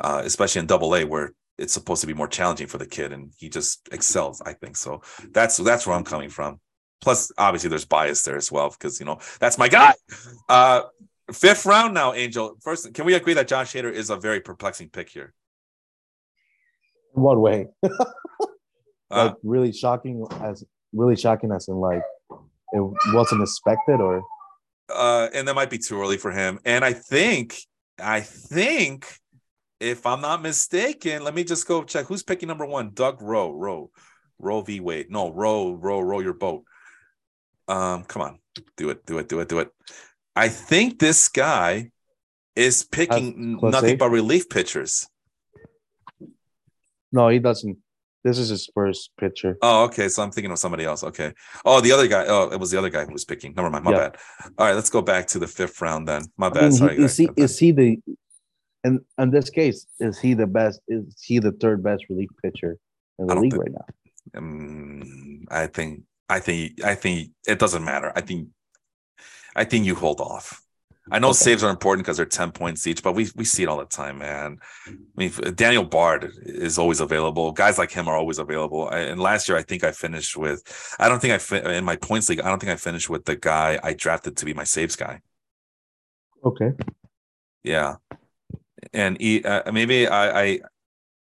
uh, 0.00 0.22
especially 0.24 0.60
in 0.60 0.66
double 0.66 0.94
A 0.94 1.04
where 1.04 1.32
it's 1.58 1.72
supposed 1.72 2.00
to 2.02 2.06
be 2.06 2.14
more 2.14 2.28
challenging 2.28 2.66
for 2.66 2.78
the 2.78 2.86
kid 2.86 3.12
and 3.12 3.32
he 3.36 3.48
just 3.48 3.88
excels, 3.90 4.40
I 4.40 4.52
think. 4.52 4.76
So 4.76 5.02
that's 5.32 5.56
that's 5.56 5.86
where 5.86 5.96
I'm 5.96 6.04
coming 6.04 6.30
from. 6.30 6.60
Plus, 7.00 7.30
obviously, 7.38 7.70
there's 7.70 7.84
bias 7.84 8.22
there 8.22 8.36
as 8.36 8.50
well, 8.50 8.70
because 8.70 9.00
you 9.00 9.06
know, 9.06 9.18
that's 9.40 9.58
my 9.58 9.68
guy. 9.68 9.94
Uh 10.48 10.82
fifth 11.32 11.66
round 11.66 11.94
now, 11.94 12.14
Angel. 12.14 12.56
First, 12.62 12.92
can 12.94 13.04
we 13.04 13.14
agree 13.14 13.34
that 13.34 13.48
Josh 13.48 13.72
Hader 13.74 13.92
is 13.92 14.10
a 14.10 14.16
very 14.16 14.40
perplexing 14.40 14.90
pick 14.90 15.10
here? 15.10 15.32
In 17.16 17.22
what 17.22 17.38
way? 17.38 17.68
Uh, 19.10 19.28
like 19.28 19.36
really 19.42 19.72
shocking 19.72 20.22
as 20.42 20.62
really 20.92 21.16
shocking 21.16 21.50
as 21.50 21.66
in 21.68 21.76
like 21.76 22.02
it 22.72 22.92
wasn't 23.06 23.40
expected 23.40 24.02
or 24.02 24.22
uh, 24.94 25.28
and 25.32 25.46
that 25.46 25.54
might 25.54 25.70
be 25.70 25.78
too 25.78 26.00
early 26.00 26.16
for 26.16 26.30
him. 26.30 26.58
And 26.64 26.84
I 26.84 26.92
think, 26.92 27.56
I 27.98 28.20
think, 28.20 29.06
if 29.80 30.06
I'm 30.06 30.20
not 30.20 30.42
mistaken, 30.42 31.22
let 31.24 31.34
me 31.34 31.44
just 31.44 31.66
go 31.66 31.84
check 31.84 32.06
who's 32.06 32.22
picking 32.22 32.48
number 32.48 32.66
one. 32.66 32.90
Doug 32.94 33.22
Rowe, 33.22 33.52
Rowe, 33.52 33.90
Roe 34.38 34.62
v. 34.62 34.80
Wade. 34.80 35.10
No, 35.10 35.32
row, 35.32 35.72
row, 35.72 36.00
row 36.00 36.20
your 36.20 36.34
boat. 36.34 36.64
Um, 37.68 38.04
come 38.04 38.22
on, 38.22 38.38
do 38.76 38.90
it, 38.90 39.04
do 39.06 39.18
it, 39.18 39.28
do 39.28 39.40
it, 39.40 39.48
do 39.48 39.58
it. 39.58 39.70
I 40.34 40.48
think 40.48 40.98
this 40.98 41.28
guy 41.28 41.90
is 42.56 42.82
picking 42.84 43.58
nothing 43.62 43.98
but 43.98 44.10
relief 44.10 44.48
pitchers. 44.48 45.06
no, 47.12 47.28
he 47.28 47.38
doesn't. 47.38 47.78
This 48.24 48.38
is 48.38 48.48
his 48.48 48.68
first 48.74 49.10
picture. 49.18 49.56
Oh, 49.62 49.84
okay. 49.84 50.08
So 50.08 50.22
I'm 50.22 50.30
thinking 50.32 50.50
of 50.50 50.58
somebody 50.58 50.84
else. 50.84 51.04
Okay. 51.04 51.32
Oh, 51.64 51.80
the 51.80 51.92
other 51.92 52.08
guy. 52.08 52.24
Oh, 52.26 52.50
it 52.50 52.58
was 52.58 52.70
the 52.72 52.78
other 52.78 52.90
guy 52.90 53.04
who 53.04 53.12
was 53.12 53.24
picking. 53.24 53.54
Never 53.56 53.70
mind. 53.70 53.84
My 53.84 53.92
Yeah. 53.92 53.96
bad. 54.10 54.16
All 54.58 54.66
right, 54.66 54.74
let's 54.74 54.90
go 54.90 55.00
back 55.00 55.28
to 55.28 55.38
the 55.38 55.46
fifth 55.46 55.80
round 55.80 56.08
then. 56.08 56.22
My 56.36 56.48
I 56.48 56.50
bad. 56.50 56.62
mean, 56.64 56.72
Sorry, 56.72 56.96
he, 56.96 57.02
is 57.04 57.16
he 57.16 57.28
is 57.36 57.58
he 57.58 57.70
the 57.72 57.98
and 58.84 59.00
in 59.18 59.30
this 59.30 59.50
case 59.50 59.86
is 60.00 60.18
he 60.18 60.34
the 60.34 60.46
best? 60.46 60.80
Is 60.88 61.04
he 61.24 61.38
the 61.38 61.52
third 61.52 61.82
best 61.82 62.04
relief 62.10 62.28
pitcher 62.42 62.76
in 63.18 63.26
the 63.28 63.36
league 63.36 63.52
think- 63.52 63.62
right 63.64 63.72
now? 63.72 63.84
Um, 64.36 65.44
I 65.50 65.68
think 65.68 66.02
I 66.28 66.40
think 66.40 66.84
I 66.84 66.94
think 66.94 67.30
it 67.46 67.58
doesn't 67.58 67.84
matter. 67.84 68.12
I 68.14 68.20
think 68.20 68.48
I 69.56 69.64
think 69.64 69.86
you 69.86 69.94
hold 69.94 70.20
off. 70.20 70.62
I 71.10 71.18
know 71.18 71.28
Okay. 71.28 71.36
saves 71.36 71.64
are 71.64 71.70
important 71.70 72.04
because 72.04 72.18
they're 72.18 72.26
10 72.26 72.52
points 72.52 72.86
each, 72.86 73.02
but 73.02 73.14
we 73.14 73.28
we 73.34 73.44
see 73.44 73.62
it 73.62 73.68
all 73.68 73.78
the 73.78 73.86
time, 73.86 74.18
man. 74.18 74.58
I 74.86 74.92
mean, 75.16 75.32
Daniel 75.54 75.84
Bard 75.84 76.30
is 76.44 76.76
always 76.78 77.00
available. 77.00 77.50
Guys 77.52 77.78
like 77.78 77.90
him 77.90 78.08
are 78.08 78.16
always 78.16 78.38
available. 78.38 78.88
I, 78.90 78.98
and 78.98 79.18
last 79.18 79.48
year, 79.48 79.56
I 79.56 79.62
think 79.62 79.84
I 79.84 79.92
finished 79.92 80.36
with, 80.36 80.62
I 80.98 81.08
don't 81.08 81.18
think 81.18 81.32
I 81.32 81.38
fin- 81.38 81.66
in 81.66 81.84
my 81.84 81.96
points 81.96 82.28
league, 82.28 82.40
I 82.42 82.48
don't 82.50 82.58
think 82.58 82.72
I 82.72 82.76
finished 82.76 83.08
with 83.08 83.24
the 83.24 83.36
guy 83.36 83.80
I 83.82 83.94
drafted 83.94 84.36
to 84.36 84.44
be 84.44 84.52
my 84.52 84.64
saves 84.64 84.96
guy. 84.96 85.22
Okay. 86.44 86.72
Yeah, 87.64 87.96
and 88.92 89.18
he, 89.18 89.42
uh, 89.42 89.72
maybe 89.72 90.06
I, 90.06 90.42
I, 90.42 90.60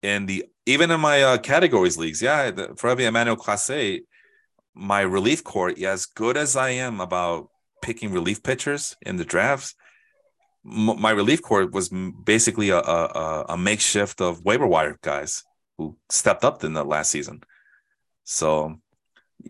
in 0.04 0.28
the 0.28 0.46
even 0.68 0.92
in 0.92 1.00
my 1.00 1.24
uh, 1.24 1.38
categories 1.40 1.98
leagues, 1.98 2.22
yeah, 2.22 2.52
the, 2.52 2.76
for 2.78 2.90
every 2.92 3.06
Emmanuel 3.06 3.36
Clase, 3.38 4.02
my 4.76 5.02
relief 5.02 5.44
court, 5.44 5.78
yeah, 5.78 5.92
as 5.92 6.06
good 6.06 6.38
as 6.38 6.56
I 6.56 6.70
am 6.70 7.00
about 7.00 7.50
picking 7.82 8.12
relief 8.12 8.42
pitchers 8.42 8.96
in 9.02 9.18
the 9.18 9.26
drafts, 9.26 9.76
m- 10.66 11.00
my 11.00 11.12
relief 11.12 11.42
court 11.42 11.74
was 11.74 11.90
basically 11.90 12.70
a, 12.70 12.80
a 12.80 13.46
a- 13.50 13.58
makeshift 13.58 14.22
of 14.22 14.44
waiver 14.44 14.68
wire 14.68 14.98
guys 15.02 15.44
who 15.78 15.98
stepped 16.10 16.44
up 16.44 16.64
in 16.64 16.74
the 16.74 16.84
last 16.84 17.12
season. 17.12 17.42
So, 18.24 18.80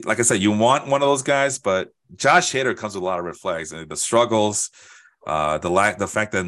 like 0.03 0.19
I 0.19 0.23
said, 0.23 0.41
you 0.41 0.51
want 0.51 0.87
one 0.87 1.01
of 1.01 1.07
those 1.07 1.21
guys, 1.23 1.59
but 1.59 1.89
Josh 2.15 2.51
Hader 2.51 2.75
comes 2.75 2.95
with 2.95 3.03
a 3.03 3.05
lot 3.05 3.19
of 3.19 3.25
red 3.25 3.35
flags 3.35 3.71
and 3.71 3.89
the 3.89 3.95
struggles, 3.95 4.69
uh, 5.27 5.57
the 5.59 5.69
lack, 5.69 5.97
the 5.99 6.07
fact 6.07 6.31
that 6.33 6.45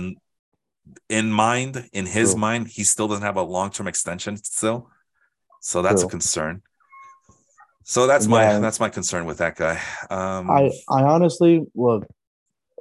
in 1.10 1.32
mind, 1.32 1.90
in 1.94 2.06
his 2.06 2.32
True. 2.32 2.42
mind, 2.42 2.68
he 2.68 2.84
still 2.84 3.08
doesn't 3.08 3.24
have 3.24 3.38
a 3.38 3.42
long 3.42 3.72
term 3.72 3.88
extension 3.88 4.38
still. 4.38 4.90
So 5.62 5.82
that's 5.82 6.04
a 6.04 6.08
concern. 6.08 6.62
So 7.88 8.08
that's 8.08 8.26
my 8.26 8.42
Yeah. 8.44 8.60
that's 8.60 8.80
my 8.80 8.90
concern 8.90 9.26
with 9.26 9.38
that 9.38 9.56
guy. 9.56 9.80
Um, 10.10 10.50
I 10.50 10.72
I 10.90 11.04
honestly 11.04 11.66
look 11.76 12.08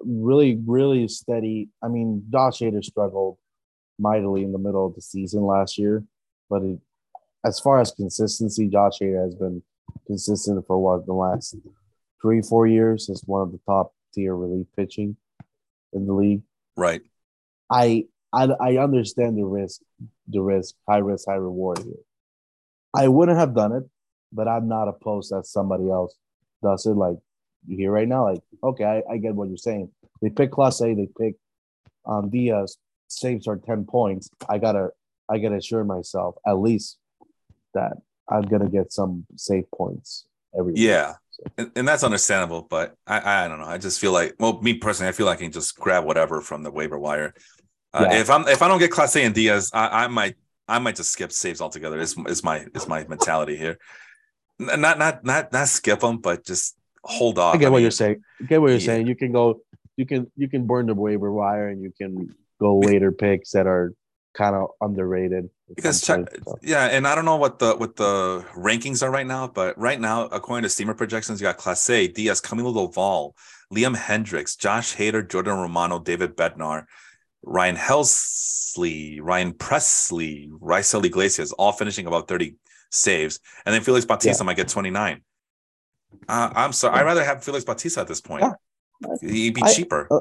really 0.01 0.59
really 0.67 1.07
steady. 1.09 1.69
I 1.83 1.89
mean, 1.89 2.25
Josh 2.33 2.61
Hader 2.61 2.83
struggled 2.83 3.37
mightily 3.99 4.43
in 4.43 4.53
the 4.53 4.59
middle 4.59 4.87
of 4.87 4.95
the 4.95 5.03
season 5.03 5.43
last 5.43 5.77
year, 5.79 6.03
but 6.49 6.63
it, 6.63 6.79
as 7.45 7.61
far 7.61 7.81
as 7.81 7.93
consistency, 7.93 8.67
Josh 8.69 8.99
Hader 9.01 9.23
has 9.23 9.35
been 9.35 9.63
consistent 10.07 10.67
for 10.67 10.79
what 10.79 11.05
the 11.05 11.13
last 11.13 11.55
three 12.23 12.41
four 12.41 12.67
years 12.67 13.11
as 13.11 13.23
one 13.27 13.43
of 13.43 13.53
the 13.53 13.61
top 13.67 13.93
tier 14.15 14.35
relief 14.35 14.67
pitching 14.75 15.17
in 15.93 16.07
the 16.07 16.15
league. 16.15 16.43
right. 16.77 17.03
I 17.71 18.07
I 18.33 18.45
I 18.59 18.77
understand 18.79 19.37
the 19.37 19.45
risk, 19.45 19.83
the 20.29 20.41
risk, 20.41 20.75
high 20.89 20.99
risk, 20.99 21.27
high 21.29 21.35
reward 21.35 21.79
here. 21.81 22.03
I 22.95 23.09
wouldn't 23.09 23.39
have 23.39 23.55
done 23.55 23.73
it, 23.73 23.85
but 24.35 24.49
I'm 24.49 24.69
not 24.69 24.89
opposed 24.89 25.31
that 25.31 25.47
somebody 25.47 25.89
else 25.89 26.15
does 26.63 26.85
it. 26.87 26.91
Like 26.91 27.17
you 27.67 27.77
hear 27.77 27.93
right 27.93 28.09
now, 28.09 28.25
like 28.25 28.43
okay, 28.63 28.85
I, 28.85 29.15
I 29.15 29.17
get 29.19 29.35
what 29.35 29.49
you're 29.49 29.57
saying. 29.57 29.91
They 30.21 30.31
pick 30.31 30.51
Clase, 30.51 30.81
they 30.81 31.09
pick 31.19 31.37
um 32.05 32.29
Diaz, 32.29 32.77
saves 33.09 33.47
are 33.47 33.57
10 33.57 33.87
points. 33.87 34.29
I 34.49 34.59
gotta 34.59 34.91
I 35.31 35.39
gotta 35.39 35.57
assure 35.57 35.85
myself 35.85 36.37
at 36.47 36.59
least 36.59 36.99
that 37.73 37.95
I'm 38.29 38.43
gonna 38.43 38.69
get 38.69 38.93
some 38.93 39.27
save 39.37 39.71
points 39.71 40.27
every 40.59 40.75
yeah. 40.77 41.15
And, 41.59 41.71
and, 41.75 41.89
that's 41.89 42.05
understandable, 42.05 42.63
but 42.63 42.95
I, 43.09 43.45
I 43.45 43.49
don't 43.49 43.59
know. 43.59 43.67
I 43.67 43.77
just 43.77 44.01
feel 44.01 44.13
like, 44.13 44.37
well, 44.39 44.63
me 44.63 44.75
personally, 44.75 45.09
I 45.09 45.13
feel 45.13 45.27
like 45.27 45.39
I 45.39 45.43
can 45.43 45.51
just 45.51 45.77
grab 45.77 46.05
whatever 46.05 46.41
from 46.41 46.63
the 46.63 46.71
waiver 46.71 46.97
wire. 46.97 47.35
Uh, 47.93 48.07
yeah. 48.09 48.21
If 48.21 48.31
I'm 48.31 48.47
if 48.47 48.63
I 48.63 48.69
don't 48.69 48.79
get 48.79 48.93
Clase 48.93 49.25
and 49.25 49.35
Diaz, 49.35 49.71
I, 49.75 50.05
I 50.05 50.07
might 50.07 50.37
I 50.69 50.79
might 50.79 50.97
just 50.97 51.11
skip 51.11 51.33
saves 51.33 51.61
altogether. 51.61 51.99
Is 52.01 52.17
is 52.29 52.43
my 52.45 52.67
is 52.75 52.89
my 52.89 53.05
mentality 53.09 53.57
here? 53.57 53.79
Not 54.59 54.99
not 54.99 55.25
not 55.25 55.53
not 55.53 55.69
skip 55.69 56.01
them, 56.01 56.19
but 56.19 56.45
just 56.45 56.77
hold 57.03 57.39
off. 57.39 57.55
I 57.55 57.59
get 57.59 57.67
I 57.67 57.71
what 57.71 57.79
mean, 57.79 57.83
you're 57.83 57.91
saying. 57.91 58.23
I 58.41 58.45
get 58.45 58.61
what 58.61 58.69
you're 58.69 58.79
yeah. 58.79 58.87
saying. 58.87 59.07
You 59.07 59.17
can 59.17 59.33
go, 59.33 59.61
you 59.97 60.07
can 60.07 60.31
you 60.37 60.49
can 60.49 60.67
burn 60.67 60.87
the 60.87 60.95
waiver 60.95 61.33
wire, 61.33 61.69
and 61.69 61.83
you 61.83 61.93
can 61.97 62.35
go 62.61 62.79
later 62.79 63.11
picks 63.13 63.51
that 63.53 63.67
are 63.67 63.93
kind 64.35 64.55
of 64.55 64.71
underrated 64.81 65.49
because 65.75 66.01
check, 66.01 66.27
so. 66.45 66.59
yeah 66.61 66.87
and 66.87 67.07
i 67.07 67.15
don't 67.15 67.25
know 67.25 67.37
what 67.37 67.61
the 67.61 67.75
what 67.77 67.95
the 67.95 68.45
rankings 68.57 69.01
are 69.03 69.11
right 69.11 69.29
now 69.29 69.47
but 69.47 69.79
right 69.79 70.01
now 70.01 70.25
according 70.27 70.65
to 70.65 70.69
steamer 70.69 70.93
projections 70.93 71.41
you 71.41 71.45
got 71.45 71.57
Clase 71.57 72.13
diaz 72.13 72.41
camilo 72.41 72.75
doval 72.75 73.33
liam 73.73 73.97
Hendriks, 73.97 74.59
josh 74.59 74.97
hader 74.97 75.27
jordan 75.27 75.57
romano 75.57 76.01
david 76.01 76.37
bednar 76.37 76.87
ryan 77.45 77.77
helsley 77.77 79.21
ryan 79.23 79.53
pressly 79.53 80.51
raisel 80.61 81.05
iglesias 81.05 81.53
all 81.53 81.73
finishing 81.73 82.07
about 82.07 82.27
30 82.27 82.57
saves 82.91 83.41
and 83.67 83.75
then 83.75 83.83
felix 83.83 84.05
bautista 84.05 84.43
yeah. 84.43 84.47
might 84.47 84.57
get 84.57 84.69
29 84.69 85.21
uh, 86.29 86.51
i'm 86.55 86.73
sorry 86.73 86.99
i'd 86.99 87.03
rather 87.05 87.25
have 87.25 87.43
felix 87.43 87.65
bautista 87.65 88.01
at 88.01 88.07
this 88.07 88.21
point 88.21 88.45
yeah. 89.03 89.17
he'd 89.21 89.55
be 89.55 89.63
I, 89.63 89.73
cheaper 89.73 90.07
uh, 90.11 90.21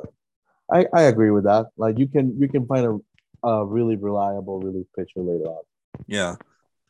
I, 0.71 0.85
I 0.93 1.01
agree 1.03 1.31
with 1.31 1.43
that. 1.45 1.67
Like 1.77 1.99
you 1.99 2.07
can 2.07 2.39
you 2.39 2.47
can 2.47 2.65
find 2.65 2.85
a, 2.85 3.47
a 3.47 3.65
really 3.65 3.95
reliable 3.95 4.59
relief 4.59 4.87
pitcher 4.95 5.19
later 5.19 5.45
on. 5.45 5.63
Yeah. 6.07 6.35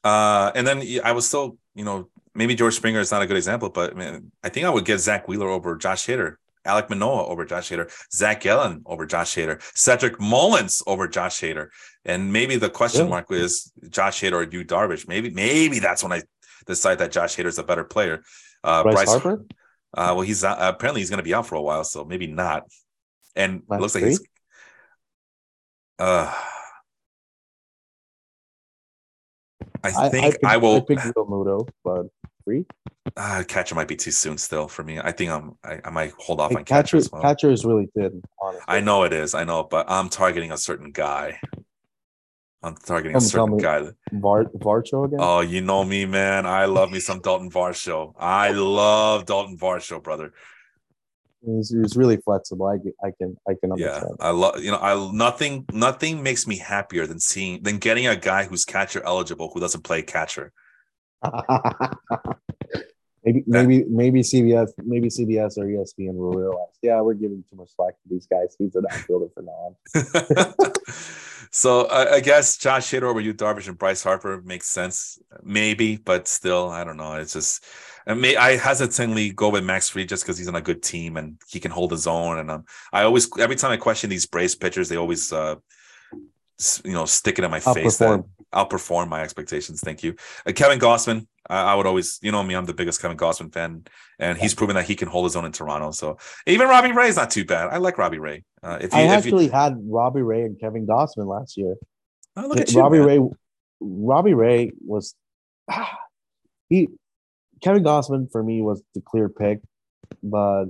Uh, 0.04 0.52
and 0.56 0.68
then 0.68 0.84
I 1.04 1.14
was 1.14 1.28
still, 1.28 1.58
you 1.76 1.86
know, 1.86 2.10
maybe 2.36 2.56
George 2.56 2.76
Springer 2.76 3.00
is 3.00 3.12
not 3.12 3.22
a 3.22 3.28
good 3.28 3.38
example, 3.38 3.70
but 3.70 3.96
man, 3.96 4.32
I 4.44 4.50
think 4.50 4.66
I 4.66 4.70
would 4.70 4.86
get 4.86 5.00
Zack 5.00 5.28
Wheeler 5.28 5.48
over 5.48 5.76
Josh 5.78 6.06
Hader, 6.06 6.36
Alek 6.66 6.90
Manoah 6.90 7.28
over 7.28 7.46
Josh 7.46 7.70
Hader, 7.70 7.92
Zach 8.12 8.42
Gallen 8.42 8.84
over 8.86 9.06
Josh 9.06 9.36
Hader, 9.36 9.62
Cedric 9.76 10.20
Mullins 10.20 10.82
over 10.88 11.08
Josh 11.08 11.42
Hader. 11.42 11.70
And 12.06 12.34
maybe 12.34 12.56
the 12.56 12.70
question 12.70 13.06
yeah. 13.06 13.10
mark 13.10 13.32
is 13.32 13.72
Josh 13.90 14.22
Hader 14.22 14.34
or 14.34 14.44
Yu 14.44 14.64
Darvish. 14.64 15.08
Maybe, 15.08 15.30
maybe 15.30 15.80
that's 15.80 16.04
when 16.04 16.14
I 16.14 16.22
decide 16.66 17.00
that 17.00 17.12
Josh 17.12 17.36
Hader 17.36 17.48
is 17.48 17.60
a 17.60 17.64
better 17.64 17.84
player. 17.84 18.24
Uh, 18.64 18.84
Bryce, 18.84 18.96
Bryce 18.96 19.10
Harper. 19.10 19.46
Uh, 19.96 20.14
well, 20.16 20.22
he's 20.22 20.44
uh, 20.44 20.56
apparently 20.60 21.02
he's 21.02 21.10
going 21.10 21.18
to 21.20 21.24
be 21.24 21.34
out 21.34 21.46
for 21.46 21.56
a 21.56 21.62
while, 21.62 21.84
so 21.84 22.04
maybe 22.04 22.28
not 22.28 22.64
and 23.36 23.64
Last 23.68 23.82
looks 23.82 23.96
like 23.96 24.04
he's. 24.06 24.22
Uh, 26.00 26.34
I 29.84 30.10
think 30.10 30.38
I, 30.44 30.52
I, 30.52 30.54
I 30.54 30.58
will. 30.58 30.78
I 30.78 30.80
picked 30.82 31.02
Realmuto, 31.02 31.68
but 31.84 32.08
free. 32.44 32.66
Uh, 33.18 33.44
catcher 33.48 33.76
might 33.76 33.88
be 33.88 33.96
too 33.96 34.12
soon 34.12 34.38
still 34.38 34.68
for 34.68 34.84
me. 34.84 35.00
I 35.00 35.12
think 35.12 35.32
I'm. 35.32 35.58
I, 35.64 35.80
I 35.86 35.90
might 35.90 36.14
hold 36.18 36.40
off 36.40 36.52
like 36.52 36.60
on 36.60 36.66
catcher. 36.66 36.98
Catcher, 36.98 37.10
well. 37.12 37.22
catcher 37.22 37.52
is 37.52 37.66
really 37.66 37.90
thin. 37.96 38.22
Honestly. 38.42 38.64
I 38.68 38.80
know 38.80 39.04
it 39.04 39.14
is. 39.14 39.34
I 39.34 39.44
know, 39.44 39.64
but 39.64 39.86
I'm 39.90 40.10
targeting 40.10 40.52
a 40.52 40.58
certain 40.58 40.92
guy. 40.92 41.40
I'm 42.64 42.76
targeting 42.78 43.18
a 43.18 43.22
certain 43.22 43.58
guy. 43.58 43.90
Var- 44.14 44.46
Varsho 44.58 45.06
again? 45.06 45.20
Oh, 45.22 45.42
you 45.42 45.60
know 45.60 45.84
me, 45.84 46.06
man. 46.06 46.46
I 46.46 46.66
love 46.66 46.92
me 46.92 47.00
some 47.00 47.20
Dalton 47.20 47.52
Varsho. 47.52 48.14
I 48.18 48.52
love 48.52 49.26
Dalton 49.26 49.58
Varsho, 49.58 50.02
brother. 50.02 50.34
He's, 51.46 51.72
he's 51.72 51.98
really 51.98 52.16
flexible. 52.18 52.68
I, 52.68 52.76
I 53.06 53.12
can 53.18 53.36
I 53.50 53.56
can 53.60 53.74
understand. 53.74 54.16
Yeah, 54.18 54.26
I 54.26 54.30
love 54.30 54.64
you 54.64 54.72
know 54.72 54.78
I 54.78 55.12
nothing 55.12 55.66
nothing 55.74 56.24
makes 56.24 56.48
me 56.48 56.58
happier 56.58 57.06
than 57.06 57.20
seeing 57.20 57.62
than 57.64 57.80
getting 57.80 58.08
a 58.08 58.16
guy 58.16 58.46
who's 58.46 58.64
catcher 58.64 59.04
eligible 59.04 59.52
who 59.54 59.60
doesn't 59.60 59.84
play 59.84 60.02
catcher. 60.04 60.54
Maybe 63.26 63.44
maybe 63.48 63.86
maybe 63.86 64.22
CBS 64.22 64.72
maybe 64.84 65.08
CBS 65.08 65.58
or 65.58 65.66
ESPN 65.66 66.16
will 66.16 66.34
realize 66.34 66.76
yeah 66.82 67.00
we're 67.00 67.14
giving 67.14 67.44
too 67.50 67.56
much 67.56 67.70
slack 67.74 67.94
to 67.94 68.10
these 68.10 68.28
guys. 68.28 68.56
He's 68.60 68.76
an 68.76 68.86
outfielder 68.92 69.28
for 69.34 69.44
now 69.44 69.76
on. 70.56 70.74
so 71.52 71.86
I, 71.86 72.16
I, 72.16 72.20
guess 72.20 72.58
Josh 72.58 72.92
Hader 72.92 73.04
over 73.04 73.22
Yu, 73.22 73.34
Darvish 73.34 73.70
and 73.70 73.78
Bryce 73.78 74.04
Harper 74.04 74.42
makes 74.42 74.68
sense, 74.68 75.20
maybe, 75.42 75.96
but 75.96 76.28
still 76.28 76.70
I 76.70 76.84
don't 76.84 76.98
know. 76.98 77.14
It's 77.14 77.32
just 77.32 77.64
I 78.06 78.14
may 78.14 78.36
I 78.36 78.58
hesitantly 78.58 79.32
go 79.32 79.48
with 79.48 79.64
Max 79.64 79.88
Fried 79.88 80.10
just 80.10 80.26
because 80.26 80.38
he's 80.38 80.50
on 80.50 80.56
a 80.56 80.62
good 80.62 80.84
team 80.84 81.16
and 81.16 81.38
he 81.48 81.62
can 81.62 81.72
hold 81.72 81.92
his 81.92 82.08
own. 82.08 82.40
And 82.40 82.52
um, 82.52 82.66
I 82.92 83.04
always 83.04 83.30
every 83.40 83.56
time 83.56 83.72
I 83.72 83.78
question 83.78 84.10
these 84.10 84.26
Braves 84.26 84.56
pitchers, 84.56 84.90
they 84.90 84.98
always 84.98 85.32
uh, 85.32 85.56
you 86.84 86.92
know 86.92 87.06
stick 87.06 87.40
it 87.40 87.46
in 87.46 87.52
my 87.52 87.62
face 87.62 87.98
that 88.00 88.26
outperform 88.54 89.10
my 89.10 89.22
expectations. 89.22 89.82
Thank 89.82 90.04
you, 90.04 90.16
uh, 90.46 90.52
Kevin 90.54 90.80
Gausman. 90.80 91.28
I, 91.50 91.74
I, 91.74 91.76
would 91.76 91.86
always, 91.86 92.20
you 92.22 92.32
know 92.32 92.42
me, 92.44 92.56
I'm 92.56 92.66
the 92.66 92.74
biggest 92.74 93.02
Kevin 93.02 93.18
Gausman 93.18 93.54
fan, 93.54 93.84
and 94.20 94.38
he's 94.38 94.54
proven 94.54 94.76
that 94.76 94.86
he 94.86 94.96
can 94.96 95.10
hold 95.10 95.26
his 95.26 95.36
own 95.36 95.46
in 95.46 95.52
Toronto. 95.52 95.92
So 95.92 96.18
even 96.48 96.68
Robbie 96.68 96.94
Ray 96.94 97.10
is 97.10 97.18
not 97.18 97.32
too 97.32 97.46
bad. 97.46 97.70
I 97.70 97.78
like 97.78 97.98
Robbie 97.98 98.20
Ray. 98.20 98.44
Uh, 98.62 98.78
if 98.80 98.94
you, 98.94 99.00
I 99.00 99.04
actually 99.04 99.46
you... 99.46 99.52
had 99.52 99.78
Robbie 99.84 100.22
Ray 100.22 100.44
and 100.44 100.60
Kevin 100.60 100.88
Gausman 100.88 101.28
last 101.28 101.58
year. 101.58 101.76
Oh, 102.36 102.48
look 102.48 102.60
at 102.60 102.72
you, 102.72 102.80
Robbie 102.80 103.00
man. 103.00 103.08
Ray. 103.08 103.30
Robbie 103.82 104.34
Ray 104.34 104.72
was 104.86 105.16
ah, 105.70 105.98
he 106.70 106.88
Kevin 107.62 107.84
Gausman 107.84 108.32
for 108.32 108.42
me 108.44 108.62
was 108.62 108.82
the 108.96 109.02
clear 109.02 109.30
pick, 109.30 109.60
but 110.22 110.66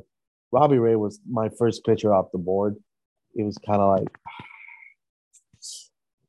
Robbie 0.52 0.78
Ray 0.78 0.96
was 0.96 1.20
my 1.30 1.50
first 1.58 1.84
pitcher 1.86 2.14
off 2.14 2.32
the 2.32 2.38
board. 2.38 2.76
It 3.36 3.44
was 3.44 3.58
kind 3.58 3.82
of 3.82 3.98
like 3.98 4.08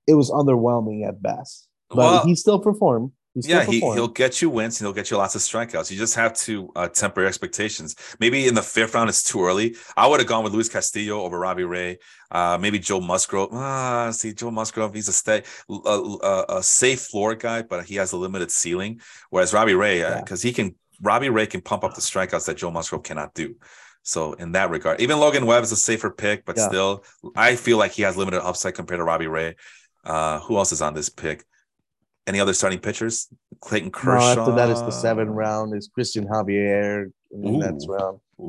it 0.06 0.14
was 0.14 0.30
underwhelming 0.30 1.06
at 1.06 1.22
best, 1.22 1.68
but 1.88 1.96
well, 1.96 2.24
he 2.24 2.34
still 2.34 2.58
performed. 2.58 3.12
He 3.34 3.42
still 3.42 3.58
yeah, 3.58 3.64
he, 3.64 3.80
he'll 3.80 4.06
get 4.06 4.40
you 4.40 4.48
wins 4.48 4.80
and 4.80 4.86
he'll 4.86 4.94
get 4.94 5.10
you 5.10 5.16
lots 5.16 5.34
of 5.34 5.40
strikeouts. 5.40 5.90
You 5.90 5.98
just 5.98 6.14
have 6.14 6.34
to 6.34 6.70
uh, 6.76 6.88
temper 6.88 7.22
your 7.22 7.28
expectations. 7.28 7.96
Maybe 8.20 8.46
in 8.46 8.54
the 8.54 8.62
fifth 8.62 8.94
round, 8.94 9.08
it's 9.08 9.24
too 9.24 9.44
early. 9.44 9.74
I 9.96 10.06
would 10.06 10.20
have 10.20 10.28
gone 10.28 10.44
with 10.44 10.52
Luis 10.52 10.68
Castillo 10.68 11.20
over 11.22 11.36
Robbie 11.36 11.64
Ray. 11.64 11.98
Uh, 12.30 12.56
maybe 12.60 12.78
Joe 12.78 13.00
Musgrove. 13.00 13.48
Ah, 13.52 14.12
see, 14.12 14.34
Joe 14.34 14.52
Musgrove, 14.52 14.94
he's 14.94 15.08
a 15.08 15.12
stay, 15.12 15.42
a, 15.68 15.72
a, 15.72 16.44
a, 16.58 16.62
safe 16.62 17.00
floor 17.00 17.34
guy, 17.34 17.62
but 17.62 17.84
he 17.84 17.96
has 17.96 18.12
a 18.12 18.16
limited 18.16 18.52
ceiling. 18.52 19.00
Whereas 19.30 19.52
Robbie 19.52 19.74
Ray, 19.74 19.98
because 20.20 20.44
uh, 20.44 20.48
he 20.48 20.52
can, 20.52 20.76
Robbie 21.02 21.28
Ray 21.28 21.46
can 21.46 21.60
pump 21.60 21.82
up 21.82 21.94
the 21.94 22.00
strikeouts 22.00 22.46
that 22.46 22.56
Joe 22.56 22.70
Musgrove 22.70 23.02
cannot 23.02 23.34
do. 23.34 23.56
So 24.04 24.34
in 24.34 24.52
that 24.52 24.70
regard, 24.70 25.00
even 25.00 25.18
Logan 25.18 25.46
Webb 25.46 25.64
is 25.64 25.72
a 25.72 25.76
safer 25.76 26.10
pick, 26.10 26.44
but 26.44 26.56
yeah. 26.56 26.68
still, 26.68 27.04
I 27.34 27.56
feel 27.56 27.78
like 27.78 27.92
he 27.92 28.02
has 28.02 28.16
limited 28.16 28.42
upside 28.42 28.74
compared 28.74 29.00
to 29.00 29.04
Robbie 29.04 29.28
Ray. 29.28 29.56
Uh, 30.04 30.40
who 30.40 30.56
else 30.56 30.72
is 30.72 30.82
on 30.82 30.94
this 30.94 31.08
pick? 31.08 31.44
Any 32.26 32.40
other 32.40 32.54
starting 32.54 32.78
pitchers? 32.78 33.28
Clayton 33.60 33.90
Kershaw. 33.90 34.34
No, 34.34 34.40
after 34.42 34.54
that 34.54 34.70
is 34.70 34.80
the 34.80 34.90
seventh 34.90 35.30
round. 35.30 35.74
Is 35.74 35.88
Cristian 35.88 36.26
Javier 36.26 37.10
in 37.30 37.42
the 37.42 37.48
Ooh. 37.48 37.58
next 37.58 37.86
round? 37.88 38.20
Ooh. 38.40 38.48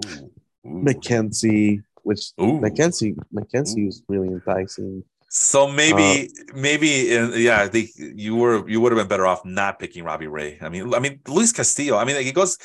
Ooh. 0.65 0.83
McKenzie, 0.83 1.83
which 2.03 2.31
Ooh. 2.41 2.59
McKenzie 2.59 3.15
McKenzie 3.33 3.85
was 3.85 4.01
really 4.07 4.29
enticing. 4.29 5.03
So 5.37 5.69
maybe, 5.69 6.29
uh, 6.29 6.53
maybe, 6.55 6.87
yeah, 7.35 7.67
the, 7.67 7.89
you 7.97 8.37
were 8.37 8.67
you 8.69 8.79
would 8.79 8.93
have 8.93 8.97
been 8.97 9.09
better 9.09 9.27
off 9.27 9.43
not 9.43 9.79
picking 9.79 10.05
Robbie 10.05 10.27
Ray. 10.27 10.57
I 10.61 10.69
mean, 10.69 10.93
I 10.93 10.99
mean, 10.99 11.19
Luis 11.27 11.51
Castillo. 11.51 11.97
I 11.97 12.05
mean, 12.05 12.15
it 12.15 12.33
goes, 12.33 12.57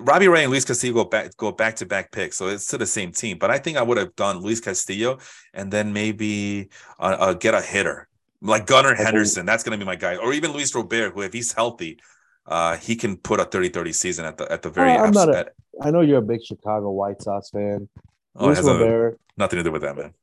Robbie 0.00 0.28
Ray 0.28 0.44
and 0.44 0.50
Luis 0.50 0.64
Castillo 0.64 0.94
go 0.94 1.04
back 1.04 1.36
go 1.36 1.52
back 1.52 1.76
to 1.76 1.86
back 1.86 2.12
picks, 2.12 2.38
so 2.38 2.48
it's 2.48 2.66
to 2.68 2.78
the 2.78 2.86
same 2.86 3.12
team. 3.12 3.36
But 3.36 3.50
I 3.50 3.58
think 3.58 3.76
I 3.76 3.82
would 3.82 3.98
have 3.98 4.16
done 4.16 4.38
Luis 4.38 4.60
Castillo 4.60 5.18
and 5.52 5.70
then 5.70 5.92
maybe 5.92 6.70
uh, 6.98 7.16
uh, 7.18 7.32
get 7.34 7.52
a 7.52 7.60
hitter 7.60 8.08
like 8.40 8.66
Gunnar 8.66 8.94
Henderson, 8.94 9.46
that's 9.46 9.62
going 9.62 9.78
to 9.78 9.84
be 9.84 9.86
my 9.86 9.96
guy, 9.96 10.16
or 10.16 10.32
even 10.32 10.52
Luis 10.52 10.74
Robert, 10.74 11.14
who 11.14 11.22
if 11.22 11.32
he's 11.32 11.52
healthy, 11.52 11.98
uh, 12.46 12.76
he 12.76 12.96
can 12.96 13.16
put 13.16 13.40
a 13.40 13.44
30-30 13.44 13.94
season 13.94 14.24
at 14.24 14.36
the 14.36 14.50
at 14.50 14.62
the 14.62 14.70
very. 14.70 14.92
I'm 14.92 15.12
not 15.12 15.28
a, 15.28 15.50
I 15.80 15.90
know 15.90 16.00
you're 16.00 16.18
a 16.18 16.22
big 16.22 16.44
Chicago 16.44 16.90
White 16.90 17.22
Sox 17.22 17.50
fan. 17.50 17.88
Oh, 18.34 18.46
Luis 18.46 18.62
Robert, 18.62 19.14
a, 19.14 19.40
nothing 19.40 19.58
to 19.58 19.62
do 19.62 19.72
with 19.72 19.82
that, 19.82 19.96
man. 19.96 20.14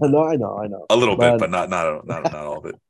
No, 0.00 0.24
I 0.24 0.36
know, 0.36 0.56
I 0.56 0.68
know. 0.68 0.86
A 0.88 0.94
little 0.94 1.16
but, 1.16 1.32
bit, 1.32 1.40
but 1.40 1.50
not 1.50 1.68
not 1.68 2.06
not 2.06 2.22
not 2.24 2.34
all 2.34 2.58
of 2.58 2.66
it. 2.66 2.76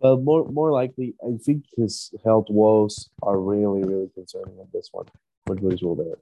But 0.00 0.18
more 0.22 0.48
more 0.48 0.70
likely, 0.70 1.16
I 1.20 1.36
think 1.44 1.64
his 1.76 2.14
health 2.24 2.46
woes 2.48 3.10
are 3.20 3.36
really 3.36 3.82
really 3.82 4.08
concerning 4.14 4.56
on 4.60 4.68
this 4.72 4.90
one 4.92 5.06
with 5.48 5.60
Luis 5.60 5.82
Robert. 5.82 6.20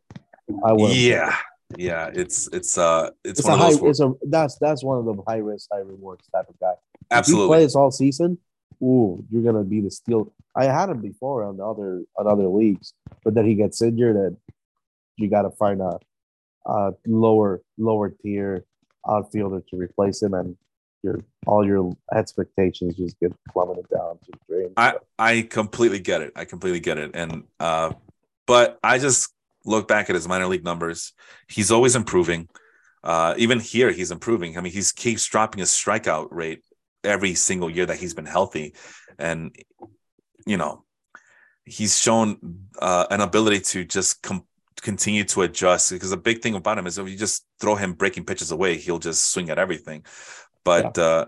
I. 0.64 0.72
Yeah. 0.88 1.36
Yeah, 1.76 2.10
it's 2.14 2.48
it's 2.52 2.78
uh 2.78 3.10
it's, 3.24 3.40
it's 3.40 3.48
one 3.48 3.60
of 3.60 3.66
those. 3.66 3.80
High, 3.80 3.88
it's 3.88 4.00
a 4.00 4.12
that's 4.22 4.56
that's 4.58 4.84
one 4.84 4.98
of 4.98 5.04
the 5.04 5.20
high 5.26 5.38
risk, 5.38 5.68
high 5.72 5.80
rewards 5.80 6.26
type 6.32 6.48
of 6.48 6.58
guy. 6.60 6.74
Absolutely. 7.10 7.44
If 7.44 7.46
you 7.46 7.48
play 7.48 7.64
this 7.64 7.76
all 7.76 7.90
season, 7.90 8.38
ooh, 8.82 9.24
you're 9.30 9.42
gonna 9.42 9.64
be 9.64 9.80
the 9.80 9.90
steal. 9.90 10.32
I 10.54 10.64
had 10.64 10.88
him 10.88 11.00
before 11.00 11.44
on 11.44 11.56
the 11.56 11.64
other 11.64 12.02
on 12.18 12.26
other 12.26 12.48
leagues, 12.48 12.92
but 13.24 13.34
then 13.34 13.46
he 13.46 13.54
gets 13.54 13.82
injured, 13.82 14.16
and 14.16 14.36
you 15.16 15.28
got 15.28 15.42
to 15.42 15.50
find 15.50 15.80
a, 15.80 15.98
a 16.66 16.92
lower 17.06 17.62
lower 17.78 18.10
tier 18.10 18.64
outfielder 19.08 19.62
to 19.70 19.76
replace 19.76 20.22
him, 20.22 20.34
and 20.34 20.56
your 21.02 21.20
all 21.46 21.64
your 21.64 21.96
expectations 22.14 22.96
just 22.96 23.18
get 23.20 23.32
plummeted 23.52 23.86
down 23.88 24.18
to 24.24 24.32
drain. 24.48 24.72
I 24.76 24.94
I 25.18 25.42
completely 25.42 26.00
get 26.00 26.22
it. 26.22 26.32
I 26.36 26.44
completely 26.44 26.80
get 26.80 26.98
it. 26.98 27.12
And 27.14 27.44
uh, 27.60 27.92
but 28.46 28.78
I 28.82 28.98
just 28.98 29.32
look 29.64 29.88
back 29.88 30.10
at 30.10 30.14
his 30.14 30.28
minor 30.28 30.46
league 30.46 30.64
numbers. 30.64 31.12
He's 31.48 31.70
always 31.70 31.96
improving. 31.96 32.48
Uh, 33.02 33.34
even 33.36 33.60
here, 33.60 33.90
he's 33.92 34.10
improving. 34.10 34.58
I 34.58 34.60
mean, 34.60 34.72
he's 34.72 34.90
keeps 34.92 35.24
dropping 35.26 35.60
his 35.60 35.70
strikeout 35.70 36.28
rate 36.30 36.62
every 37.06 37.34
single 37.34 37.70
year 37.70 37.86
that 37.86 37.98
he's 37.98 38.14
been 38.14 38.26
healthy, 38.26 38.74
and 39.18 39.54
you 40.46 40.56
know, 40.56 40.84
he's 41.64 41.98
shown 41.98 42.58
uh, 42.78 43.06
an 43.10 43.20
ability 43.20 43.60
to 43.60 43.84
just 43.84 44.22
com- 44.22 44.46
continue 44.82 45.24
to 45.24 45.42
adjust. 45.42 45.90
Because 45.90 46.10
the 46.10 46.16
big 46.16 46.42
thing 46.42 46.54
about 46.54 46.78
him 46.78 46.86
is 46.86 46.98
if 46.98 47.08
you 47.08 47.16
just 47.16 47.46
throw 47.60 47.74
him 47.74 47.94
breaking 47.94 48.24
pitches 48.24 48.52
away, 48.52 48.76
he'll 48.76 48.98
just 48.98 49.30
swing 49.32 49.50
at 49.50 49.58
everything. 49.58 50.04
But 50.64 50.96
yeah. 50.96 51.04
uh, 51.04 51.24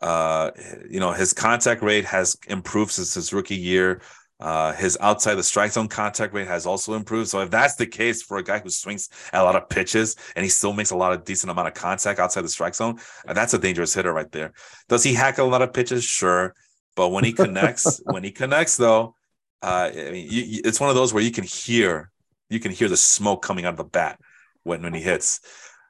uh, 0.00 0.50
you 0.88 1.00
know, 1.00 1.12
his 1.12 1.32
contact 1.32 1.82
rate 1.82 2.04
has 2.04 2.36
improved 2.48 2.92
since 2.92 3.14
his 3.14 3.32
rookie 3.32 3.56
year. 3.56 4.00
Uh, 4.38 4.74
his 4.74 4.98
outside 5.00 5.34
the 5.34 5.42
strike 5.42 5.72
zone 5.72 5.88
contact 5.88 6.34
rate 6.34 6.46
has 6.46 6.66
also 6.66 6.92
improved. 6.92 7.28
So 7.28 7.40
if 7.40 7.50
that's 7.50 7.76
the 7.76 7.86
case 7.86 8.22
for 8.22 8.36
a 8.36 8.42
guy 8.42 8.58
who 8.58 8.68
swings 8.68 9.08
a 9.32 9.42
lot 9.42 9.56
of 9.56 9.68
pitches 9.70 10.14
and 10.34 10.42
he 10.42 10.50
still 10.50 10.74
makes 10.74 10.90
a 10.90 10.96
lot 10.96 11.12
of 11.12 11.24
decent 11.24 11.50
amount 11.50 11.68
of 11.68 11.74
contact 11.74 12.20
outside 12.20 12.42
the 12.42 12.48
strike 12.48 12.74
zone, 12.74 12.98
uh, 13.26 13.32
that's 13.32 13.54
a 13.54 13.58
dangerous 13.58 13.94
hitter 13.94 14.12
right 14.12 14.30
there. 14.32 14.52
Does 14.88 15.02
he 15.02 15.14
hack 15.14 15.38
a 15.38 15.44
lot 15.44 15.62
of 15.62 15.72
pitches? 15.72 16.04
Sure, 16.04 16.54
but 16.96 17.08
when 17.08 17.24
he 17.24 17.32
connects, 17.32 18.02
when 18.04 18.24
he 18.24 18.30
connects 18.30 18.76
though, 18.76 19.14
uh, 19.62 19.90
I 19.92 20.10
mean, 20.10 20.28
you, 20.30 20.42
you, 20.42 20.60
it's 20.64 20.80
one 20.80 20.90
of 20.90 20.96
those 20.96 21.14
where 21.14 21.22
you 21.22 21.30
can 21.30 21.44
hear 21.44 22.10
you 22.50 22.60
can 22.60 22.72
hear 22.72 22.88
the 22.88 22.96
smoke 22.96 23.42
coming 23.42 23.64
out 23.64 23.72
of 23.72 23.78
the 23.78 23.84
bat 23.84 24.20
when 24.64 24.82
when 24.82 24.92
he 24.92 25.00
hits. 25.00 25.40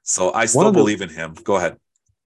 So 0.04 0.32
I 0.32 0.46
still 0.46 0.72
believe 0.72 1.00
the, 1.00 1.06
in 1.06 1.10
him. 1.10 1.34
Go 1.34 1.56
ahead. 1.56 1.78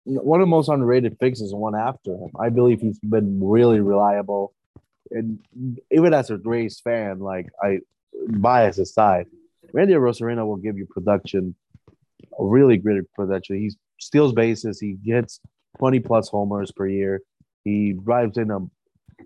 One 0.05 0.41
of 0.41 0.47
the 0.47 0.51
most 0.51 0.71
underrated 0.71 1.19
picks 1.19 1.41
is 1.41 1.53
one 1.53 1.75
after 1.75 2.13
him. 2.13 2.31
I 2.41 2.49
believe 2.49 2.81
he's 2.81 2.99
been 2.99 3.41
really 3.45 3.81
reliable 3.81 4.55
and 5.11 5.39
even 5.91 6.15
as 6.15 6.31
a 6.31 6.37
Rays 6.39 6.81
fan, 6.81 7.19
like 7.21 7.47
I 7.63 7.81
bias 8.29 8.79
aside, 8.79 9.27
Randy 9.73 9.95
Arozarena 9.95 10.47
will 10.47 10.57
give 10.57 10.79
you 10.79 10.87
production, 10.87 11.55
a 12.39 12.45
really 12.45 12.77
great 12.77 13.11
production. 13.15 13.57
He 13.57 13.73
steals 13.99 14.33
bases, 14.33 14.81
he 14.81 14.93
gets 14.95 15.41
20 15.79 16.01
plus 16.01 16.29
homers 16.29 16.73
per 16.73 16.87
year. 16.87 17.23
He 17.65 17.93
drives 17.93 18.39
in 18.39 18.51
um, 18.51 18.71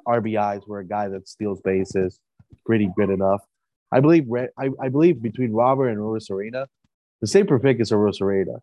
a 0.06 0.20
RBIs 0.20 0.62
where 0.66 0.80
a 0.80 0.86
guy 0.86 1.08
that 1.08 1.28
steals 1.28 1.60
bases, 1.60 2.18
pretty 2.66 2.90
good 2.96 3.10
enough. 3.10 3.42
I 3.90 4.00
believe 4.00 4.26
I, 4.58 4.70
I 4.80 4.88
believe 4.88 5.22
between 5.22 5.52
Robert 5.52 5.88
and 5.88 5.98
Arozarena, 5.98 6.66
the 7.20 7.26
safer 7.26 7.58
pick 7.58 7.80
is 7.80 7.92
Arozarena, 7.92 8.60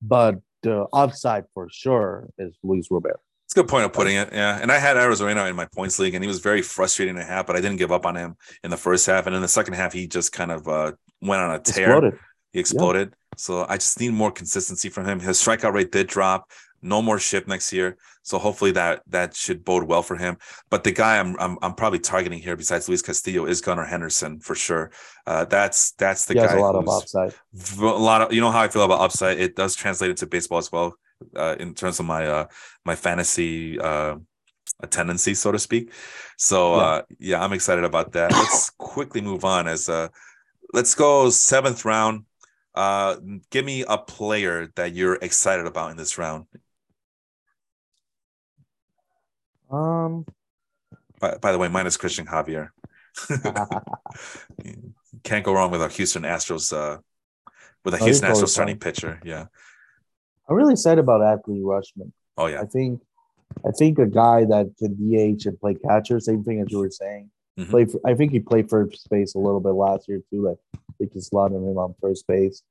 but 0.00 0.40
the 0.62 0.86
upside 0.92 1.44
for 1.52 1.68
sure 1.70 2.28
is 2.38 2.54
Luis 2.62 2.88
Robert. 2.90 3.20
It's 3.50 3.58
a 3.58 3.62
good 3.62 3.68
point 3.68 3.84
of 3.84 3.92
putting 3.92 4.14
it. 4.14 4.28
Yeah. 4.32 4.60
And 4.62 4.70
I 4.70 4.78
had 4.78 4.96
Arozarena 4.96 5.50
in 5.50 5.56
my 5.56 5.66
points 5.74 5.98
league, 5.98 6.14
and 6.14 6.22
he 6.22 6.28
was 6.28 6.38
very 6.38 6.62
frustrating 6.62 7.16
to 7.16 7.24
have, 7.24 7.48
but 7.48 7.56
I 7.56 7.60
didn't 7.60 7.78
give 7.78 7.90
up 7.90 8.06
on 8.06 8.14
him 8.14 8.36
in 8.62 8.70
the 8.70 8.76
first 8.76 9.04
half. 9.06 9.26
And 9.26 9.34
in 9.34 9.42
the 9.42 9.48
second 9.48 9.74
half, 9.74 9.92
he 9.92 10.06
just 10.06 10.30
kind 10.30 10.52
of 10.52 10.68
uh, 10.68 10.92
went 11.20 11.42
on 11.42 11.56
a 11.56 11.58
tear. 11.58 11.86
Exploded. 11.86 12.18
He 12.52 12.60
exploded. 12.60 13.08
Yeah. 13.08 13.14
So 13.38 13.66
I 13.68 13.74
just 13.74 13.98
need 13.98 14.12
more 14.12 14.30
consistency 14.30 14.88
from 14.88 15.04
him. 15.04 15.18
His 15.18 15.36
strikeout 15.42 15.72
rate 15.72 15.90
did 15.90 16.06
drop. 16.06 16.48
No 16.80 17.02
more 17.02 17.18
ship 17.18 17.48
next 17.48 17.72
year. 17.72 17.96
So 18.22 18.38
hopefully 18.38 18.70
that 18.70 19.02
that 19.08 19.34
should 19.34 19.64
bode 19.64 19.82
well 19.82 20.02
for 20.02 20.14
him. 20.14 20.36
But 20.70 20.84
the 20.84 20.92
guy 20.92 21.18
I'm 21.18 21.36
I'm, 21.40 21.58
I'm 21.60 21.74
probably 21.74 21.98
targeting 21.98 22.38
here 22.38 22.54
besides 22.54 22.88
Luis 22.88 23.02
Castillo 23.02 23.46
is 23.46 23.60
Gunnar 23.60 23.84
Henderson 23.84 24.38
for 24.38 24.54
sure. 24.54 24.92
Uh, 25.26 25.44
that's 25.44 25.90
that's 25.92 26.24
the 26.26 26.34
he 26.34 26.40
guy. 26.40 26.46
Has 26.46 26.54
a 26.54 26.60
lot 26.60 26.76
of 26.76 26.88
upside. 26.88 27.34
A 27.80 27.84
lot 27.84 28.22
of 28.22 28.32
you 28.32 28.40
know 28.40 28.52
how 28.52 28.60
I 28.60 28.68
feel 28.68 28.84
about 28.84 29.00
upside. 29.00 29.40
It 29.40 29.56
does 29.56 29.74
translate 29.74 30.10
into 30.10 30.28
baseball 30.28 30.58
as 30.58 30.70
well 30.70 30.94
uh, 31.36 31.56
in 31.58 31.74
terms 31.74 32.00
of 32.00 32.06
my 32.06 32.26
uh, 32.26 32.46
my 32.84 32.94
fantasy 32.96 33.78
uh, 33.78 34.16
tendency, 34.88 35.34
so 35.34 35.52
to 35.52 35.58
speak. 35.58 35.92
So 36.36 36.76
yeah. 36.76 36.82
Uh, 36.82 37.02
yeah, 37.18 37.42
I'm 37.44 37.52
excited 37.52 37.84
about 37.84 38.12
that. 38.12 38.32
Let's 38.32 38.70
quickly 38.70 39.20
move 39.20 39.44
on. 39.44 39.68
As 39.68 39.88
uh, 39.88 40.08
let's 40.72 40.94
go 40.94 41.30
seventh 41.30 41.84
round. 41.84 42.24
Uh, 42.74 43.16
give 43.50 43.64
me 43.64 43.84
a 43.86 43.98
player 43.98 44.70
that 44.76 44.94
you're 44.94 45.16
excited 45.16 45.66
about 45.66 45.90
in 45.90 45.96
this 45.96 46.18
round. 46.18 46.46
Um. 49.70 50.24
By, 51.20 51.36
by 51.36 51.52
the 51.52 51.58
way, 51.58 51.68
mine 51.68 51.86
is 51.86 51.98
Cristian 51.98 52.26
Javier. 52.26 52.70
Can't 55.22 55.44
go 55.44 55.52
wrong 55.52 55.70
with 55.70 55.82
a 55.82 55.88
Houston 55.88 56.22
Astros. 56.22 56.72
Uh, 56.72 56.98
with 57.84 57.94
a 57.94 57.98
oh, 58.00 58.04
Houston 58.04 58.30
Astros 58.30 58.48
starting 58.48 58.78
pitcher. 58.78 59.20
Yeah. 59.24 59.46
I'm 60.50 60.56
really 60.56 60.72
excited 60.72 61.00
about 61.00 61.20
Adley 61.20 61.62
Rutschman. 61.62 62.10
Oh 62.36 62.46
yeah, 62.46 62.60
I 62.60 62.64
think 62.64 63.00
I 63.64 63.70
think 63.70 63.98
a 63.98 64.06
guy 64.06 64.44
that 64.44 64.72
can 64.78 64.94
DH 64.94 65.46
and 65.46 65.58
play 65.60 65.74
catcher, 65.74 66.18
same 66.18 66.42
thing 66.42 66.60
as 66.60 66.66
you 66.70 66.78
were 66.78 66.90
saying. 66.90 67.30
Mm-hmm. 67.58 67.70
Play 67.70 67.84
for, 67.84 68.00
I 68.04 68.14
think 68.14 68.32
he 68.32 68.40
played 68.40 68.68
first 68.68 69.08
base 69.10 69.34
a 69.34 69.38
little 69.38 69.60
bit 69.60 69.70
last 69.70 70.08
year 70.08 70.20
too. 70.30 70.42
Like 70.42 70.58
they 70.98 71.06
can 71.06 71.22
slot 71.22 71.52
him 71.52 71.62
on 71.62 71.94
first 72.00 72.26
base. 72.26 72.62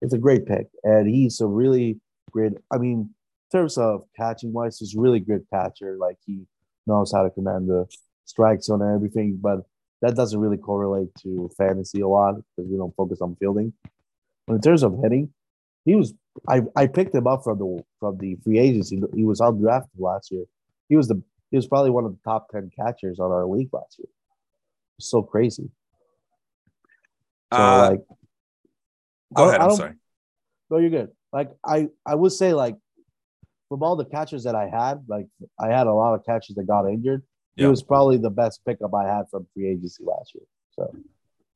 It's 0.00 0.14
a 0.14 0.18
great 0.18 0.46
pick, 0.46 0.66
and 0.82 1.08
he's 1.08 1.40
a 1.40 1.46
really 1.46 2.00
great. 2.32 2.52
I 2.72 2.78
mean, 2.78 2.98
in 3.52 3.58
terms 3.58 3.78
of 3.78 4.04
catching 4.16 4.52
wise, 4.52 4.78
he's 4.78 4.96
a 4.96 5.00
really 5.00 5.20
good 5.20 5.46
catcher. 5.52 5.96
Like 5.98 6.16
he 6.26 6.46
knows 6.88 7.12
how 7.12 7.22
to 7.22 7.30
command 7.30 7.68
the 7.68 7.86
strike 8.24 8.64
zone 8.64 8.82
and 8.82 8.94
everything, 8.96 9.38
but 9.40 9.60
that 10.00 10.16
doesn't 10.16 10.40
really 10.40 10.56
correlate 10.56 11.14
to 11.22 11.48
fantasy 11.56 12.00
a 12.00 12.08
lot 12.08 12.34
because 12.34 12.68
we 12.68 12.76
don't 12.76 12.96
focus 12.96 13.20
on 13.20 13.36
fielding. 13.36 13.72
But 14.48 14.54
in 14.54 14.60
terms 14.60 14.82
of 14.82 14.98
hitting, 15.00 15.32
he 15.84 15.94
was 15.94 16.14
I, 16.48 16.62
I 16.74 16.86
picked 16.86 17.14
him 17.14 17.26
up 17.26 17.44
from 17.44 17.58
the 17.58 17.84
from 18.00 18.18
the 18.18 18.36
free 18.36 18.58
agency. 18.58 19.02
He 19.14 19.24
was 19.24 19.40
undrafted 19.40 19.88
last 19.98 20.30
year. 20.30 20.44
He 20.88 20.96
was 20.96 21.08
the 21.08 21.22
he 21.50 21.56
was 21.56 21.66
probably 21.66 21.90
one 21.90 22.04
of 22.04 22.12
the 22.12 22.18
top 22.24 22.48
ten 22.50 22.70
catchers 22.74 23.20
on 23.20 23.30
our 23.30 23.46
league 23.46 23.68
last 23.72 23.98
year. 23.98 24.08
So 24.98 25.22
crazy. 25.22 25.70
So 27.52 27.58
uh, 27.58 27.88
like, 27.90 28.00
go 29.34 29.48
ahead. 29.48 29.60
I'm 29.60 29.76
sorry. 29.76 29.94
No, 30.70 30.78
you're 30.78 30.90
good. 30.90 31.10
Like 31.32 31.50
I 31.64 31.88
I 32.06 32.14
would 32.14 32.32
say 32.32 32.54
like 32.54 32.76
from 33.68 33.82
all 33.82 33.96
the 33.96 34.04
catchers 34.04 34.44
that 34.44 34.54
I 34.54 34.68
had, 34.68 35.04
like 35.08 35.26
I 35.58 35.68
had 35.68 35.86
a 35.86 35.92
lot 35.92 36.14
of 36.14 36.24
catchers 36.24 36.56
that 36.56 36.66
got 36.66 36.86
injured. 36.88 37.22
Yep. 37.56 37.64
He 37.64 37.70
was 37.70 37.82
probably 37.82 38.16
the 38.16 38.30
best 38.30 38.64
pickup 38.64 38.94
I 38.94 39.04
had 39.04 39.24
from 39.30 39.46
free 39.54 39.68
agency 39.68 40.04
last 40.04 40.34
year. 40.34 40.44
So. 40.72 40.94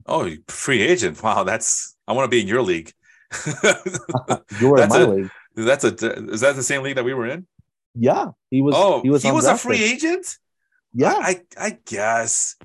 Oh, 0.07 0.31
free 0.49 0.83
agent! 0.83 1.22
Wow, 1.22 1.45
that's 1.45 1.97
I 2.07 2.12
want 2.12 2.24
to 2.24 2.35
be 2.35 2.41
in 2.41 2.47
your 2.47 2.62
league. 2.62 2.93
you 4.61 4.70
were 4.70 4.83
in 4.83 4.89
my 4.89 4.99
a, 4.99 5.07
league. 5.07 5.31
That's 5.55 5.85
a 5.85 5.95
is 6.33 6.41
that 6.41 6.57
the 6.57 6.62
same 6.62 6.83
league 6.83 6.97
that 6.97 7.05
we 7.05 7.14
were 7.14 7.27
in? 7.27 7.47
Yeah, 7.95 8.29
he 8.51 8.62
was. 8.62 8.74
Oh, 8.77 9.03
he 9.03 9.11
was. 9.11 9.22
He 9.22 9.33
was 9.33 9.47
a 9.47 9.57
free 9.57 9.83
agent. 9.83 10.37
Yeah, 10.93 11.14
I, 11.14 11.43
I 11.59 11.79
guess. 11.85 12.57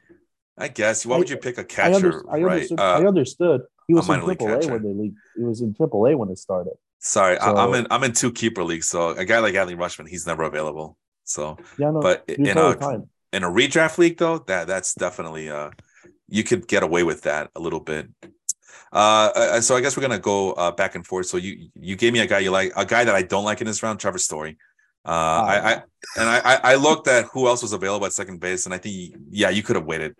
I 0.57 0.67
guess. 0.67 1.05
Why 1.05 1.17
would 1.17 1.29
you 1.29 1.37
pick 1.37 1.57
a 1.57 1.63
catcher? 1.63 1.91
I, 1.91 1.95
under, 1.95 2.29
I 2.29 2.43
understood. 2.43 2.79
Uh, 2.79 2.83
I 2.83 3.05
understood. 3.05 3.61
He 3.87 3.93
was 3.93 4.09
in 4.09 4.21
Triple 4.21 4.47
A 4.47 4.67
when 4.67 4.83
they 4.83 4.93
league. 4.93 5.15
He 5.35 5.43
was 5.43 5.61
in 5.61 5.73
Triple 5.73 6.05
A 6.05 6.15
when 6.15 6.29
it 6.29 6.37
started. 6.37 6.73
Sorry, 6.99 7.35
so, 7.37 7.41
I, 7.41 7.63
am 7.63 7.73
in. 7.73 7.87
I'm 7.89 8.03
in 8.03 8.13
two 8.13 8.31
keeper 8.31 8.63
leagues. 8.63 8.87
So 8.87 9.09
a 9.09 9.25
guy 9.25 9.39
like 9.39 9.55
Adley 9.55 9.75
Rutschman, 9.75 10.07
he's 10.07 10.27
never 10.27 10.43
available. 10.43 10.97
So 11.23 11.57
yeah, 11.77 11.91
no, 11.91 11.99
but 11.99 12.23
in 12.27 12.57
a 12.57 13.03
in 13.33 13.43
a 13.43 13.49
redraft 13.49 13.97
league 13.97 14.17
though, 14.17 14.39
that 14.39 14.67
that's 14.67 14.93
definitely 14.93 15.49
uh, 15.49 15.71
you 16.27 16.43
could 16.43 16.67
get 16.67 16.83
away 16.83 17.03
with 17.03 17.23
that 17.23 17.49
a 17.55 17.59
little 17.59 17.79
bit. 17.79 18.09
Uh, 18.91 19.31
uh, 19.35 19.61
so 19.61 19.75
I 19.75 19.81
guess 19.81 19.95
we're 19.95 20.01
gonna 20.01 20.19
go 20.19 20.53
uh, 20.53 20.71
back 20.71 20.95
and 20.95 21.05
forth. 21.05 21.27
So 21.27 21.37
you 21.37 21.69
you 21.75 21.95
gave 21.95 22.13
me 22.13 22.19
a 22.19 22.27
guy 22.27 22.39
you 22.39 22.51
like, 22.51 22.73
a 22.75 22.85
guy 22.85 23.03
that 23.05 23.15
I 23.15 23.21
don't 23.21 23.45
like 23.45 23.61
in 23.61 23.67
this 23.67 23.81
round, 23.81 23.99
Trevor 23.99 24.17
Story. 24.17 24.57
Uh, 25.05 25.09
I, 25.09 25.71
I 25.71 25.73
and 26.17 26.29
I 26.29 26.59
I 26.63 26.75
looked 26.75 27.07
at 27.07 27.25
who 27.33 27.47
else 27.47 27.61
was 27.61 27.73
available 27.73 28.05
at 28.05 28.13
second 28.13 28.39
base, 28.39 28.65
and 28.65 28.73
I 28.73 28.77
think 28.77 29.15
yeah, 29.29 29.49
you 29.49 29.63
could 29.63 29.75
have 29.75 29.85
waited. 29.85 30.15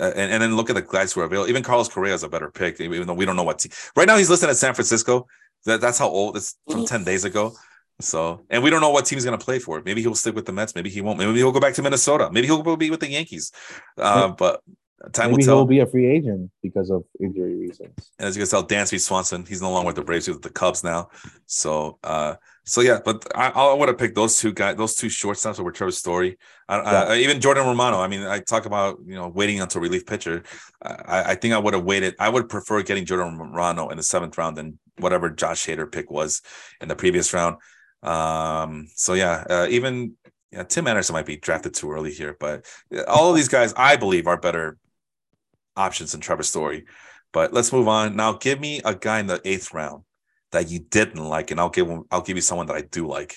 Uh, 0.00 0.10
and, 0.16 0.32
and 0.32 0.42
then 0.42 0.56
look 0.56 0.70
at 0.70 0.74
the 0.74 0.82
guys 0.82 1.12
who 1.12 1.20
are 1.20 1.24
available. 1.24 1.48
Even 1.48 1.62
Carlos 1.62 1.88
Correa 1.88 2.14
is 2.14 2.24
a 2.24 2.28
better 2.28 2.50
pick, 2.50 2.80
even 2.80 3.06
though 3.06 3.14
we 3.14 3.24
don't 3.24 3.36
know 3.36 3.44
what 3.44 3.60
team. 3.60 3.70
Right 3.94 4.08
now, 4.08 4.16
he's 4.16 4.28
listed 4.28 4.50
at 4.50 4.56
San 4.56 4.74
Francisco. 4.74 5.26
That, 5.66 5.80
that's 5.80 5.98
how 5.98 6.08
old. 6.08 6.36
It's 6.36 6.56
from 6.68 6.84
ten 6.84 7.04
days 7.04 7.24
ago. 7.24 7.54
So, 8.00 8.44
and 8.50 8.60
we 8.60 8.70
don't 8.70 8.80
know 8.80 8.90
what 8.90 9.06
team 9.06 9.18
he's 9.18 9.24
going 9.24 9.38
to 9.38 9.44
play 9.44 9.60
for. 9.60 9.80
Maybe 9.84 10.02
he'll 10.02 10.16
stick 10.16 10.34
with 10.34 10.46
the 10.46 10.52
Mets. 10.52 10.74
Maybe 10.74 10.90
he 10.90 11.00
won't. 11.00 11.16
Maybe 11.16 11.34
he'll 11.34 11.52
go 11.52 11.60
back 11.60 11.74
to 11.74 11.82
Minnesota. 11.82 12.28
Maybe 12.32 12.48
he'll 12.48 12.76
be 12.76 12.90
with 12.90 12.98
the 12.98 13.08
Yankees. 13.08 13.52
Uh, 13.96 14.28
but 14.28 14.62
Time 15.12 15.30
Maybe 15.30 15.42
will 15.42 15.46
tell. 15.46 15.56
He'll 15.58 15.66
be 15.66 15.80
a 15.80 15.86
free 15.86 16.06
agent 16.06 16.50
because 16.62 16.90
of 16.90 17.04
injury 17.20 17.56
reasons. 17.56 18.12
And 18.18 18.28
as 18.28 18.36
you 18.36 18.42
can 18.42 18.50
tell, 18.50 18.66
Dansby 18.66 19.00
Swanson, 19.00 19.44
he's 19.44 19.60
no 19.60 19.70
longer 19.70 19.88
with 19.88 19.96
the 19.96 20.02
Braves, 20.02 20.26
he's 20.26 20.36
with 20.36 20.42
the 20.42 20.50
Cubs 20.50 20.82
now. 20.82 21.08
So, 21.46 21.98
uh, 22.04 22.36
so 22.64 22.80
yeah, 22.80 23.00
but 23.04 23.26
I, 23.34 23.48
I 23.50 23.74
would 23.74 23.88
have 23.88 23.98
picked 23.98 24.14
those 24.14 24.38
two 24.38 24.52
guys, 24.52 24.76
those 24.76 24.94
two 24.94 25.08
shortstops 25.08 25.60
over 25.60 25.70
Trevor 25.72 25.90
Story. 25.90 26.38
I, 26.68 26.76
yeah. 26.76 27.04
I, 27.08 27.16
even 27.16 27.40
Jordan 27.40 27.66
Romano. 27.66 28.00
I 28.00 28.08
mean, 28.08 28.22
I 28.22 28.38
talk 28.38 28.64
about 28.66 28.98
you 29.04 29.14
know 29.14 29.28
waiting 29.28 29.60
until 29.60 29.82
relief 29.82 30.06
pitcher. 30.06 30.44
I, 30.82 31.32
I 31.32 31.34
think 31.34 31.52
I 31.52 31.58
would 31.58 31.74
have 31.74 31.84
waited. 31.84 32.14
I 32.18 32.28
would 32.28 32.48
prefer 32.48 32.82
getting 32.82 33.04
Jordan 33.04 33.36
Romano 33.36 33.88
in 33.90 33.96
the 33.96 34.02
seventh 34.02 34.38
round 34.38 34.56
than 34.56 34.78
whatever 34.98 35.28
Josh 35.28 35.66
Hader 35.66 35.90
pick 35.90 36.10
was 36.10 36.40
in 36.80 36.88
the 36.88 36.96
previous 36.96 37.34
round. 37.34 37.56
Um, 38.02 38.86
so 38.94 39.14
yeah, 39.14 39.44
uh, 39.50 39.66
even 39.68 40.14
yeah, 40.52 40.62
Tim 40.62 40.86
Anderson 40.86 41.14
might 41.14 41.26
be 41.26 41.36
drafted 41.36 41.74
too 41.74 41.90
early 41.90 42.12
here, 42.12 42.36
but 42.38 42.64
all 43.08 43.28
of 43.28 43.36
these 43.36 43.48
guys, 43.48 43.74
I 43.76 43.96
believe, 43.96 44.26
are 44.26 44.38
better 44.38 44.78
options 45.76 46.14
in 46.14 46.20
Trevor 46.20 46.42
Story. 46.42 46.84
But 47.32 47.52
let's 47.52 47.72
move 47.72 47.88
on. 47.88 48.16
Now 48.16 48.34
give 48.34 48.60
me 48.60 48.80
a 48.84 48.94
guy 48.94 49.20
in 49.20 49.26
the 49.26 49.40
eighth 49.44 49.74
round 49.74 50.04
that 50.52 50.70
you 50.70 50.78
didn't 50.78 51.22
like, 51.22 51.50
and 51.50 51.58
I'll 51.58 51.70
give 51.70 51.88
him, 51.88 52.04
I'll 52.10 52.22
give 52.22 52.36
you 52.36 52.42
someone 52.42 52.66
that 52.68 52.76
I 52.76 52.82
do 52.82 53.06
like. 53.06 53.36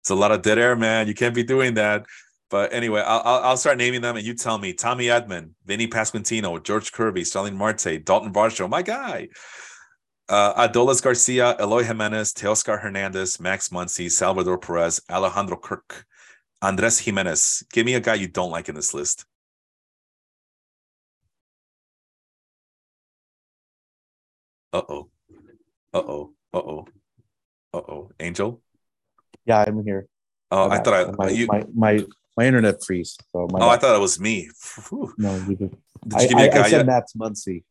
It's 0.00 0.10
a 0.10 0.14
lot 0.14 0.32
of 0.32 0.40
dead 0.40 0.58
air, 0.58 0.74
man. 0.74 1.06
You 1.06 1.14
can't 1.14 1.34
be 1.34 1.42
doing 1.42 1.74
that. 1.74 2.06
But 2.48 2.72
anyway, 2.72 3.02
I'll, 3.06 3.42
I'll 3.44 3.56
start 3.56 3.78
naming 3.78 4.00
them, 4.00 4.16
and 4.16 4.26
you 4.26 4.34
tell 4.34 4.58
me: 4.58 4.72
Tommy 4.72 5.06
Edman, 5.06 5.50
Vinny 5.66 5.86
Pasquantino, 5.86 6.60
George 6.62 6.90
Kirby, 6.90 7.24
Starling 7.24 7.56
Marte, 7.56 8.02
Dalton 8.04 8.32
Varsho, 8.32 8.68
my 8.68 8.82
guy, 8.82 9.28
uh, 10.30 10.68
Adolis 10.68 11.02
Garcia, 11.02 11.56
Eloy 11.58 11.82
Jimenez, 11.82 12.32
Teoscar 12.32 12.80
Hernandez, 12.80 13.40
Max 13.40 13.68
Muncy, 13.70 14.10
Salvador 14.10 14.58
Perez, 14.58 15.00
Alejandro 15.10 15.56
Kirk, 15.56 16.06
Andres 16.62 17.00
Gimenez. 17.00 17.64
Give 17.72 17.84
me 17.84 17.94
a 17.94 18.00
guy 18.00 18.14
you 18.14 18.28
don't 18.28 18.50
like 18.50 18.68
in 18.68 18.76
this 18.76 18.94
list. 18.94 19.26
Uh 24.72 24.82
oh. 24.88 25.10
Uh 25.92 25.98
oh. 25.98 26.32
Uh 26.54 26.58
oh. 26.58 26.86
Uh 27.74 27.78
oh. 27.78 28.10
Angel? 28.20 28.62
Yeah, 29.44 29.64
I'm 29.66 29.84
here. 29.84 30.06
Oh, 30.52 30.68
I, 30.68 30.76
I 30.76 30.78
thought 30.78 30.94
I 30.94 31.10
my, 31.12 31.30
you, 31.30 31.46
my, 31.48 31.64
my 31.74 32.04
my 32.36 32.46
internet 32.46 32.84
freeze. 32.84 33.16
So 33.32 33.48
my 33.50 33.58
oh, 33.60 33.68
I 33.68 33.76
thought 33.76 33.96
it 33.96 34.00
was 34.00 34.20
me. 34.20 34.48
Whew. 34.88 35.12
No, 35.18 35.34
you 35.36 35.56
did. 35.56 35.76
Did 36.06 36.22
you 36.22 36.28
give 36.28 36.36
me 36.36 36.46
a 36.46 36.52
guy 36.52 36.60
I 36.60 36.70
said 36.70 36.76
yet? 36.78 36.86
Max 36.86 37.12
Muncy. 37.14 37.64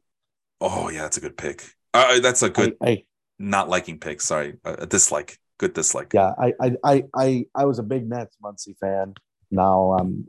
Oh 0.60 0.90
yeah, 0.90 1.04
that's 1.04 1.18
a 1.18 1.22
good 1.22 1.38
pick. 1.38 1.64
Uh, 1.94 2.20
that's 2.20 2.44
a 2.44 2.50
good 2.50 2.76
I, 2.82 2.90
I, 2.90 3.04
not 3.40 3.70
liking 3.70 4.00
pick. 4.00 4.22
Sorry, 4.22 4.58
a 4.64 4.86
dislike. 4.86 5.40
Good 5.58 5.74
dislike. 5.74 6.14
Yeah, 6.14 6.34
I, 6.40 6.54
I, 6.62 6.76
I, 6.84 7.04
I, 7.16 7.46
I 7.54 7.66
was 7.66 7.80
a 7.80 7.84
big 7.84 8.08
Nets 8.08 8.38
Muncy 8.42 8.78
fan. 8.78 9.14
Now 9.52 9.98
I'm, 10.00 10.28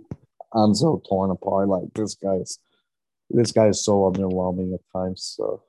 I'm 0.53 0.75
so 0.75 1.01
torn 1.09 1.31
apart. 1.31 1.69
Like 1.69 1.85
this 1.95 2.15
guy's, 2.17 2.59
this 3.29 3.53
guy 3.53 3.69
is 3.69 3.85
so 3.85 4.11
underwhelming 4.11 4.75
at 4.75 4.81
times. 4.93 5.35
So 5.37 5.63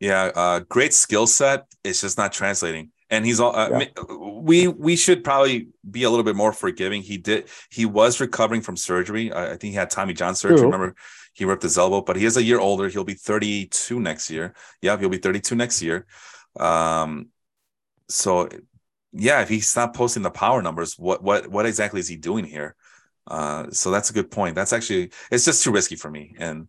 yeah, 0.00 0.30
uh, 0.34 0.60
great 0.60 0.94
skill 0.94 1.26
set. 1.26 1.66
It's 1.84 2.00
just 2.00 2.16
not 2.16 2.32
translating. 2.32 2.90
And 3.10 3.26
he's 3.26 3.40
all. 3.40 3.54
Uh, 3.54 3.80
yeah. 3.80 4.14
We 4.40 4.68
we 4.68 4.96
should 4.96 5.22
probably 5.22 5.68
be 5.90 6.04
a 6.04 6.08
little 6.08 6.24
bit 6.24 6.34
more 6.34 6.54
forgiving. 6.54 7.02
He 7.02 7.18
did. 7.18 7.48
He 7.70 7.84
was 7.84 8.18
recovering 8.18 8.62
from 8.62 8.78
surgery. 8.78 9.30
I, 9.30 9.48
I 9.48 9.50
think 9.50 9.64
he 9.64 9.72
had 9.72 9.90
Tommy 9.90 10.14
John 10.14 10.34
surgery. 10.34 10.56
True. 10.56 10.66
Remember, 10.66 10.94
he 11.32 11.44
ripped 11.44 11.62
his 11.62 11.78
elbow. 11.78 12.00
But 12.02 12.16
he 12.16 12.24
is 12.24 12.36
a 12.36 12.42
year 12.42 12.60
older. 12.60 12.88
He'll 12.88 13.04
be 13.04 13.14
32 13.14 14.00
next 14.00 14.30
year. 14.30 14.54
Yeah, 14.80 14.98
he'll 14.98 15.08
be 15.08 15.18
32 15.18 15.54
next 15.54 15.82
year. 15.82 16.06
Um, 16.58 17.28
so 18.08 18.48
yeah, 19.12 19.42
if 19.42 19.48
he's 19.48 19.74
not 19.76 19.94
posting 19.94 20.22
the 20.22 20.30
power 20.30 20.62
numbers, 20.62 20.98
what 20.98 21.22
what 21.22 21.48
what 21.48 21.66
exactly 21.66 22.00
is 22.00 22.08
he 22.08 22.16
doing 22.16 22.44
here? 22.44 22.76
Uh, 23.26 23.70
so 23.70 23.90
that's 23.90 24.10
a 24.10 24.12
good 24.12 24.30
point. 24.30 24.54
That's 24.54 24.72
actually 24.72 25.12
it's 25.30 25.44
just 25.44 25.62
too 25.62 25.72
risky 25.72 25.96
for 25.96 26.10
me, 26.10 26.34
and 26.38 26.68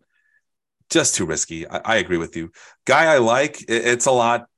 just 0.90 1.14
too 1.14 1.26
risky. 1.26 1.68
I, 1.68 1.80
I 1.84 1.96
agree 1.96 2.18
with 2.18 2.36
you. 2.36 2.50
Guy 2.84 3.12
I 3.12 3.18
like, 3.18 3.62
it, 3.62 3.86
it's 3.86 4.06
a 4.06 4.12
lot. 4.12 4.48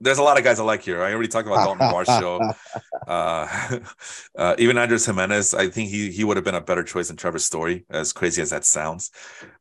There's 0.00 0.18
a 0.18 0.22
lot 0.22 0.36
of 0.36 0.44
guys 0.44 0.60
I 0.60 0.64
like 0.64 0.82
here. 0.82 1.02
I 1.02 1.12
already 1.12 1.28
talked 1.28 1.46
about 1.46 1.64
Dalton 1.64 1.88
Varsho. 1.88 2.54
Uh, 3.06 3.78
uh, 4.36 4.56
even 4.58 4.76
Andres 4.76 5.06
Gimenez. 5.06 5.54
I 5.54 5.68
think 5.68 5.90
he 5.90 6.10
he 6.10 6.24
would 6.24 6.36
have 6.36 6.42
been 6.44 6.56
a 6.56 6.60
better 6.60 6.82
choice 6.82 7.06
than 7.06 7.16
Trevor 7.16 7.38
Story, 7.38 7.84
as 7.88 8.12
crazy 8.12 8.42
as 8.42 8.50
that 8.50 8.64
sounds. 8.64 9.12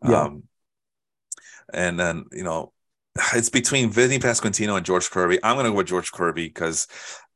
Yeah. 0.03 0.23
Um, 0.23 0.43
and 1.71 1.99
then 1.99 2.25
you 2.31 2.43
know, 2.43 2.73
it's 3.33 3.49
between 3.49 3.91
Vinny 3.91 4.17
Pasquantino 4.17 4.75
and 4.75 4.85
George 4.85 5.11
Kirby. 5.11 5.37
I'm 5.43 5.55
going 5.55 5.65
to 5.65 5.71
go 5.71 5.77
with 5.77 5.87
George 5.87 6.11
Kirby 6.11 6.47
because 6.47 6.87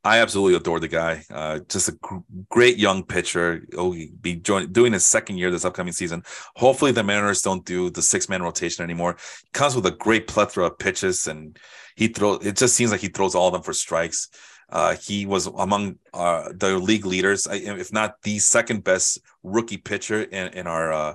I 0.02 0.18
absolutely 0.20 0.56
adore 0.56 0.80
the 0.80 0.88
guy. 0.88 1.24
Uh, 1.30 1.60
just 1.68 1.90
a 1.90 1.92
gr- 1.92 2.18
great 2.48 2.78
young 2.78 3.04
pitcher. 3.04 3.66
He'll 3.70 3.94
be 4.20 4.36
join- 4.36 4.72
doing 4.72 4.94
his 4.94 5.04
second 5.04 5.36
year 5.36 5.50
this 5.50 5.64
upcoming 5.66 5.92
season. 5.92 6.22
Hopefully, 6.56 6.92
the 6.92 7.04
Mariners 7.04 7.42
don't 7.42 7.64
do 7.66 7.90
the 7.90 8.00
six 8.00 8.28
man 8.28 8.42
rotation 8.42 8.82
anymore. 8.82 9.16
He 9.42 9.48
comes 9.52 9.76
with 9.76 9.84
a 9.86 9.90
great 9.90 10.26
plethora 10.26 10.66
of 10.66 10.78
pitches, 10.78 11.28
and 11.28 11.58
he 11.96 12.08
throws. 12.08 12.44
It 12.46 12.56
just 12.56 12.76
seems 12.76 12.90
like 12.90 13.00
he 13.00 13.08
throws 13.08 13.34
all 13.34 13.48
of 13.48 13.52
them 13.52 13.62
for 13.62 13.74
strikes. 13.74 14.28
Uh, 14.70 14.96
he 14.96 15.26
was 15.26 15.46
among 15.46 15.98
uh, 16.14 16.50
the 16.54 16.78
league 16.78 17.04
leaders, 17.04 17.46
if 17.50 17.92
not 17.92 18.22
the 18.22 18.38
second 18.38 18.84
best 18.84 19.18
rookie 19.42 19.76
pitcher 19.76 20.22
in, 20.22 20.48
in 20.54 20.66
our 20.66 20.92
uh, 20.92 21.14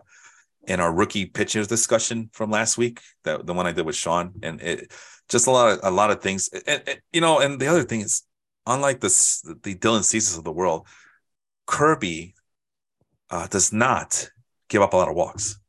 in 0.68 0.80
our 0.80 0.94
rookie 0.94 1.26
pitchers 1.26 1.68
discussion 1.68 2.30
from 2.34 2.52
last 2.52 2.78
week. 2.78 3.02
That 3.24 3.48
the 3.48 3.54
one 3.54 3.66
I 3.66 3.72
did 3.72 3.86
with 3.86 3.96
Sean, 3.96 4.34
and 4.44 4.62
it 4.62 4.92
just 5.28 5.48
a 5.48 5.52
lot 5.52 5.72
of 5.72 5.80
a 5.82 5.90
lot 5.90 6.12
of 6.12 6.22
things. 6.22 6.50
And, 6.68 6.84
and 6.86 7.02
you 7.12 7.22
know, 7.22 7.40
and 7.40 7.60
the 7.60 7.68
other 7.68 7.84
thing 7.84 8.02
is 8.02 8.24
unlike 8.66 9.00
the 9.00 9.10
the 9.64 9.76
Dylan 9.76 10.04
Ceases 10.04 10.38
of 10.38 10.44
the 10.44 10.52
world, 10.52 10.88
Kirby 11.66 12.36
uh, 13.30 13.48
does 13.48 13.72
not 13.74 14.30
give 14.70 14.82
up 14.82 14.94
a 14.94 14.98
lot 14.98 15.10
of 15.10 15.16
walks. 15.16 15.60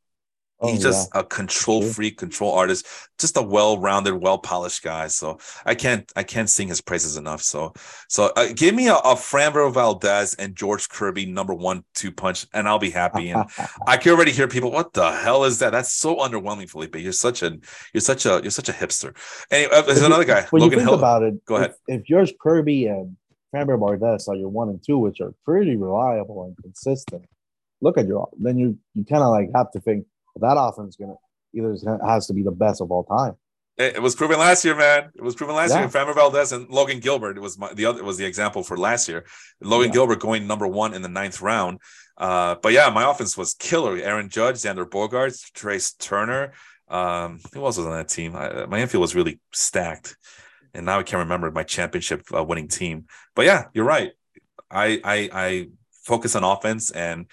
Oh, 0.59 0.71
He's 0.71 0.81
just 0.81 1.09
yeah. 1.13 1.21
a 1.21 1.23
control 1.23 1.83
freak, 1.83 2.17
control 2.17 2.53
artist, 2.53 2.87
just 3.19 3.37
a 3.37 3.43
well-rounded, 3.43 4.15
well-polished 4.15 4.81
guy. 4.81 5.05
So 5.07 5.37
I 5.65 5.75
can't, 5.75 6.11
I 6.15 6.23
can't 6.23 6.49
sing 6.49 6.67
his 6.67 6.81
praises 6.81 7.15
enough. 7.15 7.43
So, 7.43 7.73
so 8.09 8.31
uh, 8.35 8.47
give 8.55 8.73
me 8.73 8.87
a, 8.87 8.95
a 8.95 9.13
Framber 9.13 9.71
Valdez 9.71 10.33
and 10.33 10.55
George 10.55 10.89
Kirby 10.89 11.27
number 11.27 11.53
one 11.53 11.83
two 11.93 12.11
punch, 12.11 12.47
and 12.55 12.67
I'll 12.67 12.79
be 12.79 12.89
happy. 12.89 13.29
And 13.29 13.47
I 13.87 13.97
can 13.97 14.13
already 14.13 14.31
hear 14.31 14.47
people, 14.47 14.71
"What 14.71 14.93
the 14.93 15.11
hell 15.11 15.43
is 15.43 15.59
that? 15.59 15.73
That's 15.73 15.93
so 15.93 16.15
underwhelming, 16.15 16.67
Felipe. 16.69 16.95
You're 16.95 17.11
such 17.11 17.43
a, 17.43 17.55
you're 17.93 18.01
such 18.01 18.25
a, 18.25 18.39
you're 18.41 18.49
such 18.49 18.69
a 18.69 18.73
hipster." 18.73 19.15
Anyway, 19.51 19.71
uh, 19.71 19.83
there's 19.83 20.01
another 20.01 20.25
guy. 20.25 20.47
When 20.49 20.63
Logan 20.63 20.79
you 20.79 20.85
think 20.85 20.89
Hill. 20.89 20.97
about 20.97 21.21
it, 21.21 21.45
go 21.45 21.57
ahead. 21.57 21.75
If, 21.87 21.99
if 21.99 22.05
George 22.07 22.33
Kirby 22.41 22.87
and 22.87 23.15
Framber 23.53 23.77
Valdez 23.77 24.27
are 24.27 24.35
your 24.35 24.49
one 24.49 24.69
and 24.69 24.83
two, 24.83 24.97
which 24.97 25.21
are 25.21 25.33
pretty 25.45 25.75
reliable 25.75 26.45
and 26.45 26.57
consistent, 26.57 27.25
look 27.79 27.99
at 27.99 28.07
your, 28.07 28.29
then 28.39 28.57
you 28.57 28.79
you 28.95 29.05
kind 29.05 29.21
of 29.21 29.29
like 29.29 29.49
have 29.53 29.71
to 29.73 29.79
think 29.79 30.07
but 30.39 30.47
that 30.47 30.59
offense 30.59 30.89
is 30.89 30.95
gonna 30.95 31.15
either 31.53 31.99
has 32.05 32.27
to 32.27 32.33
be 32.33 32.43
the 32.43 32.51
best 32.51 32.81
of 32.81 32.91
all 32.91 33.03
time. 33.03 33.35
It 33.77 34.01
was 34.01 34.15
proven 34.15 34.39
last 34.39 34.65
year, 34.65 34.75
man. 34.75 35.11
It 35.15 35.21
was 35.21 35.35
proven 35.35 35.55
last 35.55 35.69
yeah. 35.69 35.81
year. 35.81 35.87
Framber 35.87 36.15
Valdez 36.15 36.51
and 36.51 36.67
Logan 36.67 36.99
Gilbert. 36.99 37.37
It 37.37 37.41
was 37.41 37.59
my, 37.59 37.71
the 37.73 37.85
other 37.85 38.03
was 38.03 38.17
the 38.17 38.25
example 38.25 38.63
for 38.63 38.75
last 38.75 39.07
year. 39.07 39.25
Logan 39.61 39.89
yeah. 39.89 39.93
Gilbert 39.93 40.19
going 40.19 40.47
number 40.47 40.67
one 40.67 40.95
in 40.95 41.03
the 41.03 41.07
ninth 41.07 41.41
round. 41.41 41.79
Uh, 42.17 42.55
but 42.55 42.73
yeah, 42.73 42.89
my 42.89 43.07
offense 43.07 43.37
was 43.37 43.53
killer. 43.53 43.95
Aaron 43.97 44.29
Judge, 44.29 44.55
Xander 44.55 44.89
Bogaerts, 44.89 45.51
Trea 45.53 45.79
Turner. 45.99 46.53
Um, 46.87 47.39
who 47.53 47.63
else 47.63 47.77
was 47.77 47.85
on 47.85 47.91
that 47.91 48.07
team? 48.07 48.35
I, 48.35 48.65
my 48.65 48.79
infield 48.79 49.01
was 49.01 49.13
really 49.13 49.39
stacked, 49.53 50.17
and 50.73 50.87
now 50.87 50.97
I 50.97 51.03
can't 51.03 51.19
remember 51.19 51.51
my 51.51 51.63
championship 51.63 52.23
uh, 52.35 52.43
winning 52.43 52.69
team. 52.69 53.05
But 53.35 53.45
yeah, 53.45 53.65
you're 53.73 53.85
right. 53.85 54.13
I 54.71 54.99
I, 55.03 55.29
I 55.31 55.67
focus 56.03 56.35
on 56.35 56.43
offense 56.43 56.89
and 56.89 57.27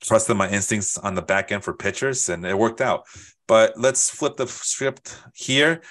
trusted 0.00 0.36
my 0.36 0.50
instincts 0.50 0.98
on 0.98 1.14
the 1.14 1.22
back 1.22 1.52
end 1.52 1.64
for 1.64 1.74
pitchers, 1.74 2.28
and 2.28 2.44
it 2.44 2.56
worked 2.58 2.80
out. 2.80 3.04
But 3.46 3.74
let's 3.76 4.10
flip 4.10 4.36
the 4.36 4.46
script 4.46 5.16
here. 5.34 5.82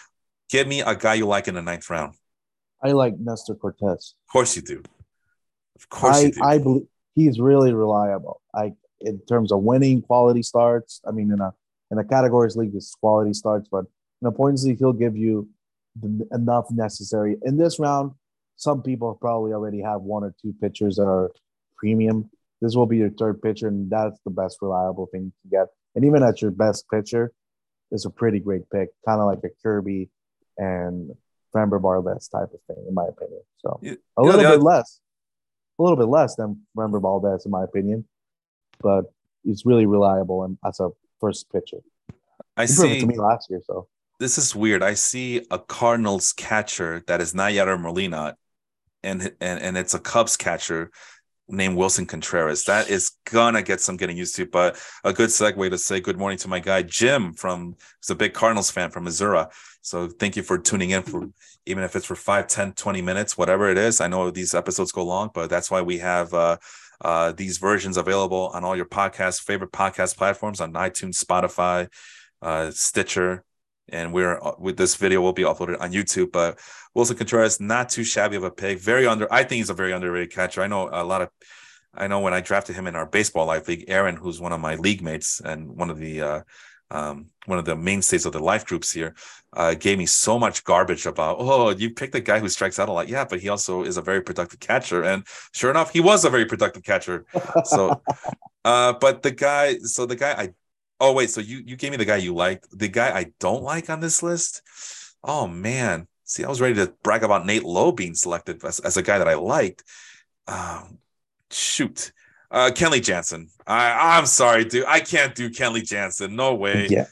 Give 0.50 0.68
me 0.68 0.82
a 0.82 0.96
guy 0.96 1.16
you 1.16 1.28
like 1.28 1.48
in 1.48 1.56
the 1.56 1.62
ninth 1.62 1.90
round. 1.90 2.16
I 2.82 2.92
like 2.92 3.20
Nestor 3.20 3.56
Cortes. 3.56 4.16
Of 4.28 4.32
course 4.32 4.56
you 4.56 4.62
do. 4.62 4.82
Of 5.76 5.90
course 5.90 6.18
I, 6.18 6.22
you 6.22 6.32
do. 6.32 6.42
I 6.44 6.58
believe 6.58 6.88
he's 7.16 7.40
really 7.40 7.74
reliable. 7.74 8.42
I 8.56 8.74
in 9.02 9.20
terms 9.28 9.52
of 9.52 9.62
winning 9.62 10.02
quality 10.02 10.44
starts. 10.44 11.02
I 11.08 11.12
mean, 11.12 11.32
in 11.32 11.40
a 11.40 11.54
in 11.92 11.98
a 11.98 12.04
categories 12.04 12.56
league, 12.56 12.76
it's 12.76 12.96
quality 12.96 13.34
starts, 13.34 13.68
but 13.70 13.86
in 14.22 14.28
a 14.28 14.32
points 14.32 14.64
league, 14.64 14.80
he'll 14.80 14.94
give 14.94 15.16
you 15.16 15.50
the, 16.00 16.28
enough 16.32 16.70
necessary. 16.72 17.38
In 17.44 17.58
this 17.58 17.80
round, 17.80 18.12
some 18.56 18.82
people 18.82 19.16
probably 19.16 19.54
already 19.54 19.82
have 19.82 20.02
one 20.02 20.24
or 20.24 20.34
two 20.42 20.54
pitchers 20.62 20.98
that 20.98 21.08
are 21.08 21.32
premium 21.78 22.30
this 22.62 22.76
will 22.76 22.86
be 22.86 22.98
your 22.98 23.10
third 23.12 23.42
pitcher, 23.42 23.68
and 23.68 23.90
that's 23.90 24.20
the 24.26 24.32
best 24.32 24.58
reliable 24.62 25.08
thing 25.12 25.32
to 25.44 25.50
get. 25.50 25.68
And 25.96 26.06
even 26.06 26.24
at 26.24 26.42
your 26.42 26.52
best 26.52 26.86
pitcher, 26.90 27.32
it's 27.92 28.06
a 28.06 28.10
pretty 28.10 28.40
great 28.40 28.70
pick, 28.70 28.90
kind 29.06 29.20
of 29.20 29.28
like 29.28 29.40
a 29.44 29.50
Kirby 29.64 30.10
and 30.58 31.12
Framber 31.54 31.82
Valdez 31.82 32.28
type 32.28 32.50
of 32.54 32.60
thing, 32.68 32.86
in 32.88 32.94
my 32.94 33.06
opinion. 33.08 33.42
So 33.58 33.80
a 34.18 34.24
little 34.24 34.42
bit 34.42 34.62
less, 34.62 35.00
a 35.80 35.84
little 35.84 35.98
bit 35.98 36.08
less 36.08 36.36
than 36.36 36.62
Framber 36.78 37.02
Valdez, 37.02 37.46
in 37.46 37.52
my 37.52 37.64
opinion, 37.64 38.06
but 38.82 39.06
it's 39.46 39.66
really 39.66 39.86
reliable 39.86 40.44
and 40.44 40.58
as 40.66 40.80
a 40.80 40.90
first 41.20 41.52
pitcher. 41.52 41.78
I 42.58 42.66
see. 42.66 43.00
to 43.00 43.08
me 43.08 43.18
last 43.18 43.50
year, 43.50 43.62
so 43.66 43.88
this 44.20 44.38
is 44.38 44.54
weird. 44.54 44.84
I 44.84 44.94
see 44.96 45.46
a 45.50 45.58
Cardinals 45.58 46.34
catcher 46.34 47.04
that 47.08 47.22
is 47.22 47.34
not 47.34 47.54
Yadier 47.54 47.80
Molina, 47.80 48.36
and 49.02 49.34
and 49.40 49.62
and 49.62 49.78
it's 49.78 49.94
a 49.94 50.00
Cubs 50.00 50.36
catcher 50.36 50.92
named 51.50 51.78
Willson 51.78 52.08
Contreras. 52.08 52.64
That 52.66 52.90
is 52.90 53.12
gonna 53.26 53.62
get 53.62 53.82
some 53.82 53.98
getting 53.98 54.18
used 54.18 54.36
to, 54.36 54.46
but 54.46 54.80
a 55.04 55.14
good 55.14 55.30
segue 55.30 55.70
to 55.70 55.78
say 55.78 56.00
good 56.00 56.18
morning 56.18 56.38
to 56.40 56.48
my 56.48 56.60
guy 56.60 56.84
Jim 56.84 57.34
from 57.34 57.76
he's 58.02 58.10
a 58.10 58.16
big 58.16 58.34
Cardinals 58.34 58.72
fan 58.72 58.92
from 58.92 59.04
Missouri. 59.04 59.46
So 59.82 60.08
thank 60.08 60.36
you 60.36 60.44
for 60.44 60.58
tuning 60.58 60.92
in 60.92 61.04
for 61.04 61.30
even 61.66 61.84
if 61.84 61.96
it's 61.96 62.06
for 62.06 62.16
5, 62.16 62.48
10, 62.48 62.74
20 62.74 63.02
minutes, 63.02 63.38
whatever 63.38 63.70
it 63.70 63.78
is. 63.78 64.02
I 64.02 64.08
know 64.08 64.32
these 64.32 64.56
episodes 64.56 64.92
go 64.92 65.04
long, 65.04 65.30
but 65.34 65.50
that's 65.50 65.70
why 65.70 65.82
we 65.82 66.00
have 66.00 66.34
uh, 66.34 66.58
uh, 67.02 67.32
these 67.32 67.58
versions 67.58 67.98
available 67.98 68.52
on 68.54 68.64
all 68.64 68.76
your 68.76 68.86
podcast, 68.86 69.42
favorite 69.42 69.72
podcast 69.72 70.18
platforms 70.18 70.62
on 70.62 70.74
iTunes, 70.74 71.24
Spotify, 71.24 71.88
uh, 72.42 72.72
Stitcher, 72.72 73.44
and 73.92 74.14
we're 74.14 74.42
uh, 74.42 74.54
with 74.58 74.78
this 74.78 74.96
video 74.96 75.22
will 75.22 75.34
be 75.34 75.44
uploaded 75.44 75.80
on 75.82 75.92
YouTube. 75.92 76.32
But 76.32 76.60
Willson 76.96 77.18
Contreras, 77.18 77.60
not 77.60 77.90
too 77.90 78.04
shabby 78.04 78.36
of 78.36 78.44
a 78.44 78.52
pick. 78.52 78.80
Very 78.80 79.08
under. 79.08 79.32
I 79.32 79.44
think 79.44 79.58
he's 79.58 79.70
a 79.70 79.74
very 79.74 79.92
underrated 79.92 80.32
catcher. 80.32 80.62
I 80.62 80.68
know 80.68 80.90
a 80.92 81.04
lot 81.04 81.22
of. 81.22 81.30
I 81.94 82.08
know 82.08 82.20
when 82.20 82.34
I 82.34 82.42
drafted 82.42 82.76
him 82.76 82.88
in 82.88 82.96
our 82.96 83.06
baseball 83.06 83.48
life 83.48 83.68
league, 83.68 83.86
Aaron, 83.88 84.16
who's 84.16 84.40
one 84.40 84.54
of 84.54 84.62
my 84.62 84.76
league 84.76 85.02
mates 85.02 85.42
and 85.44 85.76
one 85.76 85.90
of 85.90 85.98
the 85.98 86.22
uh, 86.22 86.42
um, 86.92 87.28
one 87.46 87.60
of 87.60 87.66
the 87.66 87.76
mainstays 87.76 88.26
of 88.26 88.34
the 88.34 88.40
life 88.40 88.66
groups 88.66 88.92
here, 88.92 89.16
uh, 89.54 89.74
gave 89.74 89.98
me 89.98 90.06
so 90.06 90.40
much 90.40 90.64
garbage 90.64 91.06
about, 91.06 91.38
oh, 91.40 91.70
you 91.70 91.92
picked 91.92 92.16
a 92.16 92.20
guy 92.20 92.40
who 92.40 92.50
strikes 92.50 92.80
out 92.80 92.90
a 92.90 92.92
lot. 92.92 93.08
Yeah, 93.08 93.26
but 93.26 93.40
he 93.40 93.50
also 93.50 93.84
is 93.84 93.98
a 93.98 94.02
very 94.02 94.22
productive 94.22 94.60
catcher. 94.60 95.04
And 95.04 95.24
sure 95.54 95.72
enough, 95.72 95.92
he 95.92 96.00
was 96.00 96.26
a 96.26 96.30
very 96.30 96.46
productive 96.46 96.84
catcher. 96.84 97.26
So, 97.66 98.02
uh, 98.66 98.94
but 98.94 99.22
the 99.22 99.32
guy, 99.32 99.78
so 99.80 100.06
the 100.06 100.16
guy 100.16 100.32
I, 100.32 100.50
oh, 101.00 101.14
wait, 101.14 101.30
so 101.30 101.42
you, 101.42 101.62
you 101.66 101.76
gave 101.76 101.92
me 101.92 101.98
the 101.98 102.06
guy 102.06 102.18
you 102.18 102.34
liked. 102.34 102.68
The 102.78 102.88
guy 102.88 103.16
I 103.18 103.32
don't 103.40 103.64
like 103.64 103.90
on 103.90 104.00
this 104.00 104.22
list, 104.24 104.62
oh, 105.24 105.48
man. 105.48 106.08
See, 106.24 106.44
I 106.44 106.50
was 106.50 106.62
ready 106.62 106.76
to 106.76 106.94
brag 107.04 107.24
about 107.24 107.46
Nate 107.46 107.64
Lowe 107.64 107.92
being 107.92 108.14
selected 108.14 108.64
as, 108.64 108.80
as 108.80 108.98
a 108.98 109.02
guy 109.02 109.18
that 109.18 109.28
I 109.28 109.34
liked. 109.34 109.84
Um, 110.48 111.00
shoot. 111.52 112.12
Uh, 112.52 112.72
Kenley 112.74 113.04
Jansen. 113.04 113.50
I 113.68 114.18
I'm 114.18 114.26
sorry, 114.26 114.66
dude. 114.66 114.86
I 114.88 115.00
can't 115.00 115.36
do 115.36 115.50
Kenley 115.50 115.88
Jansen. 115.88 116.36
No 116.36 116.56
way. 116.56 116.88
Yeah. 116.90 117.06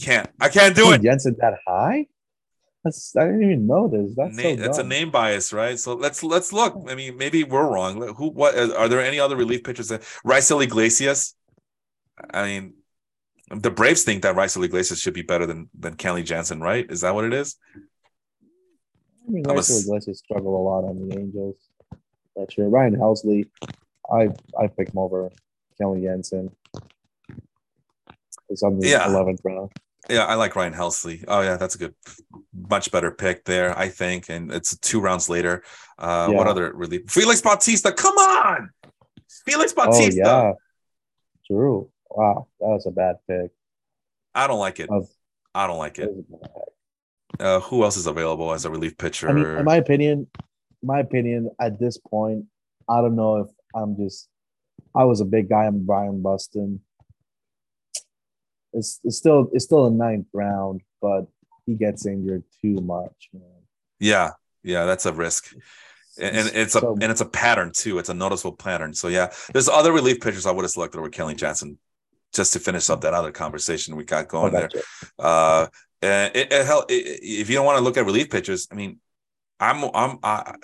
Can't. 0.00 0.28
I 0.40 0.48
can't 0.48 0.74
do 0.74 0.92
it. 0.92 1.02
Jansen 1.02 1.36
that 1.40 1.58
high? 1.66 2.06
That's 2.82 3.14
I 3.14 3.26
didn't 3.26 3.42
even 3.42 3.66
know 3.66 3.88
this. 3.88 4.14
That's 4.16 4.36
Na- 4.36 4.42
so 4.42 4.56
that's 4.56 4.78
a 4.78 4.82
name 4.82 5.10
bias, 5.10 5.52
right? 5.52 5.78
So 5.78 5.94
let's 5.94 6.22
let's 6.24 6.52
look. 6.52 6.74
I 6.88 6.94
mean, 6.94 7.16
maybe 7.16 7.44
we're 7.44 7.68
wrong. 7.68 8.14
Who? 8.16 8.30
What? 8.30 8.56
Are 8.56 8.88
there 8.88 9.00
any 9.00 9.20
other 9.20 9.36
relief 9.36 9.62
pitchers? 9.62 9.88
That 9.88 10.00
Raisel 10.26 10.64
Iglesias. 10.64 11.34
I 12.32 12.44
mean, 12.44 12.74
the 13.52 13.70
Braves 13.70 14.02
think 14.02 14.22
that 14.22 14.34
Raisel 14.36 14.64
Iglesias 14.64 15.00
should 15.00 15.14
be 15.14 15.22
better 15.22 15.46
than 15.46 15.68
than 15.78 15.94
Kenley 15.96 16.24
Jansen, 16.24 16.60
right? 16.60 16.90
Is 16.90 17.02
that 17.02 17.14
what 17.14 17.24
it 17.24 17.32
is? 17.32 17.56
I 19.26 19.30
mean, 19.30 19.44
I'm 19.48 19.56
a 19.56 19.60
Iglesias 19.60 20.18
struggle 20.18 20.56
a 20.56 20.62
lot 20.62 20.84
on 20.84 21.08
the 21.08 21.18
Angels. 21.18 21.56
That's 22.34 22.54
true. 22.54 22.68
Ryan 22.68 22.96
Helsley, 22.96 23.48
I 24.12 24.28
I 24.58 24.66
pick 24.66 24.88
him 24.88 24.98
over 24.98 25.30
Kenley 25.80 26.02
Jansen. 26.02 26.50
It's 28.48 28.62
on 28.62 28.78
the 28.78 28.88
Yeah. 28.88 29.06
eleventh 29.08 29.40
round. 29.44 29.70
Yeah, 30.10 30.24
I 30.24 30.34
like 30.34 30.56
Ryan 30.56 30.72
Helsley. 30.74 31.24
Oh 31.28 31.42
yeah, 31.42 31.56
that's 31.56 31.76
a 31.76 31.78
good, 31.78 31.94
much 32.68 32.90
better 32.90 33.12
pick 33.12 33.44
there, 33.44 33.78
I 33.78 33.88
think. 33.88 34.28
And 34.28 34.50
it's 34.50 34.76
two 34.78 35.00
rounds 35.00 35.28
later. 35.28 35.62
Uh, 35.96 36.28
What 36.32 36.48
other 36.48 36.72
relief? 36.72 37.02
Felix 37.08 37.40
Bautista. 37.40 37.92
Come 37.92 38.16
on, 38.16 38.70
Felix 39.46 39.72
Bautista. 39.72 40.20
Oh 40.22 40.26
Bautista. 40.26 40.54
yeah, 41.48 41.56
true. 41.56 41.90
Wow, 42.14 42.46
that 42.60 42.66
was 42.66 42.86
a 42.86 42.90
bad 42.90 43.16
pick. 43.28 43.50
I 44.34 44.46
don't 44.46 44.58
like 44.58 44.80
it. 44.80 44.90
Was- 44.90 45.14
I 45.54 45.66
don't 45.66 45.78
like 45.78 45.98
it. 45.98 46.08
was 46.10 46.18
a 46.18 46.32
bad 46.32 46.50
pick. 46.54 46.62
Uh, 47.46 47.60
who 47.60 47.82
else 47.82 47.96
is 47.96 48.06
available 48.06 48.52
as 48.52 48.64
a 48.64 48.70
relief 48.70 48.96
pitcher? 48.98 49.28
I 49.28 49.32
mean, 49.32 49.44
in 49.46 49.64
my 49.64 49.76
opinion, 49.76 50.26
my 50.82 51.00
opinion 51.00 51.50
at 51.60 51.78
this 51.80 51.96
point, 51.98 52.44
I 52.88 53.00
don't 53.00 53.16
know 53.16 53.36
if 53.38 53.48
I'm 53.74 53.96
just. 53.96 54.28
I 54.94 55.04
was 55.04 55.20
a 55.22 55.24
big 55.24 55.48
guy 55.48 55.66
on 55.66 55.84
Byron 55.86 56.20
Buxton. 56.20 56.80
It's, 58.74 59.00
it's 59.04 59.16
still 59.16 59.48
it's 59.52 59.64
still 59.64 59.86
a 59.86 59.90
ninth 59.90 60.26
round, 60.32 60.80
but 61.00 61.26
he 61.66 61.74
gets 61.74 62.06
injured 62.06 62.42
too 62.60 62.74
much, 62.74 63.28
man. 63.32 63.42
yeah, 64.00 64.30
yeah, 64.62 64.84
that's 64.84 65.06
a 65.06 65.12
risk. 65.12 65.54
And, 66.20 66.50
it's 66.54 66.74
a 66.74 66.80
So- 66.80 66.92
and 67.00 67.10
it's 67.10 67.20
a 67.22 67.26
pattern 67.26 67.72
too. 67.74 67.98
It's 67.98 68.08
a 68.10 68.14
noticeable 68.14 68.56
pattern. 68.56 68.92
So 68.94 69.08
yeah, 69.08 69.32
there's 69.52 69.68
other 69.68 69.92
relief 69.92 70.20
pitchers 70.20 70.44
I 70.46 70.52
would 70.52 70.62
have 70.62 70.70
selected 70.70 70.98
over 70.98 71.08
Kenley 71.10 71.36
Jansen, 71.36 71.78
just 72.32 72.52
to 72.54 72.58
finish 72.58 72.88
up 72.90 73.00
that 73.02 73.14
other 73.14 73.32
conversation 73.32 73.96
we 73.96 74.04
got 74.04 74.24
Oh, 74.26 74.28
going 74.28 74.52
there. 74.52 74.68
gotcha. 74.68 74.82
Uh, 75.18 75.66
and 76.00 76.34
it, 76.34 76.52
it, 76.52 76.66
hell, 76.66 76.84
if 76.88 77.48
you 77.48 77.54
don't 77.56 77.66
want 77.66 77.78
to 77.78 77.84
look 77.84 77.96
at 77.96 78.04
relief 78.04 78.30
pitchers, 78.30 78.68
I 78.70 78.74
mean, 78.74 78.98
I'm 79.60 79.84
I'm 79.94 80.18
I, 80.22 80.54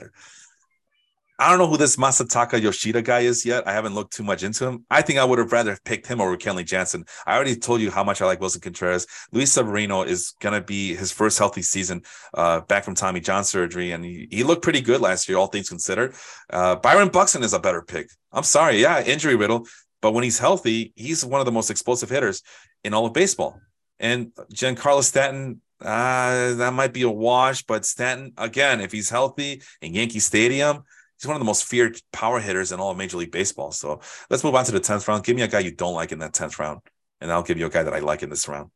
I 1.40 1.51
don't 1.51 1.59
know 1.61 1.69
who 1.69 1.77
this 1.77 1.95
Masataka 1.95 2.61
Yoshida 2.61 3.01
guy 3.01 3.20
is 3.20 3.47
yet. 3.47 3.69
I 3.69 3.73
haven't 3.73 3.95
looked 3.95 4.12
too 4.12 4.24
much 4.24 4.43
into 4.43 4.66
him. 4.66 4.85
I 4.90 5.03
think 5.03 5.20
I 5.20 5.24
would 5.24 5.39
have 5.39 5.53
rather 5.53 5.78
picked 5.85 6.09
him 6.09 6.20
over 6.20 6.36
Kenley 6.36 6.65
Jansen. 6.66 7.05
I 7.28 7.36
already 7.36 7.55
told 7.55 7.81
you 7.81 7.93
how 7.93 8.03
much 8.03 8.20
I 8.20 8.27
like 8.27 8.40
Willson 8.40 8.61
Contreras. 8.61 9.07
Luis 9.31 9.53
Severino 9.53 10.03
is 10.03 10.35
gonna 10.40 10.61
be 10.61 10.97
his 10.97 11.12
first 11.12 11.39
healthy 11.39 11.62
season 11.62 12.03
uh, 12.35 12.62
back 12.62 12.82
from 12.82 12.97
Tommy 12.97 13.20
John 13.20 13.45
surgery, 13.45 13.93
and 13.93 14.05
he, 14.05 14.27
he 14.32 14.43
looked 14.43 14.62
pretty 14.65 14.81
good 14.81 15.01
last 15.01 15.28
year, 15.28 15.39
all 15.39 15.47
things 15.47 15.69
considered. 15.69 16.15
Uh, 16.51 16.74
Byron 16.74 17.09
Buxton 17.11 17.45
is 17.45 17.53
a 17.53 17.61
better 17.61 17.82
pick. 17.82 18.11
I'm 18.32 18.43
sorry, 18.43 18.82
yeah, 18.82 19.01
injury 19.05 19.36
riddle, 19.36 19.69
but 20.00 20.12
when 20.12 20.24
he's 20.24 20.38
healthy, 20.38 20.92
he's 20.96 21.24
one 21.24 21.40
of 21.40 21.46
the 21.46 21.52
most 21.52 21.70
explosive 21.70 22.10
hitters 22.10 22.42
in 22.84 22.94
all 22.94 23.06
of 23.06 23.12
baseball. 23.12 23.60
And 24.00 24.32
Giancarlo 24.54 25.02
Stanton, 25.02 25.60
uh, 25.80 26.54
that 26.54 26.72
might 26.72 26.92
be 26.92 27.02
a 27.02 27.10
wash, 27.10 27.62
but 27.62 27.84
Stanton, 27.84 28.32
again, 28.36 28.80
if 28.80 28.92
he's 28.92 29.10
healthy 29.10 29.62
in 29.82 29.94
Yankee 29.94 30.20
Stadium, 30.20 30.82
he's 31.18 31.26
one 31.26 31.36
of 31.36 31.40
the 31.40 31.46
most 31.46 31.64
feared 31.64 32.00
power 32.12 32.38
hitters 32.40 32.72
in 32.72 32.80
all 32.80 32.90
of 32.90 32.96
Major 32.96 33.16
League 33.16 33.32
Baseball. 33.32 33.72
So 33.72 34.00
let's 34.30 34.44
move 34.44 34.54
on 34.54 34.64
to 34.66 34.72
the 34.72 34.80
10th 34.80 35.08
round. 35.08 35.24
Give 35.24 35.36
me 35.36 35.42
a 35.42 35.48
guy 35.48 35.60
you 35.60 35.72
don't 35.72 35.94
like 35.94 36.12
in 36.12 36.20
that 36.20 36.32
10th 36.32 36.58
round, 36.58 36.80
and 37.20 37.32
I'll 37.32 37.42
give 37.42 37.58
you 37.58 37.66
a 37.66 37.70
guy 37.70 37.82
that 37.82 37.94
I 37.94 37.98
like 37.98 38.22
in 38.22 38.30
this 38.30 38.48
round. 38.48 38.70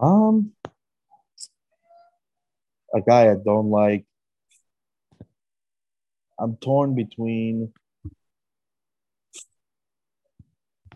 Um, 0.00 0.52
a 2.94 3.00
guy 3.00 3.30
I 3.30 3.36
don't 3.44 3.70
like. 3.70 4.04
I'm 6.38 6.56
torn 6.56 6.94
between. 6.94 7.72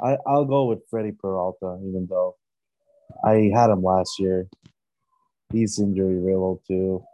I 0.04 0.18
I'll 0.26 0.44
go 0.44 0.66
with 0.66 0.80
Freddie 0.90 1.12
Peralta, 1.12 1.78
even 1.88 2.06
though 2.08 2.36
I 3.24 3.50
had 3.54 3.70
him 3.70 3.82
last 3.82 4.18
year. 4.20 4.46
He's 5.52 5.78
injury 5.78 6.18
riddle 6.18 6.62
too. 6.66 7.04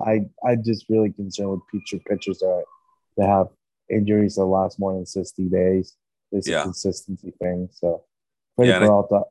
I 0.00 0.26
I 0.46 0.56
just 0.56 0.86
really 0.88 1.12
concerned 1.12 1.50
with 1.50 1.60
future 1.70 2.02
pitchers 2.08 2.38
that 2.38 2.64
that 3.16 3.28
have 3.28 3.48
injuries 3.90 4.36
that 4.36 4.44
last 4.46 4.78
more 4.78 4.94
than 4.94 5.06
sixty 5.06 5.48
days. 5.48 5.96
This 6.30 6.48
Yeah. 6.48 6.62
consistency 6.62 7.32
thing. 7.42 7.68
So 7.72 8.04
Freddie 8.56 8.70
Yeah, 8.70 8.76
and 8.76 8.84
I- 8.84 8.88
Peralta 8.88 9.22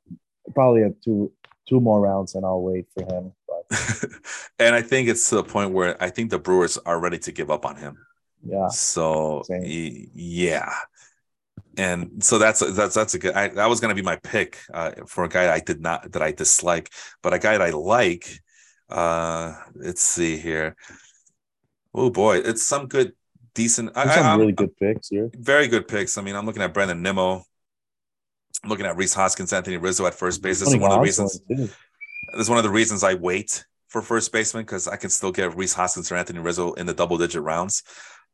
probably 0.54 0.82
have 0.84 0.96
two 1.04 1.32
two 1.68 1.80
more 1.80 2.00
rounds 2.02 2.36
and 2.36 2.46
I'll 2.46 2.62
wait 2.62 2.86
for 2.94 3.04
him. 3.06 3.34
But 3.48 3.66
and 4.60 4.76
I 4.76 4.82
think 4.82 5.08
it's 5.08 5.30
to 5.30 5.36
the 5.36 5.44
point 5.44 5.72
where 5.72 6.02
I 6.04 6.10
think 6.10 6.30
the 6.30 6.40
Brewers 6.40 6.78
are 6.80 7.00
ready 7.00 7.20
to 7.20 7.32
give 7.32 7.50
up 7.50 7.66
on 7.66 7.76
him. 7.78 7.98
yeah, 8.44 8.68
So 8.70 9.44
y- 9.50 10.08
yeah, 10.14 10.74
and 11.82 12.24
so 12.24 12.38
that's 12.38 12.60
that's 12.60 12.94
that's 12.94 13.14
a 13.16 13.20
good. 13.20 13.34
I, 13.34 13.48
that 13.50 13.70
was 13.70 13.80
going 13.80 13.90
to 13.96 14.02
be 14.02 14.06
my 14.06 14.18
pick 14.18 14.60
uh, 14.74 14.92
for 15.08 15.24
a 15.24 15.30
guy 15.30 15.52
I 15.52 15.60
did 15.60 15.82
not 15.82 16.12
that 16.12 16.22
I 16.22 16.32
dislike, 16.32 16.92
but 17.24 17.34
a 17.34 17.40
guy 17.40 17.54
that 17.58 17.62
I 17.62 17.72
like. 17.72 18.26
Uh, 18.90 19.56
let's 19.74 20.04
see 20.04 20.38
here. 20.38 20.76
Oh 21.94 22.10
boy, 22.10 22.38
it's 22.38 22.64
some 22.64 22.88
good, 22.88 23.14
decent. 23.56 23.92
I, 23.96 24.14
some 24.16 24.26
I, 24.26 24.36
really 24.36 24.52
good 24.52 24.76
picks 24.78 25.10
here. 25.10 25.30
very 25.34 25.68
good 25.68 25.88
picks. 25.88 26.18
I 26.18 26.22
mean, 26.22 26.36
I'm 26.36 26.46
looking 26.46 26.62
at 26.62 26.74
Brandon 26.74 27.02
Nimmo. 27.02 27.44
I'm 28.64 28.70
looking 28.70 28.86
at 28.86 28.96
Rhys 28.96 29.14
Hoskins, 29.16 29.52
Anthony 29.52 29.78
Rizzo 29.78 30.06
at 30.06 30.14
first 30.14 30.42
base. 30.44 30.60
This 30.60 30.70
is 30.70 30.78
one 30.78 30.92
of 30.92 30.98
the 30.98 31.02
reasons. 31.02 31.42
This 31.50 31.72
is 32.38 32.50
one 32.50 32.60
of 32.60 32.64
the 32.64 32.70
reasons 32.70 33.04
I 33.04 33.16
wait 33.16 33.66
for 33.88 34.02
first 34.02 34.32
baseman 34.32 34.64
because 34.66 34.88
I 34.88 34.98
can 34.98 35.10
still 35.10 35.32
get 35.32 35.56
Rhys 35.56 35.74
Hoskins 35.74 36.12
or 36.12 36.16
Anthony 36.16 36.40
Rizzo 36.40 36.74
in 36.74 36.86
the 36.86 36.94
double 36.94 37.18
digit 37.18 37.42
rounds. 37.42 37.84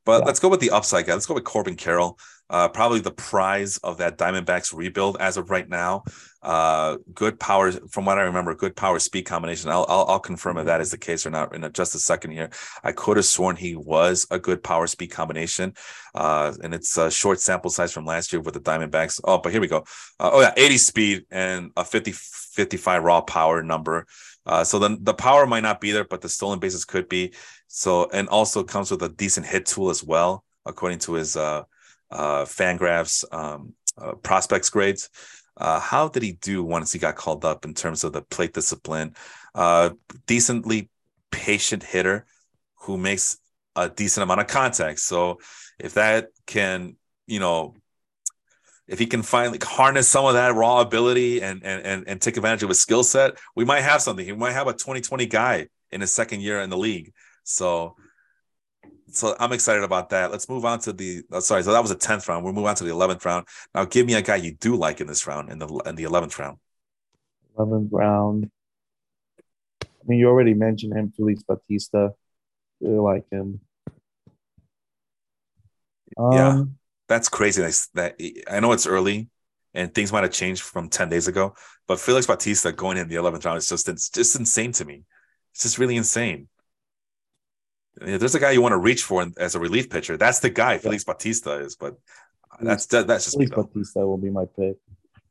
But 0.06 0.20
Yeah. 0.20 0.26
let's 0.26 0.40
go 0.40 0.50
with 0.50 0.60
the 0.60 0.72
upside 0.72 1.06
guy. 1.06 1.14
Let's 1.14 1.26
go 1.26 1.34
with 1.34 1.46
Corbin 1.46 1.76
Carroll. 1.76 2.20
Uh, 2.50 2.68
probably 2.70 3.00
the 3.00 3.12
prize 3.12 3.78
of 3.80 3.98
that 3.98 4.18
Diamondbacks 4.18 4.74
rebuild 4.74 5.18
as 5.20 5.38
of 5.38 5.50
right 5.50 5.68
now. 5.68 6.04
Uh, 6.42 6.98
good 7.14 7.40
power, 7.40 7.72
from 7.72 8.06
what 8.06 8.18
I 8.18 8.22
remember, 8.22 8.56
good 8.56 8.76
power 8.76 9.00
speed 9.00 9.24
combination. 9.24 9.70
I'll, 9.70 9.86
I'll 9.90 10.06
I'll 10.06 10.20
confirm 10.20 10.58
if 10.58 10.66
that 10.68 10.80
is 10.80 10.92
the 10.92 10.98
case 10.98 11.26
or 11.26 11.30
not 11.30 11.54
in 11.54 11.64
a, 11.66 11.70
just 11.70 11.96
a 11.96 12.00
second 12.00 12.32
here. 12.32 12.50
I 12.84 12.94
could 12.94 13.18
have 13.18 13.26
sworn 13.26 13.58
he 13.58 13.76
was 13.76 14.26
a 14.32 14.40
good 14.40 14.64
power 14.64 14.88
speed 14.88 15.08
combination, 15.08 15.74
uh, 16.16 16.54
and 16.64 16.74
it's 16.74 16.96
a 16.98 17.12
short 17.12 17.42
sample 17.42 17.70
size 17.70 17.92
from 17.92 18.06
last 18.06 18.32
year 18.32 18.42
with 18.42 18.54
the 18.54 18.62
Diamondbacks. 18.62 19.20
Oh, 19.26 19.40
but 19.40 19.52
here 19.52 19.60
we 19.60 19.68
go. 19.68 19.80
Uh, 20.20 20.30
oh 20.34 20.42
yeah, 20.42 20.54
80 20.56 20.78
speed 20.78 21.26
and 21.32 21.72
a 21.76 21.84
50 21.84 22.14
55 22.14 23.04
raw 23.04 23.22
power 23.22 23.62
number. 23.62 24.06
Uh, 24.46 24.64
so 24.64 24.80
then 24.80 25.00
the 25.02 25.14
power 25.14 25.46
might 25.46 25.64
not 25.64 25.82
be 25.82 25.92
there, 25.92 26.06
but 26.06 26.22
the 26.22 26.30
stolen 26.30 26.60
bases 26.60 26.86
could 26.86 27.10
be. 27.10 27.34
So 27.68 28.10
and 28.14 28.30
also 28.30 28.64
comes 28.64 28.90
with 28.90 29.02
a 29.04 29.10
decent 29.10 29.46
hit 29.46 29.66
tool 29.66 29.90
as 29.90 30.02
well, 30.02 30.46
according 30.66 31.00
to 31.00 31.14
his 31.14 31.36
uh, 31.36 31.64
uh, 32.12 32.46
Fangraphs 32.46 33.24
um, 33.32 33.74
uh, 33.98 34.14
prospects 34.14 34.70
grades. 34.70 35.10
Uh, 35.56 35.80
how 35.80 36.08
did 36.08 36.22
he 36.22 36.34
do 36.34 36.64
once 36.64 36.94
he 36.94 37.00
got 37.00 37.16
called 37.16 37.44
up 37.44 37.66
in 37.66 37.74
terms 37.74 38.04
of 38.04 38.14
the 38.14 38.22
plate 38.22 38.54
discipline? 38.54 39.16
Uh, 39.56 39.90
decently 40.28 40.90
patient 41.32 41.84
hitter 41.84 42.26
who 42.82 42.98
makes 42.98 43.38
a 43.76 43.90
decent 43.90 44.24
amount 44.24 44.42
of 44.42 44.48
contact. 44.48 45.00
So 45.00 45.40
if 45.80 45.96
that 45.96 46.30
can, 46.46 46.96
you 47.26 47.40
know, 47.40 47.76
if 48.88 49.00
he 49.00 49.06
can 49.06 49.22
finally 49.22 49.60
harness 49.62 50.08
some 50.08 50.26
of 50.26 50.34
that 50.34 50.56
raw 50.56 50.80
ability 50.80 51.42
and 51.42 51.64
and 51.64 51.86
and, 51.86 52.08
and 52.08 52.22
take 52.22 52.38
advantage 52.38 52.64
of 52.64 52.70
his 52.70 52.80
skill 52.80 53.04
set, 53.04 53.38
we 53.56 53.66
might 53.66 53.82
have 53.82 54.02
something. 54.02 54.26
He 54.26 54.32
might 54.32 54.54
have 54.54 54.68
a 54.68 54.74
2020 54.74 55.26
guy 55.26 55.68
in 55.92 56.02
his 56.02 56.14
second 56.14 56.42
year 56.42 56.62
in 56.62 56.70
the 56.70 56.78
league. 56.78 57.14
So 57.44 57.96
so 59.10 59.36
I'm 59.40 59.54
excited 59.54 59.84
about 59.84 60.10
that. 60.10 60.32
Let's 60.32 60.50
move 60.50 60.66
on 60.66 60.80
to 60.80 60.94
the 60.94 61.24
oh, 61.32 61.40
sorry, 61.40 61.64
so 61.64 61.72
that 61.72 61.82
was 61.82 61.92
a 61.92 61.96
10th 61.96 62.28
round. 62.28 62.44
We'll 62.44 62.54
move 62.54 62.66
on 62.66 62.76
to 62.76 62.84
the 62.84 62.92
11th 62.92 63.26
round. 63.26 63.48
Now 63.74 63.86
give 63.86 64.06
me 64.06 64.14
a 64.14 64.22
guy 64.22 64.38
you 64.38 64.54
do 64.54 64.76
like 64.76 65.02
in 65.02 65.08
this 65.08 65.28
round 65.28 65.52
in 65.52 65.60
the 65.60 65.68
in 65.86 65.96
the 65.96 66.04
11th 66.04 66.38
round. 66.40 66.58
Eleventh 67.58 67.90
round. 67.92 68.52
I 69.84 69.88
mean, 70.06 70.20
you 70.20 70.28
already 70.28 70.54
mentioned 70.54 70.94
him, 70.94 71.12
Felix 71.16 71.44
Bautista. 71.44 72.14
Really 72.80 73.00
like 73.00 73.26
him. 73.32 73.60
Um, 76.18 76.32
Yeah. 76.32 76.64
That's 77.08 77.30
crazy. 77.30 77.62
That 77.94 78.20
I 78.52 78.60
know 78.60 78.74
it's 78.74 78.86
early 78.86 79.30
and 79.74 79.94
things 79.94 80.12
might 80.12 80.24
have 80.24 80.32
changed 80.32 80.64
from 80.64 80.90
10 80.90 81.10
days 81.10 81.28
ago. 81.28 81.56
But 81.88 82.00
Felix 82.00 82.28
Bautista 82.28 82.72
going 82.72 82.98
in 82.98 83.08
the 83.08 83.16
11th 83.16 83.46
round 83.46 83.58
is 83.60 83.70
just 83.70 83.88
it's 83.88 84.10
just 84.10 84.36
insane 84.38 84.72
to 84.74 84.86
me. 84.86 85.04
It's 85.54 85.64
just 85.64 85.78
really 85.78 85.96
insane. 85.96 86.50
There's 88.00 88.36
a 88.36 88.40
guy 88.40 88.52
you 88.52 88.62
want 88.62 88.74
to 88.74 88.78
reach 88.78 89.04
for 89.04 89.26
as 89.38 89.56
a 89.56 89.60
relief 89.60 89.90
pitcher, 89.90 90.18
that's 90.18 90.40
the 90.40 90.50
guy 90.50 90.78
Felix 90.78 91.04
Bautista 91.04 91.60
is. 91.60 91.76
But 91.76 91.98
that's 92.62 92.86
that, 92.88 93.08
that's 93.08 93.26
just 93.26 93.38
Felix 93.38 93.56
Bautista 93.56 94.00
will 94.00 94.18
be 94.18 94.30
my 94.30 94.46
pick. 94.46 94.78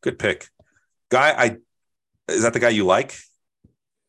Good 0.01 0.19
pick, 0.19 0.49
guy. 1.11 1.33
I 1.33 1.57
is 2.33 2.43
that 2.43 2.53
the 2.53 2.61
guy 2.61 2.71
you 2.71 2.85
like? 2.85 3.15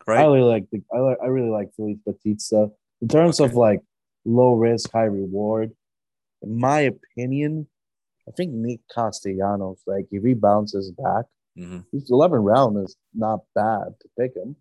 Right. 0.07 0.19
I 0.19 0.23
really 0.23 0.41
like 0.41 0.69
the 0.71 0.81
I, 0.93 0.99
like, 0.99 1.17
I 1.21 1.27
really 1.27 1.49
like 1.49 1.69
Felix 1.75 1.99
Bautista 2.05 2.69
in 3.01 3.07
terms 3.07 3.39
okay. 3.39 3.49
of 3.49 3.55
like 3.55 3.81
low 4.25 4.53
risk, 4.53 4.91
high 4.91 5.03
reward. 5.03 5.71
In 6.41 6.59
my 6.59 6.81
opinion, 6.81 7.67
I 8.27 8.31
think 8.31 8.53
Nick 8.53 8.81
Castellanos, 8.93 9.81
like 9.85 10.07
if 10.11 10.23
he 10.23 10.33
bounces 10.33 10.91
back, 10.91 11.25
mm-hmm. 11.57 11.79
his 11.91 12.09
11 12.09 12.39
round 12.39 12.83
is 12.83 12.95
not 13.13 13.41
bad 13.55 13.95
to 14.01 14.09
pick 14.19 14.35
him. 14.35 14.55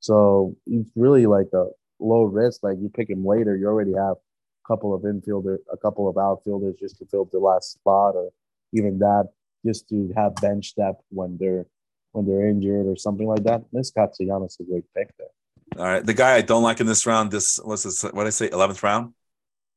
So 0.00 0.56
he's 0.66 0.84
really 0.94 1.26
like 1.26 1.48
a 1.54 1.68
low 2.00 2.24
risk. 2.24 2.62
Like 2.62 2.78
you 2.80 2.88
pick 2.88 3.10
him 3.10 3.24
later, 3.24 3.56
you 3.56 3.66
already 3.66 3.92
have 3.92 4.16
a 4.16 4.66
couple 4.66 4.94
of 4.94 5.02
infielder, 5.02 5.58
a 5.72 5.76
couple 5.76 6.08
of 6.08 6.18
outfielders 6.18 6.76
just 6.78 6.98
to 6.98 7.06
fill 7.06 7.28
the 7.30 7.38
last 7.38 7.72
spot, 7.72 8.14
or 8.14 8.30
even 8.72 8.98
that 8.98 9.28
just 9.64 9.88
to 9.88 10.12
have 10.16 10.34
bench 10.36 10.74
depth 10.74 11.02
when 11.10 11.36
they're 11.38 11.66
when 12.12 12.26
they're 12.26 12.48
injured 12.48 12.86
or 12.86 12.96
something 12.96 13.26
like 13.26 13.44
that. 13.44 13.62
This 13.72 13.90
Castellanos 13.90 14.52
is 14.52 14.60
a 14.60 14.70
great 14.70 14.84
pick 14.96 15.10
there. 15.18 15.28
All 15.76 15.84
right, 15.84 16.04
the 16.04 16.14
guy 16.14 16.34
I 16.34 16.42
don't 16.42 16.62
like 16.62 16.80
in 16.80 16.86
this 16.86 17.06
round, 17.06 17.30
this 17.30 17.58
what's 17.62 17.82
this? 17.82 18.02
What 18.02 18.14
did 18.14 18.26
I 18.26 18.30
say? 18.30 18.50
Eleventh 18.50 18.82
round. 18.82 19.14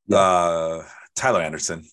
Yeah. 0.08 0.18
Uh, 0.18 0.84
Tyler 1.16 1.42
Anderson 1.42 1.84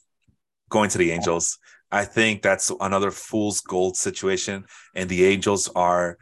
going 0.68 0.90
to 0.90 0.98
the 0.98 1.10
Angels. 1.10 1.58
I 1.90 2.04
think 2.04 2.42
that's 2.42 2.70
another 2.80 3.10
fool's 3.10 3.60
gold 3.60 3.96
situation, 3.96 4.64
and 4.94 5.08
the 5.08 5.24
Angels 5.24 5.70
are 5.74 6.18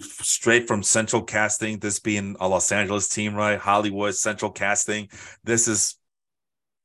straight 0.00 0.68
from 0.68 0.82
central 0.82 1.22
casting. 1.22 1.78
This 1.78 2.00
being 2.00 2.36
a 2.40 2.48
Los 2.48 2.70
Angeles 2.72 3.08
team, 3.08 3.34
right? 3.34 3.58
Hollywood 3.58 4.14
central 4.14 4.50
casting. 4.50 5.08
This 5.44 5.68
is 5.68 5.96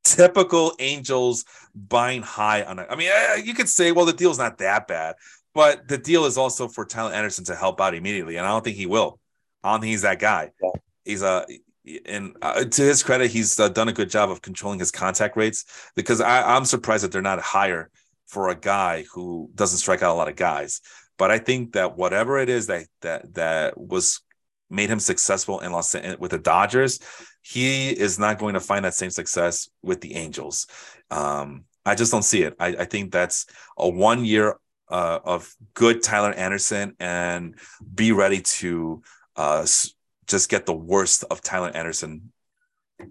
typical 0.04 0.72
Angels 0.78 1.44
buying 1.74 2.22
high 2.22 2.62
on 2.62 2.78
it. 2.78 2.86
I 2.90 2.96
mean, 2.96 3.10
you 3.44 3.54
could 3.54 3.68
say, 3.68 3.92
well, 3.92 4.06
the 4.06 4.12
deal's 4.12 4.38
not 4.38 4.58
that 4.58 4.86
bad, 4.88 5.16
but 5.54 5.88
the 5.88 5.98
deal 5.98 6.24
is 6.24 6.38
also 6.38 6.68
for 6.68 6.84
Tyler 6.84 7.12
Anderson 7.12 7.44
to 7.46 7.56
help 7.56 7.80
out 7.80 7.94
immediately, 7.94 8.36
and 8.36 8.46
I 8.46 8.50
don't 8.50 8.64
think 8.64 8.76
he 8.76 8.86
will. 8.86 9.18
I 9.62 9.72
don't 9.72 9.80
think 9.80 9.90
he's 9.90 10.02
that 10.02 10.18
guy. 10.18 10.50
Yeah. 10.62 10.70
He's 11.04 11.22
a 11.22 11.46
and 12.04 12.36
uh, 12.42 12.64
to 12.64 12.82
his 12.82 13.02
credit, 13.02 13.30
he's 13.30 13.58
uh, 13.58 13.68
done 13.68 13.88
a 13.88 13.92
good 13.92 14.10
job 14.10 14.30
of 14.30 14.42
controlling 14.42 14.78
his 14.78 14.90
contact 14.90 15.36
rates 15.36 15.64
because 15.96 16.20
I, 16.20 16.54
I'm 16.54 16.64
surprised 16.64 17.04
that 17.04 17.12
they're 17.12 17.22
not 17.22 17.40
higher 17.40 17.90
for 18.26 18.48
a 18.48 18.54
guy 18.54 19.04
who 19.12 19.50
doesn't 19.54 19.78
strike 19.78 20.02
out 20.02 20.12
a 20.12 20.14
lot 20.14 20.28
of 20.28 20.36
guys. 20.36 20.80
But 21.20 21.30
I 21.30 21.38
think 21.38 21.74
that 21.74 21.98
whatever 21.98 22.38
it 22.38 22.48
is 22.48 22.68
that 22.68 22.86
that 23.02 23.34
that 23.34 23.78
was 23.78 24.22
made 24.70 24.88
him 24.88 24.98
successful 24.98 25.60
in 25.60 25.70
Los 25.70 25.94
with 26.18 26.30
the 26.30 26.38
Dodgers, 26.38 26.98
he 27.42 27.90
is 27.90 28.18
not 28.18 28.38
going 28.38 28.54
to 28.54 28.60
find 28.60 28.86
that 28.86 28.94
same 28.94 29.10
success 29.10 29.68
with 29.82 30.00
the 30.00 30.14
Angels. 30.14 30.66
Um, 31.10 31.64
I 31.84 31.94
just 31.94 32.10
don't 32.10 32.24
see 32.24 32.40
it. 32.40 32.54
I, 32.58 32.68
I 32.68 32.84
think 32.86 33.12
that's 33.12 33.44
a 33.76 33.86
one 33.86 34.24
year 34.24 34.56
uh, 34.88 35.18
of 35.22 35.54
good 35.74 36.02
Tyler 36.02 36.32
Anderson 36.32 36.96
and 36.98 37.54
be 37.94 38.12
ready 38.12 38.40
to 38.40 39.02
uh, 39.36 39.66
just 40.26 40.48
get 40.48 40.64
the 40.64 40.72
worst 40.72 41.24
of 41.30 41.42
Tyler 41.42 41.70
Anderson 41.74 42.32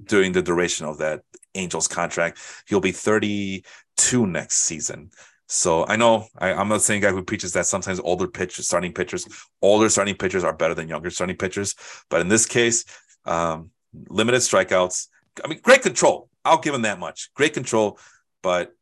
during 0.05 0.31
the 0.31 0.41
duration 0.41 0.87
of 0.87 0.97
that 0.97 1.21
Angels 1.53 1.87
contract. 1.87 2.39
He'll 2.67 2.81
be 2.81 2.91
32 2.91 4.25
next 4.25 4.61
season. 4.61 5.11
So 5.49 5.83
I 5.87 5.95
know 5.95 6.27
I, 6.37 6.51
am 6.51 6.69
not 6.69 6.83
same 6.83 7.01
guy 7.01 7.09
who 7.09 7.23
preaches 7.23 7.53
that 7.53 7.65
sometimes 7.65 7.99
older 7.99 8.27
pitchers, 8.27 8.67
starting 8.67 8.93
pitchers, 8.93 9.27
older 9.63 9.89
starting 9.89 10.15
pitchers 10.15 10.43
are 10.43 10.53
better 10.53 10.75
than 10.75 10.87
younger 10.87 11.09
starting 11.09 11.35
pitchers. 11.35 11.75
But 12.09 12.21
in 12.21 12.27
this 12.27 12.45
case, 12.45 12.85
um, 13.25 13.71
limited 14.09 14.41
strikeouts. 14.41 15.07
I 15.43 15.47
mean, 15.47 15.59
great 15.63 15.81
control. 15.81 16.29
I'll 16.45 16.59
give 16.59 16.75
him 16.75 16.83
that 16.83 16.99
much. 16.99 17.31
Great 17.33 17.53
control. 17.53 17.97
But 18.43 18.75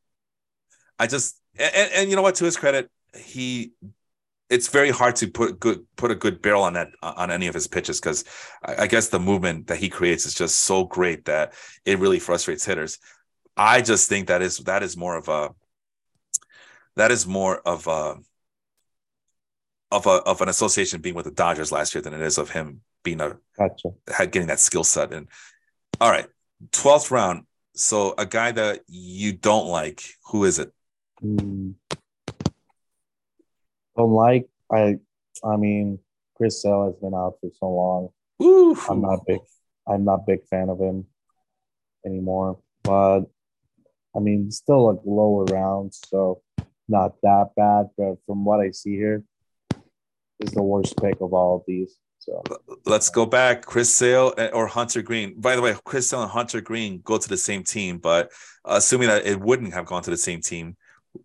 I 1.00 1.08
just 1.08 1.40
and, 1.58 1.92
and 1.96 2.10
you 2.10 2.18
know 2.18 2.22
what? 2.22 2.36
To 2.36 2.46
his 2.46 2.58
credit, 2.58 2.92
he 3.16 3.72
it's 4.50 4.68
very 4.68 4.92
hard 4.92 5.16
to 5.18 5.28
put 5.28 5.60
good 5.62 5.86
put 5.96 6.12
a 6.12 6.16
good 6.16 6.42
barrel 6.42 6.64
on 6.64 6.74
that 6.74 6.90
on 7.02 7.32
any 7.32 7.48
of 7.48 7.54
his 7.54 7.68
pitches 7.68 8.02
because 8.02 8.26
I, 8.64 8.84
I, 8.84 8.88
guess 8.88 9.10
the 9.10 9.20
movement 9.20 9.68
that 9.68 9.78
he 9.78 9.90
creates 9.90 10.26
is 10.26 10.34
just 10.34 10.60
so 10.60 10.86
great 10.86 11.26
that 11.26 11.54
it 11.86 12.00
really 12.00 12.20
frustrates 12.20 12.66
hitters. 12.66 13.00
I 13.56 13.82
just 13.82 14.10
think 14.10 14.28
that 14.28 14.42
is 14.42 14.58
that 14.60 14.84
is 14.84 14.98
more 14.98 15.16
of 15.16 15.28
a 15.30 15.50
that 16.98 17.12
is 17.12 17.26
more 17.26 17.60
of 17.60 17.88
a 17.88 18.16
of 19.92 20.06
a 20.06 20.10
of 20.10 20.42
an 20.42 20.50
association 20.50 21.02
being 21.02 21.16
with 21.16 21.26
the 21.26 21.32
Dodgers 21.32 21.72
last 21.72 21.96
year 21.96 22.02
than 22.02 22.14
it 22.14 22.22
is 22.22 22.38
of 22.38 22.50
him 22.50 22.82
being 23.04 23.22
a 23.22 23.38
gotcha. 23.58 23.90
getting 24.28 24.48
that 24.48 24.60
skill 24.60 24.84
set. 24.84 25.14
And 25.14 25.28
all 26.02 26.12
right, 26.12 26.28
twelfth 26.72 27.12
round. 27.12 27.46
So 27.76 28.16
a 28.18 28.26
guy 28.26 28.52
that 28.52 28.82
you 28.88 29.34
don't 29.34 29.68
like, 29.68 30.04
who 30.32 30.46
is 30.46 30.60
it? 30.60 30.72
Mm 31.24 31.76
don't 33.98 34.12
like. 34.12 34.48
I 34.72 34.98
I 35.44 35.58
mean, 35.58 36.00
Chris 36.36 36.62
Sale 36.62 36.86
has 36.86 36.96
been 36.96 37.14
out 37.14 37.36
for 37.42 37.50
so 37.60 37.70
long. 37.70 38.10
Ooh. 38.42 38.78
I'm 38.90 39.02
not 39.02 39.26
big. 39.26 39.40
I'm 39.88 40.06
not 40.06 40.26
big 40.26 40.46
fan 40.50 40.70
of 40.70 40.80
him 40.80 41.06
anymore. 42.06 42.60
But 42.84 43.22
I 44.16 44.20
mean, 44.20 44.52
still 44.52 44.88
like 44.88 45.02
lower 45.06 45.46
rounds, 45.46 46.00
so 46.08 46.42
not 46.88 47.14
that 47.24 47.50
bad. 47.56 47.90
But 47.98 48.16
from 48.26 48.46
what 48.46 48.60
I 48.60 48.72
see 48.72 48.96
here, 48.96 49.24
is 50.40 50.52
the 50.52 50.64
worst 50.64 50.96
pick 51.02 51.20
of 51.22 51.34
all 51.34 51.58
of 51.58 51.64
these. 51.68 51.98
So 52.20 52.44
let's 52.86 53.10
go 53.10 53.26
back. 53.26 53.66
Chris 53.66 53.94
Sale 53.94 54.34
or 54.54 54.68
Hunter 54.68 55.02
Greene. 55.02 55.40
By 55.40 55.56
the 55.56 55.62
way, 55.62 55.76
Chris 55.86 56.10
Sale 56.10 56.24
and 56.24 56.32
Hunter 56.32 56.62
Greene 56.62 57.02
go 57.04 57.18
to 57.18 57.30
the 57.30 57.38
same 57.38 57.64
team, 57.64 58.00
but 58.00 58.32
assuming 58.66 59.08
that 59.08 59.26
it 59.26 59.40
wouldn't 59.40 59.74
have 59.74 59.86
gone 59.86 60.04
to 60.04 60.10
the 60.10 60.18
same 60.18 60.42
team, 60.42 60.76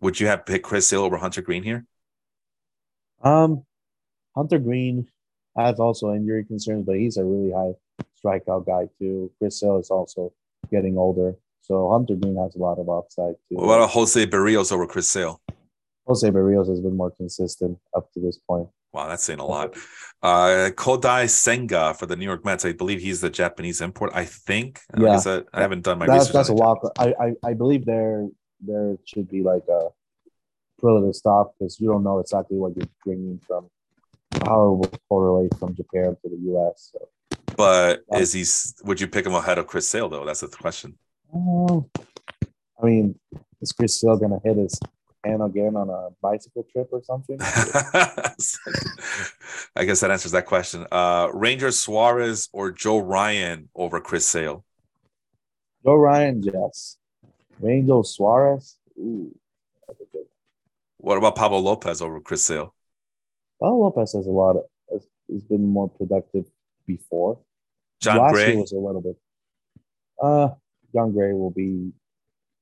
would 0.01 0.19
you 0.19 0.27
have 0.27 0.45
picked 0.45 0.65
Chris 0.65 0.87
Sale 0.87 1.03
over 1.03 1.17
Hunter 1.17 1.41
Greene 1.41 1.63
here? 1.63 1.85
Um, 3.21 3.65
Hunter 4.35 4.59
Greene 4.59 5.07
has 5.57 5.79
also 5.79 6.13
injury 6.13 6.45
concerns, 6.45 6.85
but 6.85 6.95
he's 6.95 7.17
a 7.17 7.23
really 7.23 7.51
high 7.51 7.73
strikeout 8.23 8.65
guy 8.65 8.87
too. 8.97 9.31
Chris 9.39 9.59
Sale 9.59 9.77
is 9.79 9.89
also 9.89 10.33
getting 10.71 10.97
older, 10.97 11.35
so 11.61 11.91
Hunter 11.91 12.15
Greene 12.15 12.37
has 12.37 12.55
a 12.55 12.59
lot 12.59 12.79
of 12.79 12.89
upside 12.89 13.35
too. 13.49 13.55
What 13.55 13.75
about 13.75 13.91
Jose 13.91 14.25
Berrios 14.25 14.71
over 14.71 14.87
Chris 14.87 15.09
Sale? 15.09 15.41
Jose 16.05 16.29
Berrios 16.29 16.69
has 16.69 16.81
been 16.81 16.97
more 16.97 17.11
consistent 17.11 17.77
up 17.95 18.11
to 18.13 18.19
this 18.19 18.37
point. 18.37 18.67
Wow, 18.91 19.07
that's 19.07 19.23
saying 19.23 19.39
a 19.39 19.45
lot. 19.45 19.75
Uh, 20.21 20.69
Kodai 20.75 21.27
Senga 21.27 21.95
for 21.95 22.05
the 22.05 22.15
New 22.15 22.25
York 22.25 22.45
Mets. 22.45 22.63
I 22.63 22.73
believe 22.73 23.01
he's 23.01 23.21
the 23.21 23.29
Japanese 23.29 23.81
import. 23.81 24.11
I 24.13 24.25
think. 24.25 24.79
Yeah, 24.95 25.19
I, 25.25 25.41
I 25.51 25.61
haven't 25.61 25.81
done 25.81 25.97
my 25.97 26.05
that's, 26.05 26.25
research. 26.25 26.33
That's 26.33 26.49
a 26.49 26.53
walk. 26.53 26.79
I, 26.99 27.13
I 27.19 27.33
I 27.43 27.53
believe 27.53 27.85
there 27.85 28.27
there 28.61 28.97
should 29.05 29.29
be 29.29 29.41
like 29.41 29.63
a 29.67 29.89
to 30.83 31.13
stop 31.13 31.55
because 31.57 31.79
you 31.79 31.87
don't 31.87 32.03
know 32.03 32.19
exactly 32.19 32.57
what 32.57 32.75
you're 32.75 32.87
bringing 33.05 33.39
from 33.47 33.69
how 34.45 34.65
it 34.65 34.77
will 34.77 34.91
correlate 35.07 35.57
from 35.57 35.73
Japan 35.75 36.17
to 36.21 36.29
the 36.29 36.37
U.S. 36.47 36.91
So. 36.91 37.07
But 37.55 38.03
is 38.13 38.33
he? 38.33 38.43
Would 38.85 38.99
you 38.99 39.07
pick 39.07 39.25
him 39.25 39.33
ahead 39.33 39.57
of 39.57 39.67
Chris 39.67 39.87
Sale 39.87 40.09
though? 40.09 40.25
That's 40.25 40.41
the 40.41 40.47
question. 40.47 40.97
Um, 41.33 41.85
I 42.81 42.85
mean, 42.85 43.19
is 43.61 43.71
Chris 43.71 43.99
Sale 43.99 44.17
gonna 44.17 44.39
hit 44.43 44.57
his 44.57 44.79
hand 45.23 45.41
again 45.41 45.75
on 45.75 45.89
a 45.89 46.09
bicycle 46.21 46.65
trip 46.71 46.89
or 46.91 47.01
something? 47.03 47.37
I 49.75 49.85
guess 49.85 50.01
that 50.01 50.11
answers 50.11 50.31
that 50.31 50.45
question. 50.45 50.85
Uh, 50.91 51.29
Ranger 51.33 51.71
Suarez 51.71 52.49
or 52.53 52.71
Joe 52.71 52.99
Ryan 52.99 53.69
over 53.75 53.99
Chris 53.99 54.27
Sale? 54.27 54.63
Joe 55.83 55.95
Ryan, 55.95 56.43
yes. 56.43 56.97
Ranger 57.59 58.03
Suarez, 58.03 58.77
ooh, 58.97 59.33
what 61.03 61.17
about 61.17 61.35
Pablo 61.35 61.59
Lopez 61.59 62.01
over 62.01 62.21
Chris 62.21 62.45
Sale? 62.45 62.73
Pablo 63.61 63.79
Lopez 63.79 64.13
has 64.13 64.25
a 64.25 64.31
lot 64.31 64.55
of 64.55 64.63
has, 64.89 65.41
been 65.43 65.67
more 65.67 65.89
productive 65.89 66.45
before. 66.87 67.39
Jon 67.99 68.19
Last 68.19 68.31
Gray 68.31 68.55
was 68.55 68.71
a 68.71 68.77
little 68.77 69.01
bit. 69.01 69.17
Uh, 70.21 70.49
Jon 70.95 71.11
Gray 71.11 71.33
will 71.33 71.51
be 71.51 71.91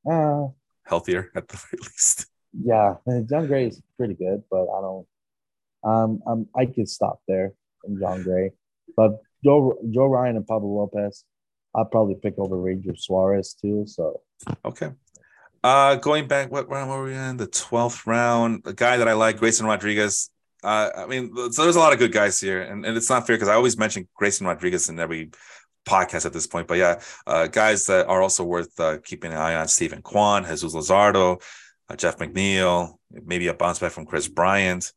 uh 0.09 0.47
healthier 0.87 1.31
at 1.35 1.47
the 1.49 1.57
very 1.57 1.81
least. 1.83 2.30
Yeah, 2.53 2.95
Jon 3.29 3.47
Gray 3.47 3.67
is 3.67 3.81
pretty 3.97 4.13
good, 4.13 4.43
but 4.49 4.63
I 4.63 4.81
don't. 4.81 5.07
Um, 5.83 6.21
um, 6.27 6.47
I 6.55 6.65
could 6.65 6.87
stop 6.87 7.21
there 7.27 7.53
in 7.85 7.99
Jon 7.99 8.23
Gray, 8.23 8.51
but 8.95 9.19
Joe 9.43 9.77
Joe 9.89 10.05
Ryan 10.05 10.35
and 10.35 10.45
Pablo 10.45 10.69
Lopez, 10.69 11.23
I'd 11.75 11.89
probably 11.91 12.15
pick 12.15 12.35
over 12.37 12.57
Ranger 12.57 12.95
Suarez 12.95 13.55
too. 13.59 13.85
So 13.87 14.21
okay, 14.65 14.91
uh, 15.63 15.95
going 15.95 16.27
back, 16.27 16.51
what 16.51 16.69
round 16.69 16.89
were 16.89 17.03
we 17.03 17.13
in? 17.13 17.37
The 17.37 17.47
12th 17.47 18.07
round. 18.07 18.63
The 18.63 18.73
guy 18.73 18.97
that 18.97 19.07
I 19.07 19.13
like, 19.13 19.37
Grayson 19.37 19.65
Rodriguez. 19.65 20.29
Uh, 20.63 20.89
I 20.95 21.05
mean, 21.05 21.33
so 21.51 21.63
there's 21.63 21.75
a 21.75 21.79
lot 21.79 21.93
of 21.93 21.99
good 21.99 22.11
guys 22.11 22.39
here, 22.39 22.61
and, 22.61 22.85
and 22.85 22.97
it's 22.97 23.09
not 23.09 23.25
fair 23.25 23.35
because 23.35 23.47
I 23.47 23.55
always 23.55 23.77
mention 23.77 24.07
Grayson 24.15 24.45
Rodriguez 24.45 24.89
in 24.89 24.99
every 24.99 25.31
podcast 25.87 26.25
at 26.25 26.33
this 26.33 26.47
point. 26.47 26.67
But 26.67 26.77
yeah, 26.77 27.01
uh, 27.25 27.47
guys 27.47 27.85
that 27.85 28.07
are 28.07 28.21
also 28.21 28.43
worth 28.43 28.79
uh, 28.79 28.97
keeping 29.03 29.31
an 29.31 29.37
eye 29.37 29.55
on: 29.55 29.67
Steven 29.67 30.01
Kwan, 30.01 30.45
Jesus 30.45 30.73
Luzardo, 30.73 31.41
uh, 31.91 31.95
Jeff 31.95 32.17
McNeil, 32.17 32.95
maybe 33.11 33.47
a 33.47 33.53
bounce 33.53 33.79
back 33.79 33.91
from 33.91 34.05
Kris 34.05 34.27
Bryant. 34.27 34.91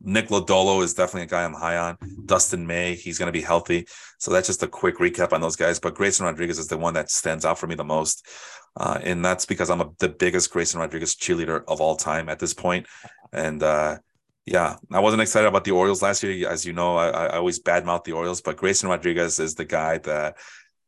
Nick 0.00 0.28
Lodolo 0.28 0.82
is 0.82 0.94
definitely 0.94 1.22
a 1.22 1.26
guy 1.26 1.44
I'm 1.44 1.54
high 1.54 1.76
on. 1.76 1.96
Dustin 2.26 2.66
May, 2.66 2.94
he's 2.94 3.18
going 3.18 3.28
to 3.28 3.32
be 3.32 3.40
healthy. 3.40 3.86
So 4.18 4.30
that's 4.30 4.46
just 4.46 4.62
a 4.62 4.68
quick 4.68 4.98
recap 4.98 5.32
on 5.32 5.40
those 5.40 5.56
guys. 5.56 5.80
But 5.80 5.94
Grayson 5.94 6.26
Rodriguez 6.26 6.58
is 6.58 6.68
the 6.68 6.76
one 6.76 6.94
that 6.94 7.10
stands 7.10 7.44
out 7.44 7.58
for 7.58 7.66
me 7.66 7.74
the 7.74 7.84
most. 7.84 8.26
Uh, 8.76 8.98
and 9.02 9.24
that's 9.24 9.46
because 9.46 9.70
I'm 9.70 9.80
a, 9.80 9.90
the 10.00 10.08
biggest 10.08 10.50
Grayson 10.50 10.80
Rodriguez 10.80 11.14
cheerleader 11.14 11.64
of 11.68 11.80
all 11.80 11.96
time 11.96 12.28
at 12.28 12.38
this 12.38 12.52
point. 12.52 12.86
And 13.32 13.62
uh, 13.62 13.98
yeah, 14.44 14.76
I 14.92 15.00
wasn't 15.00 15.22
excited 15.22 15.46
about 15.46 15.64
the 15.64 15.70
Orioles 15.70 16.02
last 16.02 16.22
year. 16.22 16.50
As 16.50 16.66
you 16.66 16.74
know, 16.74 16.96
I, 16.96 17.08
I 17.08 17.36
always 17.36 17.60
badmouth 17.60 18.04
the 18.04 18.12
Orioles, 18.12 18.42
but 18.42 18.56
Grayson 18.56 18.90
Rodriguez 18.90 19.38
is 19.38 19.54
the 19.54 19.64
guy 19.64 19.98
that 19.98 20.36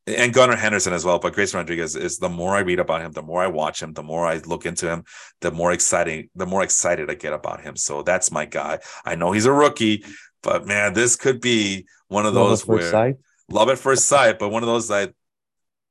and 0.07 0.33
Gunnar 0.33 0.57
Henderson 0.57 0.93
as 0.93 1.05
well. 1.05 1.19
But 1.19 1.33
Grayson 1.33 1.59
Rodriguez 1.59 1.97
is 1.97 2.19
the 2.19 2.29
more 2.29 2.55
I 2.55 2.61
read 2.61 2.79
about 2.79 3.03
him, 3.03 3.13
the 3.13 3.23
more 3.23 3.43
I 3.43 3.49
watch 3.49 3.83
him, 3.83 3.93
the 3.93 4.03
more 4.03 4.27
I 4.27 4.39
look 4.39 4.67
into 4.67 4.89
him, 4.89 5.05
the 5.41 5.51
more 5.51 5.73
exciting, 5.73 6.31
the 6.35 6.47
more 6.47 6.63
excited 6.63 7.11
I 7.11 7.15
get 7.15 7.33
about 7.33 7.61
him. 7.61 7.77
So 7.77 8.03
that's 8.03 8.31
my 8.31 8.45
guy. 8.45 8.79
I 9.05 9.15
know 9.17 9.33
he's 9.33 9.47
a 9.47 9.53
rookie, 9.53 10.05
but 10.43 10.67
man, 10.67 10.93
this 10.93 11.17
could 11.17 11.41
be 11.41 11.87
one 12.09 12.27
of 12.27 12.35
love 12.35 12.51
those 12.51 12.67
where 12.67 12.91
sight. 12.91 13.17
love 13.49 13.69
at 13.69 13.79
first 13.79 14.07
sight, 14.07 14.39
but 14.39 14.51
one 14.51 14.63
of 14.63 14.69
those 14.69 14.89
that 14.89 15.13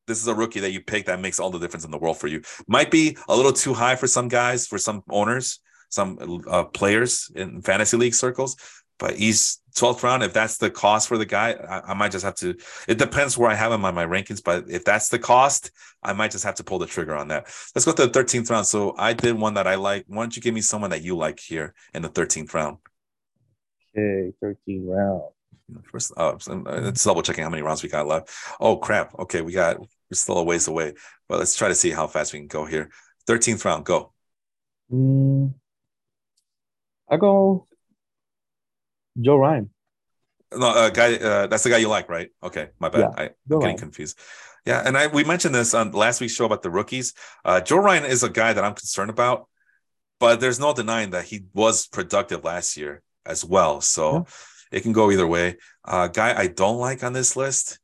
this 0.08 0.22
is 0.22 0.28
a 0.28 0.36
rookie 0.36 0.60
that 0.60 0.72
you 0.72 0.82
pick 0.82 1.08
that 1.08 1.20
makes 1.20 1.40
all 1.40 1.50
the 1.50 1.60
difference 1.60 1.84
in 1.84 1.92
the 1.92 1.98
world 1.98 2.18
for 2.18 2.28
you. 2.28 2.42
Might 2.68 2.92
be 2.92 3.18
a 3.28 3.36
little 3.36 3.54
too 3.54 3.74
high 3.74 3.96
for 3.96 4.08
some 4.08 4.28
guys, 4.28 4.68
for 4.68 4.78
some 4.78 5.04
owners, 5.10 5.60
some 5.90 6.44
uh, 6.48 6.66
players 6.66 7.32
in 7.36 7.62
fantasy 7.62 7.98
league 7.98 8.14
circles, 8.14 8.56
but 9.00 9.16
he's 9.16 9.60
12th 9.76 10.03
round. 10.03 10.23
If 10.23 10.34
that's 10.34 10.57
the 10.57 10.69
cost 10.69 11.07
for 11.07 11.18
the 11.18 11.26
guy, 11.26 11.52
I, 11.52 11.91
I, 11.91 11.93
might 11.93 12.11
just 12.11 12.26
have 12.26 12.35
to. 12.35 12.56
It 12.88 12.97
depends 12.97 13.38
where 13.38 13.49
I 13.49 13.56
have 13.56 13.72
him 13.72 13.85
on 13.85 13.93
my 13.93 14.06
rankings, 14.06 14.43
but 14.43 14.69
if 14.69 14.85
that's 14.85 15.10
the 15.10 15.19
cost, 15.19 15.72
I 16.02 16.14
might 16.14 16.31
just 16.31 16.43
have 16.43 16.56
to 16.56 16.64
pull 16.64 16.80
the 16.80 16.88
trigger 16.88 17.15
on 17.15 17.27
that. 17.30 17.45
Let's 17.76 17.85
go 17.85 17.91
to 17.91 18.07
the 18.07 18.19
13th 18.19 18.49
round. 18.49 18.65
So 18.65 18.95
I 18.97 19.14
did 19.14 19.38
one 19.38 19.56
that 19.56 19.68
I 19.68 19.76
like. 19.76 20.06
Why 20.07 20.23
don't 20.23 20.35
you 20.35 20.41
give 20.41 20.53
me 20.53 20.61
someone 20.61 20.91
that 20.91 21.02
you 21.02 21.15
like 21.15 21.39
here 21.39 21.73
in 21.93 22.02
the 22.02 22.10
13th 22.10 22.53
round? 22.53 22.77
Okay, 23.97 24.34
13th 24.43 24.88
round. 24.88 25.23
First, 25.91 26.14
oh, 26.15 26.38
let's 26.47 27.03
double 27.03 27.23
checking 27.23 27.43
how 27.43 27.49
many 27.49 27.64
rounds 27.64 27.81
we 27.81 27.89
got 27.89 28.07
left. 28.07 28.30
Oh 28.60 28.77
crap! 28.77 29.18
Okay, 29.18 29.41
we 29.41 29.52
got 29.52 29.80
we're 29.80 29.88
still 30.14 30.38
a 30.38 30.43
ways 30.43 30.68
away, 30.68 30.93
but 31.27 31.39
let's 31.39 31.56
try 31.56 31.69
to 31.69 31.76
see 31.76 31.89
how 31.89 32.06
fast 32.06 32.34
we 32.34 32.39
can 32.39 32.47
go 32.47 32.65
here. 32.65 32.91
13th 33.27 33.65
round, 33.65 33.84
go. 33.84 34.14
Mm, 34.91 35.56
I 37.10 37.18
go 37.18 37.68
Joe 39.20 39.38
Ryan. 39.38 39.70
No, 40.54 40.68
uh, 40.68 40.90
guy. 40.90 41.16
Uh, 41.16 41.48
that's 41.48 41.64
the 41.64 41.70
guy 41.70 41.78
you 41.78 41.90
like, 41.90 42.10
right? 42.10 42.30
Okay, 42.44 42.70
my 42.80 42.90
bad. 42.90 43.00
Yeah, 43.00 43.14
I, 43.18 43.24
am 43.24 43.30
getting 43.48 43.62
Ryan. 43.62 43.78
confused. 43.78 44.20
Yeah, 44.66 44.82
and 44.86 44.98
I 44.98 45.08
we 45.08 45.24
mentioned 45.24 45.54
this 45.54 45.74
on 45.74 45.92
last 45.92 46.22
week's 46.22 46.34
show 46.34 46.46
about 46.46 46.64
the 46.64 46.70
rookies. 46.70 47.14
Uh, 47.44 47.62
Joe 47.62 47.78
Ryan 47.78 48.06
is 48.06 48.24
a 48.24 48.30
guy 48.30 48.54
that 48.54 48.64
I'm 48.64 48.74
concerned 48.74 49.10
about, 49.10 49.48
but 50.20 50.40
there's 50.40 50.60
no 50.60 50.74
denying 50.74 51.12
that 51.12 51.26
he 51.26 51.46
was 51.54 51.88
productive 51.88 52.44
last 52.44 52.78
year 52.78 53.02
as 53.26 53.44
well. 53.44 53.82
So 53.82 54.14
yeah. 54.14 54.78
it 54.78 54.82
can 54.82 54.92
go 54.92 55.12
either 55.12 55.28
way. 55.28 55.58
Uh, 55.84 56.08
guy 56.08 56.38
I 56.38 56.48
don't 56.48 56.78
like 56.78 57.04
on 57.04 57.14
this 57.14 57.36
list, 57.36 57.80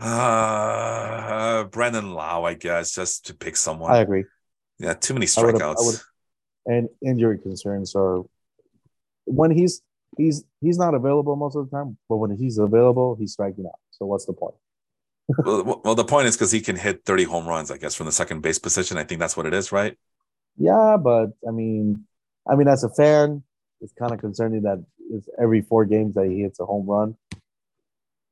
uh, 0.00 1.64
Brandon 1.64 2.12
Lowe, 2.12 2.44
I 2.44 2.54
guess, 2.54 2.94
just 2.94 3.26
to 3.26 3.34
pick 3.34 3.56
someone. 3.56 3.92
I 3.92 3.98
agree. 3.98 4.24
Yeah, 4.78 4.94
too 4.94 5.14
many 5.14 5.26
strikeouts. 5.26 6.02
and 6.66 6.88
injury 7.04 7.38
concerns 7.38 7.94
are 7.96 8.22
when 9.24 9.50
he's 9.50 9.82
he's 10.16 10.44
he's 10.60 10.78
not 10.78 10.94
available 10.94 11.36
most 11.36 11.56
of 11.56 11.68
the 11.68 11.76
time, 11.76 11.96
but 12.08 12.16
when 12.16 12.36
he's 12.36 12.58
available, 12.58 13.16
he's 13.18 13.32
striking 13.32 13.66
out. 13.66 13.78
So 13.90 14.06
what's 14.06 14.26
the 14.26 14.32
point? 14.32 14.54
well, 15.44 15.82
well, 15.84 15.94
the 15.94 16.04
point 16.04 16.26
is 16.26 16.36
because 16.36 16.50
he 16.50 16.60
can 16.60 16.76
hit 16.76 17.04
30 17.04 17.24
home 17.24 17.46
runs, 17.46 17.70
I 17.70 17.76
guess, 17.76 17.94
from 17.94 18.06
the 18.06 18.12
second 18.12 18.40
base 18.40 18.58
position. 18.58 18.96
I 18.96 19.04
think 19.04 19.20
that's 19.20 19.36
what 19.36 19.44
it 19.44 19.52
is, 19.52 19.72
right? 19.72 19.96
Yeah, 20.56 20.96
but 20.96 21.32
I 21.46 21.50
mean, 21.50 22.06
I 22.48 22.56
mean, 22.56 22.66
as 22.68 22.82
a 22.82 22.88
fan, 22.88 23.42
it's 23.80 23.92
kind 23.92 24.12
of 24.12 24.20
concerning 24.20 24.62
that 24.62 24.84
it's 25.10 25.28
every 25.40 25.60
four 25.60 25.84
games 25.84 26.14
that 26.14 26.26
he 26.26 26.40
hits 26.40 26.60
a 26.60 26.64
home 26.64 26.86
run, 26.86 27.16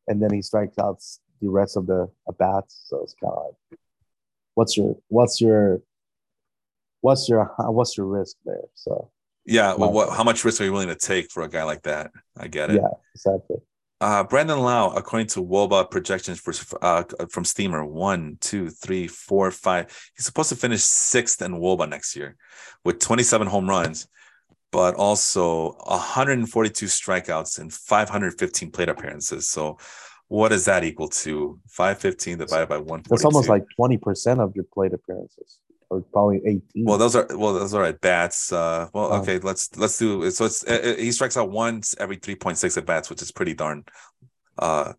and 0.08 0.22
then 0.22 0.32
he 0.32 0.42
strikes 0.42 0.78
out 0.78 1.02
the 1.40 1.48
rest 1.48 1.76
of 1.76 1.86
the 1.86 2.10
at 2.28 2.38
bats. 2.38 2.82
So 2.86 3.02
it's 3.02 3.14
kind 3.20 3.32
of 3.32 3.44
like, 3.44 3.78
what's 4.54 4.76
your 4.76 4.96
what's 5.08 5.40
your 5.40 5.82
what's 7.00 7.28
your 7.28 7.44
what's 7.58 7.96
your 7.96 8.06
risk 8.06 8.36
there? 8.44 8.64
So 8.74 9.10
yeah. 9.46 9.74
Well, 9.74 9.92
what, 9.92 10.16
how 10.16 10.24
much 10.24 10.44
risk 10.44 10.60
are 10.60 10.64
you 10.64 10.72
willing 10.72 10.88
to 10.88 10.96
take 10.96 11.30
for 11.30 11.42
a 11.42 11.48
guy 11.48 11.62
like 11.62 11.82
that? 11.82 12.10
I 12.36 12.48
get 12.48 12.70
it. 12.70 12.76
Yeah, 12.76 12.88
exactly. 13.14 13.56
Uh, 13.98 14.24
Brandon 14.24 14.58
Lowe, 14.58 14.92
according 14.94 15.28
to 15.28 15.42
WOBA 15.42 15.90
projections 15.90 16.38
for 16.38 16.52
uh, 16.82 17.04
from 17.30 17.44
Steamer, 17.44 17.84
one, 17.84 18.36
two, 18.40 18.68
three, 18.68 19.06
four, 19.06 19.50
five. 19.50 19.86
He's 20.14 20.26
supposed 20.26 20.50
to 20.50 20.56
finish 20.56 20.82
sixth 20.82 21.40
in 21.40 21.52
WOBA 21.52 21.88
next 21.88 22.14
year 22.14 22.36
with 22.84 22.98
27 22.98 23.46
home 23.46 23.68
runs, 23.70 24.06
but 24.70 24.94
also 24.96 25.72
142 25.86 26.86
strikeouts 26.86 27.58
and 27.58 27.72
515 27.72 28.70
plate 28.70 28.90
appearances. 28.90 29.48
So, 29.48 29.78
what 30.28 30.50
does 30.50 30.66
that 30.66 30.84
equal 30.84 31.08
to? 31.08 31.58
515 31.68 32.38
divided 32.38 32.68
by 32.68 32.78
one. 32.78 33.02
That's 33.08 33.24
almost 33.24 33.48
like 33.48 33.64
20% 33.80 34.40
of 34.40 34.54
your 34.54 34.64
plate 34.64 34.92
appearances 34.92 35.58
or 35.90 36.00
probably 36.12 36.40
18. 36.44 36.62
Well, 36.84 36.98
those 36.98 37.14
are 37.16 37.26
well, 37.30 37.54
those 37.54 37.74
are 37.74 37.84
at 37.84 38.00
bats. 38.00 38.52
Uh, 38.52 38.88
well, 38.92 39.12
oh. 39.12 39.20
okay, 39.20 39.38
let's 39.38 39.76
let's 39.76 39.98
do 39.98 40.30
so. 40.30 40.44
It's 40.44 40.62
it, 40.64 40.84
it, 40.84 40.98
he 40.98 41.12
strikes 41.12 41.36
out 41.36 41.50
once 41.50 41.94
every 41.98 42.16
3.6 42.16 42.76
at 42.76 42.86
bats, 42.86 43.10
which 43.10 43.22
is 43.22 43.32
pretty 43.32 43.54
darn 43.54 43.84
uh 44.58 44.92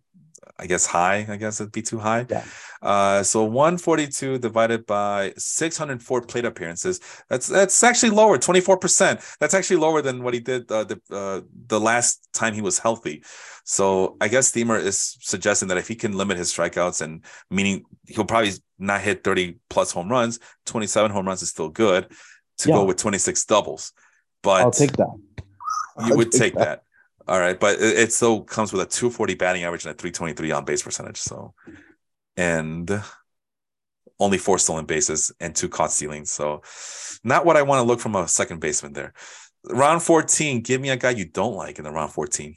I 0.60 0.66
guess 0.66 0.86
high. 0.86 1.26
I 1.30 1.36
guess 1.36 1.62
it'd 1.62 1.72
be 1.72 1.82
too 1.82 2.00
high. 2.00 2.26
Yeah. 2.30 2.44
Uh, 2.82 3.24
so 3.24 3.44
142 3.44 4.40
divided 4.40 4.86
by 4.86 5.34
604 5.38 6.22
plate 6.22 6.46
appearances. 6.46 7.00
That's 7.30 7.48
that's 7.48 7.84
actually 7.84 8.12
lower, 8.12 8.38
24 8.38 8.78
percent. 8.78 9.22
That's 9.40 9.54
actually 9.54 9.78
lower 9.78 10.02
than 10.02 10.24
what 10.24 10.34
he 10.34 10.40
did 10.40 10.72
uh, 10.72 10.84
the 10.84 11.00
uh, 11.12 11.42
the 11.68 11.80
last 11.80 12.28
time 12.34 12.54
he 12.54 12.62
was 12.62 12.80
healthy. 12.80 13.24
So 13.70 14.16
I 14.22 14.30
guess 14.30 14.48
Steamer 14.48 14.78
is 14.78 15.18
suggesting 15.20 15.68
that 15.68 15.78
if 15.78 15.90
he 15.90 15.96
can 15.96 16.16
limit 16.16 16.38
his 16.38 16.54
strikeouts 16.54 17.02
and 17.02 17.26
meaning 17.52 17.84
he'll 18.08 18.24
probably 18.24 18.54
not 18.80 19.02
hit 19.02 19.26
30 19.26 19.58
plus 19.70 19.92
home 19.92 20.08
runs, 20.08 20.40
27 20.68 21.12
home 21.12 21.28
runs 21.28 21.42
is 21.42 21.50
still 21.50 21.68
good 21.68 22.10
to 22.60 22.70
yeah. 22.70 22.76
go 22.76 22.86
with 22.86 22.96
26 22.96 23.44
doubles. 23.44 23.92
But 24.42 24.62
I'll 24.62 24.72
take 24.72 24.94
that. 24.94 25.10
I'll 25.98 26.08
you 26.08 26.16
would 26.16 26.32
take, 26.32 26.40
take 26.40 26.56
that. 26.56 26.84
that. 27.28 27.28
All 27.28 27.42
right, 27.42 27.60
but 27.60 27.76
it, 27.76 28.00
it, 28.00 28.14
still 28.14 28.42
comes 28.42 28.72
with 28.72 28.82
a 28.82 28.86
240 28.86 29.36
batting 29.36 29.66
average 29.66 29.84
and 29.84 29.94
a 29.94 29.98
323 29.98 30.50
on 30.52 30.64
base 30.64 30.82
percentage. 30.82 31.18
So, 31.18 31.54
and 32.38 33.04
only 34.18 34.38
four 34.38 34.60
stolen 34.60 34.86
bases 34.86 35.30
and 35.42 35.54
two 35.54 35.68
caught 35.68 35.92
stealing. 35.92 36.24
So, 36.24 36.62
not 37.26 37.46
what 37.46 37.58
I 37.58 37.64
want 37.64 37.80
to 37.82 37.84
look 37.84 38.00
from 38.00 38.16
a 38.16 38.30
second 38.30 38.62
baseman 38.62 38.94
there. 38.94 39.12
Round 39.66 40.02
14, 40.02 40.62
give 40.62 40.80
me 40.80 40.90
a 40.90 40.96
guy 40.96 41.10
you 41.10 41.26
don't 41.26 41.56
like 41.56 41.80
in 41.80 41.84
the 41.84 41.92
round 41.92 42.14
14. 42.14 42.56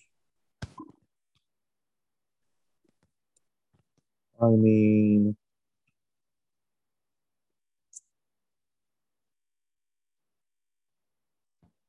I 4.43 4.47
mean, 4.49 5.37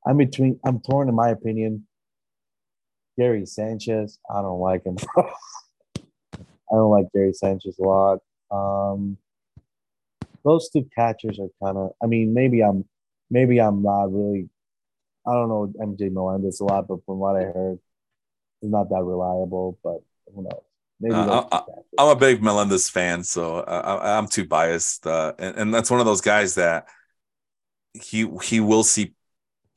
I'm 0.06 0.18
between. 0.18 0.60
I'm 0.66 0.80
torn 0.82 1.10
in 1.10 1.16
my 1.16 1.30
opinion 1.30 1.86
Gary 3.18 3.46
Sanchez, 3.46 4.18
I 4.34 4.42
don't 4.42 4.60
like 4.60 4.84
him. 4.84 4.98
I 5.18 6.76
don't 6.76 6.90
like 6.90 7.06
Gary 7.14 7.34
Sanchez 7.34 7.78
a 7.80 7.84
lot. 7.84 8.20
Um, 8.50 9.18
those 10.44 10.70
two 10.70 10.90
catchers 10.96 11.40
are 11.40 11.50
kind 11.64 11.78
of. 11.78 11.92
I 12.04 12.08
mean, 12.08 12.34
maybe 12.34 12.62
I'm, 12.62 12.86
maybe 13.30 13.60
I'm 13.60 13.84
not 13.84 14.12
really. 14.12 14.50
I 15.28 15.34
don't 15.34 15.50
know 15.50 15.72
MJ 15.80 16.12
Melendez 16.12 16.62
a 16.62 16.64
lot, 16.64 16.88
but 16.88 17.06
from 17.06 17.20
what 17.20 17.36
I 17.36 17.44
heard, 17.44 17.80
he's 18.60 18.72
not 18.72 18.90
that 18.90 19.04
reliable. 19.04 19.78
But 19.84 20.02
who 20.34 20.44
knows? 20.44 20.71
Maybe 21.02 21.16
uh, 21.16 21.46
I, 21.52 21.64
am 21.98 22.10
a 22.10 22.16
big 22.16 22.44
Melendez 22.44 22.88
fan, 22.88 23.24
so 23.24 23.62
I, 23.62 24.18
am 24.18 24.28
too 24.28 24.46
biased, 24.46 25.08
uh, 25.08 25.34
and, 25.40 25.58
and 25.58 25.74
that's 25.74 25.90
one 25.90 26.00
of 26.00 26.06
those 26.06 26.22
guys 26.22 26.56
that 26.56 26.88
he 27.94 28.30
he 28.44 28.60
will 28.60 28.84
see 28.84 29.14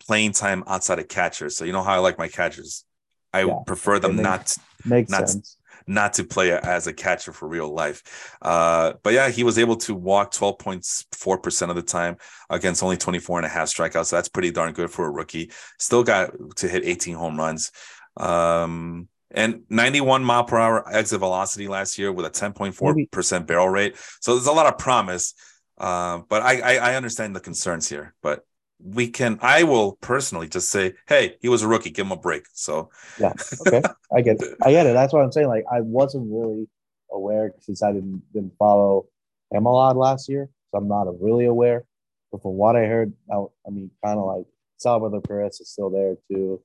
playing 0.06 0.32
time 0.32 0.64
outside 0.66 0.98
of 0.98 1.08
catchers. 1.08 1.56
So 1.56 1.64
you 1.64 1.72
know 1.72 1.82
how 1.82 1.94
I 1.94 1.98
like 1.98 2.18
my 2.18 2.28
catchers. 2.28 2.84
I 3.32 3.44
yeah, 3.44 3.58
prefer 3.66 3.98
them 3.98 4.16
not 4.16 4.54
makes 4.84 5.10
not, 5.10 5.28
sense. 5.28 5.56
not 5.86 6.12
to 6.14 6.24
play 6.24 6.52
as 6.52 6.86
a 6.86 6.92
catcher 6.92 7.32
for 7.32 7.48
real 7.48 7.72
life. 7.72 8.36
Uh, 8.42 8.92
but 9.02 9.14
yeah, 9.14 9.30
he 9.30 9.42
was 9.42 9.58
able 9.58 9.76
to 9.76 9.94
walk 9.94 10.30
12.4% 10.32 11.70
of 11.70 11.74
the 11.74 11.82
time 11.82 12.16
against 12.50 12.82
only 12.82 12.96
24 12.96 13.38
and 13.38 13.46
a 13.46 13.48
half 13.48 13.68
strikeouts. 13.68 14.06
So 14.06 14.16
that's 14.16 14.28
pretty 14.28 14.50
darn 14.50 14.72
good 14.72 14.90
for 14.90 15.06
a 15.06 15.10
rookie. 15.10 15.50
Still 15.78 16.04
got 16.04 16.32
to 16.56 16.68
hit 16.68 16.84
18 16.84 17.16
home 17.16 17.36
runs. 17.36 17.72
Um, 18.16 19.08
and 19.34 19.62
91 19.68 20.24
mile 20.24 20.44
per 20.44 20.58
hour 20.58 20.94
exit 20.94 21.20
velocity 21.20 21.68
last 21.68 21.98
year 21.98 22.12
with 22.12 22.26
a 22.26 22.30
10.4% 22.30 23.46
barrel 23.46 23.68
rate. 23.68 23.96
So 24.20 24.34
there's 24.34 24.46
a 24.46 24.52
lot 24.52 24.66
of 24.66 24.78
promise. 24.78 25.34
Uh, 25.76 26.20
but 26.28 26.42
I, 26.42 26.60
I, 26.60 26.74
I 26.92 26.94
understand 26.96 27.34
the 27.34 27.40
concerns 27.40 27.88
here. 27.88 28.14
But 28.22 28.44
we 28.82 29.08
can 29.08 29.38
i 29.40 29.62
will 29.62 29.92
personally 30.00 30.48
just 30.48 30.68
say 30.68 30.92
hey 31.06 31.36
he 31.40 31.48
was 31.48 31.62
a 31.62 31.68
rookie 31.68 31.90
give 31.90 32.04
him 32.04 32.12
a 32.12 32.16
break 32.16 32.42
so 32.52 32.90
yeah 33.20 33.32
okay 33.64 33.80
i 34.14 34.20
get 34.20 34.42
it 34.42 34.58
i 34.64 34.72
get 34.72 34.84
it 34.84 34.92
that's 34.92 35.12
what 35.12 35.22
i'm 35.22 35.30
saying 35.30 35.46
like 35.46 35.64
i 35.72 35.80
wasn't 35.80 36.26
really 36.28 36.68
aware 37.12 37.54
since 37.60 37.84
i 37.84 37.92
didn't 37.92 38.20
didn't 38.34 38.52
follow 38.58 39.06
him 39.52 39.64
a 39.64 39.72
lot 39.72 39.96
last 39.96 40.28
year 40.28 40.50
so 40.70 40.78
i'm 40.78 40.88
not 40.88 41.06
really 41.22 41.46
aware 41.46 41.84
but 42.32 42.42
from 42.42 42.54
what 42.54 42.74
i 42.74 42.84
heard 42.84 43.12
I, 43.32 43.36
I 43.64 43.70
mean, 43.70 43.92
kind 44.04 44.18
of 44.18 44.26
like 44.26 44.44
Salvador 44.84 45.20
Perez 45.20 45.60
is 45.60 45.70
still 45.70 45.90
there 45.90 46.16
too. 46.30 46.60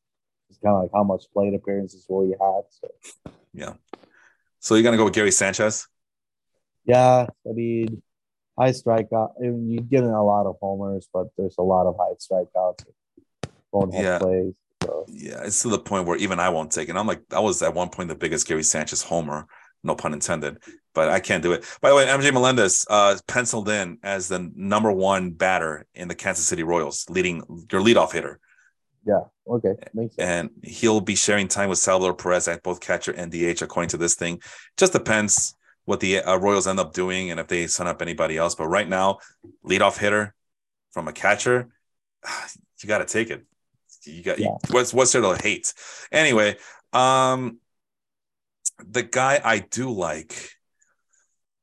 It's 0.49 0.59
kind 0.59 0.75
of 0.75 0.83
like 0.83 0.91
how 0.93 1.03
much 1.03 1.25
plate 1.33 1.53
appearances 1.53 2.05
will 2.09 2.25
he 2.25 2.31
have. 2.31 2.63
So 2.69 3.31
yeah. 3.53 3.73
So 4.59 4.75
you're 4.75 4.83
gonna 4.83 4.97
go 4.97 5.05
with 5.05 5.13
Gary 5.13 5.31
Sanchez? 5.31 5.87
Yeah, 6.85 7.27
I 7.47 7.51
mean, 7.53 8.01
high 8.57 8.71
strikeout. 8.71 9.33
I 9.39 9.43
mean, 9.43 9.69
you're 9.69 9.83
getting 9.83 10.09
a 10.09 10.23
lot 10.23 10.47
of 10.47 10.55
homers, 10.61 11.07
but 11.13 11.27
there's 11.37 11.55
a 11.59 11.61
lot 11.63 11.85
of 11.87 11.95
high 11.99 12.13
strikeouts, 12.19 12.85
bonehead 13.71 14.03
Yeah. 14.03 14.17
plays. 14.19 14.55
So 14.83 15.05
Yeah, 15.07 15.43
it's 15.43 15.61
to 15.63 15.69
the 15.69 15.79
point 15.79 16.07
where 16.07 16.17
even 16.17 16.39
I 16.39 16.49
won't 16.49 16.71
take 16.71 16.89
it. 16.89 16.95
I'm 16.95 17.05
like, 17.07 17.21
I 17.31 17.39
was 17.39 17.61
at 17.61 17.73
one 17.73 17.89
point 17.89 18.09
the 18.09 18.15
biggest 18.15 18.47
Gary 18.47 18.63
Sanchez 18.63 19.03
homer, 19.03 19.45
no 19.83 19.95
pun 19.95 20.13
intended, 20.13 20.57
but 20.93 21.09
I 21.09 21.19
can't 21.19 21.43
do 21.43 21.51
it. 21.51 21.63
By 21.81 21.89
the 21.89 21.95
way, 21.95 22.05
MJ 22.05 22.33
Melendez 22.33 22.85
uh, 22.89 23.17
penciled 23.27 23.69
in 23.69 23.99
as 24.03 24.29
the 24.29 24.49
number 24.55 24.91
one 24.91 25.31
batter 25.31 25.85
in 25.93 26.07
the 26.07 26.15
Kansas 26.15 26.45
City 26.45 26.63
Royals, 26.63 27.05
leading 27.09 27.37
your 27.71 27.81
leadoff 27.81 28.13
hitter, 28.13 28.39
yeah, 29.09 29.23
okay, 29.55 29.73
makes 29.93 30.15
sense. 30.15 30.27
and 30.29 30.49
he'll 30.63 31.01
be 31.01 31.15
sharing 31.15 31.47
time 31.47 31.69
with 31.69 31.79
Salvador 31.79 32.13
Perez 32.13 32.47
at 32.47 32.61
both 32.63 32.79
catcher 32.79 33.11
and 33.11 33.31
DH, 33.31 33.61
according 33.61 33.89
to 33.89 33.97
this 33.97 34.15
thing. 34.15 34.39
Just 34.77 34.93
depends 34.93 35.55
what 35.85 35.99
the 35.99 36.19
uh, 36.19 36.37
Royals 36.37 36.67
end 36.67 36.79
up 36.79 36.93
doing 36.93 37.31
and 37.31 37.39
if 37.39 37.47
they 37.47 37.65
sign 37.67 37.87
up 37.87 38.01
anybody 38.01 38.37
else. 38.37 38.53
But 38.55 38.67
right 38.67 38.87
now, 38.87 39.17
leadoff 39.65 39.97
hitter 39.97 40.35
from 40.91 41.07
a 41.07 41.13
catcher, 41.13 41.69
you 42.81 42.87
got 42.87 42.99
to 42.99 43.05
take 43.05 43.29
it. 43.31 43.45
You 44.05 44.21
got 44.23 44.37
Yeah. 44.39 44.55
what's 44.71 44.93
what's 44.93 45.11
there 45.11 45.21
to 45.21 45.35
hate? 45.41 45.73
Anyway, 46.11 46.57
um, 46.93 47.57
the 48.87 49.03
guy 49.03 49.41
I 49.43 49.59
do 49.59 49.91
like, 49.91 50.33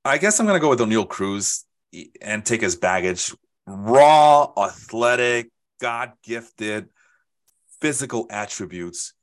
I 0.04 0.18
guess 0.18 0.38
I'm 0.38 0.46
gonna 0.46 0.60
go 0.60 0.68
with 0.68 0.80
Oneil 0.80 1.08
Cruz 1.08 1.64
and 2.20 2.44
take 2.44 2.60
his 2.60 2.76
baggage. 2.76 3.34
Raw, 3.66 4.52
athletic, 4.56 5.50
God 5.80 6.12
gifted, 6.22 6.88
physical 7.86 8.26
attributes, 8.30 9.14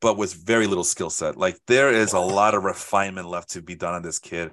but 0.00 0.16
with 0.16 0.34
very 0.34 0.66
little 0.66 0.82
skill 0.82 1.08
set. 1.08 1.36
Like 1.36 1.56
there 1.68 1.92
is 1.92 2.14
a 2.14 2.18
lot 2.18 2.56
of 2.56 2.64
refinement 2.64 3.28
left 3.28 3.50
to 3.50 3.62
be 3.62 3.76
done 3.76 3.94
on 3.94 4.02
this 4.02 4.18
kid, 4.18 4.50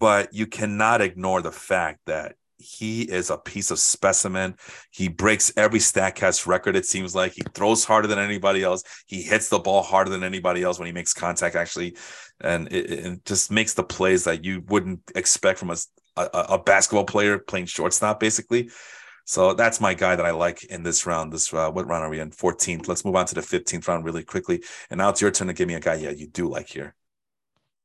but 0.00 0.32
you 0.32 0.46
cannot 0.46 1.02
ignore 1.02 1.42
the 1.42 1.52
fact 1.52 2.00
that 2.06 2.36
he 2.56 3.02
is 3.02 3.28
a 3.28 3.36
piece 3.36 3.70
of 3.70 3.78
specimen. 3.78 4.54
He 4.90 5.08
breaks 5.08 5.52
every 5.58 5.78
Statcast 5.78 6.46
record. 6.46 6.74
It 6.74 6.86
seems 6.86 7.14
like 7.14 7.32
he 7.32 7.42
throws 7.52 7.84
harder 7.84 8.08
than 8.08 8.18
anybody 8.18 8.62
else. 8.62 8.82
He 9.04 9.20
hits 9.20 9.50
the 9.50 9.58
ball 9.58 9.82
harder 9.82 10.10
than 10.10 10.24
anybody 10.24 10.62
else 10.62 10.78
when 10.78 10.86
he 10.86 10.92
makes 10.92 11.12
contact, 11.12 11.54
actually, 11.54 11.98
and 12.40 12.66
it, 12.72 12.90
it 12.90 13.24
just 13.26 13.50
makes 13.50 13.74
the 13.74 13.84
plays 13.84 14.24
that 14.24 14.42
you 14.42 14.62
wouldn't 14.68 15.00
expect 15.14 15.58
from 15.58 15.68
a, 15.68 15.76
a, 16.16 16.22
a 16.32 16.58
basketball 16.58 17.04
player 17.04 17.38
playing 17.38 17.66
shortstop, 17.66 18.20
basically. 18.20 18.70
So 19.26 19.54
that's 19.54 19.80
my 19.80 19.92
guy 19.92 20.14
that 20.14 20.24
I 20.24 20.30
like 20.30 20.62
in 20.64 20.84
this 20.84 21.04
round. 21.04 21.32
This 21.32 21.52
uh, 21.52 21.68
what 21.70 21.86
round 21.88 22.04
are 22.04 22.08
we 22.08 22.20
in? 22.20 22.30
14th. 22.30 22.86
Let's 22.86 23.04
move 23.04 23.16
on 23.16 23.26
to 23.26 23.34
the 23.34 23.40
15th 23.40 23.88
round 23.88 24.04
really 24.04 24.22
quickly. 24.22 24.62
And 24.88 24.98
now 24.98 25.08
it's 25.10 25.20
your 25.20 25.32
turn 25.32 25.48
to 25.48 25.52
give 25.52 25.66
me 25.66 25.74
a 25.74 25.80
guy. 25.80 25.94
Yeah, 25.94 26.10
you 26.10 26.28
do 26.28 26.48
like 26.48 26.68
here. 26.68 26.94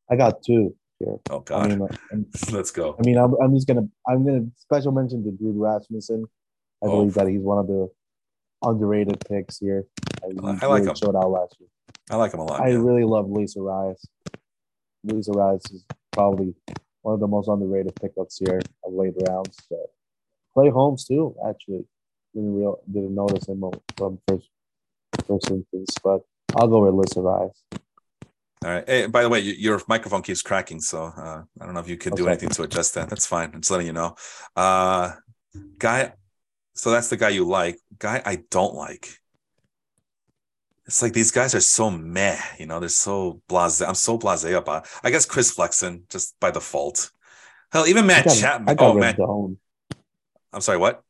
I 0.10 0.16
got 0.18 0.44
two 0.44 0.76
here. 1.00 1.18
Oh 1.32 1.40
I 1.40 1.44
God, 1.44 1.70
mean, 1.70 1.88
I'm, 2.12 2.26
let's 2.52 2.70
go. 2.70 2.96
I 3.00 3.06
mean, 3.06 3.18
I'm, 3.18 3.34
I'm 3.42 3.56
just 3.56 3.68
gonna 3.68 3.88
I'm 4.08 4.24
gonna 4.24 4.46
special 4.58 4.92
mention 4.92 5.24
to 5.24 5.32
Drew 5.32 5.54
Rasmussen. 5.54 6.26
I 6.84 6.86
Oh. 6.88 6.92
believe 6.92 7.16
that 7.16 7.28
he's 7.28 7.42
one 7.42 7.58
of 7.58 7.68
the 7.68 7.90
underrated 8.64 9.20
picks 9.28 9.58
here. 9.58 9.86
I 10.24 10.28
like 10.28 10.62
really 10.62 10.82
him. 10.88 10.96
Showed 10.96 11.16
out 11.16 11.32
last 11.32 11.56
year. 11.60 11.70
I 12.12 12.18
like 12.18 12.34
him 12.34 12.42
a 12.42 12.44
lot. 12.44 12.62
I 12.62 12.70
yeah. 12.70 12.78
really 12.78 13.04
love 13.04 13.28
Luis 13.28 13.56
Arraez. 13.56 13.98
Luis 15.04 15.28
Arraez 15.28 15.74
is 15.74 15.86
probably 16.12 16.54
one 17.02 17.16
of 17.16 17.20
the 17.20 17.28
most 17.28 17.48
underrated 17.48 17.96
pickups 18.00 18.38
here 18.38 18.62
of 18.84 18.94
late 18.94 19.14
rounds. 19.28 19.58
So 19.68 19.78
Clay 20.54 20.70
Holmes 20.70 21.06
too, 21.06 21.36
actually. 21.48 21.86
Didn't 22.34 22.56
real 22.56 22.80
didn't 22.92 23.16
notice 23.16 23.48
him 23.48 23.64
from 23.98 24.20
first 24.28 24.50
first 25.28 25.52
instance, 25.52 25.96
but 26.04 26.22
I'll 26.56 26.68
go 26.68 26.86
with 26.86 26.94
Luis 26.94 27.14
Arraez. 27.14 27.52
All 28.64 28.72
right. 28.72 28.88
Hey, 28.88 29.08
by 29.08 29.24
the 29.24 29.30
way, 29.30 29.42
y- 29.42 29.56
your 29.58 29.82
microphone 29.88 30.22
keeps 30.22 30.42
cracking, 30.42 30.80
so 30.80 31.06
uh, 31.06 31.42
I 31.60 31.66
don't 31.66 31.74
know 31.74 31.80
if 31.80 31.90
you 31.90 31.98
could 31.98 32.16
do 32.16 32.28
anything 32.28 32.50
to 32.50 32.64
adjust 32.64 32.94
that. 32.94 33.10
That's 33.10 33.26
fine. 33.26 33.52
I'm 33.54 33.62
just 33.62 33.72
letting 33.72 33.88
you 33.88 33.94
know. 33.94 34.16
Uh, 34.56 35.14
guy, 35.80 36.14
so 36.76 36.92
that's 36.92 37.10
the 37.10 37.18
guy 37.18 37.30
you 37.30 37.44
like. 37.44 37.80
Guy 37.98 38.22
I 38.24 38.44
don't 38.50 38.76
like. 38.76 39.10
It's 40.86 41.02
like 41.02 41.14
these 41.14 41.32
guys 41.32 41.56
are 41.56 41.62
so 41.62 41.90
meh, 41.90 42.40
you 42.60 42.66
know. 42.66 42.80
They're 42.80 42.90
so 42.90 43.42
blasé. 43.50 43.88
I'm 43.88 43.96
so 43.96 44.20
blasé 44.20 44.56
about. 44.56 44.88
I 45.04 45.10
guess 45.10 45.26
Chris 45.26 45.52
Flexen 45.52 46.04
just 46.10 46.40
by 46.40 46.52
default. 46.52 47.12
Hell, 47.72 47.88
even 47.88 48.04
I 48.04 48.08
Matt 48.08 48.26
got, 48.26 48.38
Chapman. 48.38 48.70
I 48.70 48.74
got 48.76 48.92
Oh 48.92 49.00
man, 49.00 49.16
Rendon. 49.16 49.58
I'm 50.54 50.62
sorry. 50.62 50.78
What? 50.78 51.04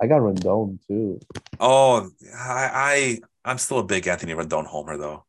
I 0.00 0.06
got 0.06 0.20
Rendon 0.20 0.78
too. 0.86 1.20
Oh, 1.60 2.10
I, 2.36 2.70
I 2.74 3.20
I'm 3.44 3.58
still 3.58 3.78
a 3.78 3.84
big 3.84 4.06
Anthony 4.08 4.34
Rendon 4.34 4.66
homer 4.66 4.96
though. 4.98 5.24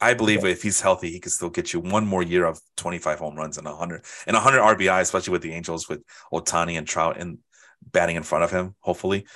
I 0.00 0.14
believe 0.14 0.40
Okay. 0.40 0.52
if 0.52 0.62
he's 0.62 0.80
healthy, 0.80 1.10
he 1.10 1.18
can 1.18 1.32
still 1.32 1.50
get 1.50 1.72
you 1.72 1.80
one 1.80 2.06
more 2.06 2.22
year 2.22 2.44
of 2.44 2.60
25 2.76 3.18
home 3.18 3.34
runs 3.34 3.58
and 3.58 3.66
100 3.66 4.04
and 4.28 4.34
100 4.34 4.60
RBI, 4.60 5.00
especially 5.00 5.32
with 5.32 5.42
the 5.42 5.52
Angels 5.52 5.88
with 5.88 6.02
Ohtani 6.32 6.78
and 6.78 6.86
Trout 6.86 7.18
and 7.18 7.38
batting 7.92 8.14
in 8.16 8.22
front 8.22 8.44
of 8.44 8.50
him. 8.52 8.76
Hopefully, 8.80 9.26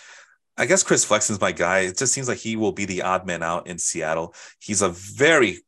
I 0.57 0.67
guess 0.67 0.85
Chris 0.85 1.05
Flexen's 1.05 1.41
my 1.41 1.51
guy. 1.51 1.81
It 1.81 1.99
just 1.99 2.13
seems 2.13 2.29
like 2.29 2.39
he 2.39 2.55
will 2.57 2.73
be 2.73 2.85
the 2.85 3.03
odd 3.03 3.27
man 3.27 3.43
out 3.43 3.67
in 3.67 3.79
Seattle. 3.79 4.35
He's 4.61 4.83
a 4.83 4.89
very 4.91 5.59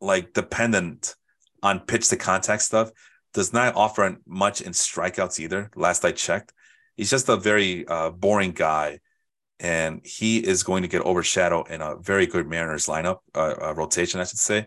like 0.00 0.32
dependent 0.32 1.16
on 1.62 1.80
pitch 1.80 2.08
to 2.10 2.16
contact 2.16 2.62
stuff. 2.62 2.92
Does 3.34 3.52
not 3.52 3.74
offer 3.74 4.18
much 4.26 4.60
in 4.60 4.72
strikeouts 4.72 5.40
either. 5.40 5.70
Last 5.74 6.04
I 6.04 6.12
checked, 6.12 6.52
he's 6.96 7.10
just 7.10 7.28
a 7.28 7.36
very 7.36 7.86
uh, 7.86 8.10
boring 8.10 8.52
guy 8.52 9.00
and 9.60 10.00
he 10.04 10.38
is 10.38 10.62
going 10.64 10.82
to 10.82 10.88
get 10.88 11.02
overshadowed 11.02 11.70
in 11.70 11.80
a 11.80 11.96
very 11.96 12.26
good 12.26 12.48
Mariners 12.48 12.86
lineup 12.86 13.18
uh, 13.34 13.54
uh, 13.62 13.74
rotation, 13.74 14.20
I 14.20 14.24
should 14.24 14.38
say. 14.40 14.66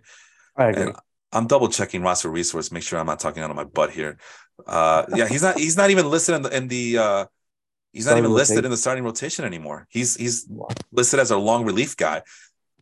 I 0.56 0.69
agree. 0.69 0.84
And 0.84 0.95
I'm 1.34 1.47
double 1.47 1.68
checking 1.68 2.02
roster 2.02 2.30
resource, 2.30 2.72
make 2.72 2.84
sure 2.84 2.97
I'm 2.97 3.06
not 3.06 3.19
talking 3.19 3.43
out 3.43 3.49
of 3.49 3.57
my 3.57 3.65
butt 3.65 3.91
here. 3.91 4.18
Uh, 4.65 5.06
yeah, 5.14 5.27
he's 5.27 5.43
not. 5.43 5.57
He's 5.57 5.76
not 5.76 5.89
even 5.89 6.10
listed 6.10 6.35
in 6.35 6.41
the. 6.43 6.56
In 6.56 6.68
the 6.69 6.97
uh, 6.97 7.26
he's 7.91 8.06
not 8.06 8.11
Starting 8.11 8.23
even 8.23 8.35
listed 8.35 8.56
rotation? 8.56 8.65
in 8.65 8.72
the 8.72 8.77
starting 8.77 9.03
rotation 9.03 9.43
anymore. 9.45 9.85
He's 9.89 10.15
he's 10.15 10.45
Wow. 10.49 10.69
listed 10.93 11.19
as 11.19 11.31
a 11.31 11.38
long 11.38 11.65
relief 11.65 11.97
guy. 11.97 12.22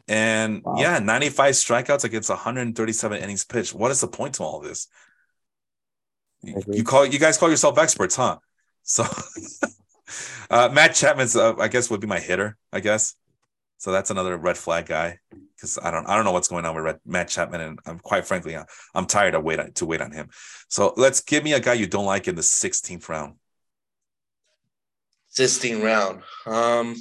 And 0.07 0.61
Wow. 0.63 0.75
yeah, 0.77 0.99
95 0.99 1.55
strikeouts 1.55 2.03
against 2.03 2.29
137 2.29 3.23
innings 3.23 3.43
pitched. 3.43 3.73
What 3.73 3.89
is 3.89 4.01
the 4.01 4.07
point 4.07 4.35
to 4.35 4.43
all 4.43 4.59
this? 4.59 4.87
You, 6.43 6.61
you 6.71 6.83
call 6.83 7.07
you 7.07 7.17
guys 7.17 7.39
call 7.39 7.49
yourself 7.49 7.79
experts, 7.79 8.15
huh? 8.17 8.37
So 8.83 9.05
uh, 10.49 10.69
Matt 10.71 10.93
Chapman's 10.93 11.35
uh, 11.35 11.55
I 11.57 11.67
guess 11.67 11.89
would 11.89 12.01
be 12.01 12.07
my 12.07 12.19
hitter, 12.19 12.57
I 12.71 12.79
guess. 12.79 13.15
So 13.77 13.91
that's 13.91 14.11
another 14.11 14.37
red 14.37 14.57
flag 14.57 14.85
guy 14.85 15.19
because 15.55 15.77
I 15.81 15.91
don't 15.91 16.07
I 16.07 16.15
don't 16.15 16.25
know 16.25 16.31
what's 16.31 16.47
going 16.47 16.65
on 16.65 16.75
with 16.75 16.83
Red, 16.85 16.99
Matt 17.05 17.27
Chapman, 17.29 17.61
and 17.61 17.79
I'm 17.85 17.99
quite 17.99 18.25
frankly 18.25 18.55
I'm, 18.55 18.65
I'm 18.95 19.05
tired 19.05 19.35
of 19.35 19.43
wait 19.43 19.59
on, 19.59 19.71
to 19.73 19.85
wait 19.85 20.01
on 20.01 20.11
him. 20.11 20.29
So 20.69 20.93
let's 20.95 21.21
give 21.21 21.43
me 21.43 21.53
a 21.53 21.59
guy 21.59 21.73
you 21.73 21.87
don't 21.87 22.05
like 22.05 22.27
in 22.27 22.35
the 22.35 22.41
16th 22.41 23.09
round. 23.09 23.35
16th 25.35 25.83
round. 25.83 26.21
Um, 26.45 26.95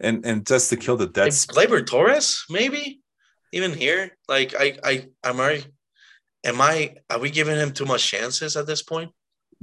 And 0.00 0.26
and 0.26 0.44
just 0.44 0.68
to 0.70 0.76
kill 0.76 0.96
the 0.96 1.06
dead 1.06 1.28
Gleyber 1.28 1.86
Torres, 1.86 2.44
maybe 2.50 3.01
even 3.52 3.72
here. 3.72 4.16
Like 4.28 4.54
I, 4.58 4.78
I, 4.84 5.08
am 5.24 5.40
I, 5.40 5.64
am 6.44 6.60
I? 6.60 6.96
Are 7.10 7.18
we 7.18 7.30
giving 7.30 7.56
him 7.56 7.72
too 7.72 7.84
much 7.84 8.06
chances 8.06 8.56
at 8.56 8.66
this 8.66 8.82
point? 8.82 9.12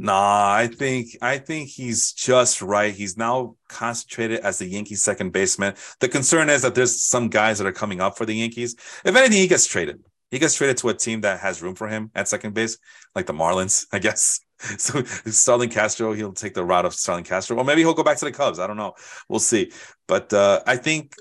Nah, 0.02 0.54
I 0.54 0.68
think 0.68 1.18
I 1.22 1.40
think 1.40 1.68
he's 1.68 2.14
just 2.14 2.62
right. 2.62 2.94
He's 2.94 3.18
now 3.18 3.58
concentrated 3.68 4.40
as 4.40 4.60
the 4.60 4.66
Yankees 4.66 5.04
second 5.04 5.34
baseman. 5.34 5.74
The 6.00 6.08
concern 6.08 6.50
is 6.50 6.62
that 6.62 6.74
there's 6.74 7.04
some 7.04 7.28
guys 7.28 7.58
that 7.58 7.68
are 7.68 7.74
coming 7.74 8.00
up 8.00 8.18
for 8.18 8.26
the 8.26 8.34
Yankees. 8.34 8.76
If 9.04 9.14
anything, 9.14 9.40
he 9.40 9.48
gets 9.48 9.68
traded. 9.68 10.02
He 10.32 10.40
gets 10.40 10.56
traded 10.56 10.78
to 10.78 10.90
a 10.90 10.94
team 10.94 11.20
that 11.22 11.42
has 11.42 11.62
room 11.62 11.76
for 11.76 11.90
him 11.90 12.12
at 12.16 12.30
second 12.30 12.54
base, 12.54 12.78
like 13.14 13.26
the 13.26 13.34
Marlins, 13.34 13.88
I 13.92 14.00
guess. 14.00 14.40
So 14.78 15.04
Starlin 15.04 15.70
Castro, 15.70 16.12
he'll 16.12 16.34
take 16.34 16.54
the 16.54 16.66
route 16.66 16.86
of 16.86 16.94
Starlin 16.94 17.24
Castro, 17.24 17.58
or 17.58 17.64
maybe 17.64 17.82
he'll 17.82 17.94
go 17.94 18.04
back 18.04 18.18
to 18.18 18.26
the 18.26 18.32
Cubs. 18.32 18.60
I 18.60 18.68
don't 18.68 18.78
know. 18.78 18.94
We'll 19.30 19.40
see. 19.40 19.72
But 20.06 20.34
uh, 20.34 20.62
I 20.68 20.76
think 20.76 21.16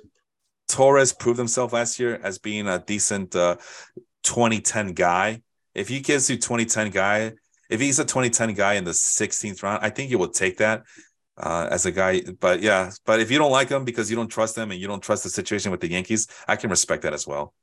Torres 0.69 1.13
proved 1.13 1.39
himself 1.39 1.73
last 1.73 1.99
year 1.99 2.21
as 2.23 2.39
being 2.39 2.69
a 2.69 2.79
decent 2.79 3.35
uh, 3.35 3.57
2010 4.23 4.93
guy. 4.93 5.43
If 5.75 5.89
he 5.89 6.01
gives 6.01 6.29
you 6.29 6.37
2010 6.37 6.91
guy, 6.91 7.33
if 7.71 7.81
he's 7.81 7.99
a 7.99 8.05
2010 8.05 8.55
guy 8.55 8.75
in 8.75 8.85
the 8.85 8.93
16th 8.93 9.63
round, 9.63 9.81
I 9.83 9.91
think 9.91 10.11
you 10.11 10.19
will 10.19 10.29
take 10.29 10.59
that 10.59 10.85
uh, 11.37 11.69
as 11.71 11.87
a 11.87 11.93
guy. 11.93 12.23
But 12.41 12.63
yeah, 12.63 12.91
but 13.05 13.21
if 13.21 13.31
you 13.31 13.39
don't 13.39 13.53
like 13.53 13.69
him 13.69 13.85
because 13.85 14.11
you 14.11 14.17
don't 14.17 14.29
trust 14.29 14.57
him 14.57 14.71
and 14.71 14.81
you 14.81 14.87
don't 14.87 15.03
trust 15.03 15.25
the 15.25 15.31
situation 15.31 15.71
with 15.71 15.81
the 15.81 15.91
Yankees, 15.91 16.29
I 16.47 16.57
can 16.57 16.71
respect 16.71 17.03
that 17.03 17.15
as 17.15 17.27
well. 17.27 17.55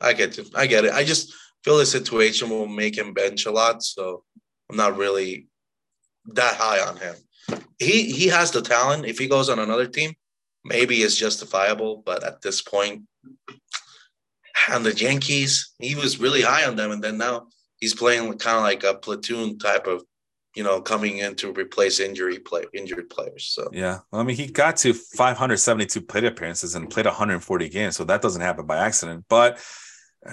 I 0.00 0.12
get 0.12 0.38
it. 0.38 0.48
I 0.54 0.66
get 0.66 0.84
it. 0.84 0.92
I 0.92 1.04
just 1.04 1.32
feel 1.64 1.78
the 1.78 1.86
situation 1.86 2.50
will 2.50 2.66
make 2.66 2.96
him 2.96 3.12
bench 3.12 3.46
a 3.46 3.50
lot, 3.50 3.82
so 3.82 4.24
I'm 4.70 4.76
not 4.76 4.96
really 4.96 5.46
that 6.26 6.56
high 6.56 6.80
on 6.80 6.96
him. 6.96 7.14
He 7.78 8.12
he 8.12 8.28
has 8.28 8.50
the 8.50 8.62
talent. 8.62 9.06
If 9.06 9.18
he 9.18 9.28
goes 9.28 9.48
on 9.48 9.58
another 9.58 9.86
team, 9.86 10.14
maybe 10.64 10.96
it's 11.02 11.16
justifiable. 11.16 12.02
But 12.04 12.24
at 12.24 12.42
this 12.42 12.62
point, 12.62 13.02
on 14.70 14.82
the 14.82 14.94
Yankees, 14.94 15.74
he 15.78 15.94
was 15.94 16.20
really 16.20 16.42
high 16.42 16.66
on 16.66 16.76
them, 16.76 16.90
and 16.90 17.02
then 17.02 17.18
now 17.18 17.48
he's 17.78 17.94
playing 17.94 18.38
kind 18.38 18.56
of 18.56 18.62
like 18.62 18.84
a 18.84 18.98
platoon 18.98 19.58
type 19.58 19.86
of, 19.86 20.04
you 20.54 20.62
know, 20.62 20.80
coming 20.80 21.18
in 21.18 21.34
to 21.36 21.52
replace 21.52 21.98
injury 21.98 22.38
play 22.38 22.64
injured 22.74 23.10
players. 23.10 23.44
So 23.54 23.68
Yeah, 23.72 23.98
well, 24.10 24.20
I 24.20 24.24
mean, 24.24 24.36
he 24.36 24.46
got 24.46 24.76
to 24.78 24.92
572 24.92 26.02
plate 26.02 26.24
appearances 26.24 26.74
and 26.74 26.90
played 26.90 27.06
140 27.06 27.68
games, 27.68 27.96
so 27.96 28.04
that 28.04 28.22
doesn't 28.22 28.42
happen 28.42 28.66
by 28.66 28.78
accident. 28.78 29.24
But 29.28 29.58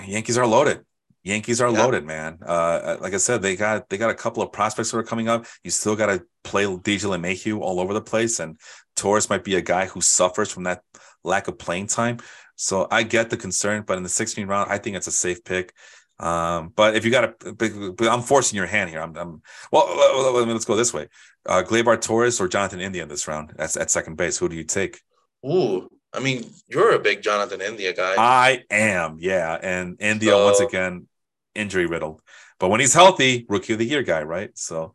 Yankees 0.06 0.38
are 0.38 0.46
loaded. 0.46 0.86
Yankees 1.24 1.62
are 1.62 1.70
Yeah. 1.70 1.84
loaded, 1.84 2.06
man. 2.06 2.40
Uh, 2.46 2.98
like 3.02 3.14
I 3.14 3.18
said, 3.18 3.42
they 3.42 3.56
got 3.56 3.90
they 3.90 3.98
got 3.98 4.10
a 4.10 4.16
couple 4.16 4.42
of 4.42 4.52
prospects 4.52 4.92
that 4.92 4.98
are 4.98 5.04
coming 5.04 5.28
up. 5.28 5.46
You 5.64 5.72
still 5.72 5.96
got 5.96 6.08
to 6.08 6.24
play 6.44 6.66
DJ 6.66 7.08
LeMahieu 7.08 7.60
all 7.60 7.80
over 7.80 7.94
the 7.94 8.02
place, 8.02 8.40
and 8.40 8.60
Torres 8.96 9.30
might 9.30 9.44
be 9.44 9.56
a 9.56 9.62
guy 9.62 9.86
who 9.86 10.02
suffers 10.02 10.52
from 10.52 10.64
that 10.64 10.82
lack 11.24 11.48
of 11.48 11.58
playing 11.58 11.88
time. 11.88 12.20
So 12.56 12.88
I 12.92 13.04
get 13.04 13.30
the 13.30 13.38
concern, 13.38 13.84
but 13.86 13.98
in 13.98 14.04
the 14.04 14.10
16th 14.10 14.48
round, 14.48 14.72
I 14.72 14.78
think 14.78 14.96
it's 14.98 15.08
a 15.08 15.12
safe 15.12 15.44
pick. 15.44 15.74
Um, 16.20 16.74
but 16.76 16.96
if 16.96 17.06
you 17.06 17.12
got 17.12 17.36
a 17.46 17.54
big, 17.54 17.96
but 17.96 18.10
I'm 18.10 18.22
forcing 18.22 18.58
your 18.58 18.66
hand 18.66 18.90
here. 18.90 19.00
I'm, 19.00 19.16
I'm 19.16 19.42
well, 19.72 20.46
let's 20.46 20.66
go 20.66 20.76
this 20.76 20.94
way. 20.94 21.08
Uh, 21.46 21.64
Torres 21.64 22.42
or 22.42 22.48
Jonathan 22.50 22.82
India 22.82 23.04
in 23.04 23.10
this 23.10 23.28
round 23.28 23.54
at, 23.58 23.76
at 23.78 23.90
second 23.90 24.18
base. 24.18 24.38
Who 24.38 24.50
do 24.50 24.56
you 24.56 24.66
take? 24.66 25.02
Ooh, 25.46 25.90
I 26.14 26.20
mean, 26.20 26.50
you're 26.68 26.92
a 26.94 27.00
big 27.00 27.22
Jonathan 27.22 27.62
India 27.62 27.94
guy. 27.94 28.16
I 28.18 28.64
am, 28.70 29.18
yeah. 29.20 29.58
And 29.62 29.98
India 30.02 30.36
once 30.36 30.60
again 30.60 31.08
injury 31.56 31.86
riddled, 31.86 32.22
but 32.60 32.70
when 32.70 32.80
he's 32.80 32.94
healthy, 32.94 33.46
rookie 33.50 33.74
of 33.74 33.80
the 33.80 33.86
year 33.86 34.04
guy, 34.04 34.24
right? 34.24 34.52
So 34.58 34.94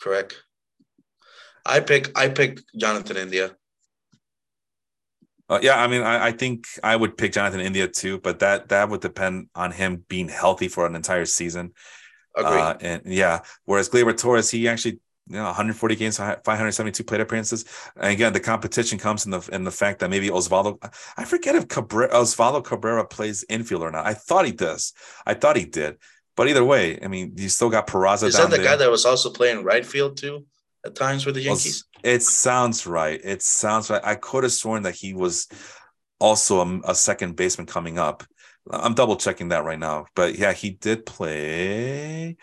Correct. 0.00 0.42
I 1.64 1.80
pick 1.80 2.10
I 2.16 2.28
pick 2.28 2.60
Jonathan 2.76 3.16
India. 3.16 3.56
uh, 5.48 5.58
yeah, 5.62 5.76
I 5.76 5.86
mean, 5.86 6.02
I, 6.02 6.28
I 6.28 6.32
think 6.32 6.66
I 6.82 6.96
would 6.96 7.16
pick 7.16 7.32
Jonathan 7.32 7.60
India 7.60 7.86
too, 7.86 8.18
but 8.18 8.38
that 8.40 8.68
that 8.70 8.88
would 8.88 9.00
depend 9.00 9.48
on 9.54 9.70
him 9.70 10.04
being 10.08 10.28
healthy 10.28 10.68
for 10.68 10.86
an 10.86 10.94
entire 10.94 11.26
season. 11.26 11.72
Agree. 12.36 12.58
Uh, 12.58 12.74
and 12.80 13.02
yeah, 13.04 13.40
whereas 13.64 13.90
Gleyber 13.90 14.16
Torres, 14.16 14.50
he 14.50 14.66
actually 14.68 15.00
you 15.28 15.36
know 15.36 15.44
140 15.44 15.96
games, 15.96 16.16
572 16.16 17.04
plate 17.04 17.20
appearances. 17.20 17.64
And 17.96 18.12
again, 18.12 18.32
the 18.32 18.40
competition 18.40 18.98
comes 18.98 19.24
in 19.24 19.30
the 19.30 19.48
in 19.52 19.64
the 19.64 19.70
fact 19.70 20.00
that 20.00 20.10
maybe 20.10 20.28
Oswaldo, 20.28 20.78
I 21.16 21.24
forget 21.24 21.54
if 21.54 21.68
Cabrera, 21.68 22.12
Oswaldo 22.12 22.64
Cabrera 22.64 23.06
plays 23.06 23.44
infield 23.48 23.82
or 23.82 23.90
not. 23.90 24.06
I 24.06 24.14
thought 24.14 24.46
he 24.46 24.52
does. 24.52 24.92
I 25.26 25.34
thought 25.34 25.56
he 25.56 25.64
did. 25.64 25.96
But 26.36 26.48
either 26.48 26.64
way, 26.64 26.98
I 27.02 27.08
mean, 27.08 27.34
you 27.36 27.48
still 27.48 27.68
got 27.68 27.86
Peraza 27.86 28.24
Is 28.24 28.36
that 28.36 28.50
the 28.50 28.56
there. 28.56 28.64
guy 28.64 28.76
that 28.76 28.90
was 28.90 29.04
also 29.04 29.30
playing 29.30 29.64
right 29.64 29.84
field 29.84 30.16
too 30.16 30.46
at 30.84 30.94
times 30.94 31.26
with 31.26 31.34
the 31.34 31.42
Yankees? 31.42 31.84
It 32.02 32.22
sounds 32.22 32.86
right. 32.86 33.20
It 33.22 33.42
sounds 33.42 33.90
right. 33.90 34.00
I 34.02 34.14
could 34.14 34.44
have 34.44 34.52
sworn 34.52 34.82
that 34.84 34.94
he 34.94 35.14
was 35.14 35.46
also 36.18 36.60
a, 36.60 36.80
a 36.90 36.94
second 36.94 37.36
baseman 37.36 37.66
coming 37.66 37.98
up. 37.98 38.24
I'm 38.70 38.94
double 38.94 39.16
checking 39.16 39.48
that 39.48 39.64
right 39.64 39.78
now. 39.78 40.06
But 40.14 40.38
yeah, 40.38 40.52
he 40.52 40.70
did 40.70 41.04
play. 41.04 42.36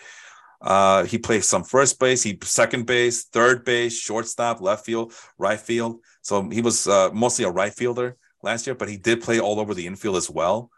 Uh, 0.62 1.06
he 1.06 1.18
played 1.18 1.44
some 1.44 1.64
first 1.64 2.00
base, 2.00 2.22
he 2.22 2.38
second 2.44 2.86
base, 2.86 3.26
third 3.26 3.64
base, 3.64 3.98
shortstop, 3.98 4.60
left 4.60 4.86
field, 4.86 5.14
right 5.38 5.60
field. 5.60 6.02
So 6.22 6.50
he 6.50 6.62
was 6.62 6.88
uh, 6.88 7.12
mostly 7.14 7.46
a 7.46 7.50
right 7.50 7.74
fielder 7.74 8.18
last 8.44 8.68
year, 8.68 8.76
but 8.76 8.90
he 8.90 8.98
did 8.98 9.22
play 9.22 9.40
all 9.40 9.60
over 9.60 9.74
the 9.74 9.88
infield 9.88 10.18
as 10.18 10.30
well, 10.30 10.70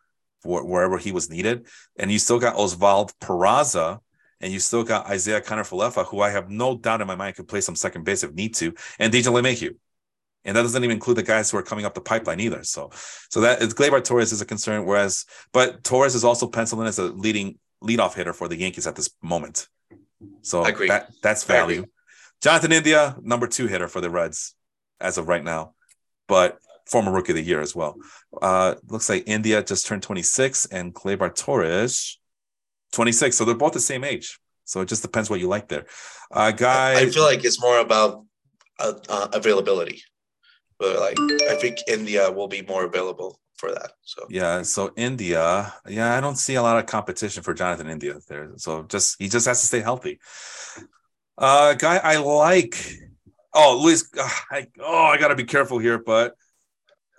for 0.41 0.63
wherever 0.65 0.97
he 0.97 1.11
was 1.11 1.29
needed. 1.29 1.65
And 1.97 2.11
you 2.11 2.19
still 2.19 2.39
got 2.39 2.55
Oswald 2.55 3.11
Peraza, 3.19 3.99
and 4.39 4.53
you 4.53 4.59
still 4.59 4.83
got 4.83 5.11
Isiah 5.11 5.41
Falefa, 5.41 6.05
who 6.05 6.21
I 6.21 6.29
have 6.29 6.49
no 6.49 6.77
doubt 6.77 7.01
in 7.01 7.07
my 7.07 7.15
mind 7.15 7.35
could 7.35 7.47
play 7.47 7.61
some 7.61 7.75
second 7.75 8.03
base 8.03 8.23
if 8.23 8.33
need 8.33 8.55
to, 8.55 8.73
and 8.99 9.11
DJ 9.11 9.31
LeMahieu. 9.31 9.75
And 10.43 10.57
that 10.57 10.63
doesn't 10.63 10.83
even 10.83 10.95
include 10.95 11.17
the 11.17 11.23
guys 11.23 11.51
who 11.51 11.57
are 11.57 11.63
coming 11.63 11.85
up 11.85 11.93
the 11.93 12.01
pipeline 12.01 12.39
either. 12.39 12.63
So, 12.63 12.89
so 13.29 13.41
that 13.41 13.61
is 13.61 13.75
Gleyber 13.75 14.03
Torres 14.03 14.31
is 14.31 14.41
a 14.41 14.45
concern. 14.45 14.85
Whereas, 14.85 15.25
but 15.53 15.83
Torres 15.83 16.15
is 16.15 16.23
also 16.23 16.47
penciled 16.47 16.81
in 16.81 16.87
as 16.87 16.97
a 16.97 17.03
leading 17.03 17.59
leadoff 17.83 18.15
hitter 18.15 18.33
for 18.33 18.47
the 18.47 18.57
Yankees 18.57 18.87
at 18.87 18.95
this 18.95 19.09
moment. 19.21 19.67
So 20.41 20.63
I 20.63 20.69
agree. 20.69 20.87
that 20.87 21.11
that's 21.21 21.43
value. 21.43 21.85
Jonathan 22.41 22.71
India, 22.71 23.15
number 23.21 23.47
two 23.47 23.67
hitter 23.67 23.87
for 23.87 24.01
the 24.01 24.09
Reds 24.09 24.55
as 24.99 25.17
of 25.17 25.27
right 25.27 25.43
now, 25.43 25.73
but 26.27 26.57
former 26.87 27.11
rookie 27.11 27.31
of 27.31 27.35
the 27.35 27.43
year 27.43 27.61
as 27.61 27.75
well. 27.75 27.95
Uh, 28.41 28.75
looks 28.87 29.09
like 29.09 29.23
India 29.27 29.63
just 29.63 29.85
turned 29.85 30.03
26 30.03 30.67
and 30.67 30.93
Gleyber 30.93 31.33
Torres 31.33 32.19
26. 32.93 33.35
So 33.35 33.45
they're 33.45 33.55
both 33.55 33.73
the 33.73 33.79
same 33.79 34.03
age. 34.03 34.39
So 34.65 34.81
it 34.81 34.87
just 34.87 35.01
depends 35.01 35.29
what 35.29 35.39
you 35.39 35.47
like 35.47 35.67
there. 35.67 35.85
Uh, 36.31 36.51
guy, 36.51 36.99
I 36.99 37.09
feel 37.09 37.23
like 37.23 37.43
it's 37.43 37.61
more 37.61 37.79
about 37.79 38.25
uh, 38.79 38.93
uh, 39.09 39.27
availability. 39.33 40.01
But 40.79 40.99
like, 40.99 41.17
I 41.49 41.55
think 41.55 41.77
India 41.87 42.31
will 42.31 42.47
be 42.47 42.61
more 42.63 42.85
available 42.85 43.40
for 43.61 43.71
that. 43.71 43.91
So 44.01 44.25
yeah. 44.29 44.63
So 44.63 44.91
India, 44.97 45.73
yeah, 45.88 46.17
I 46.17 46.19
don't 46.19 46.35
see 46.35 46.55
a 46.55 46.61
lot 46.61 46.79
of 46.79 46.88
competition 46.88 47.43
for 47.43 47.53
Jonathan 47.53 47.88
India 47.88 48.15
there. 48.27 48.51
So 48.57 48.83
just 48.83 49.15
he 49.19 49.29
just 49.29 49.47
has 49.47 49.61
to 49.61 49.67
stay 49.67 49.79
healthy. 49.79 50.19
Uh, 51.38 51.75
guy 51.75 51.97
I 51.97 52.17
like. 52.17 52.75
Oh, 53.53 53.79
Luis. 53.81 54.09
Uh, 54.17 54.27
I, 54.49 54.67
oh, 54.81 55.05
I 55.05 55.17
gotta 55.17 55.35
be 55.35 55.43
careful 55.43 55.77
here, 55.77 55.99
but 55.99 56.33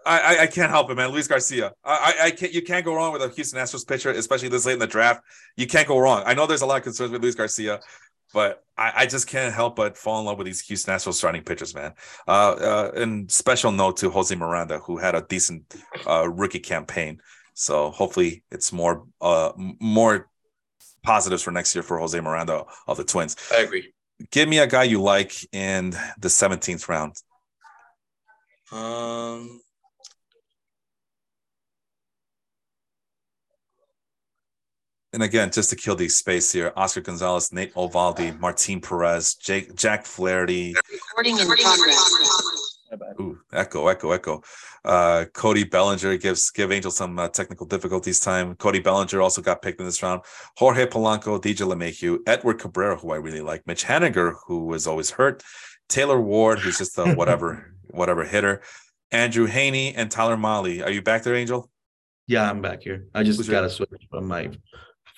I, 0.05 0.19
I, 0.19 0.43
I 0.43 0.47
can't 0.49 0.71
help 0.71 0.91
it, 0.91 0.97
man. 0.97 1.11
Luis 1.11 1.29
Garcia. 1.29 1.73
I, 1.85 1.95
I, 2.21 2.27
I 2.27 2.31
can't. 2.33 2.53
You 2.53 2.63
can't 2.63 2.85
go 2.85 2.95
wrong 2.95 3.13
with 3.13 3.23
a 3.23 3.29
Houston 3.29 3.61
Astros 3.61 3.87
pitcher, 3.87 4.11
especially 4.11 4.49
this 4.49 4.67
late 4.67 4.75
in 4.75 4.79
the 4.81 4.87
draft. 4.87 5.23
You 5.57 5.67
can't 5.67 5.87
go 5.87 5.99
wrong. 5.99 6.25
I 6.27 6.35
know 6.35 6.47
there's 6.47 6.63
a 6.63 6.67
lot 6.67 6.79
of 6.79 6.83
concerns 6.83 7.13
with 7.13 7.23
Luis 7.23 7.37
Garcia, 7.37 7.81
but 8.33 8.65
I, 8.77 8.93
I 8.97 9.07
just 9.07 9.27
can't 9.27 9.55
help 9.55 9.77
but 9.77 9.97
fall 9.97 10.21
in 10.21 10.27
love 10.27 10.39
with 10.39 10.47
these 10.47 10.61
Houston 10.63 10.95
Astros 10.95 11.15
starting 11.15 11.43
pitchers, 11.43 11.75
man. 11.75 11.95
Uh, 12.27 12.53
uh, 12.53 12.91
and 12.95 13.31
special 13.31 13.73
note 13.73 13.99
to 13.99 14.11
Jose 14.11 14.35
Miranda, 14.35 14.79
who 14.79 14.97
had 14.97 15.15
a 15.15 15.23
decent 15.23 15.75
uh, 16.07 16.29
rookie 16.29 16.59
campaign. 16.59 17.21
So 17.55 17.91
hopefully 17.91 18.45
it's 18.51 18.73
more 18.73 19.05
uh 19.21 19.53
more 19.57 20.31
positives 21.03 21.43
for 21.43 21.51
next 21.51 21.75
year 21.75 21.83
for 21.83 21.99
Jose 21.99 22.19
Miranda 22.19 22.65
of 22.87 22.97
the 22.97 23.05
Twins. 23.05 23.37
I 23.53 23.63
agree. 23.63 23.93
Give 24.31 24.49
me 24.49 24.59
a 24.59 24.67
guy 24.67 24.85
you 24.85 25.03
like 25.03 25.35
in 25.53 25.91
the 26.19 26.29
17th 26.29 26.89
round. 26.89 27.17
Um, 28.71 29.61
And 35.13 35.23
again, 35.23 35.51
just 35.51 35.69
to 35.71 35.77
kill 35.77 35.95
the 35.95 36.09
space 36.09 36.51
here, 36.51 36.73
Oscar 36.75 37.03
Gonzalez, 37.03 37.53
Nate 37.53 37.75
Eovaldi, 37.75 38.39
Martin 38.41 38.81
Perez, 38.81 39.35
Jake, 39.35 39.75
Jack 39.75 40.07
Flaherty, 40.07 40.75
Recording 40.91 41.39
in 41.39 41.47
progress. 41.47 42.79
Ooh, 43.21 43.39
echo, 43.53 43.89
echo, 43.89 44.13
echo. 44.13 44.43
Uh, 44.85 45.25
Cody 45.33 45.65
Bellinger 45.65 46.17
gives 46.17 46.51
give 46.51 46.73
Angel 46.73 46.91
some 46.91 47.19
uh, 47.19 47.29
technical 47.29 47.67
difficulties 47.67 48.21
time. 48.21 48.55
Cody 48.57 48.81
Bellinger 48.81 49.21
also 49.21 49.41
got 49.41 49.63
picked 49.63 49.81
in 49.81 49.87
this 49.87 50.03
round. 50.03 50.23
Jorge 50.57 50.87
Polanco, 50.87 51.41
DJ 51.41 51.67
LeMahieu, 51.67 52.19
Edward 52.27 52.59
Cabrera, 52.59 52.97
who 52.97 53.13
I 53.13 53.17
really 53.17 53.41
like, 53.41 53.67
Mitch 53.67 53.85
Haniger, 53.85 54.35
who 54.47 54.67
was 54.67 54.87
always 54.87 55.11
hurt, 55.11 55.43
Taylor 55.89 56.21
Ward, 56.21 56.59
who's 56.59 56.79
just 56.79 56.99
a 56.99 57.15
whatever, 57.15 57.75
whatever 57.91 58.25
hitter, 58.25 58.63
Andrew 59.11 59.47
Heaney, 59.47 59.93
and 59.95 60.11
Tyler 60.11 60.37
Mahle. 60.37 60.85
Are 60.85 60.91
you 60.91 61.03
back 61.03 61.23
there, 61.23 61.35
Angel? 61.35 61.71
Yeah, 62.27 62.49
I'm 62.49 62.63
back 62.63 62.83
here. 62.83 63.07
I 63.15 63.23
just 63.23 63.49
got 63.51 63.63
to 63.63 63.71
switch 63.71 63.91
from 64.11 64.29
my 64.29 64.51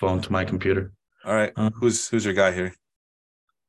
phone 0.04 0.20
to 0.20 0.32
my 0.32 0.44
computer. 0.44 0.92
All 1.24 1.34
right. 1.34 1.52
Uh, 1.56 1.70
who's 1.70 2.08
who's 2.08 2.24
your 2.24 2.34
guy 2.34 2.52
here? 2.52 2.74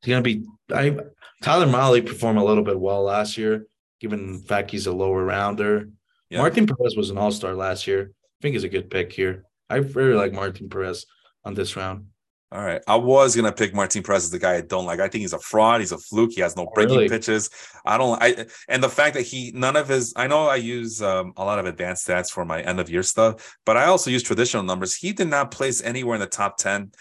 It's 0.02 0.08
gonna 0.08 0.22
be 0.22 0.46
I 0.74 0.98
Tyler 1.42 1.68
Mahle 1.68 2.06
performed 2.06 2.40
a 2.40 2.44
little 2.44 2.64
bit 2.64 2.80
well 2.80 3.04
last 3.04 3.38
year, 3.38 3.68
given 4.00 4.34
the 4.34 4.40
fact 4.40 4.72
he's 4.72 4.88
a 4.88 4.94
lower 4.94 5.24
rounder. 5.24 5.90
Yeah. 6.30 6.40
Martin 6.40 6.68
Perez 6.68 6.96
was 6.98 7.10
an 7.10 7.18
all-star 7.18 7.54
last 7.54 7.88
year. 7.88 8.12
I 8.12 8.38
think 8.42 8.54
he's 8.54 8.64
a 8.64 8.70
good 8.70 8.90
pick 8.90 9.14
here. 9.14 9.46
I 9.70 9.78
really 9.78 10.16
like 10.16 10.34
Martin 10.34 10.70
Perez 10.70 11.06
on 11.44 11.54
this 11.54 11.76
round. 11.76 12.08
All 12.52 12.64
right. 12.64 12.82
I 12.88 12.96
was 12.96 13.36
gonna 13.36 13.52
pick 13.52 13.74
Martin 13.74 14.04
Perez 14.04 14.26
as 14.26 14.30
the 14.30 14.40
guy 14.40 14.56
I 14.56 14.62
don't 14.62 14.86
like. 14.86 15.00
I 15.00 15.08
think 15.08 15.22
he's 15.22 15.34
a 15.34 15.40
fraud. 15.40 15.82
He's 15.82 15.92
a 15.92 15.98
fluke. 15.98 16.32
He 16.34 16.42
has 16.42 16.56
no 16.56 16.68
breaking 16.74 16.96
Really? 16.96 17.10
pitches. 17.10 17.50
I 17.86 17.98
don't 17.98 18.22
I 18.22 18.46
and 18.70 18.84
the 18.84 18.90
fact 18.90 19.16
that 19.16 19.24
he 19.24 19.52
none 19.54 19.76
of 19.76 19.88
his 19.88 20.14
I 20.16 20.28
know 20.28 20.48
I 20.48 20.56
use 20.58 21.02
um, 21.02 21.34
a 21.38 21.44
lot 21.44 21.60
of 21.60 21.66
advanced 21.66 22.08
stats 22.08 22.32
for 22.32 22.46
my 22.46 22.62
end 22.62 22.80
of 22.80 22.90
year 22.90 23.04
stuff, 23.04 23.58
but 23.66 23.78
I 23.78 23.86
also 23.86 24.10
use 24.12 24.24
traditional 24.24 24.64
numbers. 24.64 24.96
He 24.96 25.12
did 25.12 25.28
not 25.28 25.52
place 25.52 25.84
anywhere 25.84 26.16
in 26.16 26.22
the 26.22 26.28
top 26.28 26.58
10 26.58 26.92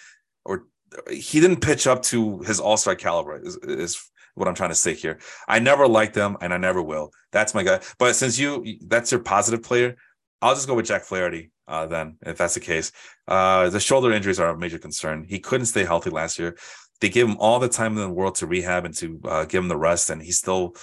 or 0.45 0.65
he 1.11 1.41
didn't 1.41 1.61
pitch 1.61 1.87
up 1.87 2.03
to 2.05 2.39
his 2.41 2.59
all-star 2.61 2.95
caliber 2.95 3.39
is, 3.45 3.57
is 3.57 4.11
what 4.35 4.49
I'm 4.49 4.55
trying 4.55 4.71
to 4.71 4.75
say 4.77 4.95
here. 4.95 5.19
I 5.47 5.59
never 5.59 5.87
liked 5.87 6.17
him 6.17 6.37
and 6.41 6.53
I 6.55 6.57
never 6.57 6.83
will. 6.83 7.11
That's 7.33 7.55
my 7.55 7.63
guy. 7.63 7.81
But 7.99 8.17
since 8.17 8.39
you 8.39 8.65
that's 8.87 9.13
your 9.13 9.21
positive 9.21 9.63
player, 9.63 9.97
I'll 10.43 10.55
just 10.55 10.67
go 10.67 10.75
with 10.75 10.87
Jack 10.87 11.05
Flaherty 11.05 11.51
uh, 11.67 11.87
then, 11.87 12.17
if 12.27 12.39
that's 12.39 12.55
the 12.55 12.61
case. 12.61 12.93
Uh, 13.27 13.71
the 13.71 13.81
shoulder 13.81 14.13
injuries 14.13 14.41
are 14.41 14.51
a 14.51 14.59
major 14.59 14.79
concern. 14.79 15.25
He 15.29 15.39
couldn't 15.39 15.67
stay 15.67 15.85
healthy 15.85 16.11
last 16.11 16.39
year. 16.39 16.57
They 17.01 17.09
gave 17.09 17.27
him 17.27 17.37
all 17.39 17.59
the 17.59 17.69
time 17.69 17.93
in 17.93 18.03
the 18.03 18.11
world 18.11 18.37
to 18.37 18.47
rehab 18.47 18.85
and 18.85 18.95
to 18.97 19.21
uh, 19.25 19.45
give 19.45 19.63
him 19.63 19.69
the 19.69 19.77
rest, 19.77 20.11
and 20.11 20.23
he 20.23 20.33
still, 20.33 20.77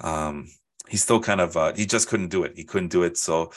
um, 0.00 0.46
he 0.88 0.96
still 0.96 1.20
kind 1.20 1.40
of, 1.40 1.56
uh, 1.56 1.72
he 1.74 1.86
just 1.86 2.08
couldn't 2.08 2.28
do 2.28 2.44
it. 2.44 2.52
He 2.56 2.64
couldn't 2.64 2.90
do 2.90 3.02
it. 3.02 3.16
So 3.16 3.52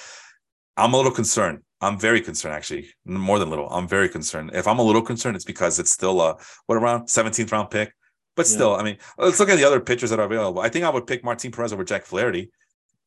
I'm 0.76 0.94
a 0.94 0.98
little 0.98 1.12
concerned. 1.12 1.60
I'm 1.82 2.00
very 2.00 2.22
concerned, 2.22 2.56
actually, 2.56 2.88
more 3.06 3.40
than 3.40 3.50
little. 3.50 3.70
I'm 3.70 3.88
very 3.88 4.08
concerned. 4.08 4.52
If 4.54 4.68
I'm 4.68 4.80
a 4.80 4.84
little 4.84 5.02
concerned, 5.02 5.36
it's 5.36 5.46
because 5.46 5.80
it's 5.80 5.92
still 5.92 6.22
a 6.22 6.38
what 6.66 6.78
around 6.78 7.08
17th 7.08 7.52
round 7.52 7.70
pick. 7.72 7.94
But 8.36 8.46
Yeah. 8.48 8.54
still, 8.54 8.76
I 8.76 8.84
mean, 8.84 8.98
let's 9.18 9.40
look 9.40 9.50
at 9.50 9.58
the 9.58 9.66
other 9.66 9.80
pitchers 9.80 10.10
that 10.10 10.20
are 10.20 10.26
available. 10.26 10.62
I 10.62 10.70
think 10.70 10.86
I 10.86 10.90
would 10.90 11.06
pick 11.06 11.24
Martin 11.24 11.52
Perez 11.52 11.74
over 11.74 11.84
Jack 11.84 12.06
Flaherty. 12.06 12.52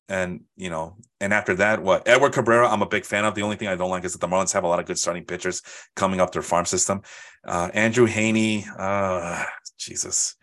And 0.09 0.43
you 0.57 0.71
know, 0.71 0.97
and 1.21 1.35
after 1.35 1.55
that, 1.57 1.83
what 1.83 2.07
Edward 2.07 2.33
Cabrera, 2.33 2.69
I'm 2.69 2.83
a 2.83 2.87
big 2.89 3.05
fan 3.05 3.25
of. 3.25 3.35
The 3.35 3.43
only 3.43 3.57
thing 3.57 3.67
I 3.69 3.75
don't 3.75 3.91
like 3.91 4.05
is 4.05 4.13
that 4.13 4.21
the 4.21 4.29
Marlins 4.29 4.53
have 4.53 4.63
a 4.63 4.69
lot 4.69 4.79
of 4.79 4.87
good 4.87 4.99
starting 4.99 5.25
pitchers 5.25 5.63
coming 5.97 6.21
up 6.21 6.31
their 6.33 6.43
farm 6.43 6.65
system. 6.65 7.03
Uh, 7.45 7.71
Andrew 7.75 8.07
Heaney, 8.07 8.65
uh, 8.79 9.45
Jesus. 9.79 10.37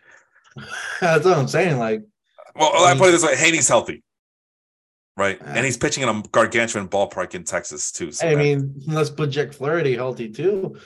That's 1.00 1.24
what 1.24 1.38
I'm 1.38 1.48
saying. 1.48 1.78
Like, 1.78 2.02
Well, 2.54 2.84
I 2.84 2.94
put 2.96 3.08
it 3.08 3.12
this 3.12 3.24
way: 3.24 3.34
Heaney's 3.36 3.66
healthy, 3.66 4.02
right? 5.16 5.40
Uh, 5.40 5.44
and 5.46 5.64
he's 5.64 5.78
pitching 5.78 6.02
in 6.02 6.10
a 6.10 6.22
gargantuan 6.30 6.86
ballpark 6.88 7.34
in 7.34 7.44
Texas 7.44 7.90
too. 7.90 8.12
So 8.12 8.26
I 8.26 8.34
that- 8.34 8.38
mean, 8.38 8.74
let's 8.86 9.08
put 9.10 9.30
Jack 9.30 9.54
Flaherty 9.54 9.94
healthy 9.96 10.28
too. 10.28 10.76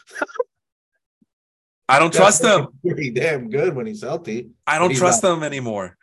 I 1.89 1.99
don't 1.99 2.13
trust 2.13 2.43
them. 2.43 2.69
Pretty 2.87 3.11
damn 3.11 3.51
good 3.51 3.75
when 3.75 3.87
he's 3.87 4.03
healthy. 4.03 4.51
I 4.67 4.79
don't 4.79 4.91
he's 4.91 4.99
trust 5.01 5.23
not. 5.25 5.35
them 5.35 5.43
anymore. 5.43 5.97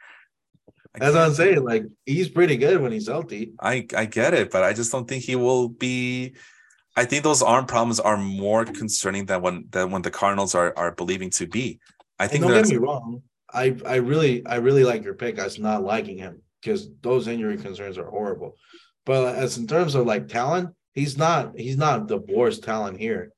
I 0.96 1.00
That's 1.00 1.16
what 1.16 1.24
I'm 1.24 1.34
saying. 1.34 1.64
Like, 1.64 1.86
he's 2.06 2.30
pretty 2.30 2.58
good 2.58 2.82
when 2.82 2.92
he's 2.92 3.08
healthy. 3.08 3.54
I 3.60 3.86
I 3.96 4.06
get 4.06 4.34
it, 4.34 4.52
but 4.52 4.64
I 4.64 4.74
just 4.74 4.92
don't 4.92 5.08
think 5.08 5.24
he 5.24 5.36
will 5.36 5.70
be. 5.70 6.36
I 6.96 7.04
think 7.06 7.24
those 7.24 7.42
arm 7.42 7.66
problems 7.66 8.00
are 8.00 8.18
more 8.18 8.66
concerning 8.66 9.26
than 9.26 9.42
when 9.42 9.66
than 9.70 9.92
when 9.92 10.02
the 10.02 10.12
Cardinals 10.12 10.56
are 10.56 10.74
are 10.78 10.92
believing 10.92 11.30
to 11.32 11.48
be. 11.48 11.80
I 12.20 12.24
And 12.24 12.32
think 12.32 12.44
don't 12.44 12.52
that's 12.52 12.70
get 12.70 12.80
me 12.80 12.86
wrong. 12.86 13.22
I 13.54 13.76
I 13.86 13.96
really 13.96 14.46
I 14.46 14.56
really 14.56 14.84
like 14.84 15.04
your 15.04 15.16
pick 15.16 15.38
as 15.38 15.60
not 15.60 15.84
liking 15.84 16.18
him 16.18 16.42
because 16.62 16.90
those 17.02 17.28
injury 17.28 17.58
concerns 17.58 17.98
are 17.98 18.10
horrible. 18.10 18.56
But 19.06 19.36
as 19.36 19.58
in 19.58 19.68
terms 19.68 19.96
of 19.96 20.06
like 20.06 20.28
talent, 20.28 20.74
he's 20.94 21.18
not 21.18 21.58
he's 21.58 21.78
not 21.78 22.08
the 22.08 22.18
worst 22.18 22.64
talent 22.64 22.98
here. 22.98 23.32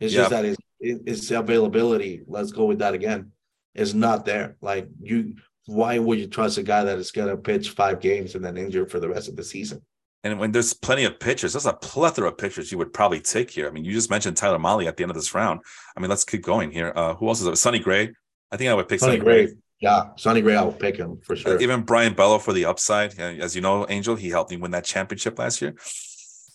It's 0.00 0.14
just 0.14 0.30
that 0.30 0.44
his 0.44 0.58
his 0.80 1.30
availability. 1.30 2.22
Let's 2.26 2.52
go 2.52 2.66
with 2.66 2.78
that 2.80 2.94
again. 2.94 3.32
Is 3.74 3.94
not 3.94 4.24
there. 4.24 4.56
Like 4.60 4.88
you, 5.00 5.36
why 5.68 5.98
would 5.98 6.18
you 6.18 6.26
trust 6.26 6.58
a 6.58 6.62
guy 6.62 6.82
that 6.84 6.98
is 6.98 7.10
gonna 7.12 7.36
pitch 7.36 7.70
five 7.70 8.00
games 8.00 8.34
and 8.34 8.44
then 8.44 8.56
injure 8.56 8.86
for 8.86 8.98
the 9.00 9.08
rest 9.08 9.28
of 9.28 9.36
the 9.36 9.44
season? 9.44 9.82
and 10.24 10.38
when 10.40 10.50
there's 10.50 10.72
plenty 10.74 11.04
of 11.04 11.20
pitchers, 11.20 11.52
there's 11.52 11.64
a 11.66 11.72
plethora 11.74 12.28
of 12.28 12.36
pitchers 12.36 12.72
you 12.72 12.78
would 12.78 12.92
probably 12.92 13.20
take 13.20 13.50
here. 13.50 13.68
I 13.68 13.70
mean, 13.70 13.84
you 13.84 13.92
just 13.92 14.10
mentioned 14.10 14.36
Tyler 14.36 14.58
Mahle 14.58 14.86
at 14.88 14.96
the 14.96 15.04
end 15.04 15.10
of 15.10 15.14
this 15.14 15.32
round. 15.32 15.60
I 15.96 16.00
mean, 16.00 16.10
let's 16.10 16.24
keep 16.24 16.42
going 16.42 16.72
here. 16.72 16.92
Uh, 16.96 17.14
who 17.14 17.28
else 17.28 17.40
is 17.40 17.46
it? 17.46 17.56
Sonny 17.56 17.78
Gray. 17.78 18.12
I 18.50 18.56
think 18.56 18.68
I 18.68 18.74
would 18.74 18.88
pick 18.88 18.98
Sonny 18.98 19.12
Sonny, 19.12 19.24
Gray. 19.24 19.44
Gray, 19.46 19.54
yeah, 19.80 20.08
Sonny 20.16 20.40
Gray, 20.40 20.56
I 20.56 20.62
will 20.62 20.72
pick 20.72 20.96
him 20.96 21.20
for 21.24 21.34
Uh, 21.34 21.36
sure. 21.36 21.60
even 21.60 21.82
Brayan 21.82 22.14
Bello 22.14 22.38
for 22.38 22.52
the 22.52 22.64
upside. 22.64 23.18
Uh, 23.18 23.34
As 23.44 23.54
you 23.54 23.62
know, 23.62 23.86
Angel, 23.88 24.16
he 24.16 24.28
helped 24.30 24.50
me 24.50 24.56
win 24.56 24.72
that 24.72 24.84
championship 24.84 25.38
last 25.38 25.62
year. 25.62 25.74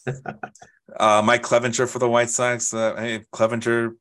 uh, 0.99 1.21
Mike 1.23 1.43
Clevinger 1.43 1.87
for 1.87 1.99
the 1.99 2.09
White 2.09 2.29
Sox. 2.29 2.73
Uh, 2.73 2.95
hey, 2.97 3.19
Clevinger 3.33 3.91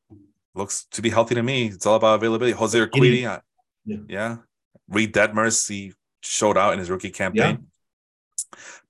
looks 0.54 0.86
to 0.90 1.02
be 1.02 1.10
healthy 1.10 1.34
to 1.36 1.42
me. 1.42 1.66
It's 1.66 1.86
all 1.86 1.96
about 1.96 2.16
availability. 2.16 2.52
Jose 2.52 2.76
Urquidy, 2.78 3.26
uh, 3.26 3.40
Yeah. 3.84 3.96
yeah. 4.08 4.36
Reid 4.88 5.12
Detmers, 5.14 5.68
he 5.68 5.92
showed 6.22 6.56
out 6.56 6.72
in 6.72 6.78
his 6.78 6.90
rookie 6.90 7.10
campaign. 7.10 7.66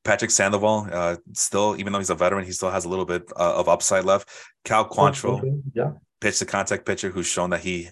Patrick 0.05 0.32
Sandoval, 0.32 0.89
uh, 0.93 1.16
still, 1.32 1.77
even 1.78 1.93
though 1.93 2.01
he's 2.01 2.10
a 2.10 2.14
veteran, 2.14 2.44
he 2.44 2.52
still 2.52 2.70
has 2.70 2.85
a 2.85 2.89
little 2.89 3.05
bit 3.05 3.31
uh, 3.36 3.55
of 3.55 3.69
upside 3.69 4.05
left. 4.05 4.28
Cal 4.64 4.89
Quantrill, 4.89 5.62
yeah. 5.74 5.93
pitch 6.20 6.40
the 6.40 6.47
contact 6.47 6.85
pitcher 6.85 7.10
who's 7.10 7.27
shown 7.27 7.51
that 7.51 7.60
he, 7.60 7.89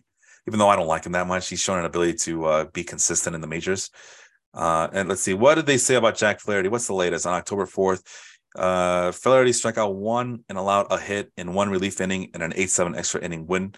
even 0.48 0.58
though 0.58 0.68
I 0.68 0.76
don't 0.76 0.88
like 0.88 1.06
him 1.06 1.12
that 1.12 1.28
much, 1.28 1.48
he's 1.48 1.60
shown 1.60 1.78
an 1.78 1.84
ability 1.84 2.14
to 2.14 2.44
uh, 2.46 2.64
be 2.72 2.82
consistent 2.82 3.34
in 3.34 3.40
the 3.40 3.46
majors. 3.46 3.90
Uh, 4.52 4.88
and 4.92 5.08
let's 5.08 5.20
see, 5.20 5.34
what 5.34 5.54
did 5.54 5.66
they 5.66 5.78
say 5.78 5.94
about 5.94 6.16
Jack 6.16 6.40
Flaherty? 6.40 6.68
What's 6.68 6.88
the 6.88 6.94
latest 6.94 7.26
on 7.26 7.34
October 7.34 7.66
4th? 7.66 8.02
Uh, 8.56 9.12
Flaherty 9.12 9.52
struck 9.52 9.78
out 9.78 9.94
one 9.94 10.42
and 10.48 10.58
allowed 10.58 10.88
a 10.90 10.98
hit 10.98 11.30
in 11.36 11.54
one 11.54 11.70
relief 11.70 12.00
inning 12.00 12.30
and 12.34 12.42
an 12.42 12.52
8 12.56 12.68
7 12.68 12.96
extra 12.96 13.22
inning 13.22 13.46
win. 13.46 13.74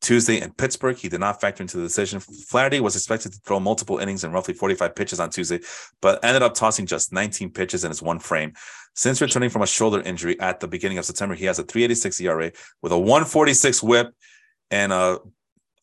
Tuesday 0.00 0.40
in 0.40 0.52
Pittsburgh, 0.52 0.96
he 0.96 1.08
did 1.08 1.20
not 1.20 1.40
factor 1.40 1.62
into 1.62 1.76
the 1.76 1.82
decision. 1.82 2.20
Flaherty 2.20 2.80
was 2.80 2.94
expected 2.94 3.32
to 3.32 3.38
throw 3.40 3.58
multiple 3.58 3.98
innings 3.98 4.24
and 4.24 4.32
roughly 4.32 4.54
45 4.54 4.94
pitches 4.94 5.20
on 5.20 5.30
Tuesday, 5.30 5.60
but 6.00 6.24
ended 6.24 6.42
up 6.42 6.54
tossing 6.54 6.86
just 6.86 7.12
19 7.12 7.50
pitches 7.50 7.84
in 7.84 7.90
his 7.90 8.00
one 8.00 8.18
frame. 8.18 8.52
Since 8.94 9.20
returning 9.20 9.50
from 9.50 9.62
a 9.62 9.66
shoulder 9.66 10.00
injury 10.00 10.38
at 10.40 10.60
the 10.60 10.68
beginning 10.68 10.98
of 10.98 11.04
September, 11.04 11.34
he 11.34 11.46
has 11.46 11.58
a 11.58 11.64
386 11.64 12.20
ERA 12.20 12.52
with 12.80 12.92
a 12.92 12.98
146 12.98 13.82
whip 13.82 14.12
and 14.70 14.92
a 14.92 15.18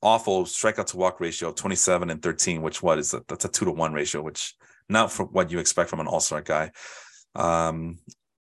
awful 0.01 0.43
strikeout 0.45 0.85
to 0.87 0.97
walk 0.97 1.19
ratio 1.19 1.49
of 1.49 1.55
27 1.55 2.09
and 2.09 2.21
13, 2.21 2.61
which 2.61 2.81
what 2.81 2.99
is 2.99 3.11
that? 3.11 3.27
That's 3.27 3.45
a 3.45 3.49
two 3.49 3.65
to 3.65 3.71
one 3.71 3.93
ratio, 3.93 4.21
which 4.21 4.53
not 4.87 5.11
for 5.11 5.25
what 5.25 5.51
you 5.51 5.59
expect 5.59 5.89
from 5.89 5.99
an 5.99 6.07
all-star 6.07 6.41
guy. 6.41 6.71
Um, 7.33 7.97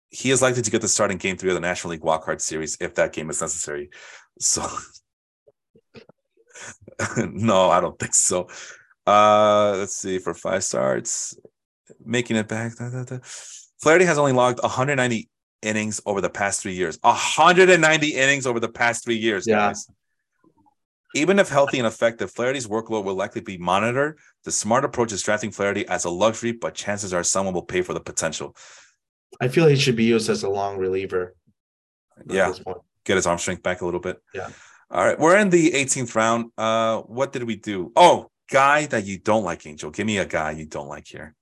he 0.09 0.31
is 0.31 0.41
likely 0.41 0.61
to 0.61 0.71
get 0.71 0.81
the 0.81 0.87
start 0.87 1.11
in 1.11 1.17
game 1.17 1.37
three 1.37 1.49
of 1.49 1.55
the 1.55 1.61
National 1.61 1.91
League 1.91 2.01
wildcard 2.01 2.41
series 2.41 2.77
if 2.79 2.95
that 2.95 3.13
game 3.13 3.29
is 3.29 3.41
necessary. 3.41 3.89
So 4.39 4.67
no, 7.17 7.69
I 7.69 7.79
don't 7.79 7.97
think 7.99 8.13
so. 8.15 8.47
Uh 9.05 9.75
let's 9.77 9.95
see 9.95 10.19
for 10.19 10.33
five 10.33 10.63
starts, 10.63 11.37
making 12.03 12.35
it 12.35 12.47
back. 12.47 12.75
da, 12.77 12.89
da, 12.89 13.03
da. 13.03 13.19
Flaherty 13.81 14.05
has 14.05 14.17
only 14.17 14.33
logged 14.33 14.61
190 14.61 15.29
innings 15.61 16.01
over 16.05 16.19
the 16.21 16.29
past 16.29 16.61
three 16.61 16.73
years. 16.73 16.97
190 17.01 18.07
innings 18.15 18.45
over 18.47 18.59
the 18.59 18.67
past 18.69 19.03
three 19.03 19.17
years, 19.17 19.45
Yeah. 19.47 19.57
guys. 19.69 19.87
Even 21.15 21.39
if 21.39 21.47
healthy 21.49 21.77
and 21.79 21.87
effective, 21.87 22.29
Flaherty's 22.31 22.67
workload 22.67 23.03
will 23.05 23.15
likely 23.15 23.41
be 23.41 23.57
monitored. 23.57 24.19
The 24.43 24.51
smart 24.51 24.83
approach 24.83 25.11
is 25.13 25.23
drafting 25.23 25.51
Flaherty 25.51 25.87
as 25.87 26.03
a 26.05 26.09
luxury, 26.09 26.51
but 26.51 26.75
chances 26.75 27.13
are 27.13 27.23
someone 27.23 27.53
will 27.53 27.63
pay 27.63 27.81
for 27.81 27.93
the 27.93 27.99
potential. 28.01 28.55
I 29.39 29.47
feel 29.47 29.67
he 29.67 29.75
should 29.77 29.95
be 29.95 30.03
used 30.03 30.29
as 30.29 30.43
a 30.43 30.49
long 30.49 30.77
reliever. 30.77 31.33
Yeah. 32.29 32.53
get 33.05 33.15
his 33.15 33.25
arm 33.27 33.37
strength 33.37 33.63
back 33.63 33.81
a 33.81 33.85
little 33.85 33.99
bit. 34.01 34.17
Yeah. 34.33 34.49
All 34.89 35.03
right. 35.05 35.19
We're 35.19 35.37
in 35.37 35.49
the 35.49 35.71
18th 35.71 36.15
round. 36.15 36.51
Uh, 36.57 37.01
what 37.01 37.33
did 37.33 37.43
we 37.43 37.55
do? 37.55 37.91
Oh, 37.95 38.29
guy 38.49 38.85
that 38.87 39.05
you 39.05 39.19
don't 39.19 39.43
like, 39.43 39.65
Angel. 39.65 39.91
Give 39.91 40.07
me 40.07 40.17
a 40.17 40.25
guy 40.25 40.51
you 40.51 40.65
don't 40.65 40.87
like 40.87 41.07
here. 41.07 41.35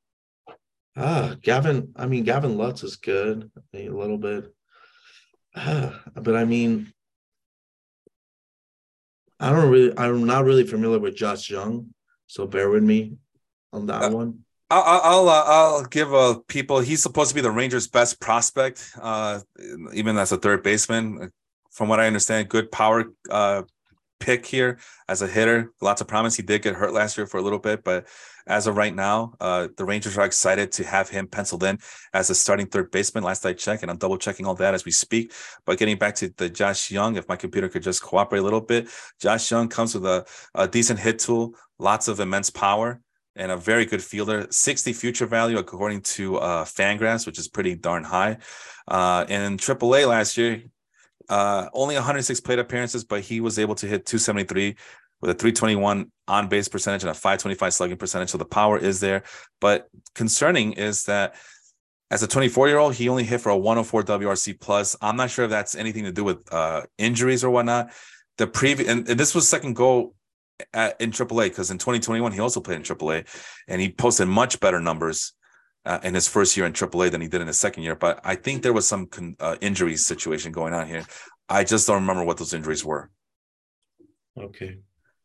Ah, 0.98 1.36
Gavin. 1.42 1.92
I 1.96 2.08
mean, 2.08 2.24
Gavin 2.24 2.58
Lux 2.58 2.84
is 2.84 2.96
good 2.96 3.52
a 3.74 3.90
little 3.90 4.18
bit, 4.18 4.46
Ah, 5.56 6.02
but 6.16 6.36
I 6.36 6.46
mean, 6.46 6.92
I 9.40 9.50
don't 9.52 9.70
really. 9.70 9.98
I'm 9.98 10.26
not 10.26 10.46
really 10.46 10.66
familiar 10.66 11.00
with 11.00 11.16
Josh 11.16 11.50
Jung, 11.50 11.94
so 12.28 12.48
bear 12.48 12.70
with 12.70 12.84
me 12.84 13.18
on 13.74 13.86
that 13.88 14.04
Uh, 14.04 14.10
one. 14.12 14.40
I'll 14.70 14.84
I'll 14.84 15.02
I'll, 15.04 15.30
uh, 15.30 15.44
I'll 15.46 15.86
give 15.86 16.14
uh, 16.14 16.40
people. 16.48 16.80
He's 16.80 17.04
supposed 17.04 17.30
to 17.30 17.36
be 17.36 17.42
the 17.42 17.52
Rangers' 17.52 17.88
best 17.88 18.22
prospect, 18.22 18.90
uh, 19.00 19.42
even 19.94 20.18
as 20.18 20.32
a 20.32 20.38
third 20.38 20.64
baseman. 20.64 21.30
From 21.76 21.90
what 21.90 22.00
I 22.00 22.08
understand, 22.08 22.48
good 22.48 22.72
power 22.72 23.04
uh, 23.30 23.64
pick 24.22 24.46
here 24.46 24.80
as 25.10 25.22
a 25.22 25.28
hitter. 25.28 25.74
Lots 25.82 26.00
of 26.00 26.08
promise. 26.08 26.34
He 26.34 26.42
did 26.42 26.62
get 26.62 26.74
hurt 26.74 26.94
last 26.94 27.18
year 27.18 27.28
for 27.28 27.38
a 27.38 27.42
little 27.42 27.60
bit, 27.60 27.84
but 27.84 28.08
as 28.48 28.66
of 28.66 28.78
right 28.78 28.96
now, 28.96 29.34
uh, 29.42 29.68
the 29.76 29.84
Rangers 29.84 30.18
are 30.18 30.26
excited 30.26 30.72
to 30.74 30.86
have 30.86 31.10
him 31.10 31.28
penciled 31.28 31.64
in 31.64 31.78
as 32.14 32.30
a 32.30 32.36
starting 32.36 32.68
third 32.68 32.92
baseman. 32.92 33.26
Last 33.26 33.46
I 33.46 33.52
checked, 33.52 33.82
and 33.82 33.92
I'm 33.92 33.98
double 33.98 34.18
checking 34.18 34.46
all 34.46 34.56
that 34.56 34.74
as 34.74 34.86
we 34.86 34.92
speak. 34.92 35.34
But 35.66 35.78
getting 35.78 35.98
back 35.98 36.16
to 36.16 36.34
the 36.38 36.50
Josh 36.50 36.90
Jung, 36.92 37.18
if 37.18 37.28
my 37.28 37.36
computer 37.36 37.68
could 37.68 37.84
just 37.84 38.02
cooperate 38.02 38.40
a 38.40 38.44
little 38.44 38.62
bit, 38.62 38.88
Josh 39.20 39.52
Jung 39.52 39.68
comes 39.68 39.96
with 39.96 40.06
a, 40.06 40.26
a 40.54 40.70
decent 40.70 41.00
hit 41.00 41.20
tool, 41.20 41.56
lots 41.78 42.08
of 42.08 42.22
immense 42.22 42.50
power 42.50 43.02
and 43.36 43.52
a 43.52 43.58
very 43.58 43.86
good 43.86 44.02
fielder. 44.02 44.48
60 44.50 44.94
future 44.94 45.26
value 45.26 45.58
according 45.58 46.02
to 46.02 46.38
uh, 46.38 46.64
Fangraphs, 46.64 47.26
which 47.26 47.38
is 47.38 47.50
pretty 47.50 47.76
darn 47.76 48.06
high. 48.06 48.38
Uh, 48.88 49.26
in 49.28 49.58
AAA 49.58 50.08
last 50.08 50.38
year, 50.38 50.64
uh, 51.30 51.70
only 51.74 51.96
106 51.96 52.40
plate 52.42 52.60
appearances, 52.60 53.04
but 53.04 53.22
he 53.22 53.42
was 53.42 53.60
able 53.60 53.76
to 53.76 53.88
hit 53.88 54.06
273 54.06 54.76
with 55.22 55.32
a 55.32 55.34
321 55.34 56.12
on 56.28 56.48
base 56.48 56.68
percentage 56.68 57.04
and 57.04 57.10
a 57.10 57.14
525 57.14 57.74
slugging 57.74 57.98
percentage. 57.98 58.30
So 58.30 58.38
the 58.38 58.46
power 58.46 58.78
is 58.78 59.00
there. 59.00 59.24
But 59.62 59.88
concerning 60.14 60.74
is 60.74 61.06
that 61.06 61.36
as 62.12 62.22
a 62.24 62.28
24 62.28 62.68
year 62.68 62.78
old, 62.78 62.96
he 62.96 63.10
only 63.10 63.24
hit 63.24 63.42
for 63.42 63.50
a 63.50 63.58
104 63.58 64.04
WRC 64.04 64.60
plus. 64.60 64.96
I'm 65.02 65.16
not 65.16 65.32
sure 65.32 65.46
if 65.46 65.52
that's 65.52 65.76
anything 65.76 66.04
to 66.04 66.12
do 66.12 66.24
with 66.24 66.52
uh, 66.54 66.84
injuries 66.98 67.44
or 67.44 67.50
whatnot. 67.50 67.92
The 68.38 68.48
previous, 68.48 68.90
and, 68.90 69.08
and 69.10 69.20
this 69.20 69.34
was 69.34 69.48
second 69.48 69.76
goal 69.76 70.14
at, 70.74 71.00
in 71.02 71.12
AAA 71.12 71.46
because 71.46 71.72
in 71.72 71.78
2021 71.78 72.32
he 72.32 72.40
also 72.40 72.60
played 72.60 72.78
in 72.78 72.84
AAA, 72.84 73.26
and 73.68 73.82
he 73.82 73.92
posted 73.92 74.28
much 74.28 74.60
better 74.60 74.80
numbers 74.80 75.34
uh, 75.86 76.00
in 76.04 76.14
his 76.14 76.28
first 76.28 76.56
year 76.58 76.66
in 76.66 76.74
AAA 76.74 77.12
than 77.12 77.22
he 77.22 77.28
did 77.28 77.42
in 77.42 77.48
his 77.48 77.60
second 77.60 77.84
year. 77.84 77.96
But 77.96 78.20
I 78.24 78.36
think 78.36 78.64
there 78.64 78.74
was 78.74 78.88
some 78.88 79.08
con- 79.08 79.36
uh, 79.40 79.56
injury 79.62 79.96
situation 79.98 80.52
going 80.52 80.74
on 80.74 80.88
here. 80.88 81.06
I 81.48 81.64
just 81.64 81.88
don't 81.88 82.02
remember 82.02 82.24
what 82.24 82.38
those 82.38 82.54
injuries 82.54 82.84
were. 82.84 83.10
Okay. 84.40 84.80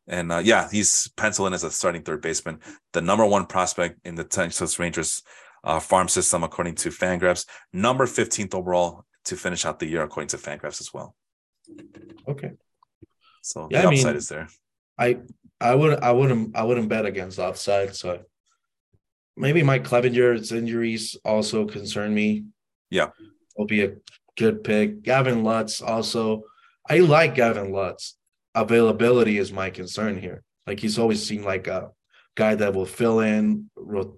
And 0.06 0.32
uh, 0.32 0.38
yeah, 0.38 0.68
he's 0.70 1.10
penciled 1.16 1.48
in 1.48 1.54
as 1.54 1.64
a 1.64 1.70
starting 1.70 2.02
third 2.02 2.20
baseman, 2.22 2.58
the 2.92 3.00
number 3.00 3.24
one 3.24 3.46
prospect 3.46 4.00
in 4.04 4.14
the 4.16 4.24
Texas 4.24 4.78
Rangers 4.78 5.22
uh, 5.64 5.78
farm 5.80 6.08
system, 6.08 6.42
according 6.42 6.74
to 6.76 6.88
Fangraphs, 6.90 7.46
number 7.72 8.06
15th 8.06 8.54
overall 8.54 9.04
to 9.26 9.36
finish 9.36 9.64
out 9.64 9.78
the 9.78 9.86
year, 9.86 10.02
according 10.02 10.28
to 10.28 10.36
Fangraphs 10.36 10.80
as 10.80 10.92
well. 10.92 11.14
Okay. 12.28 12.52
So 13.42 13.68
Yeah, 13.70 13.82
the 13.82 13.86
I 13.86 13.90
mean- 13.90 13.98
upside 14.00 14.16
is 14.16 14.28
there. 14.28 14.48
I 14.98 15.18
I 15.60 15.74
would 15.74 16.00
I 16.00 16.12
wouldn't 16.12 16.56
I 16.56 16.62
wouldn't 16.62 16.88
bet 16.88 17.06
against 17.06 17.38
offside. 17.38 17.94
So 17.94 18.20
maybe 19.40 19.62
Mike 19.62 19.84
Clevinger's 19.84 20.52
injuries 20.52 21.16
also 21.24 21.66
concern 21.66 22.14
me. 22.14 22.44
Yeah. 22.90 23.10
will 23.56 23.66
be 23.66 23.84
a 23.84 23.96
good 24.36 24.64
pick. 24.64 25.02
Gavin 25.02 25.42
Lux 25.44 25.82
also. 25.82 26.42
I 26.88 26.98
like 26.98 27.34
Gavin 27.34 27.72
Lux. 27.72 28.16
Availability 28.54 29.38
is 29.38 29.52
my 29.52 29.70
concern 29.70 30.20
here. 30.20 30.42
Like 30.66 30.80
he's 30.80 30.98
always 30.98 31.26
seemed 31.26 31.44
like 31.44 31.66
a 31.66 31.90
guy 32.36 32.54
that 32.54 32.74
will 32.74 32.86
fill 32.86 33.20
in, 33.20 33.70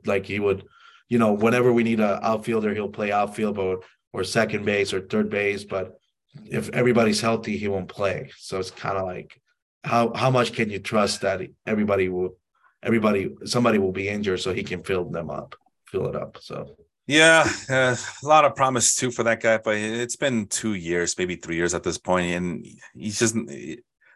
like 0.04 0.26
he 0.26 0.38
would 0.38 0.64
you 1.12 1.18
know, 1.18 1.34
whenever 1.34 1.70
we 1.70 1.82
need 1.82 2.00
a 2.00 2.24
outfielder, 2.24 2.72
he'll 2.72 2.88
play 2.88 3.12
outfield 3.12 3.58
or 3.58 3.80
or 4.14 4.24
second 4.24 4.64
base 4.64 4.94
or 4.94 5.02
third 5.02 5.28
base. 5.28 5.62
But 5.62 5.98
if 6.46 6.70
everybody's 6.70 7.20
healthy, 7.20 7.58
he 7.58 7.68
won't 7.68 7.88
play. 7.88 8.30
So 8.38 8.58
it's 8.58 8.70
kind 8.70 8.96
of 8.96 9.04
like 9.04 9.38
how 9.84 10.14
how 10.14 10.30
much 10.30 10.54
can 10.54 10.70
you 10.70 10.78
trust 10.78 11.20
that 11.20 11.42
everybody 11.66 12.08
will 12.08 12.38
everybody 12.82 13.34
somebody 13.44 13.78
will 13.78 13.92
be 13.92 14.08
injured 14.08 14.40
so 14.40 14.52
he 14.52 14.62
can 14.62 14.82
fill 14.82 15.04
them 15.04 15.30
up, 15.30 15.54
fill 15.86 16.08
it 16.08 16.16
up. 16.16 16.38
So 16.40 16.76
Yeah, 17.06 17.48
uh, 17.68 17.96
a 18.22 18.26
lot 18.26 18.44
of 18.44 18.54
promise 18.54 18.94
too 18.94 19.10
for 19.10 19.22
that 19.24 19.40
guy, 19.40 19.58
but 19.58 19.76
it's 19.76 20.16
been 20.16 20.46
two 20.46 20.74
years, 20.74 21.16
maybe 21.18 21.36
three 21.36 21.56
years 21.56 21.74
at 21.74 21.82
this 21.82 21.98
point, 21.98 22.34
and 22.34 22.66
he's 22.94 23.18
just 23.18 23.36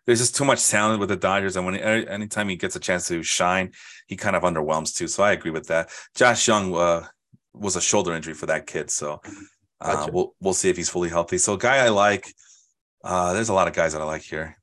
there's 0.07 0.21
just 0.21 0.37
too 0.37 0.45
much 0.45 0.69
talent 0.69 1.01
with 1.01 1.09
the 1.09 1.17
Dodgers, 1.17 1.57
and 1.57 1.67
when 1.67 1.77
anytime 1.77 2.49
he 2.49 2.57
gets 2.57 2.77
a 2.77 2.81
chance 2.81 3.09
to 3.09 3.23
shine, 3.23 3.73
he 4.07 4.17
kind 4.17 4.37
of 4.37 4.45
underwhelms 4.45 4.95
too. 4.95 5.09
So 5.09 5.23
I 5.25 5.33
agree 5.33 5.51
with 5.51 5.67
that. 5.67 5.91
Josh 6.15 6.47
Jung 6.47 6.75
uh, 6.75 7.07
was 7.53 7.75
a 7.77 7.81
shoulder 7.81 8.15
injury 8.15 8.35
for 8.35 8.47
that 8.47 8.67
kid, 8.67 8.91
so 8.91 9.21
uh, 9.81 9.95
Gotcha. 9.95 10.13
we'll 10.13 10.35
we'll 10.41 10.55
see 10.55 10.71
if 10.71 10.77
he's 10.77 10.89
fully 10.89 11.09
healthy. 11.09 11.39
So 11.39 11.57
guy 11.57 11.79
I 11.79 11.89
like, 11.89 12.33
uh, 13.05 13.33
there's 13.33 13.49
a 13.49 13.55
lot 13.55 13.67
of 13.69 13.75
guys 13.75 13.93
that 13.93 14.03
I 14.03 14.05
like 14.05 14.23
here. 14.23 14.57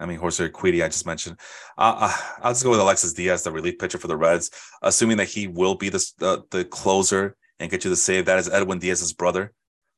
I 0.00 0.06
mean, 0.06 0.18
Jose 0.18 0.46
Urquidy, 0.46 0.84
I 0.84 0.88
just 0.88 1.06
mentioned. 1.06 1.38
Uh, 1.78 1.94
uh, 1.98 2.16
I'll 2.42 2.52
just 2.52 2.64
go 2.64 2.70
with 2.70 2.80
Alexis 2.80 3.12
Diaz, 3.12 3.42
the 3.44 3.52
relief 3.52 3.78
pitcher 3.78 3.98
for 3.98 4.08
the 4.08 4.16
Reds, 4.16 4.50
assuming 4.82 5.16
that 5.18 5.28
he 5.28 5.46
will 5.46 5.74
be 5.76 5.88
the 5.88 6.04
the, 6.18 6.42
the 6.50 6.64
closer 6.64 7.36
and 7.60 7.70
get 7.70 7.84
you 7.84 7.90
the 7.90 7.96
save. 7.96 8.26
That 8.26 8.38
is 8.38 8.48
Edwin 8.48 8.78
Diaz's 8.80 9.12
brother. 9.12 9.52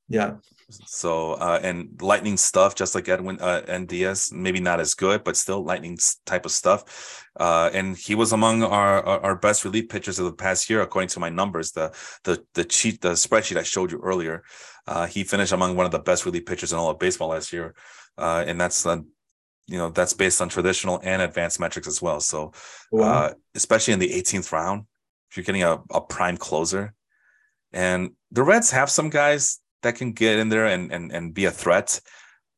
yeah, 0.08 0.36
So 0.84 1.32
uh, 1.34 1.60
and 1.62 2.00
lightning 2.00 2.36
stuff, 2.36 2.74
just 2.74 2.94
like 2.94 3.08
Edwin 3.08 3.38
uh, 3.40 3.62
and 3.66 3.88
Diaz, 3.88 4.30
maybe 4.32 4.60
not 4.60 4.80
as 4.80 4.94
good, 4.94 5.24
but 5.24 5.36
still 5.36 5.64
lightning 5.64 5.98
type 6.26 6.44
of 6.44 6.52
stuff. 6.52 7.24
Uh, 7.38 7.70
and 7.72 7.96
he 7.96 8.14
was 8.14 8.32
among 8.32 8.62
our, 8.62 9.02
our 9.02 9.20
our 9.20 9.36
best 9.36 9.64
relief 9.64 9.88
pitchers 9.88 10.18
of 10.18 10.26
the 10.26 10.32
past 10.32 10.68
year, 10.68 10.82
according 10.82 11.08
to 11.08 11.20
my 11.20 11.30
numbers. 11.30 11.72
The 11.72 11.92
the 12.24 12.44
the 12.54 12.64
cheat 12.64 13.00
the 13.00 13.12
spreadsheet 13.12 13.56
I 13.56 13.62
showed 13.62 13.92
you 13.92 14.00
earlier. 14.02 14.42
Uh, 14.86 15.06
he 15.06 15.24
finished 15.24 15.52
among 15.52 15.76
one 15.76 15.86
of 15.86 15.92
the 15.92 15.98
best 15.98 16.24
relief 16.26 16.46
pitchers 16.46 16.72
in 16.72 16.78
all 16.78 16.90
of 16.90 16.98
baseball 16.98 17.28
last 17.28 17.52
year, 17.52 17.74
uh, 18.18 18.44
and 18.46 18.60
that's 18.60 18.84
uh, 18.86 18.98
you 19.66 19.78
know 19.78 19.90
that's 19.90 20.12
based 20.12 20.40
on 20.40 20.48
traditional 20.48 21.00
and 21.02 21.22
advanced 21.22 21.60
metrics 21.60 21.88
as 21.88 22.00
well. 22.00 22.20
So 22.20 22.52
wow. 22.92 23.12
uh, 23.12 23.32
especially 23.54 23.94
in 23.94 24.00
the 24.00 24.10
18th 24.10 24.52
round, 24.52 24.86
if 25.30 25.36
you're 25.36 25.44
getting 25.44 25.62
a, 25.62 25.82
a 25.90 26.00
prime 26.00 26.36
closer. 26.36 26.94
And 27.72 28.12
the 28.30 28.42
Reds 28.42 28.70
have 28.70 28.90
some 28.90 29.10
guys 29.10 29.60
that 29.82 29.96
can 29.96 30.12
get 30.12 30.38
in 30.38 30.48
there 30.48 30.66
and, 30.66 30.92
and, 30.92 31.12
and 31.12 31.34
be 31.34 31.44
a 31.44 31.50
threat. 31.50 32.00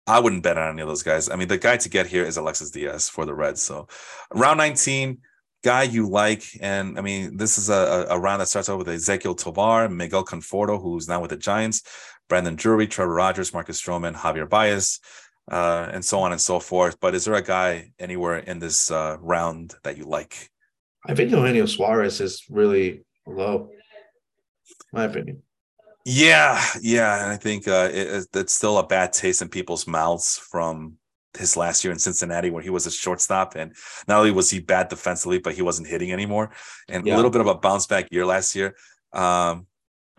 I 0.07 0.21
wouldn't 0.21 0.43
bet 0.43 0.57
on 0.57 0.73
any 0.73 0.83
of 0.83 0.89
those 0.89 1.03
guys. 1.03 1.29
I 1.29 1.37
mean, 1.37 1.49
the 1.49 1.59
guy 1.59 1.77
to 1.77 1.89
get 1.89 2.07
here 2.07 2.25
is 2.25 2.37
Alexis 2.37 2.71
Diaz 2.71 3.09
for 3.09 3.27
the 3.27 3.35
Reds. 3.35 3.61
So 3.61 3.89
round 4.33 4.59
19, 4.59 5.19
guy 5.65 5.83
you 5.83 6.09
like. 6.09 6.45
And 6.61 6.99
I 6.99 7.03
mean, 7.03 7.37
this 7.37 7.59
is 7.59 7.69
a, 7.69 8.07
a 8.09 8.19
round 8.19 8.41
that 8.41 8.49
starts 8.49 8.69
out 8.69 8.79
with 8.79 8.87
Ezequiel 8.87 9.37
Tovar, 9.37 9.89
Miguel 9.89 10.25
Conforto, 10.25 10.81
who's 10.81 11.09
now 11.09 11.21
with 11.21 11.31
the 11.31 11.37
Giants, 11.37 11.83
Brandon 12.29 12.55
Drury, 12.55 12.87
Trevor 12.87 13.15
Rogers, 13.15 13.53
Marcus 13.53 13.81
Stroman, 13.81 14.15
Javier 14.15 14.49
Baez, 14.49 15.01
uh, 15.51 15.89
and 15.93 16.05
so 16.05 16.21
on 16.21 16.33
and 16.33 16.41
so 16.41 16.61
forth. 16.61 16.99
But 17.01 17.15
is 17.15 17.25
there 17.25 17.35
a 17.35 17.43
guy 17.43 17.93
anywhere 17.99 18.39
in 18.39 18.59
this 18.59 18.91
uh, 18.91 19.17
round 19.21 19.75
that 19.85 19.97
you 19.97 20.05
like? 20.05 20.51
I 21.07 21.15
think 21.15 21.31
Eugenio 21.31 21.67
Suarez 21.67 22.21
is 22.21 22.45
really 22.51 23.05
low. 23.27 23.71
My 24.93 25.05
opinion. 25.05 25.43
Yeah, 26.05 26.63
yeah, 26.81 27.23
and 27.23 27.33
I 27.33 27.37
think 27.37 27.69
uh, 27.69 27.91
it, 27.93 28.07
it- 28.09 28.29
it's 28.35 28.55
still 28.55 28.79
a 28.79 28.87
bad 28.87 29.13
taste 29.13 29.43
in 29.43 29.49
people's 29.49 29.87
mouths 29.87 30.39
from 30.51 30.95
his 31.37 31.57
last 31.57 31.85
year 31.85 31.93
in 31.93 31.99
Cincinnati, 31.99 32.51
where 32.51 32.63
he 32.63 32.71
was 32.71 32.87
a 32.87 32.91
shortstop, 32.91 33.55
and 33.55 33.75
not 34.09 34.19
only 34.19 34.31
was 34.31 34.49
he 34.51 34.61
bad 34.61 34.89
defensively, 34.89 35.39
but 35.39 35.55
he 35.55 35.61
wasn't 35.63 35.87
hitting 35.87 36.11
anymore, 36.13 36.51
and 36.89 37.07
a 37.07 37.17
little 37.17 37.31
bit 37.31 37.41
of 37.43 37.47
a 37.47 37.55
bounce 37.55 37.87
back 37.87 38.09
year 38.11 38.25
last 38.25 38.55
year 38.57 38.75
um, 39.13 39.67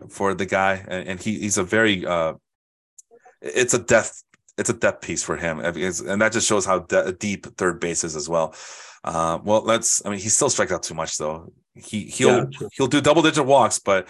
for 0.08 0.34
the 0.34 0.46
guy, 0.46 0.84
and, 0.86 1.08
and 1.08 1.20
he 1.20 1.40
he's 1.40 1.58
a 1.58 1.64
very 1.64 2.06
uh, 2.06 2.34
it's 3.42 3.74
a 3.74 3.78
depth 3.82 4.22
it's 4.60 4.70
a 4.70 4.74
depth 4.74 5.02
piece 5.02 5.22
for 5.22 5.36
him, 5.36 5.60
it's- 5.60 6.00
and 6.00 6.20
that 6.22 6.32
just 6.32 6.46
shows 6.46 6.64
how 6.64 6.80
de- 6.80 7.12
deep 7.14 7.46
third 7.56 7.80
base 7.80 8.04
is 8.04 8.14
as 8.14 8.28
well. 8.28 8.54
Uh, 9.02 9.38
well, 9.42 9.62
let's. 9.62 10.04
I 10.04 10.10
mean, 10.10 10.20
he 10.20 10.28
still 10.28 10.50
strikes 10.50 10.72
out 10.72 10.82
too 10.82 10.94
much 10.94 11.16
though. 11.16 11.52
He 11.74 12.04
he'll 12.04 12.50
yeah. 12.50 12.68
he'll 12.74 12.86
do 12.86 13.00
double 13.00 13.22
digit 13.22 13.46
walks, 13.46 13.78
but 13.78 14.08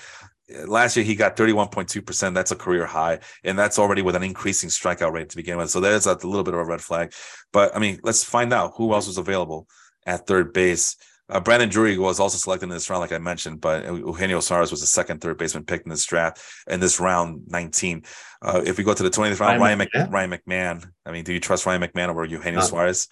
last 0.66 0.96
year 0.96 1.04
he 1.04 1.14
got 1.14 1.36
31.2%. 1.36 2.34
That's 2.34 2.50
a 2.50 2.56
career 2.56 2.86
high. 2.86 3.20
And 3.44 3.58
that's 3.58 3.78
already 3.78 4.02
with 4.02 4.16
an 4.16 4.22
increasing 4.22 4.68
strikeout 4.68 5.12
rate 5.12 5.30
to 5.30 5.36
begin 5.36 5.58
with. 5.58 5.70
So 5.70 5.80
there's 5.80 6.06
a 6.06 6.14
little 6.14 6.42
bit 6.42 6.54
of 6.54 6.60
a 6.60 6.64
red 6.64 6.80
flag. 6.80 7.12
But 7.52 7.74
I 7.74 7.78
mean, 7.78 8.00
let's 8.02 8.24
find 8.24 8.52
out 8.52 8.72
who 8.76 8.92
else 8.92 9.06
was 9.06 9.18
available 9.18 9.68
at 10.06 10.26
third 10.26 10.52
base. 10.52 10.96
Uh, 11.30 11.40
Brandon 11.40 11.68
Drury 11.68 11.96
was 11.96 12.18
also 12.18 12.36
selected 12.36 12.64
in 12.64 12.70
this 12.70 12.90
round, 12.90 13.00
like 13.00 13.12
I 13.12 13.18
mentioned, 13.18 13.60
but 13.60 13.84
Eugenio 13.84 14.40
Suarez 14.40 14.70
was 14.70 14.80
the 14.80 14.86
second 14.86 15.20
third 15.20 15.38
baseman 15.38 15.64
picked 15.64 15.86
in 15.86 15.90
this 15.90 16.04
draft 16.04 16.42
in 16.66 16.80
this 16.80 16.98
round 16.98 17.42
19. 17.46 18.02
Uh, 18.42 18.62
if 18.64 18.78
we 18.78 18.84
go 18.84 18.94
to 18.94 19.02
the 19.02 19.10
20th 19.10 19.38
round, 19.40 19.60
Ryan, 19.60 19.60
Ryan 19.60 19.78
Mc, 19.78 19.92
McMahon? 19.92 20.12
Ryan 20.12 20.30
McMahon. 20.30 20.90
I 21.06 21.12
mean, 21.12 21.24
do 21.24 21.32
you 21.32 21.40
trust 21.40 21.66
Ryan 21.66 21.82
McMahon 21.82 22.08
over 22.08 22.24
Eugenio 22.24 22.60
No. 22.60 22.66
Suarez? 22.66 23.08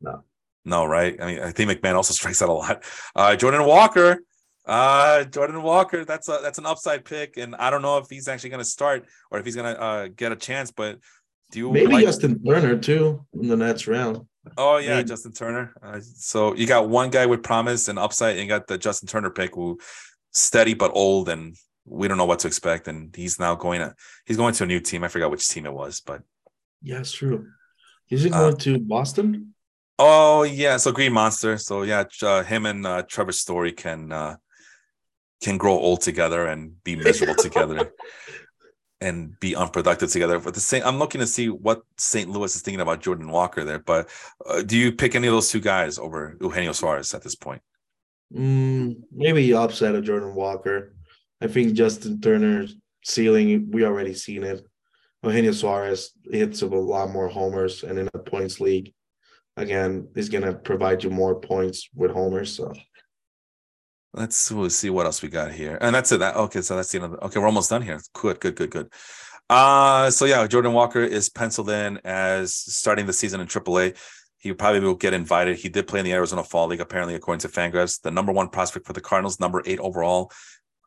No. 0.00 0.24
No, 0.64 0.84
right? 0.84 1.16
I 1.22 1.26
mean, 1.26 1.40
I 1.40 1.52
think 1.52 1.70
McMahon 1.70 1.94
also 1.94 2.12
strikes 2.20 2.42
out 2.42 2.48
a 2.48 2.52
lot. 2.52 2.84
Uh, 3.14 3.36
Jordan 3.36 3.64
Walker. 3.64 4.18
Uh, 4.66 5.24
Jordan 5.24 5.62
Walker, 5.62 6.04
that's 6.04 6.28
a 6.28 6.38
that's 6.42 6.58
an 6.58 6.66
upside 6.66 7.04
pick, 7.04 7.38
and 7.38 7.56
I 7.56 7.70
don't 7.70 7.82
know 7.82 7.98
if 7.98 8.08
he's 8.08 8.28
actually 8.28 8.50
going 8.50 8.62
to 8.62 8.68
start 8.68 9.06
or 9.30 9.38
if 9.38 9.44
he's 9.44 9.56
going 9.56 9.74
to 9.74 9.80
uh, 9.80 10.08
get 10.14 10.32
a 10.32 10.36
chance. 10.36 10.70
But 10.70 10.98
do 11.50 11.58
you 11.58 11.72
Maybe 11.72 11.92
like? 11.94 12.04
Justin 12.04 12.44
Turner 12.44 12.76
too 12.78 13.26
in 13.32 13.48
the 13.48 13.56
next 13.56 13.86
round. 13.86 14.26
Oh 14.56 14.78
yeah, 14.78 14.96
maybe. 14.96 15.08
Justin 15.08 15.32
Turner. 15.32 15.72
Uh, 15.82 16.00
so 16.00 16.54
you 16.54 16.66
got 16.66 16.88
one 16.88 17.10
guy 17.10 17.26
with 17.26 17.42
promise 17.42 17.88
and 17.88 17.98
upside, 17.98 18.32
and 18.36 18.40
you 18.42 18.48
got 18.48 18.66
the 18.66 18.78
Justin 18.78 19.08
Turner 19.08 19.30
pick 19.30 19.54
who 19.54 19.78
steady 20.32 20.74
but 20.74 20.92
old, 20.94 21.28
and 21.28 21.56
we 21.84 22.08
don't 22.08 22.18
know 22.18 22.24
what 22.26 22.40
to 22.40 22.48
expect. 22.48 22.88
And 22.88 23.14
he's 23.14 23.38
now 23.38 23.54
going 23.54 23.80
to 23.80 23.94
he's 24.26 24.36
going 24.36 24.54
to 24.54 24.64
a 24.64 24.66
new 24.66 24.80
team. 24.80 25.04
I 25.04 25.08
forgot 25.08 25.30
which 25.30 25.48
team 25.48 25.66
it 25.66 25.72
was, 25.72 26.00
but 26.00 26.22
Yeah, 26.82 27.00
it's 27.00 27.12
true. 27.12 27.46
Is 28.08 28.22
he 28.24 28.30
Uh, 28.30 28.38
going 28.50 28.56
to 28.58 28.78
Boston? 28.78 29.54
Oh 29.98 30.44
yeah, 30.44 30.78
so 30.78 30.92
Green 30.92 31.12
Monster. 31.12 31.58
So 31.58 31.82
yeah, 31.82 32.04
uh, 32.22 32.42
him 32.42 32.66
and 32.66 32.86
uh, 32.86 33.02
Trevor 33.02 33.32
Story 33.32 33.72
can 33.72 34.10
uh, 34.10 34.36
can 35.42 35.58
grow 35.58 35.72
old 35.78 36.00
together 36.00 36.46
and 36.46 36.82
be 36.84 36.96
miserable 36.96 37.34
together, 37.34 37.92
and 39.00 39.38
be 39.40 39.56
unproductive 39.56 40.10
together. 40.10 40.38
But 40.38 40.54
the 40.54 40.60
same, 40.60 40.82
I'm 40.84 40.98
looking 40.98 41.20
to 41.20 41.26
see 41.26 41.48
what 41.48 41.82
St. 41.96 42.28
Louis 42.28 42.54
is 42.54 42.62
thinking 42.62 42.80
about 42.80 43.00
Jordan 43.00 43.30
Walker 43.30 43.64
there. 43.64 43.78
But 43.78 44.08
uh, 44.46 44.62
do 44.62 44.76
you 44.76 44.92
pick 44.92 45.14
any 45.14 45.26
of 45.26 45.32
those 45.32 45.50
two 45.50 45.60
guys 45.60 45.98
over 45.98 46.36
Eugenio 46.40 46.72
Suarez 46.72 47.14
at 47.14 47.22
this 47.22 47.34
point? 47.34 47.62
Mm, 48.34 49.02
maybe 49.10 49.54
upset 49.54 49.94
of 49.94 50.04
Jordan 50.04 50.34
Walker. 50.34 50.94
I 51.40 51.46
think 51.46 51.72
Justin 51.72 52.20
Turner's 52.20 52.76
ceiling, 53.04 53.70
we 53.70 53.84
already 53.84 54.14
seen 54.14 54.42
it. 54.42 54.66
Eugenio 55.22 55.52
Suarez 55.52 56.12
hits 56.30 56.62
a 56.62 56.66
lot 56.66 57.10
more 57.10 57.28
homers 57.28 57.82
and 57.82 57.98
in 57.98 58.08
a 58.14 58.18
points 58.18 58.60
league. 58.60 58.92
Again, 59.56 60.08
he's 60.14 60.28
gonna 60.28 60.54
provide 60.54 61.02
you 61.02 61.10
more 61.10 61.40
points 61.40 61.88
with 61.94 62.10
homers. 62.10 62.54
So 62.54 62.72
Let's 64.12 64.50
we'll 64.50 64.70
see 64.70 64.90
what 64.90 65.06
else 65.06 65.22
we 65.22 65.28
got 65.28 65.52
here. 65.52 65.78
And 65.80 65.94
that's 65.94 66.10
it. 66.10 66.18
That, 66.18 66.36
okay, 66.36 66.62
so 66.62 66.76
that's 66.76 66.90
the 66.90 66.98
end 66.98 67.04
of 67.06 67.10
the, 67.12 67.24
okay, 67.26 67.38
we're 67.38 67.46
almost 67.46 67.70
done 67.70 67.82
here. 67.82 68.00
Good, 68.12 68.40
good, 68.40 68.56
good, 68.56 68.70
good. 68.70 68.92
Uh 69.48 70.10
so 70.10 70.24
yeah, 70.24 70.46
Jordan 70.46 70.72
Walker 70.72 71.00
is 71.00 71.28
penciled 71.28 71.70
in 71.70 72.00
as 72.04 72.54
starting 72.54 73.06
the 73.06 73.12
season 73.12 73.40
in 73.40 73.46
AAA. 73.46 73.96
He 74.38 74.52
probably 74.54 74.80
will 74.80 74.94
get 74.94 75.12
invited. 75.12 75.58
He 75.58 75.68
did 75.68 75.86
play 75.86 76.00
in 76.00 76.06
the 76.06 76.14
Arizona 76.14 76.42
Fall 76.42 76.68
League, 76.68 76.80
apparently, 76.80 77.14
according 77.14 77.40
to 77.40 77.48
Fangraphs. 77.48 78.00
The 78.00 78.10
number 78.10 78.32
one 78.32 78.48
prospect 78.48 78.86
for 78.86 78.94
the 78.94 79.00
Cardinals, 79.00 79.38
number 79.38 79.62
eight 79.66 79.78
overall, 79.80 80.32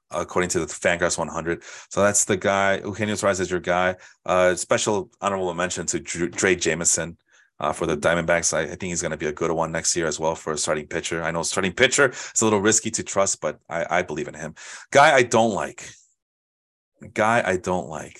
according 0.09 0.49
to 0.51 0.59
the 0.59 0.65
Fangraphs 0.65 1.19
100. 1.19 1.61
So 1.89 2.01
that's 2.01 2.25
the 2.25 2.35
guy. 2.35 2.77
Eugenio 2.77 3.13
Suarez 3.13 3.39
is 3.39 3.51
your 3.51 3.59
guy. 3.59 3.95
Uh, 4.25 4.55
special 4.55 5.11
honorable 5.21 5.53
mention 5.53 5.85
to 5.85 5.99
Dr- 5.99 6.31
Dre 6.31 6.55
Jameson 6.55 7.17
uh, 7.63 7.73
for 7.73 7.85
the 7.85 7.97
Diamondbacks. 7.97 8.53
I, 8.53 8.61
I 8.63 8.67
think 8.67 8.83
he's 8.91 9.01
going 9.01 9.11
to 9.11 9.17
be 9.17 9.27
a 9.27 9.31
good 9.31 9.51
one 9.51 9.71
next 9.71 9.95
year 9.95 10.07
as 10.07 10.19
well 10.19 10.35
for 10.35 10.53
a 10.53 10.57
starting 10.57 10.87
pitcher. 10.87 11.23
I 11.23 11.31
know 11.31 11.43
starting 11.43 11.73
pitcher 11.73 12.09
is 12.09 12.41
a 12.41 12.45
little 12.45 12.61
risky 12.61 12.91
to 12.91 13.03
trust, 13.03 13.41
but 13.41 13.59
I, 13.69 13.85
I 13.99 14.01
believe 14.01 14.27
in 14.27 14.33
him. 14.33 14.55
Guy 14.91 15.13
I 15.15 15.23
don't 15.23 15.53
like. 15.53 15.89
Guy 17.13 17.41
I 17.45 17.57
don't 17.57 17.87
like. 17.87 18.19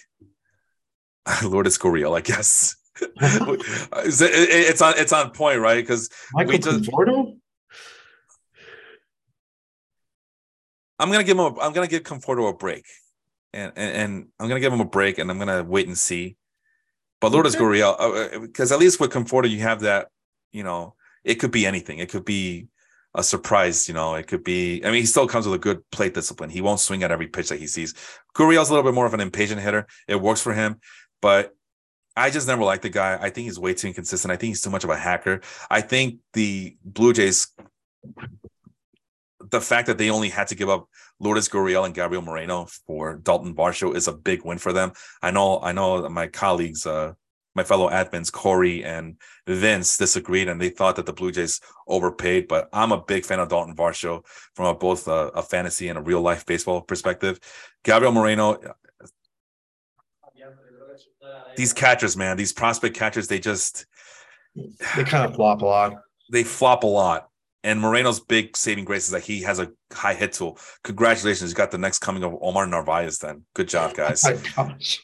Lourdes 1.44 1.78
Gurriel, 1.78 2.18
I 2.18 2.22
guess. 2.22 2.76
It's- 3.22 4.22
it- 4.22 4.50
it's 4.72 4.82
on 4.82 4.94
it's 4.98 5.14
on 5.14 5.32
point, 5.32 5.60
right? 5.60 5.82
Because 5.84 6.10
Michael 6.34 6.58
just- 6.60 6.84
Conforto? 6.90 7.38
I'm 11.00 11.12
gonna 11.12 11.24
give 11.24 11.38
him 11.38 11.44
a, 11.46 11.60
I'm 11.60 11.74
gonna 11.74 11.88
give 11.88 12.04
Conforto 12.04 12.50
a 12.50 12.54
break, 12.54 12.86
and, 13.52 13.72
and 13.76 13.96
and 13.96 14.28
I'm 14.40 14.48
gonna 14.48 14.60
give 14.60 14.72
him 14.72 14.80
a 14.80 14.86
break, 14.86 15.18
and 15.18 15.30
I'm 15.32 15.40
gonna 15.40 15.64
wait 15.64 15.88
and 15.88 15.98
see. 15.98 16.38
But 17.24 17.32
Lourdes 17.32 17.56
Okay. 17.56 17.64
Gurriel, 17.64 18.42
because 18.42 18.70
uh, 18.70 18.76
uh, 18.76 18.78
at 18.78 18.82
least 18.82 19.00
with 19.00 19.12
Conforto, 19.12 19.50
you 19.50 19.60
have 19.62 19.80
that, 19.80 20.10
you 20.52 20.62
know, 20.62 20.96
it 21.24 21.36
could 21.36 21.52
be 21.52 21.66
anything. 21.66 22.00
It 22.00 22.10
could 22.10 22.26
be 22.26 22.68
a 23.16 23.24
surprise, 23.24 23.88
you 23.88 23.94
know. 23.94 24.16
It 24.16 24.28
could 24.28 24.44
be. 24.44 24.84
I 24.84 24.92
mean, 24.92 25.00
he 25.00 25.06
still 25.06 25.26
comes 25.26 25.48
with 25.48 25.56
a 25.56 25.64
good 25.64 25.90
plate 25.90 26.14
discipline. 26.14 26.50
He 26.50 26.60
won't 26.60 26.82
swing 26.82 27.02
at 27.02 27.12
every 27.12 27.28
pitch 27.28 27.48
that 27.48 27.62
he 27.62 27.68
sees. 27.68 27.94
Gurriel's 28.36 28.70
a 28.70 28.74
little 28.74 28.84
bit 28.84 28.94
more 28.94 29.06
of 29.06 29.14
an 29.14 29.22
impatient 29.22 29.62
hitter. 29.62 29.88
It 30.06 30.20
works 30.20 30.42
for 30.42 30.54
him, 30.54 30.82
but 31.22 31.56
I 32.18 32.30
just 32.30 32.46
never 32.46 32.66
liked 32.66 32.84
the 32.84 32.90
guy. 32.90 33.18
I 33.22 33.30
think 33.30 33.46
he's 33.46 33.58
way 33.58 33.74
too 33.74 33.88
inconsistent. 33.88 34.30
I 34.30 34.36
think 34.36 34.50
he's 34.50 34.62
too 34.62 34.70
much 34.70 34.84
of 34.84 34.90
a 34.90 34.98
hacker. 34.98 35.40
I 35.72 35.80
think 35.80 36.18
the 36.34 36.76
Blue 36.84 37.14
Jays 37.14 37.48
the 39.50 39.62
fact 39.62 39.88
that 39.88 39.98
they 39.98 40.10
only 40.10 40.30
had 40.30 40.48
to 40.48 40.56
give 40.56 40.70
up 40.70 40.88
Lourdes 41.20 41.50
Gurriel 41.50 41.86
and 41.86 41.94
Gabriel 41.94 42.22
Moreno 42.24 42.66
for 42.88 43.16
Dalton 43.16 43.56
Varsho 43.56 43.96
is 43.96 44.08
a 44.08 44.14
big 44.14 44.44
win 44.44 44.58
for 44.58 44.74
them. 44.74 44.94
I 45.22 45.32
know, 45.32 45.60
I 45.62 45.72
know 45.72 46.08
my 46.10 46.28
colleagues, 46.28 46.86
uh, 46.86 47.14
my 47.56 47.64
fellow 47.64 47.90
admins, 47.90 48.32
Corey 48.32 48.84
and 48.84 49.16
Vince 49.48 49.98
disagreed 49.98 50.48
and 50.50 50.60
they 50.60 50.70
thought 50.70 50.96
that 50.96 51.06
the 51.06 51.14
Blue 51.14 51.32
Jays 51.32 51.62
overpaid, 51.88 52.48
but 52.48 52.68
I'm 52.74 52.92
a 52.92 53.02
big 53.02 53.26
fan 53.26 53.40
of 53.40 53.50
Dalton 53.50 53.76
Varsho 53.76 54.26
from 54.56 54.66
a, 54.66 54.74
both 54.74 55.08
a, 55.08 55.30
a 55.36 55.44
fantasy 55.44 55.88
and 55.88 55.98
a 56.00 56.02
real 56.02 56.22
life 56.22 56.46
baseball 56.46 56.82
perspective. 56.82 57.40
Gabriel 57.84 58.12
Moreno, 58.12 58.60
these 61.56 61.74
catchers, 61.74 62.18
man, 62.18 62.38
these 62.38 62.54
prospect 62.54 62.96
catchers, 62.96 63.28
they 63.28 63.40
just 63.40 63.86
They 64.56 65.04
kind 65.04 65.30
of 65.30 65.36
flop 65.36 65.62
a 65.62 65.66
lot. 65.66 65.94
they 66.32 66.44
flop 66.44 66.84
a 66.84 66.88
lot. 66.88 67.30
And 67.64 67.80
Moreno's 67.80 68.20
big 68.20 68.58
saving 68.58 68.84
grace 68.84 69.06
is 69.06 69.12
that 69.12 69.24
he 69.24 69.42
has 69.44 69.60
a 69.60 69.72
high 69.92 70.16
hit 70.16 70.34
tool. 70.34 70.58
Congratulations, 70.84 71.52
you 71.52 71.56
got 71.56 71.72
the 71.72 71.78
next 71.78 72.00
coming 72.00 72.24
of 72.24 72.36
Omar 72.42 72.68
Narvaez. 72.68 73.20
Then 73.20 73.46
good 73.54 73.70
job, 73.70 73.94
guys. 73.96 74.24
Gosh. 74.56 75.00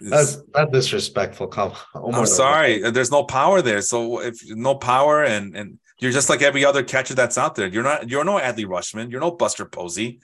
That's 0.00 0.38
that's 0.52 0.70
disrespectful. 0.70 1.48
Come. 1.48 1.72
I'm 1.94 2.26
sorry, 2.26 2.78
there's 2.90 3.10
no 3.10 3.24
power 3.24 3.60
there. 3.60 3.80
So 3.80 4.20
if 4.20 4.36
no 4.48 4.76
power 4.76 5.24
and 5.24 5.56
and 5.56 5.78
you're 5.98 6.12
just 6.12 6.28
like 6.28 6.42
every 6.42 6.64
other 6.64 6.82
catcher 6.82 7.14
that's 7.14 7.38
out 7.38 7.54
there. 7.54 7.66
You're 7.66 7.82
not 7.82 8.08
you're 8.08 8.24
no 8.24 8.38
Adley 8.38 8.66
Rutschman. 8.66 9.10
You're 9.10 9.20
no 9.20 9.32
Buster 9.32 9.64
Posey. 9.64 10.20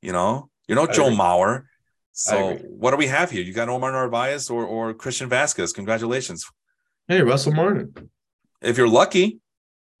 You 0.00 0.12
know, 0.12 0.48
you're 0.66 0.76
no 0.76 0.86
I 0.88 0.92
Joe 0.92 1.06
agree. 1.06 1.16
Mauer. 1.16 1.64
So 2.12 2.54
what 2.54 2.92
do 2.92 2.96
we 2.96 3.08
have 3.08 3.30
here? 3.30 3.42
You 3.42 3.52
got 3.52 3.68
Omar 3.68 3.92
Narvaez 3.92 4.48
or 4.48 4.64
or 4.64 4.94
Christian 4.94 5.28
Vasquez. 5.28 5.72
Congratulations. 5.74 6.46
Hey, 7.06 7.20
Russell 7.20 7.52
Martin. 7.52 7.92
If 8.62 8.78
you're 8.78 8.88
lucky, 8.88 9.40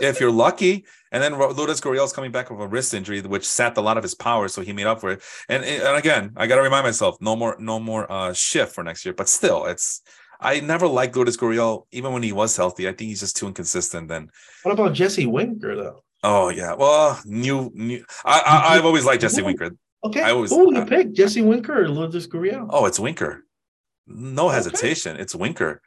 if 0.00 0.20
you're 0.20 0.30
lucky. 0.30 0.84
And 1.12 1.22
then 1.22 1.38
Lourdes 1.38 1.80
Gurriel's 1.80 2.12
coming 2.12 2.32
back 2.32 2.50
with 2.50 2.60
a 2.60 2.66
wrist 2.66 2.92
injury, 2.92 3.20
which 3.22 3.46
sapped 3.46 3.78
a 3.78 3.80
lot 3.80 3.96
of 3.96 4.02
his 4.02 4.14
power, 4.14 4.48
so 4.48 4.60
he 4.60 4.72
made 4.72 4.86
up 4.86 5.00
for 5.00 5.12
it. 5.12 5.22
And, 5.48 5.64
and 5.64 5.96
again, 5.96 6.32
I 6.36 6.46
got 6.46 6.56
to 6.56 6.62
remind 6.62 6.84
myself, 6.84 7.16
no 7.20 7.36
more, 7.36 7.56
no 7.58 7.78
more 7.80 8.10
uh, 8.10 8.32
shift 8.34 8.74
for 8.74 8.82
next 8.84 9.04
year. 9.04 9.14
But 9.14 9.28
still, 9.28 9.64
it's 9.66 10.02
I 10.40 10.60
never 10.60 10.86
liked 10.86 11.16
Lourdes 11.16 11.36
Gurriel, 11.38 11.86
even 11.92 12.12
when 12.12 12.22
he 12.22 12.32
was 12.32 12.56
healthy. 12.56 12.86
I 12.88 12.92
think 12.92 13.08
he's 13.08 13.20
just 13.20 13.36
too 13.36 13.46
inconsistent. 13.46 14.08
Then, 14.08 14.30
What 14.64 14.72
about 14.72 14.92
Jesse 14.92 15.26
Winker 15.26 15.76
though? 15.76 16.02
oh 16.24 16.48
yeah, 16.48 16.74
well, 16.74 17.20
new, 17.24 17.70
new. 17.74 18.04
I, 18.24 18.42
I 18.44 18.76
I've 18.76 18.84
always 18.84 19.04
liked 19.04 19.22
Jesse 19.22 19.42
Winker. 19.42 19.70
Okay, 20.04 20.22
I 20.22 20.32
was- 20.32 20.50
who 20.50 20.74
you 20.74 20.82
I- 20.82 20.84
pick? 20.84 21.12
Jesse 21.14 21.40
Winker 21.42 21.84
or 21.84 21.88
Lourdes 21.88 22.26
Gurriel? 22.26 22.66
Oh, 22.70 22.84
it's 22.86 22.98
Winker. 23.00 23.44
No 24.06 24.46
Okay. 24.48 24.54
hesitation. 24.56 25.16
It's 25.16 25.34
Winker. 25.34 25.80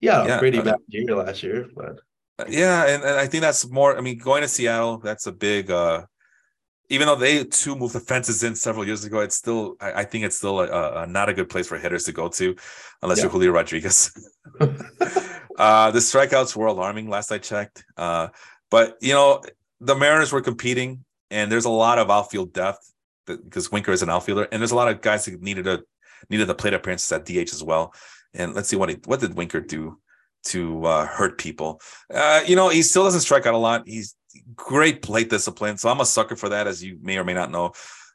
yeah, 0.00 0.26
yeah, 0.26 0.38
pretty 0.38 0.58
uh, 0.58 0.62
bad 0.64 0.76
year 0.88 1.16
last 1.16 1.42
year, 1.42 1.68
but 1.74 1.96
Yeah, 2.48 2.86
and, 2.86 3.02
and 3.02 3.16
I 3.18 3.26
think 3.26 3.42
that's 3.42 3.68
more. 3.68 3.96
I 3.96 4.00
mean, 4.00 4.18
going 4.18 4.42
to 4.42 4.48
Seattle, 4.48 4.98
that's 4.98 5.26
a 5.26 5.32
big. 5.32 5.70
uh 5.70 6.04
Even 6.88 7.06
though 7.06 7.16
they 7.16 7.44
too 7.44 7.76
moved 7.76 7.94
the 7.94 8.00
fences 8.00 8.42
in 8.42 8.54
several 8.54 8.84
years 8.86 9.04
ago, 9.04 9.20
it's 9.20 9.36
still. 9.36 9.76
I, 9.80 9.92
I 10.00 10.04
think 10.04 10.24
it's 10.24 10.36
still 10.36 10.60
a, 10.60 11.02
a, 11.02 11.06
not 11.06 11.28
a 11.28 11.34
good 11.34 11.48
place 11.48 11.68
for 11.68 11.78
hitters 11.78 12.04
to 12.04 12.12
go 12.12 12.28
to, 12.28 12.56
unless 13.02 13.22
you're 13.22 13.30
Julio 13.30 13.52
Rodriguez. 13.52 14.10
uh 14.60 15.90
The 15.90 15.98
strikeouts 16.00 16.56
were 16.56 16.66
alarming 16.66 17.08
last 17.08 17.32
I 17.32 17.38
checked. 17.38 17.84
Uh 17.96 18.28
But 18.70 18.96
you 19.00 19.14
know, 19.14 19.42
the 19.80 19.94
Mariners 19.94 20.32
were 20.32 20.42
competing, 20.42 21.04
and 21.30 21.50
there's 21.50 21.66
a 21.66 21.70
lot 21.84 21.98
of 21.98 22.10
outfield 22.10 22.52
depth 22.52 22.92
because 23.26 23.70
Winker 23.72 23.92
is 23.92 24.02
an 24.02 24.10
outfielder, 24.10 24.48
and 24.50 24.60
there's 24.60 24.72
a 24.72 24.76
lot 24.76 24.88
of 24.88 25.00
guys 25.00 25.24
that 25.24 25.40
needed 25.40 25.66
a 25.66 25.82
needed 26.28 26.46
the 26.46 26.54
plate 26.54 26.74
appearances 26.74 27.10
at 27.12 27.24
DH 27.24 27.52
as 27.52 27.62
well. 27.62 27.92
And 28.34 28.54
let's 28.54 28.68
see 28.68 28.76
what 28.76 28.88
he, 28.90 28.96
what 29.06 29.20
did 29.20 29.34
Winker 29.34 29.60
do 29.60 29.98
to 30.44 30.84
uh, 30.84 31.06
hurt 31.06 31.38
people. 31.38 31.80
Uh, 32.12 32.42
you 32.46 32.56
know, 32.56 32.68
he 32.68 32.82
still 32.82 33.04
doesn't 33.04 33.20
strike 33.20 33.46
out 33.46 33.54
a 33.54 33.58
lot. 33.58 33.82
He's 33.86 34.16
great 34.54 35.02
plate 35.02 35.30
discipline. 35.30 35.76
So 35.76 35.88
I'm 35.88 36.00
a 36.00 36.06
sucker 36.06 36.36
for 36.36 36.48
that, 36.50 36.66
as 36.66 36.82
you 36.82 36.98
may 37.02 37.18
or 37.18 37.24
may 37.24 37.34
not 37.34 37.50
know. 37.50 37.72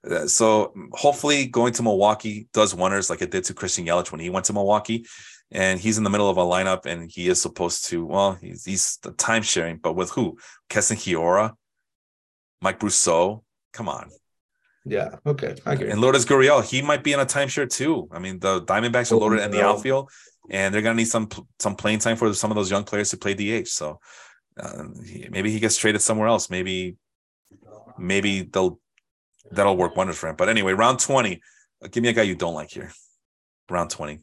Uh, 0.10 0.28
so 0.28 0.74
hopefully 0.94 1.48
going 1.48 1.74
to 1.74 1.84
Milwaukee 1.84 2.48
does 2.54 2.76
wonders 2.76 3.10
like 3.10 3.22
it 3.22 3.32
did 3.32 3.44
to 3.46 3.54
Christian 3.54 3.86
Yelich 3.86 4.12
when 4.12 4.22
he 4.22 4.30
went 4.30 4.46
to 4.46 4.54
Milwaukee. 4.54 5.06
And 5.52 5.80
he's 5.80 5.98
in 5.98 6.04
the 6.04 6.10
middle 6.10 6.30
of 6.30 6.38
a 6.38 6.42
lineup 6.42 6.86
and 6.86 7.10
he 7.12 7.28
is 7.28 7.42
supposed 7.42 7.86
to, 7.86 8.06
well, 8.06 8.34
he's, 8.34 8.66
he's 8.66 8.98
time 9.18 9.44
sharing, 9.44 9.78
but 9.78 9.94
with 9.94 10.10
who? 10.12 10.38
Keston 10.70 10.98
Hiura, 10.98 11.54
Mike 12.62 12.80
Brosseau. 12.80 13.44
Come 13.72 13.90
on. 13.90 14.10
Yeah, 14.86 15.16
okay, 15.26 15.56
I 15.66 15.74
agree. 15.74 15.90
And 15.90 16.00
Lourdes 16.00 16.26
Gurriel, 16.26 16.64
he 16.64 16.82
might 16.82 17.04
be 17.04 17.14
in 17.14 17.20
a 17.20 17.26
timeshare 17.26 17.70
too. 17.70 18.08
I 18.12 18.20
mean, 18.20 18.40
the 18.40 18.62
Diamondbacks 18.62 19.12
are 19.12 19.16
Oh, 19.16 19.20
loaded 19.20 19.42
in 19.44 19.52
the 19.52 19.64
outfield, 19.64 20.10
and 20.50 20.74
they're 20.74 20.82
gonna 20.82 20.96
need 20.96 21.08
some 21.08 21.28
some 21.60 21.76
playing 21.76 22.00
time 22.00 22.18
for 22.18 22.34
some 22.34 22.52
of 22.52 22.56
those 22.56 22.70
young 22.72 22.84
players 22.84 23.10
to 23.12 23.18
play 23.18 23.34
DH. 23.34 23.68
So 23.68 24.00
uh, 24.60 24.84
he- 25.06 25.28
maybe 25.32 25.52
he 25.52 25.60
gets 25.60 25.78
traded 25.78 26.02
somewhere 26.02 26.28
else. 26.28 26.50
Maybe 26.50 26.98
maybe 27.98 28.44
they'll 28.44 28.80
that'll 29.52 29.78
work 29.78 29.96
wonders 29.96 30.18
for 30.18 30.30
him. 30.30 30.36
But 30.36 30.50
anyway, 30.50 30.74
round 30.74 31.00
twenty. 31.00 31.42
uh, 31.84 31.88
Give 31.92 32.04
me 32.04 32.10
a 32.10 32.14
guy 32.14 32.24
you 32.24 32.36
don't 32.36 32.54
like 32.54 32.70
here. 32.70 32.92
Round 33.70 33.90
twenty. 33.90 34.20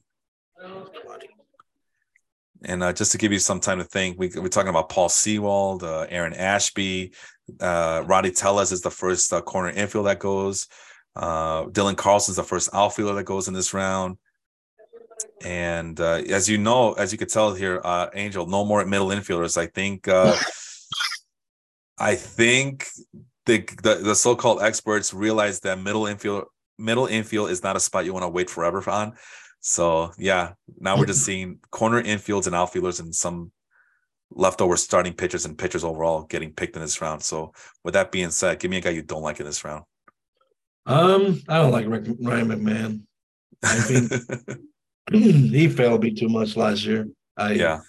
And 2.65 2.81
uh, 2.85 2.93
just 2.93 3.11
to 3.13 3.19
give 3.19 3.33
you 3.33 3.41
some 3.41 3.59
time 3.59 3.79
to 3.79 3.85
think, 3.85 4.19
we, 4.21 4.31
we're 4.37 4.47
talking 4.47 4.69
about 4.71 4.89
Paul 4.89 5.09
Sewald, 5.09 5.83
uh, 5.83 6.07
Aaron 6.09 6.33
Ashby, 6.33 7.13
uh, 7.61 8.03
Rowdy 8.07 8.31
Tellez 8.31 8.73
is 8.73 8.81
the 8.81 8.91
first 8.91 9.33
uh, 9.33 9.41
corner 9.41 9.71
infield 9.71 10.07
that 10.07 10.19
goes. 10.19 10.69
Uh, 11.15 11.65
Dylan 11.67 11.97
Carlson's 11.97 12.37
the 12.37 12.45
first 12.45 12.71
outfielder 12.73 13.15
that 13.15 13.25
goes 13.25 13.49
in 13.49 13.55
this 13.55 13.75
round. 13.75 14.17
And 15.45 16.01
uh, 16.01 16.23
as 16.29 16.49
you 16.49 16.59
know, 16.59 16.93
as 16.95 17.13
you 17.13 17.19
could 17.19 17.29
tell 17.29 17.55
here, 17.55 17.81
uh, 17.85 18.09
Angel, 18.15 18.47
no 18.47 18.65
more 18.65 18.85
middle 18.85 19.09
infielders. 19.09 19.57
I 19.57 19.67
think, 19.67 20.09
uh, 20.09 20.37
I 21.99 22.15
think 22.15 22.89
the, 23.47 23.59
the 23.83 23.97
the 23.97 24.15
so-called 24.15 24.63
experts 24.63 25.13
realize 25.13 25.61
that 25.61 25.79
middle 25.79 26.07
infield 26.07 26.45
middle 26.79 27.07
infield 27.07 27.51
is 27.51 27.63
not 27.63 27.77
a 27.77 27.81
spot 27.81 28.05
you 28.05 28.13
want 28.13 28.25
to 28.25 28.29
wait 28.29 28.51
forever 28.51 28.83
on. 28.89 29.15
So 29.61 30.13
yeah, 30.19 30.53
now 30.79 30.97
we're 30.97 31.07
just 31.07 31.25
seeing 31.27 31.59
corner 31.71 32.03
infields 32.03 32.47
and 32.47 32.55
outfielders 32.55 33.01
and 33.01 33.15
some 33.15 33.53
leftover 34.35 34.77
starting 34.77 35.13
pitchers 35.13 35.45
and 35.45 35.59
pitchers 35.59 35.85
overall 35.85 36.23
getting 36.23 36.53
picked 36.53 36.77
in 36.77 36.83
this 36.83 37.01
round. 37.01 37.23
So 37.23 37.53
with 37.85 37.95
that 37.95 38.13
being 38.13 38.31
said, 38.31 38.59
give 38.59 38.71
me 38.71 38.79
a 38.79 38.81
guy 38.81 38.91
you 38.91 39.03
don't 39.03 39.23
like 39.23 39.41
in 39.41 39.47
this 39.47 39.65
round. 39.65 39.85
Um, 40.87 41.41
I 41.49 41.59
don't 41.59 41.73
like 41.73 41.87
Rick, 41.87 42.07
Ryan 42.21 42.49
McMahon. 42.49 43.03
I 43.63 43.77
think 43.77 44.63
he 45.13 45.69
failed 45.69 46.03
me 46.03 46.13
too 46.13 46.29
much 46.29 46.57
last 46.57 46.85
year. 46.85 47.09
I 47.37 47.53
yeah, 47.53 47.81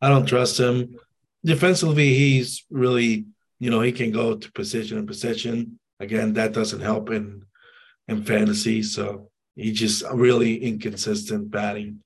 I 0.00 0.08
don't 0.08 0.26
trust 0.26 0.58
him. 0.58 0.96
Defensively, 1.44 2.14
he's 2.14 2.64
really, 2.70 3.26
you 3.58 3.70
know, 3.70 3.80
he 3.80 3.92
can 3.92 4.12
go 4.12 4.36
to 4.36 4.52
position 4.52 4.98
and 4.98 5.08
position. 5.08 5.78
Again, 5.98 6.34
that 6.34 6.52
doesn't 6.52 6.80
help 6.80 7.10
in 7.10 7.42
in 8.08 8.24
fantasy. 8.24 8.82
So 8.82 9.30
he 9.56 9.72
just 9.72 10.04
really 10.12 10.62
inconsistent 10.62 11.50
batting. 11.50 12.02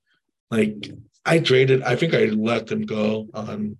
Like 0.49 0.91
I 1.25 1.39
traded, 1.39 1.83
I 1.83 1.95
think 1.95 2.13
I 2.13 2.25
let 2.25 2.71
him 2.71 2.85
go 2.85 3.27
on 3.33 3.77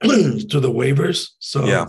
to 0.02 0.60
the 0.60 0.70
waivers. 0.70 1.30
So 1.38 1.64
Yeah. 1.64 1.86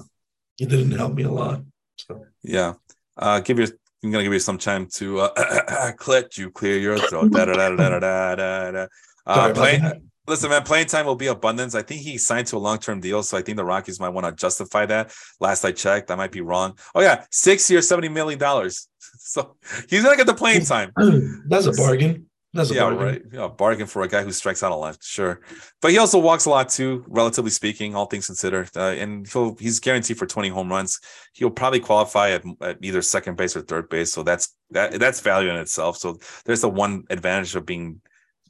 he 0.55 0.65
didn't 0.65 0.91
help 0.91 1.13
me 1.13 1.23
a 1.23 1.31
lot. 1.31 1.61
So 1.97 2.25
yeah. 2.43 2.73
Uh, 3.17 3.39
give 3.39 3.59
you. 3.59 3.67
I'm 4.03 4.11
gonna 4.11 4.23
give 4.23 4.31
you 4.33 4.39
some 4.39 4.59
time 4.59 4.87
to 4.93 5.21
uh, 5.21 5.91
clit 5.97 6.37
you 6.37 6.51
clear 6.51 6.77
your 6.77 6.99
throat. 6.99 7.31
Da, 7.31 7.45
da, 7.45 7.53
da, 7.53 7.75
da, 7.75 7.99
da, 7.99 8.35
da, 8.35 8.71
da. 8.71 8.87
Uh, 9.25 9.93
listen, 10.27 10.51
man, 10.51 10.61
playing 10.61 10.85
time 10.85 11.07
will 11.07 11.15
be 11.15 11.27
abundance. 11.27 11.73
I 11.73 11.81
think 11.81 12.01
he 12.01 12.19
signed 12.19 12.45
to 12.47 12.57
a 12.57 12.59
long 12.59 12.77
term 12.77 12.99
deal, 12.99 13.23
so 13.23 13.37
I 13.37 13.41
think 13.41 13.57
the 13.57 13.65
Rockies 13.65 13.99
might 13.99 14.09
want 14.09 14.27
to 14.27 14.31
justify 14.33 14.85
that. 14.85 15.11
Last 15.39 15.65
I 15.65 15.71
checked, 15.71 16.11
I 16.11 16.15
might 16.15 16.31
be 16.31 16.41
wrong. 16.41 16.77
Oh 16.93 17.01
yeah, 17.01 17.25
six 17.31 17.69
years, 17.71 17.87
seventy 17.87 18.09
million 18.09 18.39
dollars. 18.39 18.87
So 19.19 19.57
he's 19.89 20.03
gonna 20.03 20.15
get 20.15 20.27
the 20.27 20.33
playing 20.35 20.63
time. 20.63 20.91
That's 21.47 21.65
a 21.65 21.71
bargain. 21.73 22.27
That's 22.53 22.71
a 22.71 22.75
yeah, 22.75 22.81
bargain. 22.81 23.05
right. 23.05 23.21
Yeah, 23.31 23.47
bargain 23.47 23.87
for 23.87 24.03
a 24.03 24.07
guy 24.07 24.23
who 24.23 24.31
strikes 24.31 24.63
out 24.63 24.71
a 24.71 24.75
lot, 24.75 24.97
sure. 25.01 25.41
But 25.81 25.91
he 25.91 25.97
also 25.97 26.17
walks 26.17 26.45
a 26.45 26.49
lot 26.49 26.69
too, 26.69 27.03
relatively 27.07 27.51
speaking, 27.51 27.93
all 27.93 28.05
things 28.05 28.25
considered. 28.25 28.69
Uh, 28.75 28.95
and 28.97 29.27
he'll 29.27 29.55
he's 29.55 29.79
guaranteed 29.79 30.17
for 30.17 30.25
20 30.25 30.49
home 30.49 30.69
runs. 30.69 30.99
He'll 31.33 31.51
probably 31.51 31.81
qualify 31.81 32.31
at, 32.31 32.43
at 32.61 32.77
either 32.81 33.01
second 33.01 33.35
base 33.35 33.55
or 33.55 33.61
third 33.61 33.89
base. 33.89 34.13
So 34.13 34.23
that's 34.23 34.55
that 34.71 34.99
that's 34.99 35.19
value 35.19 35.49
in 35.49 35.57
itself. 35.57 35.97
So 35.97 36.17
there's 36.45 36.61
the 36.61 36.69
one 36.69 37.03
advantage 37.09 37.55
of 37.55 37.65
being 37.65 38.01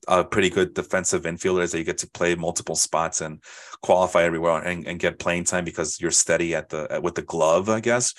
a 0.07 0.23
pretty 0.23 0.49
good 0.49 0.73
defensive 0.73 1.23
infielder 1.23 1.63
is 1.63 1.71
that 1.71 1.79
you 1.79 1.83
get 1.83 1.97
to 1.99 2.09
play 2.09 2.35
multiple 2.35 2.75
spots 2.75 3.21
and 3.21 3.43
qualify 3.81 4.23
everywhere 4.23 4.63
and, 4.63 4.87
and 4.87 4.99
get 4.99 5.19
playing 5.19 5.43
time 5.43 5.65
because 5.65 5.99
you're 5.99 6.11
steady 6.11 6.55
at 6.55 6.69
the 6.69 6.87
at, 6.89 7.03
with 7.03 7.15
the 7.15 7.21
glove, 7.23 7.67
I 7.67 7.79
guess. 7.79 8.13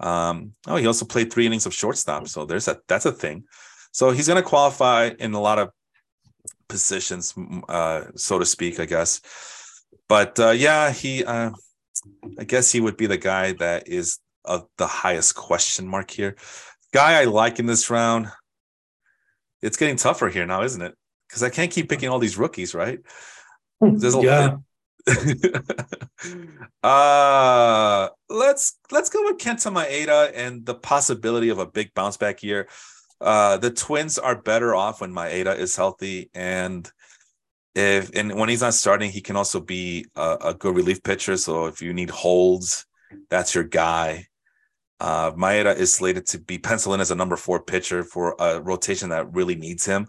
Um, 0.00 0.52
oh, 0.66 0.76
he 0.76 0.86
also 0.86 1.04
played 1.04 1.32
three 1.32 1.46
innings 1.46 1.66
of 1.66 1.74
shortstop, 1.74 2.28
so 2.28 2.44
there's 2.44 2.68
a 2.68 2.78
that's 2.88 3.06
a 3.06 3.12
thing. 3.12 3.44
So 3.98 4.12
he's 4.12 4.28
going 4.28 4.40
to 4.40 4.48
qualify 4.48 5.10
in 5.18 5.34
a 5.34 5.40
lot 5.40 5.58
of 5.58 5.70
positions, 6.68 7.34
uh, 7.68 8.04
so 8.14 8.38
to 8.38 8.46
speak, 8.46 8.78
I 8.78 8.84
guess. 8.84 9.20
But 10.08 10.38
uh, 10.38 10.50
yeah, 10.50 10.92
he, 10.92 11.24
uh, 11.24 11.50
I 12.38 12.44
guess 12.44 12.70
he 12.70 12.80
would 12.80 12.96
be 12.96 13.06
the 13.06 13.16
guy 13.16 13.54
that 13.54 13.88
is 13.88 14.20
of 14.44 14.68
the 14.76 14.86
highest 14.86 15.34
question 15.34 15.88
mark 15.88 16.12
here. 16.12 16.36
Guy 16.92 17.20
I 17.20 17.24
like 17.24 17.58
in 17.58 17.66
this 17.66 17.90
round. 17.90 18.30
It's 19.62 19.76
getting 19.76 19.96
tougher 19.96 20.28
here 20.28 20.46
now, 20.46 20.62
isn't 20.62 20.80
it? 20.80 20.94
Because 21.26 21.42
I 21.42 21.50
can't 21.50 21.72
keep 21.72 21.88
picking 21.88 22.08
all 22.08 22.20
these 22.20 22.38
rookies, 22.38 22.76
right? 22.76 23.00
There's 23.80 24.14
a 24.14 24.20
yeah. 24.20 24.58
uh 26.88 28.08
let's 28.28 28.78
let's 28.92 29.08
go 29.10 29.24
with 29.24 29.38
Kenta 29.38 29.72
Maeda 29.72 30.30
and 30.36 30.64
the 30.64 30.76
possibility 30.76 31.48
of 31.48 31.58
a 31.58 31.66
big 31.66 31.92
bounce 31.94 32.16
back 32.16 32.44
year. 32.44 32.68
Uh 33.20 33.56
the 33.56 33.70
twins 33.70 34.18
are 34.18 34.40
better 34.40 34.74
off 34.74 35.00
when 35.00 35.12
Maeda 35.12 35.56
is 35.56 35.76
healthy 35.76 36.30
and 36.34 36.90
if 37.78 38.10
and 38.14 38.34
when 38.34 38.48
he's 38.48 38.62
not 38.62 38.74
starting, 38.74 39.10
he 39.10 39.20
can 39.20 39.36
also 39.36 39.60
be 39.60 40.06
a, 40.16 40.36
a 40.46 40.54
good 40.54 40.74
relief 40.74 41.02
pitcher. 41.02 41.36
So 41.36 41.66
if 41.66 41.80
you 41.80 41.92
need 41.92 42.10
holds, 42.10 42.86
that's 43.30 43.54
your 43.54 43.64
guy. 43.64 44.26
Uh, 45.00 45.30
Maeda 45.32 45.76
is 45.76 45.94
slated 45.94 46.26
to 46.26 46.40
be 46.40 46.58
penciled 46.58 46.96
in 46.96 47.00
as 47.00 47.12
a 47.12 47.14
number 47.14 47.36
four 47.36 47.62
pitcher 47.62 48.02
for 48.02 48.34
a 48.40 48.60
rotation 48.60 49.10
that 49.10 49.32
really 49.32 49.54
needs 49.54 49.84
him. 49.84 50.08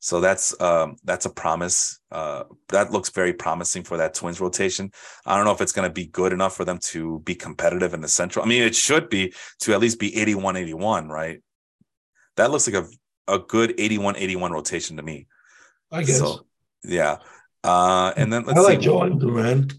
So 0.00 0.20
that's 0.20 0.58
um, 0.60 0.94
that's 1.02 1.26
a 1.26 1.30
promise. 1.30 1.98
Uh, 2.12 2.44
that 2.68 2.92
looks 2.92 3.10
very 3.10 3.32
promising 3.32 3.82
for 3.82 3.96
that 3.96 4.14
Twins 4.14 4.40
rotation. 4.40 4.92
I 5.26 5.34
don't 5.36 5.44
know 5.44 5.50
if 5.52 5.60
it's 5.60 5.72
going 5.72 5.88
to 5.88 5.92
be 5.92 6.06
good 6.06 6.32
enough 6.32 6.54
for 6.54 6.64
them 6.64 6.78
to 6.90 7.18
be 7.20 7.34
competitive 7.34 7.94
in 7.94 8.00
the 8.00 8.08
Central. 8.08 8.44
I 8.44 8.48
mean, 8.48 8.62
it 8.62 8.76
should 8.76 9.08
be 9.08 9.34
to 9.62 9.72
at 9.72 9.80
least 9.80 9.98
be 9.98 10.16
81 10.16 10.54
81, 10.54 11.08
right? 11.08 11.42
That 12.38 12.50
looks 12.50 12.66
like 12.66 12.84
a, 12.84 13.32
a 13.32 13.38
good 13.38 13.74
81 13.78 14.16
81 14.16 14.52
rotation 14.52 14.96
to 14.96 15.02
me. 15.02 15.26
I 15.92 16.02
guess. 16.02 16.18
So, 16.18 16.46
yeah. 16.84 17.18
Uh, 17.62 18.12
and 18.16 18.32
then 18.32 18.44
let's 18.44 18.58
I 18.58 18.62
like 18.62 18.82
see. 18.82 18.88
Jhoan 18.88 19.20
Duran. 19.20 19.70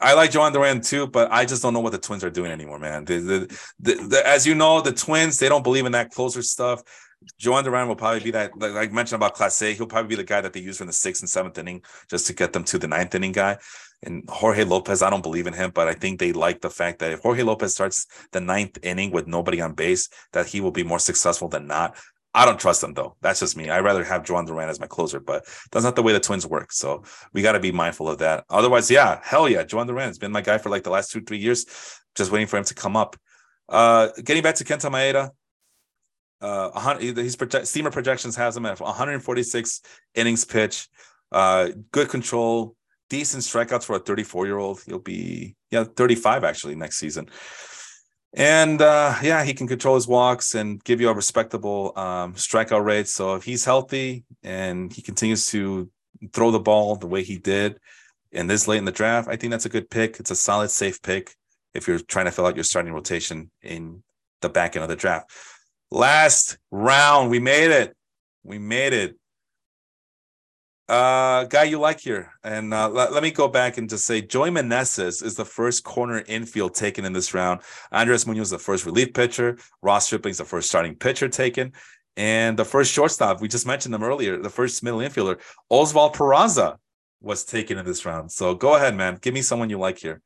I 0.00 0.14
like 0.14 0.30
Jhoan 0.30 0.52
Duran 0.52 0.80
too, 0.80 1.06
but 1.06 1.30
I 1.32 1.44
just 1.44 1.62
don't 1.62 1.74
know 1.74 1.80
what 1.80 1.92
the 1.92 1.98
Twins 1.98 2.24
are 2.24 2.30
doing 2.30 2.50
anymore, 2.50 2.78
man. 2.78 3.04
The, 3.04 3.48
the, 3.80 3.94
the, 3.94 4.26
as 4.26 4.46
you 4.46 4.54
know, 4.54 4.80
the 4.80 4.92
Twins 4.92 5.38
they 5.38 5.48
don't 5.48 5.62
believe 5.62 5.86
in 5.86 5.92
that 5.92 6.10
closer 6.10 6.42
stuff. 6.42 6.82
Jhoan 7.40 7.64
Duran 7.64 7.88
will 7.88 7.96
probably 7.96 8.20
be 8.20 8.30
that, 8.32 8.56
like 8.58 8.90
I 8.90 8.92
mentioned 8.92 9.16
about 9.16 9.36
Clase, 9.36 9.74
he'll 9.74 9.86
probably 9.86 10.08
be 10.08 10.16
the 10.16 10.24
guy 10.24 10.40
that 10.40 10.52
they 10.52 10.60
use 10.60 10.78
from 10.78 10.86
the 10.86 10.92
sixth 10.92 11.22
and 11.22 11.28
seventh 11.28 11.58
inning 11.58 11.82
just 12.08 12.26
to 12.26 12.34
get 12.34 12.52
them 12.52 12.64
to 12.64 12.78
the 12.78 12.88
ninth 12.88 13.14
inning 13.14 13.32
guy. 13.32 13.58
And 14.02 14.28
Jorge 14.28 14.64
Lopez, 14.64 15.02
I 15.02 15.10
don't 15.10 15.22
believe 15.22 15.46
in 15.46 15.52
him, 15.52 15.70
but 15.72 15.88
I 15.88 15.94
think 15.94 16.18
they 16.18 16.32
like 16.32 16.60
the 16.60 16.70
fact 16.70 16.98
that 16.98 17.12
if 17.12 17.20
Jorge 17.20 17.42
Lopez 17.42 17.72
starts 17.72 18.06
the 18.32 18.40
ninth 18.40 18.78
inning 18.82 19.12
with 19.12 19.26
nobody 19.26 19.60
on 19.60 19.74
base, 19.74 20.08
that 20.32 20.46
he 20.46 20.60
will 20.60 20.72
be 20.72 20.82
more 20.82 20.98
successful 20.98 21.48
than 21.48 21.66
not. 21.66 21.96
I 22.34 22.46
don't 22.46 22.58
trust 22.58 22.82
him 22.82 22.94
though. 22.94 23.16
That's 23.20 23.40
just 23.40 23.56
me. 23.56 23.68
I'd 23.68 23.84
rather 23.84 24.04
have 24.04 24.22
Jhoan 24.22 24.46
Duran 24.46 24.68
as 24.68 24.80
my 24.80 24.86
closer, 24.86 25.20
but 25.20 25.44
that's 25.70 25.84
not 25.84 25.96
the 25.96 26.02
way 26.02 26.12
the 26.12 26.20
Twins 26.20 26.46
work. 26.46 26.72
So 26.72 27.04
we 27.32 27.42
got 27.42 27.52
to 27.52 27.60
be 27.60 27.72
mindful 27.72 28.08
of 28.08 28.18
that. 28.18 28.44
Otherwise, 28.48 28.90
yeah, 28.90 29.20
hell 29.22 29.48
yeah, 29.48 29.64
Jhoan 29.64 29.86
Duran 29.86 30.08
has 30.08 30.18
been 30.18 30.32
my 30.32 30.40
guy 30.40 30.58
for 30.58 30.70
like 30.70 30.82
the 30.82 30.90
last 30.90 31.10
two, 31.10 31.20
three 31.20 31.38
years, 31.38 31.66
just 32.14 32.30
waiting 32.30 32.48
for 32.48 32.56
him 32.56 32.64
to 32.64 32.74
come 32.74 32.96
up. 32.96 33.16
Uh, 33.68 34.08
getting 34.24 34.42
back 34.42 34.54
to 34.56 34.64
Kenta 34.64 34.90
Maeda, 34.90 35.30
uh, 36.42 36.98
his 36.98 37.36
project, 37.36 37.68
steamer 37.68 37.90
projections 37.90 38.36
has 38.36 38.56
him 38.56 38.66
at 38.66 38.80
146 38.80 39.80
innings 40.14 40.44
pitch, 40.44 40.88
uh, 41.30 41.68
good 41.92 42.08
control, 42.08 42.74
decent 43.08 43.44
strikeouts 43.44 43.84
for 43.84 43.96
a 43.96 43.98
34 43.98 44.46
year 44.46 44.58
old. 44.58 44.82
He'll 44.84 44.98
be 44.98 45.54
yeah 45.70 45.84
35 45.84 46.44
actually 46.44 46.74
next 46.74 46.98
season, 46.98 47.30
and 48.34 48.82
uh, 48.82 49.14
yeah, 49.22 49.44
he 49.44 49.54
can 49.54 49.68
control 49.68 49.94
his 49.94 50.08
walks 50.08 50.54
and 50.54 50.82
give 50.82 51.00
you 51.00 51.10
a 51.10 51.14
respectable 51.14 51.92
um, 51.96 52.34
strikeout 52.34 52.84
rate. 52.84 53.08
So 53.08 53.34
if 53.34 53.44
he's 53.44 53.64
healthy 53.64 54.24
and 54.42 54.92
he 54.92 55.02
continues 55.02 55.46
to 55.48 55.90
throw 56.32 56.50
the 56.50 56.60
ball 56.60 56.96
the 56.96 57.06
way 57.06 57.22
he 57.22 57.38
did 57.38 57.78
in 58.32 58.46
this 58.46 58.66
late 58.66 58.78
in 58.78 58.84
the 58.84 58.92
draft, 58.92 59.28
I 59.28 59.36
think 59.36 59.50
that's 59.50 59.66
a 59.66 59.70
good 59.70 59.90
pick. 59.90 60.18
It's 60.18 60.30
a 60.30 60.36
solid, 60.36 60.70
safe 60.70 61.02
pick 61.02 61.36
if 61.74 61.86
you're 61.86 61.98
trying 61.98 62.24
to 62.24 62.32
fill 62.32 62.46
out 62.46 62.56
your 62.56 62.64
starting 62.64 62.92
rotation 62.92 63.50
in 63.62 64.02
the 64.40 64.48
back 64.48 64.76
end 64.76 64.82
of 64.82 64.88
the 64.88 64.96
draft. 64.96 65.30
Last 65.92 66.56
round, 66.70 67.28
we 67.28 67.38
made 67.38 67.70
it. 67.70 67.94
We 68.42 68.58
made 68.58 68.94
it. 68.94 69.14
Uh, 70.88 71.44
guy 71.44 71.64
you 71.64 71.78
like 71.78 72.00
here, 72.00 72.32
and 72.42 72.72
uh, 72.72 72.88
let, 72.88 73.12
let 73.12 73.22
me 73.22 73.30
go 73.30 73.46
back 73.46 73.76
and 73.76 73.90
just 73.90 74.06
say, 74.06 74.22
Joey 74.22 74.48
Meneses 74.48 75.22
is 75.22 75.34
the 75.34 75.44
first 75.44 75.84
corner 75.84 76.24
infield 76.26 76.74
taken 76.74 77.04
in 77.04 77.12
this 77.12 77.34
round. 77.34 77.60
Andres 77.92 78.26
Munoz 78.26 78.48
the 78.48 78.58
first 78.58 78.86
relief 78.86 79.12
pitcher. 79.12 79.58
Ross 79.82 80.06
Stripling's 80.06 80.38
the 80.38 80.46
first 80.46 80.70
starting 80.70 80.96
pitcher 80.96 81.28
taken, 81.28 81.72
and 82.16 82.58
the 82.58 82.64
first 82.64 82.90
shortstop. 82.90 83.42
We 83.42 83.48
just 83.48 83.66
mentioned 83.66 83.92
them 83.92 84.02
earlier. 84.02 84.38
The 84.38 84.48
first 84.48 84.82
middle 84.82 85.00
infielder, 85.00 85.40
Oswald 85.68 86.14
Peraza, 86.14 86.78
was 87.20 87.44
taken 87.44 87.76
in 87.76 87.84
this 87.84 88.06
round. 88.06 88.32
So 88.32 88.54
go 88.54 88.76
ahead, 88.76 88.96
man. 88.96 89.18
Give 89.20 89.34
me 89.34 89.42
someone 89.42 89.68
you 89.68 89.78
like 89.78 89.98
here. 89.98 90.22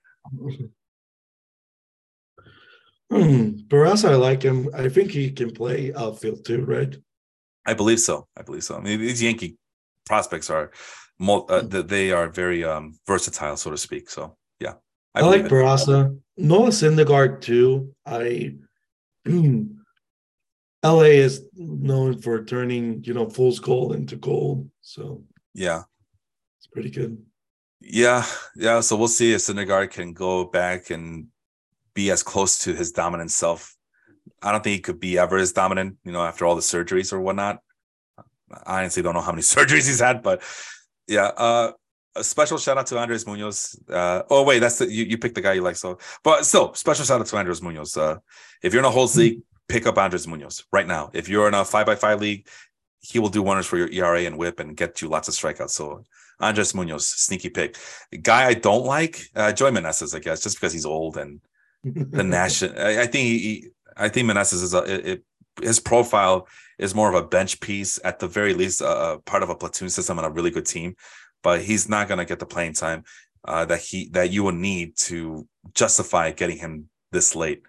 Barraza, 3.12 4.11
I 4.11 4.15
like 4.16 4.43
him. 4.43 4.69
I 4.74 4.89
think 4.89 5.11
he 5.11 5.31
can 5.31 5.53
play 5.53 5.93
outfield 5.95 6.45
too, 6.45 6.65
right? 6.65 6.97
I 7.66 7.74
believe 7.74 8.01
so. 8.01 8.27
I 8.37 8.43
believe 8.43 8.65
so. 8.65 8.77
I 8.77 8.81
mean, 8.81 9.01
these 9.01 9.23
Yankee 9.23 9.57
prospects 10.07 10.51
are, 10.51 10.70
uh, 11.20 11.62
they 11.62 12.12
are 12.12 12.28
very 12.28 12.65
um, 12.65 12.99
versatile, 13.07 13.57
so 13.57 13.70
to 13.70 13.77
speak. 13.77 14.11
So 14.11 14.37
yeah, 14.61 14.74
I, 15.15 15.20
I 15.20 15.23
like 15.23 15.45
Barraza. 15.45 16.19
Noah 16.37 16.69
Syndergaard 16.69 17.41
too. 17.41 17.95
I 18.05 18.57
LA 20.85 21.16
is 21.24 21.45
known 21.55 22.20
for 22.20 22.45
turning 22.45 23.03
you 23.05 23.15
know 23.15 23.28
fool's 23.28 23.59
gold 23.59 23.95
into 23.95 24.16
gold. 24.16 24.70
So 24.83 25.24
yeah, 25.55 25.83
it's 26.59 26.66
pretty 26.66 26.91
good. 26.91 27.19
Yeah, 27.81 28.24
yeah. 28.55 28.81
So 28.81 28.97
we'll 28.97 29.09
see 29.09 29.33
if 29.33 29.41
Syndergaard 29.41 29.91
can 29.91 30.12
go 30.12 30.45
back 30.45 30.91
and 30.91 31.28
be 31.97 32.12
as 32.12 32.23
close 32.23 32.59
to 32.60 32.74
his 32.74 32.93
dominant 32.93 33.32
self. 33.32 33.74
I 34.40 34.52
don't 34.52 34.62
think 34.62 34.74
he 34.74 34.81
could 34.81 35.01
be 35.01 35.18
ever 35.18 35.39
as 35.39 35.52
dominant, 35.52 35.97
you 36.05 36.12
know, 36.12 36.23
after 36.23 36.44
all 36.44 36.55
the 36.55 36.60
surgeries 36.60 37.12
or 37.12 37.20
whatnot. 37.20 37.60
I 38.64 38.81
honestly 38.81 39.02
don't 39.02 39.14
know 39.14 39.20
how 39.20 39.32
many 39.32 39.43
surgeries 39.56 39.89
he's 39.89 40.01
had, 40.01 40.23
but 40.23 40.43
yeah. 41.09 41.27
Uh, 41.27 41.73
a 42.14 42.24
special 42.24 42.56
shout 42.56 42.78
out 42.78 42.86
to 42.86 42.98
Andres 42.98 43.27
Munoz. 43.27 43.78
Uh, 43.90 44.23
oh 44.31 44.43
wait, 44.43 44.60
that's 44.60 44.78
the 44.78 44.90
you, 44.90 45.05
you 45.05 45.18
picked 45.18 45.35
the 45.35 45.43
guy 45.43 45.52
you 45.52 45.60
like. 45.60 45.77
So, 45.77 45.98
but 46.24 46.47
still, 46.47 46.73
special 46.73 47.05
shout 47.05 47.20
out 47.20 47.27
to 47.27 47.36
Andres 47.36 47.60
Munoz. 47.60 47.94
Uh, 47.94 48.16
if 48.62 48.73
you're 48.73 48.81
in 48.81 48.86
a 48.86 48.90
whole 48.90 49.06
league, 49.16 49.43
pick 49.68 49.86
up 49.86 49.98
Andres 49.98 50.27
Munoz 50.27 50.64
right 50.73 50.86
now. 50.86 51.10
If 51.12 51.28
you're 51.28 51.47
in 51.47 51.52
a 51.52 51.62
five 51.62 51.85
by 51.85 51.94
five 51.94 52.20
league, 52.20 52.48
he 53.01 53.18
will 53.18 53.28
do 53.28 53.43
wonders 53.43 53.66
for 53.66 53.77
your 53.77 53.90
ERA 53.90 54.23
and 54.23 54.39
WHIP 54.39 54.60
and 54.60 54.77
get 54.77 55.02
you 55.02 55.09
lots 55.09 55.28
of 55.28 55.35
strikeouts. 55.35 55.70
So 55.70 56.05
Andres 56.40 56.74
Munoz, 56.74 57.06
sneaky 57.06 57.51
pick. 57.51 57.77
guy 58.23 58.47
I 58.47 58.55
don't 58.55 58.86
like, 58.86 59.20
uh, 59.35 59.52
Joey 59.52 59.73
Meneses, 59.73 60.14
I 60.14 60.18
guess, 60.18 60.43
just 60.43 60.56
because 60.56 60.73
he's 60.73 60.86
old 60.86 61.18
and 61.18 61.40
the 61.95 62.23
national. 62.25 62.79
I, 62.79 63.03
I, 63.03 63.07
think 63.07 63.25
he, 63.27 63.69
I 63.97 64.09
think 64.09 64.29
Meneses 64.29 64.63
is 64.63 64.75
a, 64.75 65.13
it, 65.13 65.25
his 65.63 65.81
profile 65.81 66.49
is 66.79 66.95
more 66.95 67.09
of 67.09 67.15
a 67.15 67.27
bench 67.27 67.61
piece 67.61 67.99
at 68.05 68.19
the 68.19 68.29
very 68.29 68.55
least, 68.55 68.83
uh, 68.83 69.19
part 69.19 69.43
of 69.43 69.51
a 69.51 69.55
platoon 69.55 69.89
system 69.89 70.19
and 70.19 70.27
a 70.27 70.31
really 70.31 70.51
good 70.51 70.67
team. 70.67 70.97
But 71.43 71.63
he's 71.63 71.89
not 71.89 72.09
going 72.09 72.19
to 72.19 72.25
get 72.25 72.39
the 72.39 72.47
playing 72.47 72.75
time 72.75 73.05
uh, 73.45 73.65
that 73.67 73.81
he 73.81 74.09
that 74.11 74.31
you 74.31 74.43
will 74.43 74.53
need 74.53 74.97
to 74.97 75.47
justify 75.75 76.33
getting 76.33 76.59
him 76.59 76.89
this 77.13 77.37
late. 77.37 77.63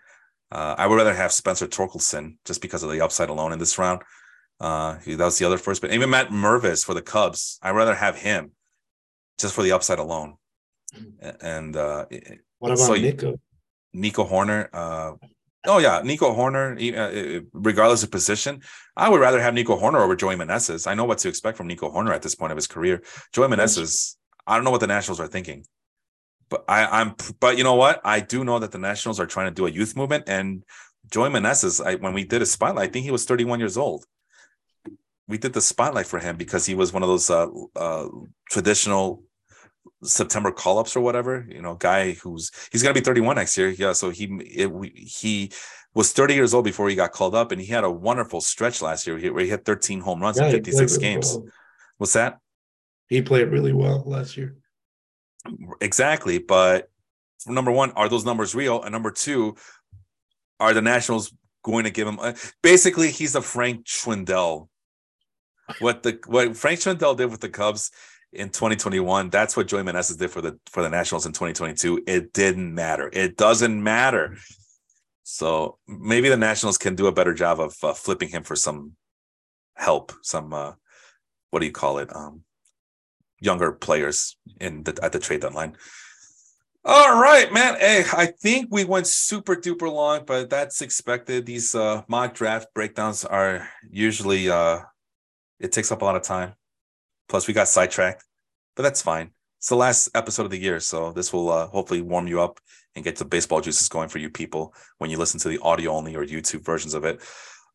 Uh, 0.52 0.76
I 0.78 0.88
would 0.88 0.96
rather 0.96 1.14
have 1.14 1.32
Spencer 1.32 1.68
Torkelson 1.68 2.38
just 2.46 2.62
because 2.62 2.84
of 2.84 2.90
the 2.90 3.02
upside 3.02 3.30
alone 3.30 3.54
in 3.54 3.60
this 3.60 3.78
round. 3.78 4.02
Uh, 4.60 4.98
that 5.06 5.20
was 5.20 5.38
the 5.38 5.46
other 5.46 5.58
first, 5.58 5.82
but 5.82 5.94
even 5.94 6.10
Matt 6.10 6.30
Mervis 6.30 6.84
for 6.84 6.96
the 6.96 7.02
Cubs, 7.02 7.60
I'd 7.62 7.76
rather 7.76 7.94
have 7.94 8.18
him 8.18 8.52
just 9.38 9.54
for 9.54 9.62
the 9.62 9.74
upside 9.74 10.00
alone. 10.00 10.38
And 11.42 11.76
uh, 11.76 12.06
what 12.58 12.70
about 12.70 12.80
so 12.80 12.94
Nico? 12.96 13.40
Nico 13.98 14.24
Hoerner. 14.26 14.70
Uh, 14.72 15.14
oh 15.66 15.80
yeah, 15.80 16.02
Nico 16.04 16.34
Hoerner. 16.34 16.78
Uh, 16.78 17.42
regardless 17.54 18.04
of 18.04 18.12
position, 18.12 18.62
I 18.96 19.10
would 19.10 19.20
rather 19.20 19.42
have 19.42 19.54
Nico 19.54 19.78
Hoerner 19.78 20.00
over 20.00 20.16
Joey 20.16 20.36
Meneses. 20.36 20.88
I 20.88 20.94
know 20.94 21.06
what 21.06 21.18
to 21.20 21.30
expect 21.30 21.58
from 21.58 21.68
Nico 21.68 21.92
Hoerner 21.92 22.14
at 22.14 22.22
this 22.22 22.36
point 22.36 22.52
of 22.52 22.58
his 22.58 22.68
career. 22.68 23.02
Joey 23.34 23.48
Meneses, 23.48 24.16
I 24.46 24.56
don't 24.56 24.64
know 24.64 24.72
what 24.72 24.82
the 24.82 24.88
Nationals 24.88 25.20
are 25.20 25.28
thinking, 25.28 25.66
but 26.50 26.64
I, 26.68 27.02
am 27.02 27.16
But 27.40 27.58
you 27.58 27.64
know 27.64 27.76
what? 27.76 28.00
I 28.06 28.20
do 28.20 28.44
know 28.44 28.60
that 28.60 28.72
the 28.72 28.78
Nationals 28.78 29.20
are 29.20 29.26
trying 29.26 29.48
to 29.48 29.54
do 29.54 29.66
a 29.66 29.72
youth 29.72 29.96
movement, 29.96 30.26
and 30.28 30.64
Joey 31.12 31.30
Meneses. 31.30 31.84
I, 31.84 31.96
when 31.96 32.14
we 32.14 32.24
did 32.24 32.42
a 32.42 32.46
spotlight, 32.46 32.90
I 32.90 32.92
think 32.92 33.04
he 33.04 33.12
was 33.12 33.26
31 33.26 33.60
years 33.60 33.78
old. 33.78 34.06
We 35.28 35.38
did 35.38 35.52
the 35.52 35.62
spotlight 35.62 36.08
for 36.08 36.20
him 36.20 36.38
because 36.38 36.66
he 36.66 36.74
was 36.74 36.94
one 36.94 37.04
of 37.04 37.10
those 37.10 37.30
uh, 37.30 37.48
uh, 37.76 38.08
traditional 38.50 39.24
September 40.04 40.52
call 40.52 40.80
ups 40.80 40.96
or 40.96 41.02
whatever. 41.02 41.46
You 41.50 41.62
know, 41.62 41.76
guy 41.76 42.14
who's 42.14 42.52
he's 42.72 42.84
gonna 42.84 42.94
be 42.94 43.02
31 43.02 43.36
next 43.36 43.58
year. 43.58 43.70
Yeah, 43.70 43.94
so 43.94 44.10
he 44.10 44.26
it, 44.42 44.72
he 44.96 45.52
was 45.94 46.12
30 46.14 46.36
years 46.36 46.54
old 46.54 46.66
before 46.66 46.90
he 46.90 46.96
got 46.96 47.12
called 47.12 47.36
up, 47.36 47.52
and 47.52 47.60
he 47.60 47.68
had 47.68 47.84
a 47.84 47.92
wonderful 47.92 48.42
stretch 48.42 48.82
last 48.82 49.08
year 49.08 49.18
where 49.34 49.44
he 49.44 49.50
hit 49.50 49.66
13 49.66 50.00
home 50.02 50.22
runs 50.22 50.38
yeah, 50.38 50.46
in 50.46 50.52
56 50.52 50.92
really 50.92 51.02
games. 51.02 51.34
Well. 51.34 51.48
What's 51.98 52.14
that? 52.14 52.38
He 53.10 53.22
played 53.22 53.50
really 53.50 53.74
well 53.74 54.04
last 54.06 54.38
year. 54.38 54.58
Exactly, 55.82 56.38
but 56.38 56.90
number 57.48 57.72
one, 57.72 57.92
are 57.92 58.10
those 58.10 58.26
numbers 58.26 58.54
real? 58.54 58.84
And 58.84 58.92
number 58.92 59.12
two, 59.12 59.56
are 60.60 60.74
the 60.74 60.82
Nationals 60.82 61.34
going 61.64 61.86
to 61.86 61.92
give 61.92 62.08
him? 62.08 62.20
Uh, 62.20 62.34
basically, 62.62 63.12
he's 63.12 63.36
a 63.36 63.42
Frank 63.42 63.86
Schwindel. 63.86 64.68
What 65.80 66.04
the 66.04 66.20
what 66.28 66.56
Frank 66.56 66.80
Schwindel 66.80 67.18
did 67.18 67.30
with 67.30 67.42
the 67.42 67.50
Cubs 67.50 67.92
in 68.38 68.50
2021. 68.50 69.30
That's 69.30 69.58
what 69.58 69.68
Joey 69.68 69.84
Meneses 69.84 70.18
did 70.18 70.32
for 70.32 70.42
the 70.42 70.60
for 70.68 70.84
the 70.84 70.90
Nationals 70.90 71.26
in 71.26 71.34
2022. 71.34 72.04
It 72.08 72.34
didn't 72.34 72.74
matter. 72.74 73.10
It 73.12 73.38
doesn't 73.38 73.84
matter. 73.84 74.38
So 75.24 75.78
maybe 75.88 76.30
the 76.30 76.38
Nationals 76.38 76.78
can 76.78 76.96
do 76.96 77.08
a 77.08 77.12
better 77.12 77.34
job 77.34 77.60
of 77.60 77.76
uh, 77.84 77.94
flipping 77.94 78.30
him 78.30 78.44
for 78.44 78.56
some 78.56 78.94
help, 79.76 80.14
some 80.22 80.54
uh, 80.54 80.74
what 81.52 81.60
do 81.60 81.66
you 81.66 81.72
call 81.72 81.98
it? 81.98 82.16
Um, 82.16 82.44
younger 83.40 83.72
players 83.72 84.38
in 84.60 84.84
the 84.84 84.98
at 85.02 85.12
the 85.12 85.20
trade 85.20 85.42
deadline. 85.42 85.76
All 86.86 87.22
right, 87.22 87.52
man. 87.52 87.76
Hey, 87.78 88.06
I 88.14 88.28
think 88.28 88.70
we 88.72 88.86
went 88.86 89.08
super 89.08 89.56
duper 89.56 89.92
long, 89.92 90.24
but 90.26 90.50
that's 90.50 90.82
expected. 90.82 91.46
These 91.46 91.76
uh, 91.76 92.04
mock 92.08 92.34
draft 92.34 92.74
breakdowns 92.74 93.26
are 93.26 93.68
usually 93.90 94.50
uh, 94.50 94.80
it 95.60 95.72
takes 95.72 95.92
up 95.92 96.02
a 96.02 96.06
lot 96.06 96.16
of 96.16 96.22
time. 96.22 96.54
Plus, 97.28 97.48
we 97.48 97.54
got 97.54 97.68
sidetracked, 97.68 98.24
but 98.78 98.84
that's 98.84 99.02
fine. 99.02 99.32
It's 99.58 99.70
the 99.70 99.76
last 99.76 100.10
episode 100.16 100.44
of 100.44 100.52
the 100.52 100.60
year, 100.60 100.80
so 100.80 101.12
this 101.12 101.34
will 101.34 101.50
uh, 101.50 101.68
hopefully 101.68 102.02
warm 102.02 102.28
you 102.28 102.40
up 102.40 102.60
and 102.96 103.04
get 103.04 103.18
the 103.18 103.26
baseball 103.26 103.60
juices 103.60 103.90
going 103.90 104.08
for 104.08 104.20
you 104.20 104.30
people 104.30 104.74
when 105.00 105.10
you 105.10 105.18
listen 105.18 105.40
to 105.42 105.50
the 105.50 105.58
audio 105.64 105.92
only 105.92 106.16
or 106.16 106.24
YouTube 106.24 106.64
versions 106.64 106.94
of 106.94 107.04
it. 107.04 107.20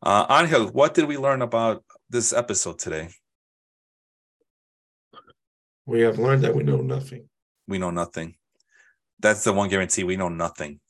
Uh, 0.01 0.25
Angel, 0.29 0.67
what 0.69 0.93
did 0.93 1.05
we 1.05 1.17
learn 1.17 1.41
about 1.41 1.83
this 2.09 2.31
episode 2.31 2.79
today? 2.79 3.09
We 5.85 6.01
have 6.01 6.17
learned 6.17 6.45
that 6.45 6.55
we 6.55 6.63
know 6.63 6.77
nothing. 6.77 7.27
We 7.67 7.77
know 7.77 7.91
nothing. 7.91 8.35
That's 9.19 9.43
the 9.43 9.51
one 9.51 9.67
guarantee. 9.69 10.05
We 10.05 10.15
know 10.15 10.29
nothing. 10.29 10.79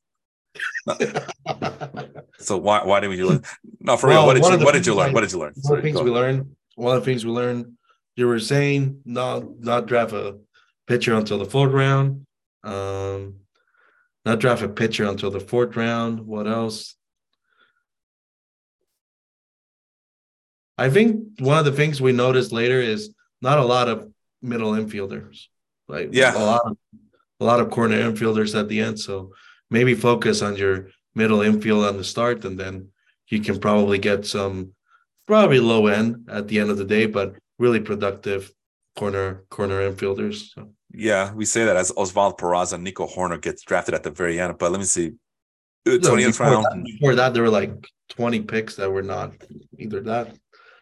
So 2.40 2.58
why 2.58 2.84
why 2.84 3.00
did 3.00 3.08
we 3.08 3.16
do 3.16 3.32
it? 3.32 3.46
No, 3.80 3.96
for 3.96 4.08
Well, 4.08 4.28
real. 4.28 4.42
What 4.42 4.52
did 4.52 4.60
you 4.60 4.66
What 4.66 4.74
did 4.74 4.86
you 4.86 4.96
learn? 4.96 5.14
What 5.14 5.22
did 5.22 5.32
you 5.32 5.40
learn? 5.40 5.54
One 5.62 5.78
of 5.78 5.84
the 5.84 5.92
things 5.92 6.02
we 6.02 6.12
learned. 6.12 6.56
One 6.76 6.98
of 6.98 7.02
the 7.02 7.06
things 7.06 7.26
we 7.26 7.32
learned. 7.32 7.78
You 8.16 8.28
were 8.28 8.40
saying 8.40 9.02
not 9.06 9.60
not 9.60 9.88
draft 9.88 10.14
a 10.14 10.38
pitcher 10.88 11.14
until 11.16 11.40
the 11.40 11.46
fourth 11.46 11.72
round. 11.72 12.26
Um, 12.64 13.36
not 14.26 14.40
draft 14.40 14.62
a 14.62 14.70
pitcher 14.70 15.06
until 15.06 15.32
the 15.32 15.40
fourth 15.40 15.76
round. 15.76 16.22
What 16.22 16.48
else? 16.48 16.96
I 20.78 20.90
think 20.90 21.40
one 21.40 21.58
of 21.58 21.66
the 21.66 21.72
things 21.72 22.02
we 22.02 22.12
noticed 22.12 22.52
later 22.52 22.82
is 22.82 23.14
not 23.42 23.60
a 23.60 23.66
lot 23.66 23.88
of 23.90 24.12
middle 24.42 24.72
infielders. 24.74 25.48
Like 25.88 26.10
Yeah. 26.12 26.36
a 26.36 26.44
lot 26.44 26.62
of 26.66 26.78
a 27.40 27.46
lot 27.46 27.60
of 27.60 27.70
corner 27.72 27.98
infielders 28.10 28.58
at 28.58 28.70
the 28.70 28.80
end. 28.80 29.00
So 29.00 29.34
maybe 29.70 29.96
focus 29.96 30.42
on 30.42 30.56
your 30.56 30.90
middle 31.16 31.42
infield 31.42 31.84
on 31.86 31.98
the 31.98 32.04
start, 32.04 32.46
and 32.46 32.60
then 32.60 32.90
you 33.28 33.42
can 33.42 33.60
probably 33.60 33.98
get 33.98 34.26
some 34.26 34.74
probably 35.28 35.60
low 35.60 35.88
end 35.88 36.30
at 36.30 36.48
the 36.48 36.60
end 36.60 36.70
of 36.70 36.78
the 36.78 36.86
day, 36.86 37.06
but 37.06 37.36
really 37.64 37.80
productive 37.90 38.42
corner 39.00 39.28
corner 39.56 39.80
infielders. 39.90 40.36
So. 40.54 40.60
Yeah, 41.08 41.34
we 41.40 41.46
say 41.46 41.62
that 41.66 41.76
as 41.84 41.92
Oswald 42.02 42.36
Peraza 42.40 42.74
and 42.74 42.84
Nico 42.84 43.06
Hoerner 43.14 43.42
gets 43.48 43.62
drafted 43.70 43.96
at 43.98 44.04
the 44.04 44.12
very 44.22 44.36
end. 44.40 44.58
But 44.60 44.72
let 44.74 44.80
me 44.84 44.86
see. 44.98 45.08
Uh, 45.88 45.92
no, 45.92 45.98
Twentieth 46.10 46.38
before 46.38 46.48
round. 46.52 46.66
that- 46.66 46.84
before 46.92 47.16
that, 47.20 47.34
there 47.34 47.44
were 47.44 47.56
like 47.62 47.74
20 48.10 48.42
picks 48.54 48.76
that 48.76 48.90
were 48.96 49.02
not 49.16 49.30
either 49.84 50.02
that. 50.12 50.28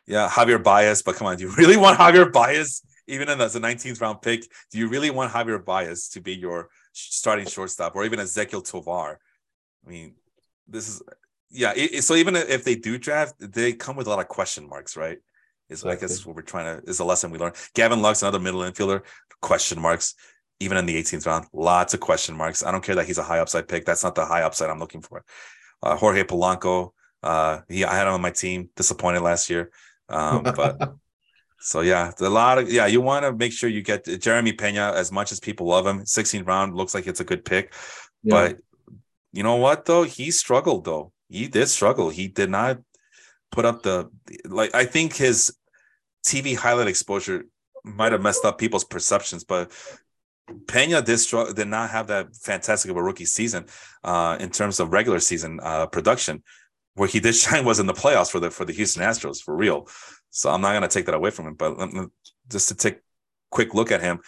Yeah, 0.07 0.27
Javier 0.35 0.61
Baez. 0.61 1.01
But 1.05 1.15
come 1.15 1.27
on, 1.27 1.37
do 1.37 1.43
you 1.45 1.53
really 1.61 1.77
want 1.77 1.97
Javier 1.99 2.31
Baez? 2.31 2.81
Even 3.07 3.29
in 3.29 3.41
as 3.41 3.55
a 3.55 3.59
19th 3.59 3.99
round 4.03 4.21
pick, 4.21 4.41
do 4.71 4.77
you 4.77 4.87
really 4.87 5.09
want 5.17 5.31
Javier 5.33 5.63
Baez 5.69 5.99
to 6.13 6.19
be 6.21 6.33
your 6.45 6.59
starting 6.93 7.45
shortstop 7.55 7.95
or 7.95 8.05
even 8.05 8.19
Ezequiel 8.19 8.63
Tovar? 8.69 9.19
I 9.85 9.89
mean, 9.89 10.15
this 10.67 10.85
is 10.89 11.01
yeah. 11.49 11.73
It- 11.75 12.03
so 12.03 12.13
even 12.15 12.35
if 12.35 12.63
they 12.63 12.75
do 12.75 12.97
draft, 12.97 13.33
they 13.39 13.69
come 13.73 13.95
with 13.95 14.07
a 14.07 14.09
lot 14.09 14.19
of 14.19 14.27
question 14.27 14.63
marks, 14.73 14.95
right? 14.97 15.19
Is 15.71 15.85
I 15.85 15.95
guess 15.95 16.25
what 16.25 16.35
we're 16.35 16.41
trying 16.41 16.81
to 16.81 16.89
is 16.89 16.99
a 16.99 17.05
lesson 17.05 17.31
we 17.31 17.39
learned. 17.39 17.55
Gavin 17.73 18.01
Lux, 18.01 18.21
another 18.21 18.39
middle 18.39 18.61
infielder, 18.61 19.01
question 19.41 19.81
marks. 19.81 20.15
Even 20.59 20.77
in 20.77 20.85
the 20.85 21.01
18th 21.01 21.25
round, 21.25 21.45
lots 21.53 21.95
of 21.95 22.01
question 22.01 22.37
marks. 22.37 22.63
I 22.63 22.71
don't 22.71 22.83
care 22.83 22.93
that 22.95 23.07
he's 23.07 23.17
a 23.17 23.23
high 23.23 23.39
upside 23.39 23.67
pick. 23.67 23.83
That's 23.83 24.03
not 24.03 24.13
the 24.13 24.25
high 24.25 24.43
upside 24.43 24.69
I'm 24.69 24.79
looking 24.79 25.01
for. 25.01 25.23
Uh, 25.81 25.95
Jorge 25.95 26.23
Polanco, 26.23 26.91
uh, 27.23 27.61
he 27.67 27.83
I 27.83 27.95
had 27.95 28.05
him 28.05 28.13
on 28.13 28.21
my 28.21 28.29
team. 28.29 28.69
Disappointed 28.75 29.21
last 29.21 29.49
year, 29.49 29.71
um, 30.09 30.43
but 30.43 30.93
so 31.59 31.81
yeah, 31.81 32.11
a 32.19 32.29
lot 32.29 32.59
of 32.59 32.71
yeah. 32.71 32.85
You 32.85 33.01
want 33.01 33.25
to 33.25 33.33
make 33.33 33.53
sure 33.53 33.69
you 33.69 33.81
get 33.81 34.05
Jeremy 34.05 34.53
Pena 34.53 34.93
as 34.95 35.11
much 35.11 35.31
as 35.31 35.39
people 35.39 35.67
love 35.67 35.87
him. 35.87 36.01
16th 36.01 36.47
round 36.47 36.75
looks 36.75 36.93
like 36.93 37.07
it's 37.07 37.21
a 37.21 37.25
good 37.25 37.43
pick, 37.43 37.73
but 38.23 38.59
you 39.33 39.43
know 39.43 39.55
what 39.55 39.85
though? 39.85 40.03
He 40.03 40.31
struggled 40.31 40.85
though. 40.85 41.11
He 41.29 41.47
did 41.47 41.67
struggle. 41.67 42.09
He 42.09 42.27
did 42.27 42.49
not 42.49 42.79
put 43.51 43.65
up 43.65 43.83
the 43.83 44.09
like. 44.45 44.75
I 44.75 44.85
think 44.85 45.15
his 45.15 45.55
TV 46.25 46.55
highlight 46.55 46.87
exposure 46.87 47.45
might 47.83 48.11
have 48.11 48.21
messed 48.21 48.45
up 48.45 48.57
people's 48.57 48.83
perceptions, 48.83 49.43
but 49.43 49.71
Pena 50.67 51.01
did 51.01 51.19
did 51.55 51.67
not 51.67 51.89
have 51.89 52.07
that 52.07 52.35
fantastic 52.35 52.91
of 52.91 52.97
a 52.97 53.03
rookie 53.03 53.25
season 53.25 53.65
uh, 54.03 54.37
in 54.39 54.49
terms 54.49 54.79
of 54.79 54.91
regular 54.91 55.19
season 55.19 55.59
uh, 55.61 55.87
production. 55.87 56.43
Where 56.95 57.07
he 57.07 57.19
did 57.19 57.35
shine 57.43 57.65
was 57.65 57.79
in 57.79 57.85
the 57.85 57.93
playoffs 57.93 58.31
for 58.31 58.39
the 58.39 58.51
for 58.51 58.65
the 58.65 58.73
Houston 58.73 59.03
Astros 59.03 59.41
for 59.41 59.55
real. 59.55 59.87
So 60.29 60.49
I'm 60.49 60.61
not 60.61 60.71
going 60.71 60.83
to 60.83 60.87
take 60.87 61.05
that 61.05 61.15
away 61.15 61.29
from 61.29 61.47
him, 61.47 61.55
but 61.55 61.75
just 62.49 62.69
to 62.69 62.75
take 62.75 62.95
a 62.95 63.01
quick 63.49 63.73
look 63.73 63.91
at 63.91 64.01
him, 64.01 64.21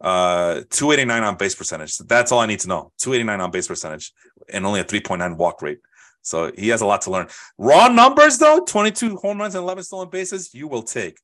uh, 0.00 0.62
289 0.70 1.22
on 1.22 1.36
base 1.36 1.54
percentage. 1.54 1.98
That's 1.98 2.32
all 2.32 2.40
I 2.40 2.46
need 2.46 2.60
to 2.60 2.68
know. 2.68 2.92
289 2.98 3.40
on 3.40 3.50
base 3.50 3.68
percentage 3.68 4.12
and 4.48 4.64
only 4.64 4.80
a 4.80 4.84
3.9 4.84 5.36
walk 5.36 5.60
rate. 5.60 5.78
So 6.22 6.50
he 6.56 6.68
has 6.68 6.80
a 6.80 6.86
lot 6.86 7.02
to 7.02 7.10
learn. 7.10 7.28
Raw 7.58 7.88
numbers 7.88 8.38
though, 8.38 8.64
22 8.66 9.16
home 9.16 9.38
runs 9.38 9.54
and 9.54 9.62
11 9.62 9.84
stolen 9.84 10.08
bases, 10.08 10.54
you 10.54 10.66
will 10.68 10.82
take. 10.82 11.18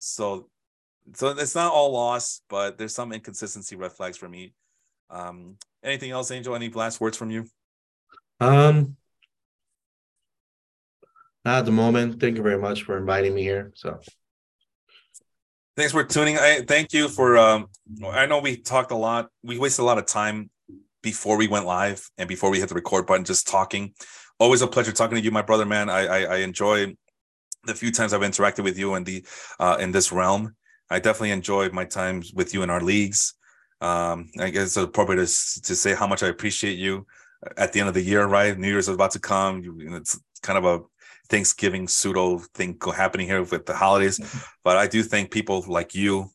So, 0.00 0.48
so 1.14 1.28
it's 1.28 1.54
not 1.54 1.72
all 1.72 1.92
loss, 1.92 2.42
but 2.48 2.76
there's 2.76 2.94
some 2.94 3.12
inconsistency 3.12 3.76
red 3.76 3.92
flags 3.92 4.16
for 4.16 4.28
me. 4.28 4.52
Um, 5.08 5.56
anything 5.84 6.10
else, 6.10 6.30
Angel? 6.30 6.54
Any 6.54 6.68
last 6.68 7.00
words 7.00 7.16
from 7.16 7.30
you? 7.30 7.46
Um, 8.40 8.96
not 11.44 11.60
at 11.60 11.64
the 11.66 11.72
moment. 11.72 12.20
Thank 12.20 12.36
you 12.36 12.42
very 12.42 12.58
much 12.58 12.82
for 12.82 12.98
inviting 12.98 13.34
me 13.34 13.42
here. 13.42 13.72
So 13.74 14.00
Thanks 15.76 15.92
for 15.92 16.04
tuning. 16.04 16.36
I 16.36 16.60
thank 16.60 16.92
you 16.92 17.08
for. 17.08 17.38
Um, 17.38 17.68
I 18.06 18.26
know 18.26 18.40
we 18.40 18.58
talked 18.58 18.90
a 18.90 18.96
lot. 18.96 19.30
We 19.42 19.58
wasted 19.58 19.82
a 19.82 19.86
lot 19.86 19.96
of 19.96 20.04
time 20.04 20.50
before 21.02 21.38
we 21.38 21.48
went 21.48 21.64
live 21.64 22.06
and 22.18 22.28
before 22.28 22.50
we 22.50 22.58
hit 22.58 22.68
the 22.68 22.74
record 22.74 23.06
button, 23.06 23.24
just 23.24 23.48
talking. 23.48 23.94
Always 24.38 24.60
a 24.60 24.66
pleasure 24.66 24.92
talking 24.92 25.16
to 25.16 25.22
you, 25.22 25.30
my 25.30 25.40
brother, 25.40 25.64
man. 25.64 25.88
I 25.88 26.06
I, 26.06 26.18
I 26.22 26.36
enjoy 26.38 26.94
the 27.64 27.74
few 27.74 27.90
times 27.90 28.12
I've 28.12 28.20
interacted 28.22 28.64
with 28.64 28.78
you 28.78 28.94
in 28.94 29.04
the 29.04 29.24
uh, 29.58 29.76
in 29.80 29.92
this 29.92 30.12
realm. 30.12 30.54
I 30.90 30.98
definitely 30.98 31.30
enjoyed 31.30 31.72
my 31.72 31.84
times 31.84 32.32
with 32.34 32.52
you 32.52 32.62
in 32.62 32.70
our 32.70 32.80
leagues. 32.80 33.34
Um, 33.80 34.28
I 34.38 34.50
guess 34.50 34.64
it's 34.64 34.76
appropriate 34.76 35.26
to, 35.26 35.62
to 35.62 35.76
say 35.76 35.94
how 35.94 36.06
much 36.06 36.22
I 36.22 36.28
appreciate 36.28 36.78
you 36.78 37.06
at 37.56 37.72
the 37.72 37.80
end 37.80 37.88
of 37.88 37.94
the 37.94 38.02
year, 38.02 38.26
right? 38.26 38.58
New 38.58 38.68
Year's 38.68 38.88
is 38.88 38.94
about 38.94 39.12
to 39.12 39.20
come. 39.20 39.62
You, 39.62 39.96
it's 39.96 40.18
kind 40.42 40.58
of 40.58 40.64
a 40.64 40.84
Thanksgiving 41.28 41.86
pseudo 41.88 42.38
thing 42.54 42.76
happening 42.94 43.26
here 43.26 43.42
with 43.42 43.64
the 43.66 43.74
holidays. 43.74 44.20
But 44.64 44.76
I 44.76 44.86
do 44.86 45.02
thank 45.02 45.30
people 45.30 45.64
like 45.68 45.94
you, 45.94 46.28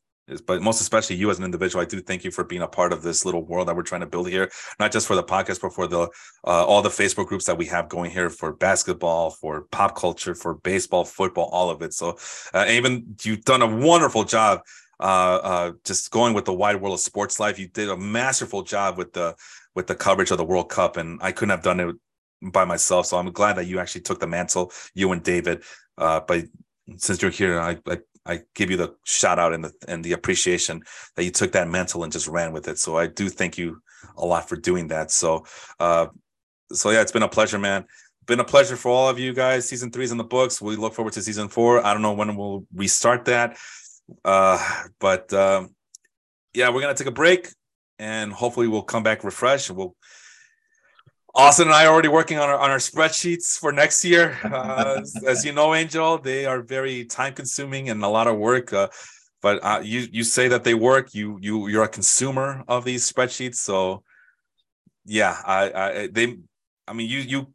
but 0.45 0.61
most 0.61 0.81
especially 0.81 1.15
you 1.15 1.29
as 1.29 1.37
an 1.37 1.45
individual. 1.45 1.81
I 1.81 1.85
do 1.85 2.01
thank 2.01 2.23
you 2.23 2.31
for 2.31 2.43
being 2.43 2.61
a 2.61 2.67
part 2.67 2.91
of 2.91 3.01
this 3.01 3.25
little 3.25 3.43
world 3.43 3.67
that 3.67 3.75
we're 3.75 3.83
trying 3.83 4.01
to 4.01 4.07
build 4.07 4.29
here, 4.29 4.49
not 4.79 4.91
just 4.91 5.07
for 5.07 5.15
the 5.15 5.23
podcast, 5.23 5.61
but 5.61 5.73
for 5.73 5.87
the 5.87 6.01
uh, 6.45 6.65
all 6.65 6.81
the 6.81 6.89
Facebook 6.89 7.27
groups 7.27 7.45
that 7.45 7.57
we 7.57 7.65
have 7.67 7.89
going 7.89 8.11
here 8.11 8.29
for 8.29 8.53
basketball, 8.53 9.31
for 9.31 9.61
pop 9.71 9.95
culture, 9.95 10.35
for 10.35 10.55
baseball, 10.55 11.05
football, 11.05 11.49
all 11.51 11.69
of 11.69 11.81
it. 11.81 11.93
So, 11.93 12.17
uh, 12.53 12.65
even 12.69 13.15
you've 13.23 13.45
done 13.45 13.61
a 13.61 13.67
wonderful 13.67 14.23
job. 14.23 14.61
Uh, 14.97 15.39
uh, 15.43 15.71
just 15.83 16.09
going 16.09 16.33
with 16.33 16.45
the 16.45 16.53
wide 16.53 16.81
world 16.81 16.93
of 16.93 17.01
sports 17.01 17.37
life, 17.37 17.59
you 17.59 17.67
did 17.67 17.89
a 17.89 17.97
masterful 17.97 18.63
job 18.63 18.97
with 18.97 19.11
the 19.13 19.35
with 19.75 19.87
the 19.87 19.95
coverage 19.95 20.31
of 20.31 20.37
the 20.37 20.45
World 20.45 20.69
Cup, 20.69 20.97
and 20.97 21.19
I 21.21 21.31
couldn't 21.31 21.49
have 21.49 21.63
done 21.63 21.79
it 21.81 21.95
by 22.41 22.65
myself. 22.65 23.05
So 23.05 23.17
I'm 23.17 23.31
glad 23.31 23.57
that 23.57 23.65
you 23.65 23.79
actually 23.79 24.01
took 24.01 24.19
the 24.19 24.27
mantle, 24.27 24.71
you 24.93 25.11
and 25.11 25.21
David. 25.21 25.63
Uh, 25.97 26.21
but 26.25 26.45
since 26.97 27.21
you're 27.21 27.31
here, 27.31 27.59
I, 27.59 27.77
I 27.87 27.99
I 28.25 28.41
give 28.55 28.71
you 28.71 28.77
the 28.77 28.95
shout 29.03 29.39
out 29.39 29.53
and 29.53 29.63
the 29.63 29.71
and 29.87 30.03
the 30.03 30.13
appreciation 30.13 30.81
that 31.15 31.23
you 31.23 31.31
took 31.31 31.51
that 31.51 31.67
mantle 31.67 32.03
and 32.03 32.11
just 32.11 32.27
ran 32.27 32.53
with 32.53 32.67
it. 32.67 32.79
So 32.79 32.97
I 32.97 33.07
do 33.07 33.29
thank 33.29 33.57
you 33.57 33.81
a 34.17 34.25
lot 34.25 34.49
for 34.49 34.55
doing 34.55 34.87
that. 34.87 35.11
So 35.11 35.45
uh 35.79 36.07
so 36.71 36.89
yeah, 36.89 37.01
it's 37.01 37.11
been 37.11 37.23
a 37.23 37.29
pleasure, 37.29 37.59
man. 37.59 37.85
Been 38.25 38.39
a 38.39 38.45
pleasure 38.45 38.75
for 38.75 38.89
all 38.89 39.07
of 39.07 39.19
you 39.19 39.33
guys. 39.33 39.69
Season 39.69 39.91
three 39.91 40.03
is 40.03 40.11
in 40.11 40.17
the 40.17 40.23
books. 40.23 40.59
We 40.59 40.75
look 40.75 40.95
forward 40.95 41.13
to 41.13 41.21
season 41.21 41.47
four. 41.47 41.85
I 41.85 41.93
don't 41.93 42.01
know 42.01 42.13
when 42.13 42.35
we'll 42.35 42.65
restart 42.73 43.25
that. 43.25 43.57
Uh 44.23 44.83
but 44.99 45.31
um 45.33 45.75
yeah, 46.53 46.69
we're 46.69 46.81
gonna 46.81 46.95
take 46.95 47.07
a 47.07 47.11
break 47.11 47.49
and 47.99 48.33
hopefully 48.33 48.67
we'll 48.67 48.81
come 48.81 49.03
back 49.03 49.23
refreshed 49.23 49.71
we'll 49.71 49.95
Austin 51.35 51.67
and 51.67 51.75
I 51.75 51.85
are 51.85 51.93
already 51.93 52.07
working 52.07 52.37
on 52.39 52.49
our 52.49 52.57
on 52.57 52.71
our 52.71 52.77
spreadsheets 52.77 53.57
for 53.57 53.71
next 53.71 54.03
year. 54.05 54.37
Uh, 54.55 55.01
as, 55.27 55.43
you 55.43 55.51
know, 55.51 55.75
Angel, 55.75 56.17
they 56.17 56.45
are 56.45 56.61
very 56.61 57.05
time 57.05 57.33
consuming 57.33 57.89
and 57.89 58.03
a 58.03 58.07
lot 58.07 58.27
of 58.27 58.37
work. 58.37 58.71
Uh, 58.71 58.87
but 59.41 59.63
uh, 59.63 59.81
you 59.83 60.07
you 60.11 60.23
say 60.23 60.47
that 60.47 60.63
they 60.63 60.73
work. 60.73 61.13
You 61.13 61.37
you 61.41 61.67
you're 61.67 61.83
a 61.83 61.89
consumer 61.89 62.63
of 62.67 62.85
these 62.85 63.11
spreadsheets, 63.11 63.55
so 63.55 64.03
yeah, 65.05 65.35
I, 65.45 65.71
I 65.71 66.07
they, 66.07 66.37
I 66.87 66.93
mean, 66.93 67.09
you 67.09 67.19
you 67.19 67.47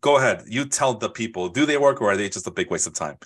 go 0.00 0.16
ahead. 0.16 0.44
You 0.46 0.64
tell 0.64 0.94
the 0.94 1.10
people, 1.10 1.48
do 1.48 1.66
they 1.66 1.76
work 1.76 2.00
or 2.00 2.10
are 2.10 2.16
they 2.16 2.28
just 2.28 2.46
a 2.46 2.50
big 2.50 2.70
waste 2.70 2.86
of 2.86 2.94
time? 2.94 3.18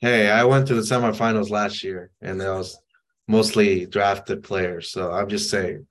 hey, 0.00 0.30
I 0.30 0.44
went 0.44 0.66
to 0.68 0.74
the 0.74 0.80
semifinals 0.80 1.50
last 1.50 1.84
year, 1.84 2.10
and 2.22 2.40
it 2.40 2.48
was 2.48 2.78
mostly 3.28 3.86
drafted 3.86 4.42
players. 4.42 4.90
So 4.90 5.12
I'm 5.12 5.28
just 5.28 5.50
saying, 5.50 5.86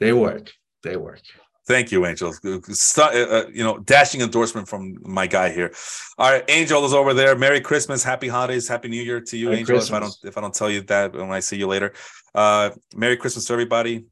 they 0.00 0.12
work. 0.12 0.52
They 0.82 0.96
work. 0.96 1.22
Thank 1.66 1.90
you, 1.90 2.04
Angel. 2.04 2.34
Uh, 2.44 2.58
uh, 3.00 3.44
you 3.52 3.64
know, 3.64 3.78
dashing 3.78 4.20
endorsement 4.20 4.68
from 4.68 4.98
my 5.02 5.26
guy 5.26 5.50
here. 5.50 5.72
All 6.18 6.30
right, 6.30 6.44
Angel 6.48 6.84
is 6.84 6.92
over 6.92 7.14
there. 7.14 7.36
Merry 7.36 7.60
Christmas, 7.60 8.04
Happy 8.04 8.28
Holidays, 8.28 8.68
Happy 8.68 8.88
New 8.88 9.02
Year 9.02 9.20
to 9.20 9.36
you, 9.36 9.46
Merry 9.46 9.60
Angel. 9.60 9.78
If 9.78 9.92
I 9.92 10.00
don't, 10.00 10.16
if 10.24 10.36
I 10.36 10.40
don't 10.42 10.54
tell 10.54 10.70
you 10.70 10.82
that 10.82 11.14
when 11.14 11.30
I 11.30 11.40
see 11.40 11.56
you 11.56 11.66
later, 11.66 11.94
uh, 12.34 12.70
Merry 12.94 13.16
Christmas 13.16 13.46
to 13.46 13.52
everybody. 13.54 14.04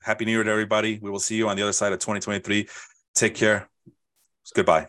Happy 0.00 0.24
New 0.24 0.32
Year 0.32 0.44
to 0.44 0.50
everybody. 0.50 0.98
We 1.02 1.10
will 1.10 1.20
see 1.20 1.36
you 1.36 1.48
on 1.48 1.56
the 1.56 1.62
other 1.62 1.72
side 1.72 1.92
of 1.92 1.98
2023. 1.98 2.68
Take 3.14 3.34
care. 3.34 3.68
Goodbye. 4.54 4.88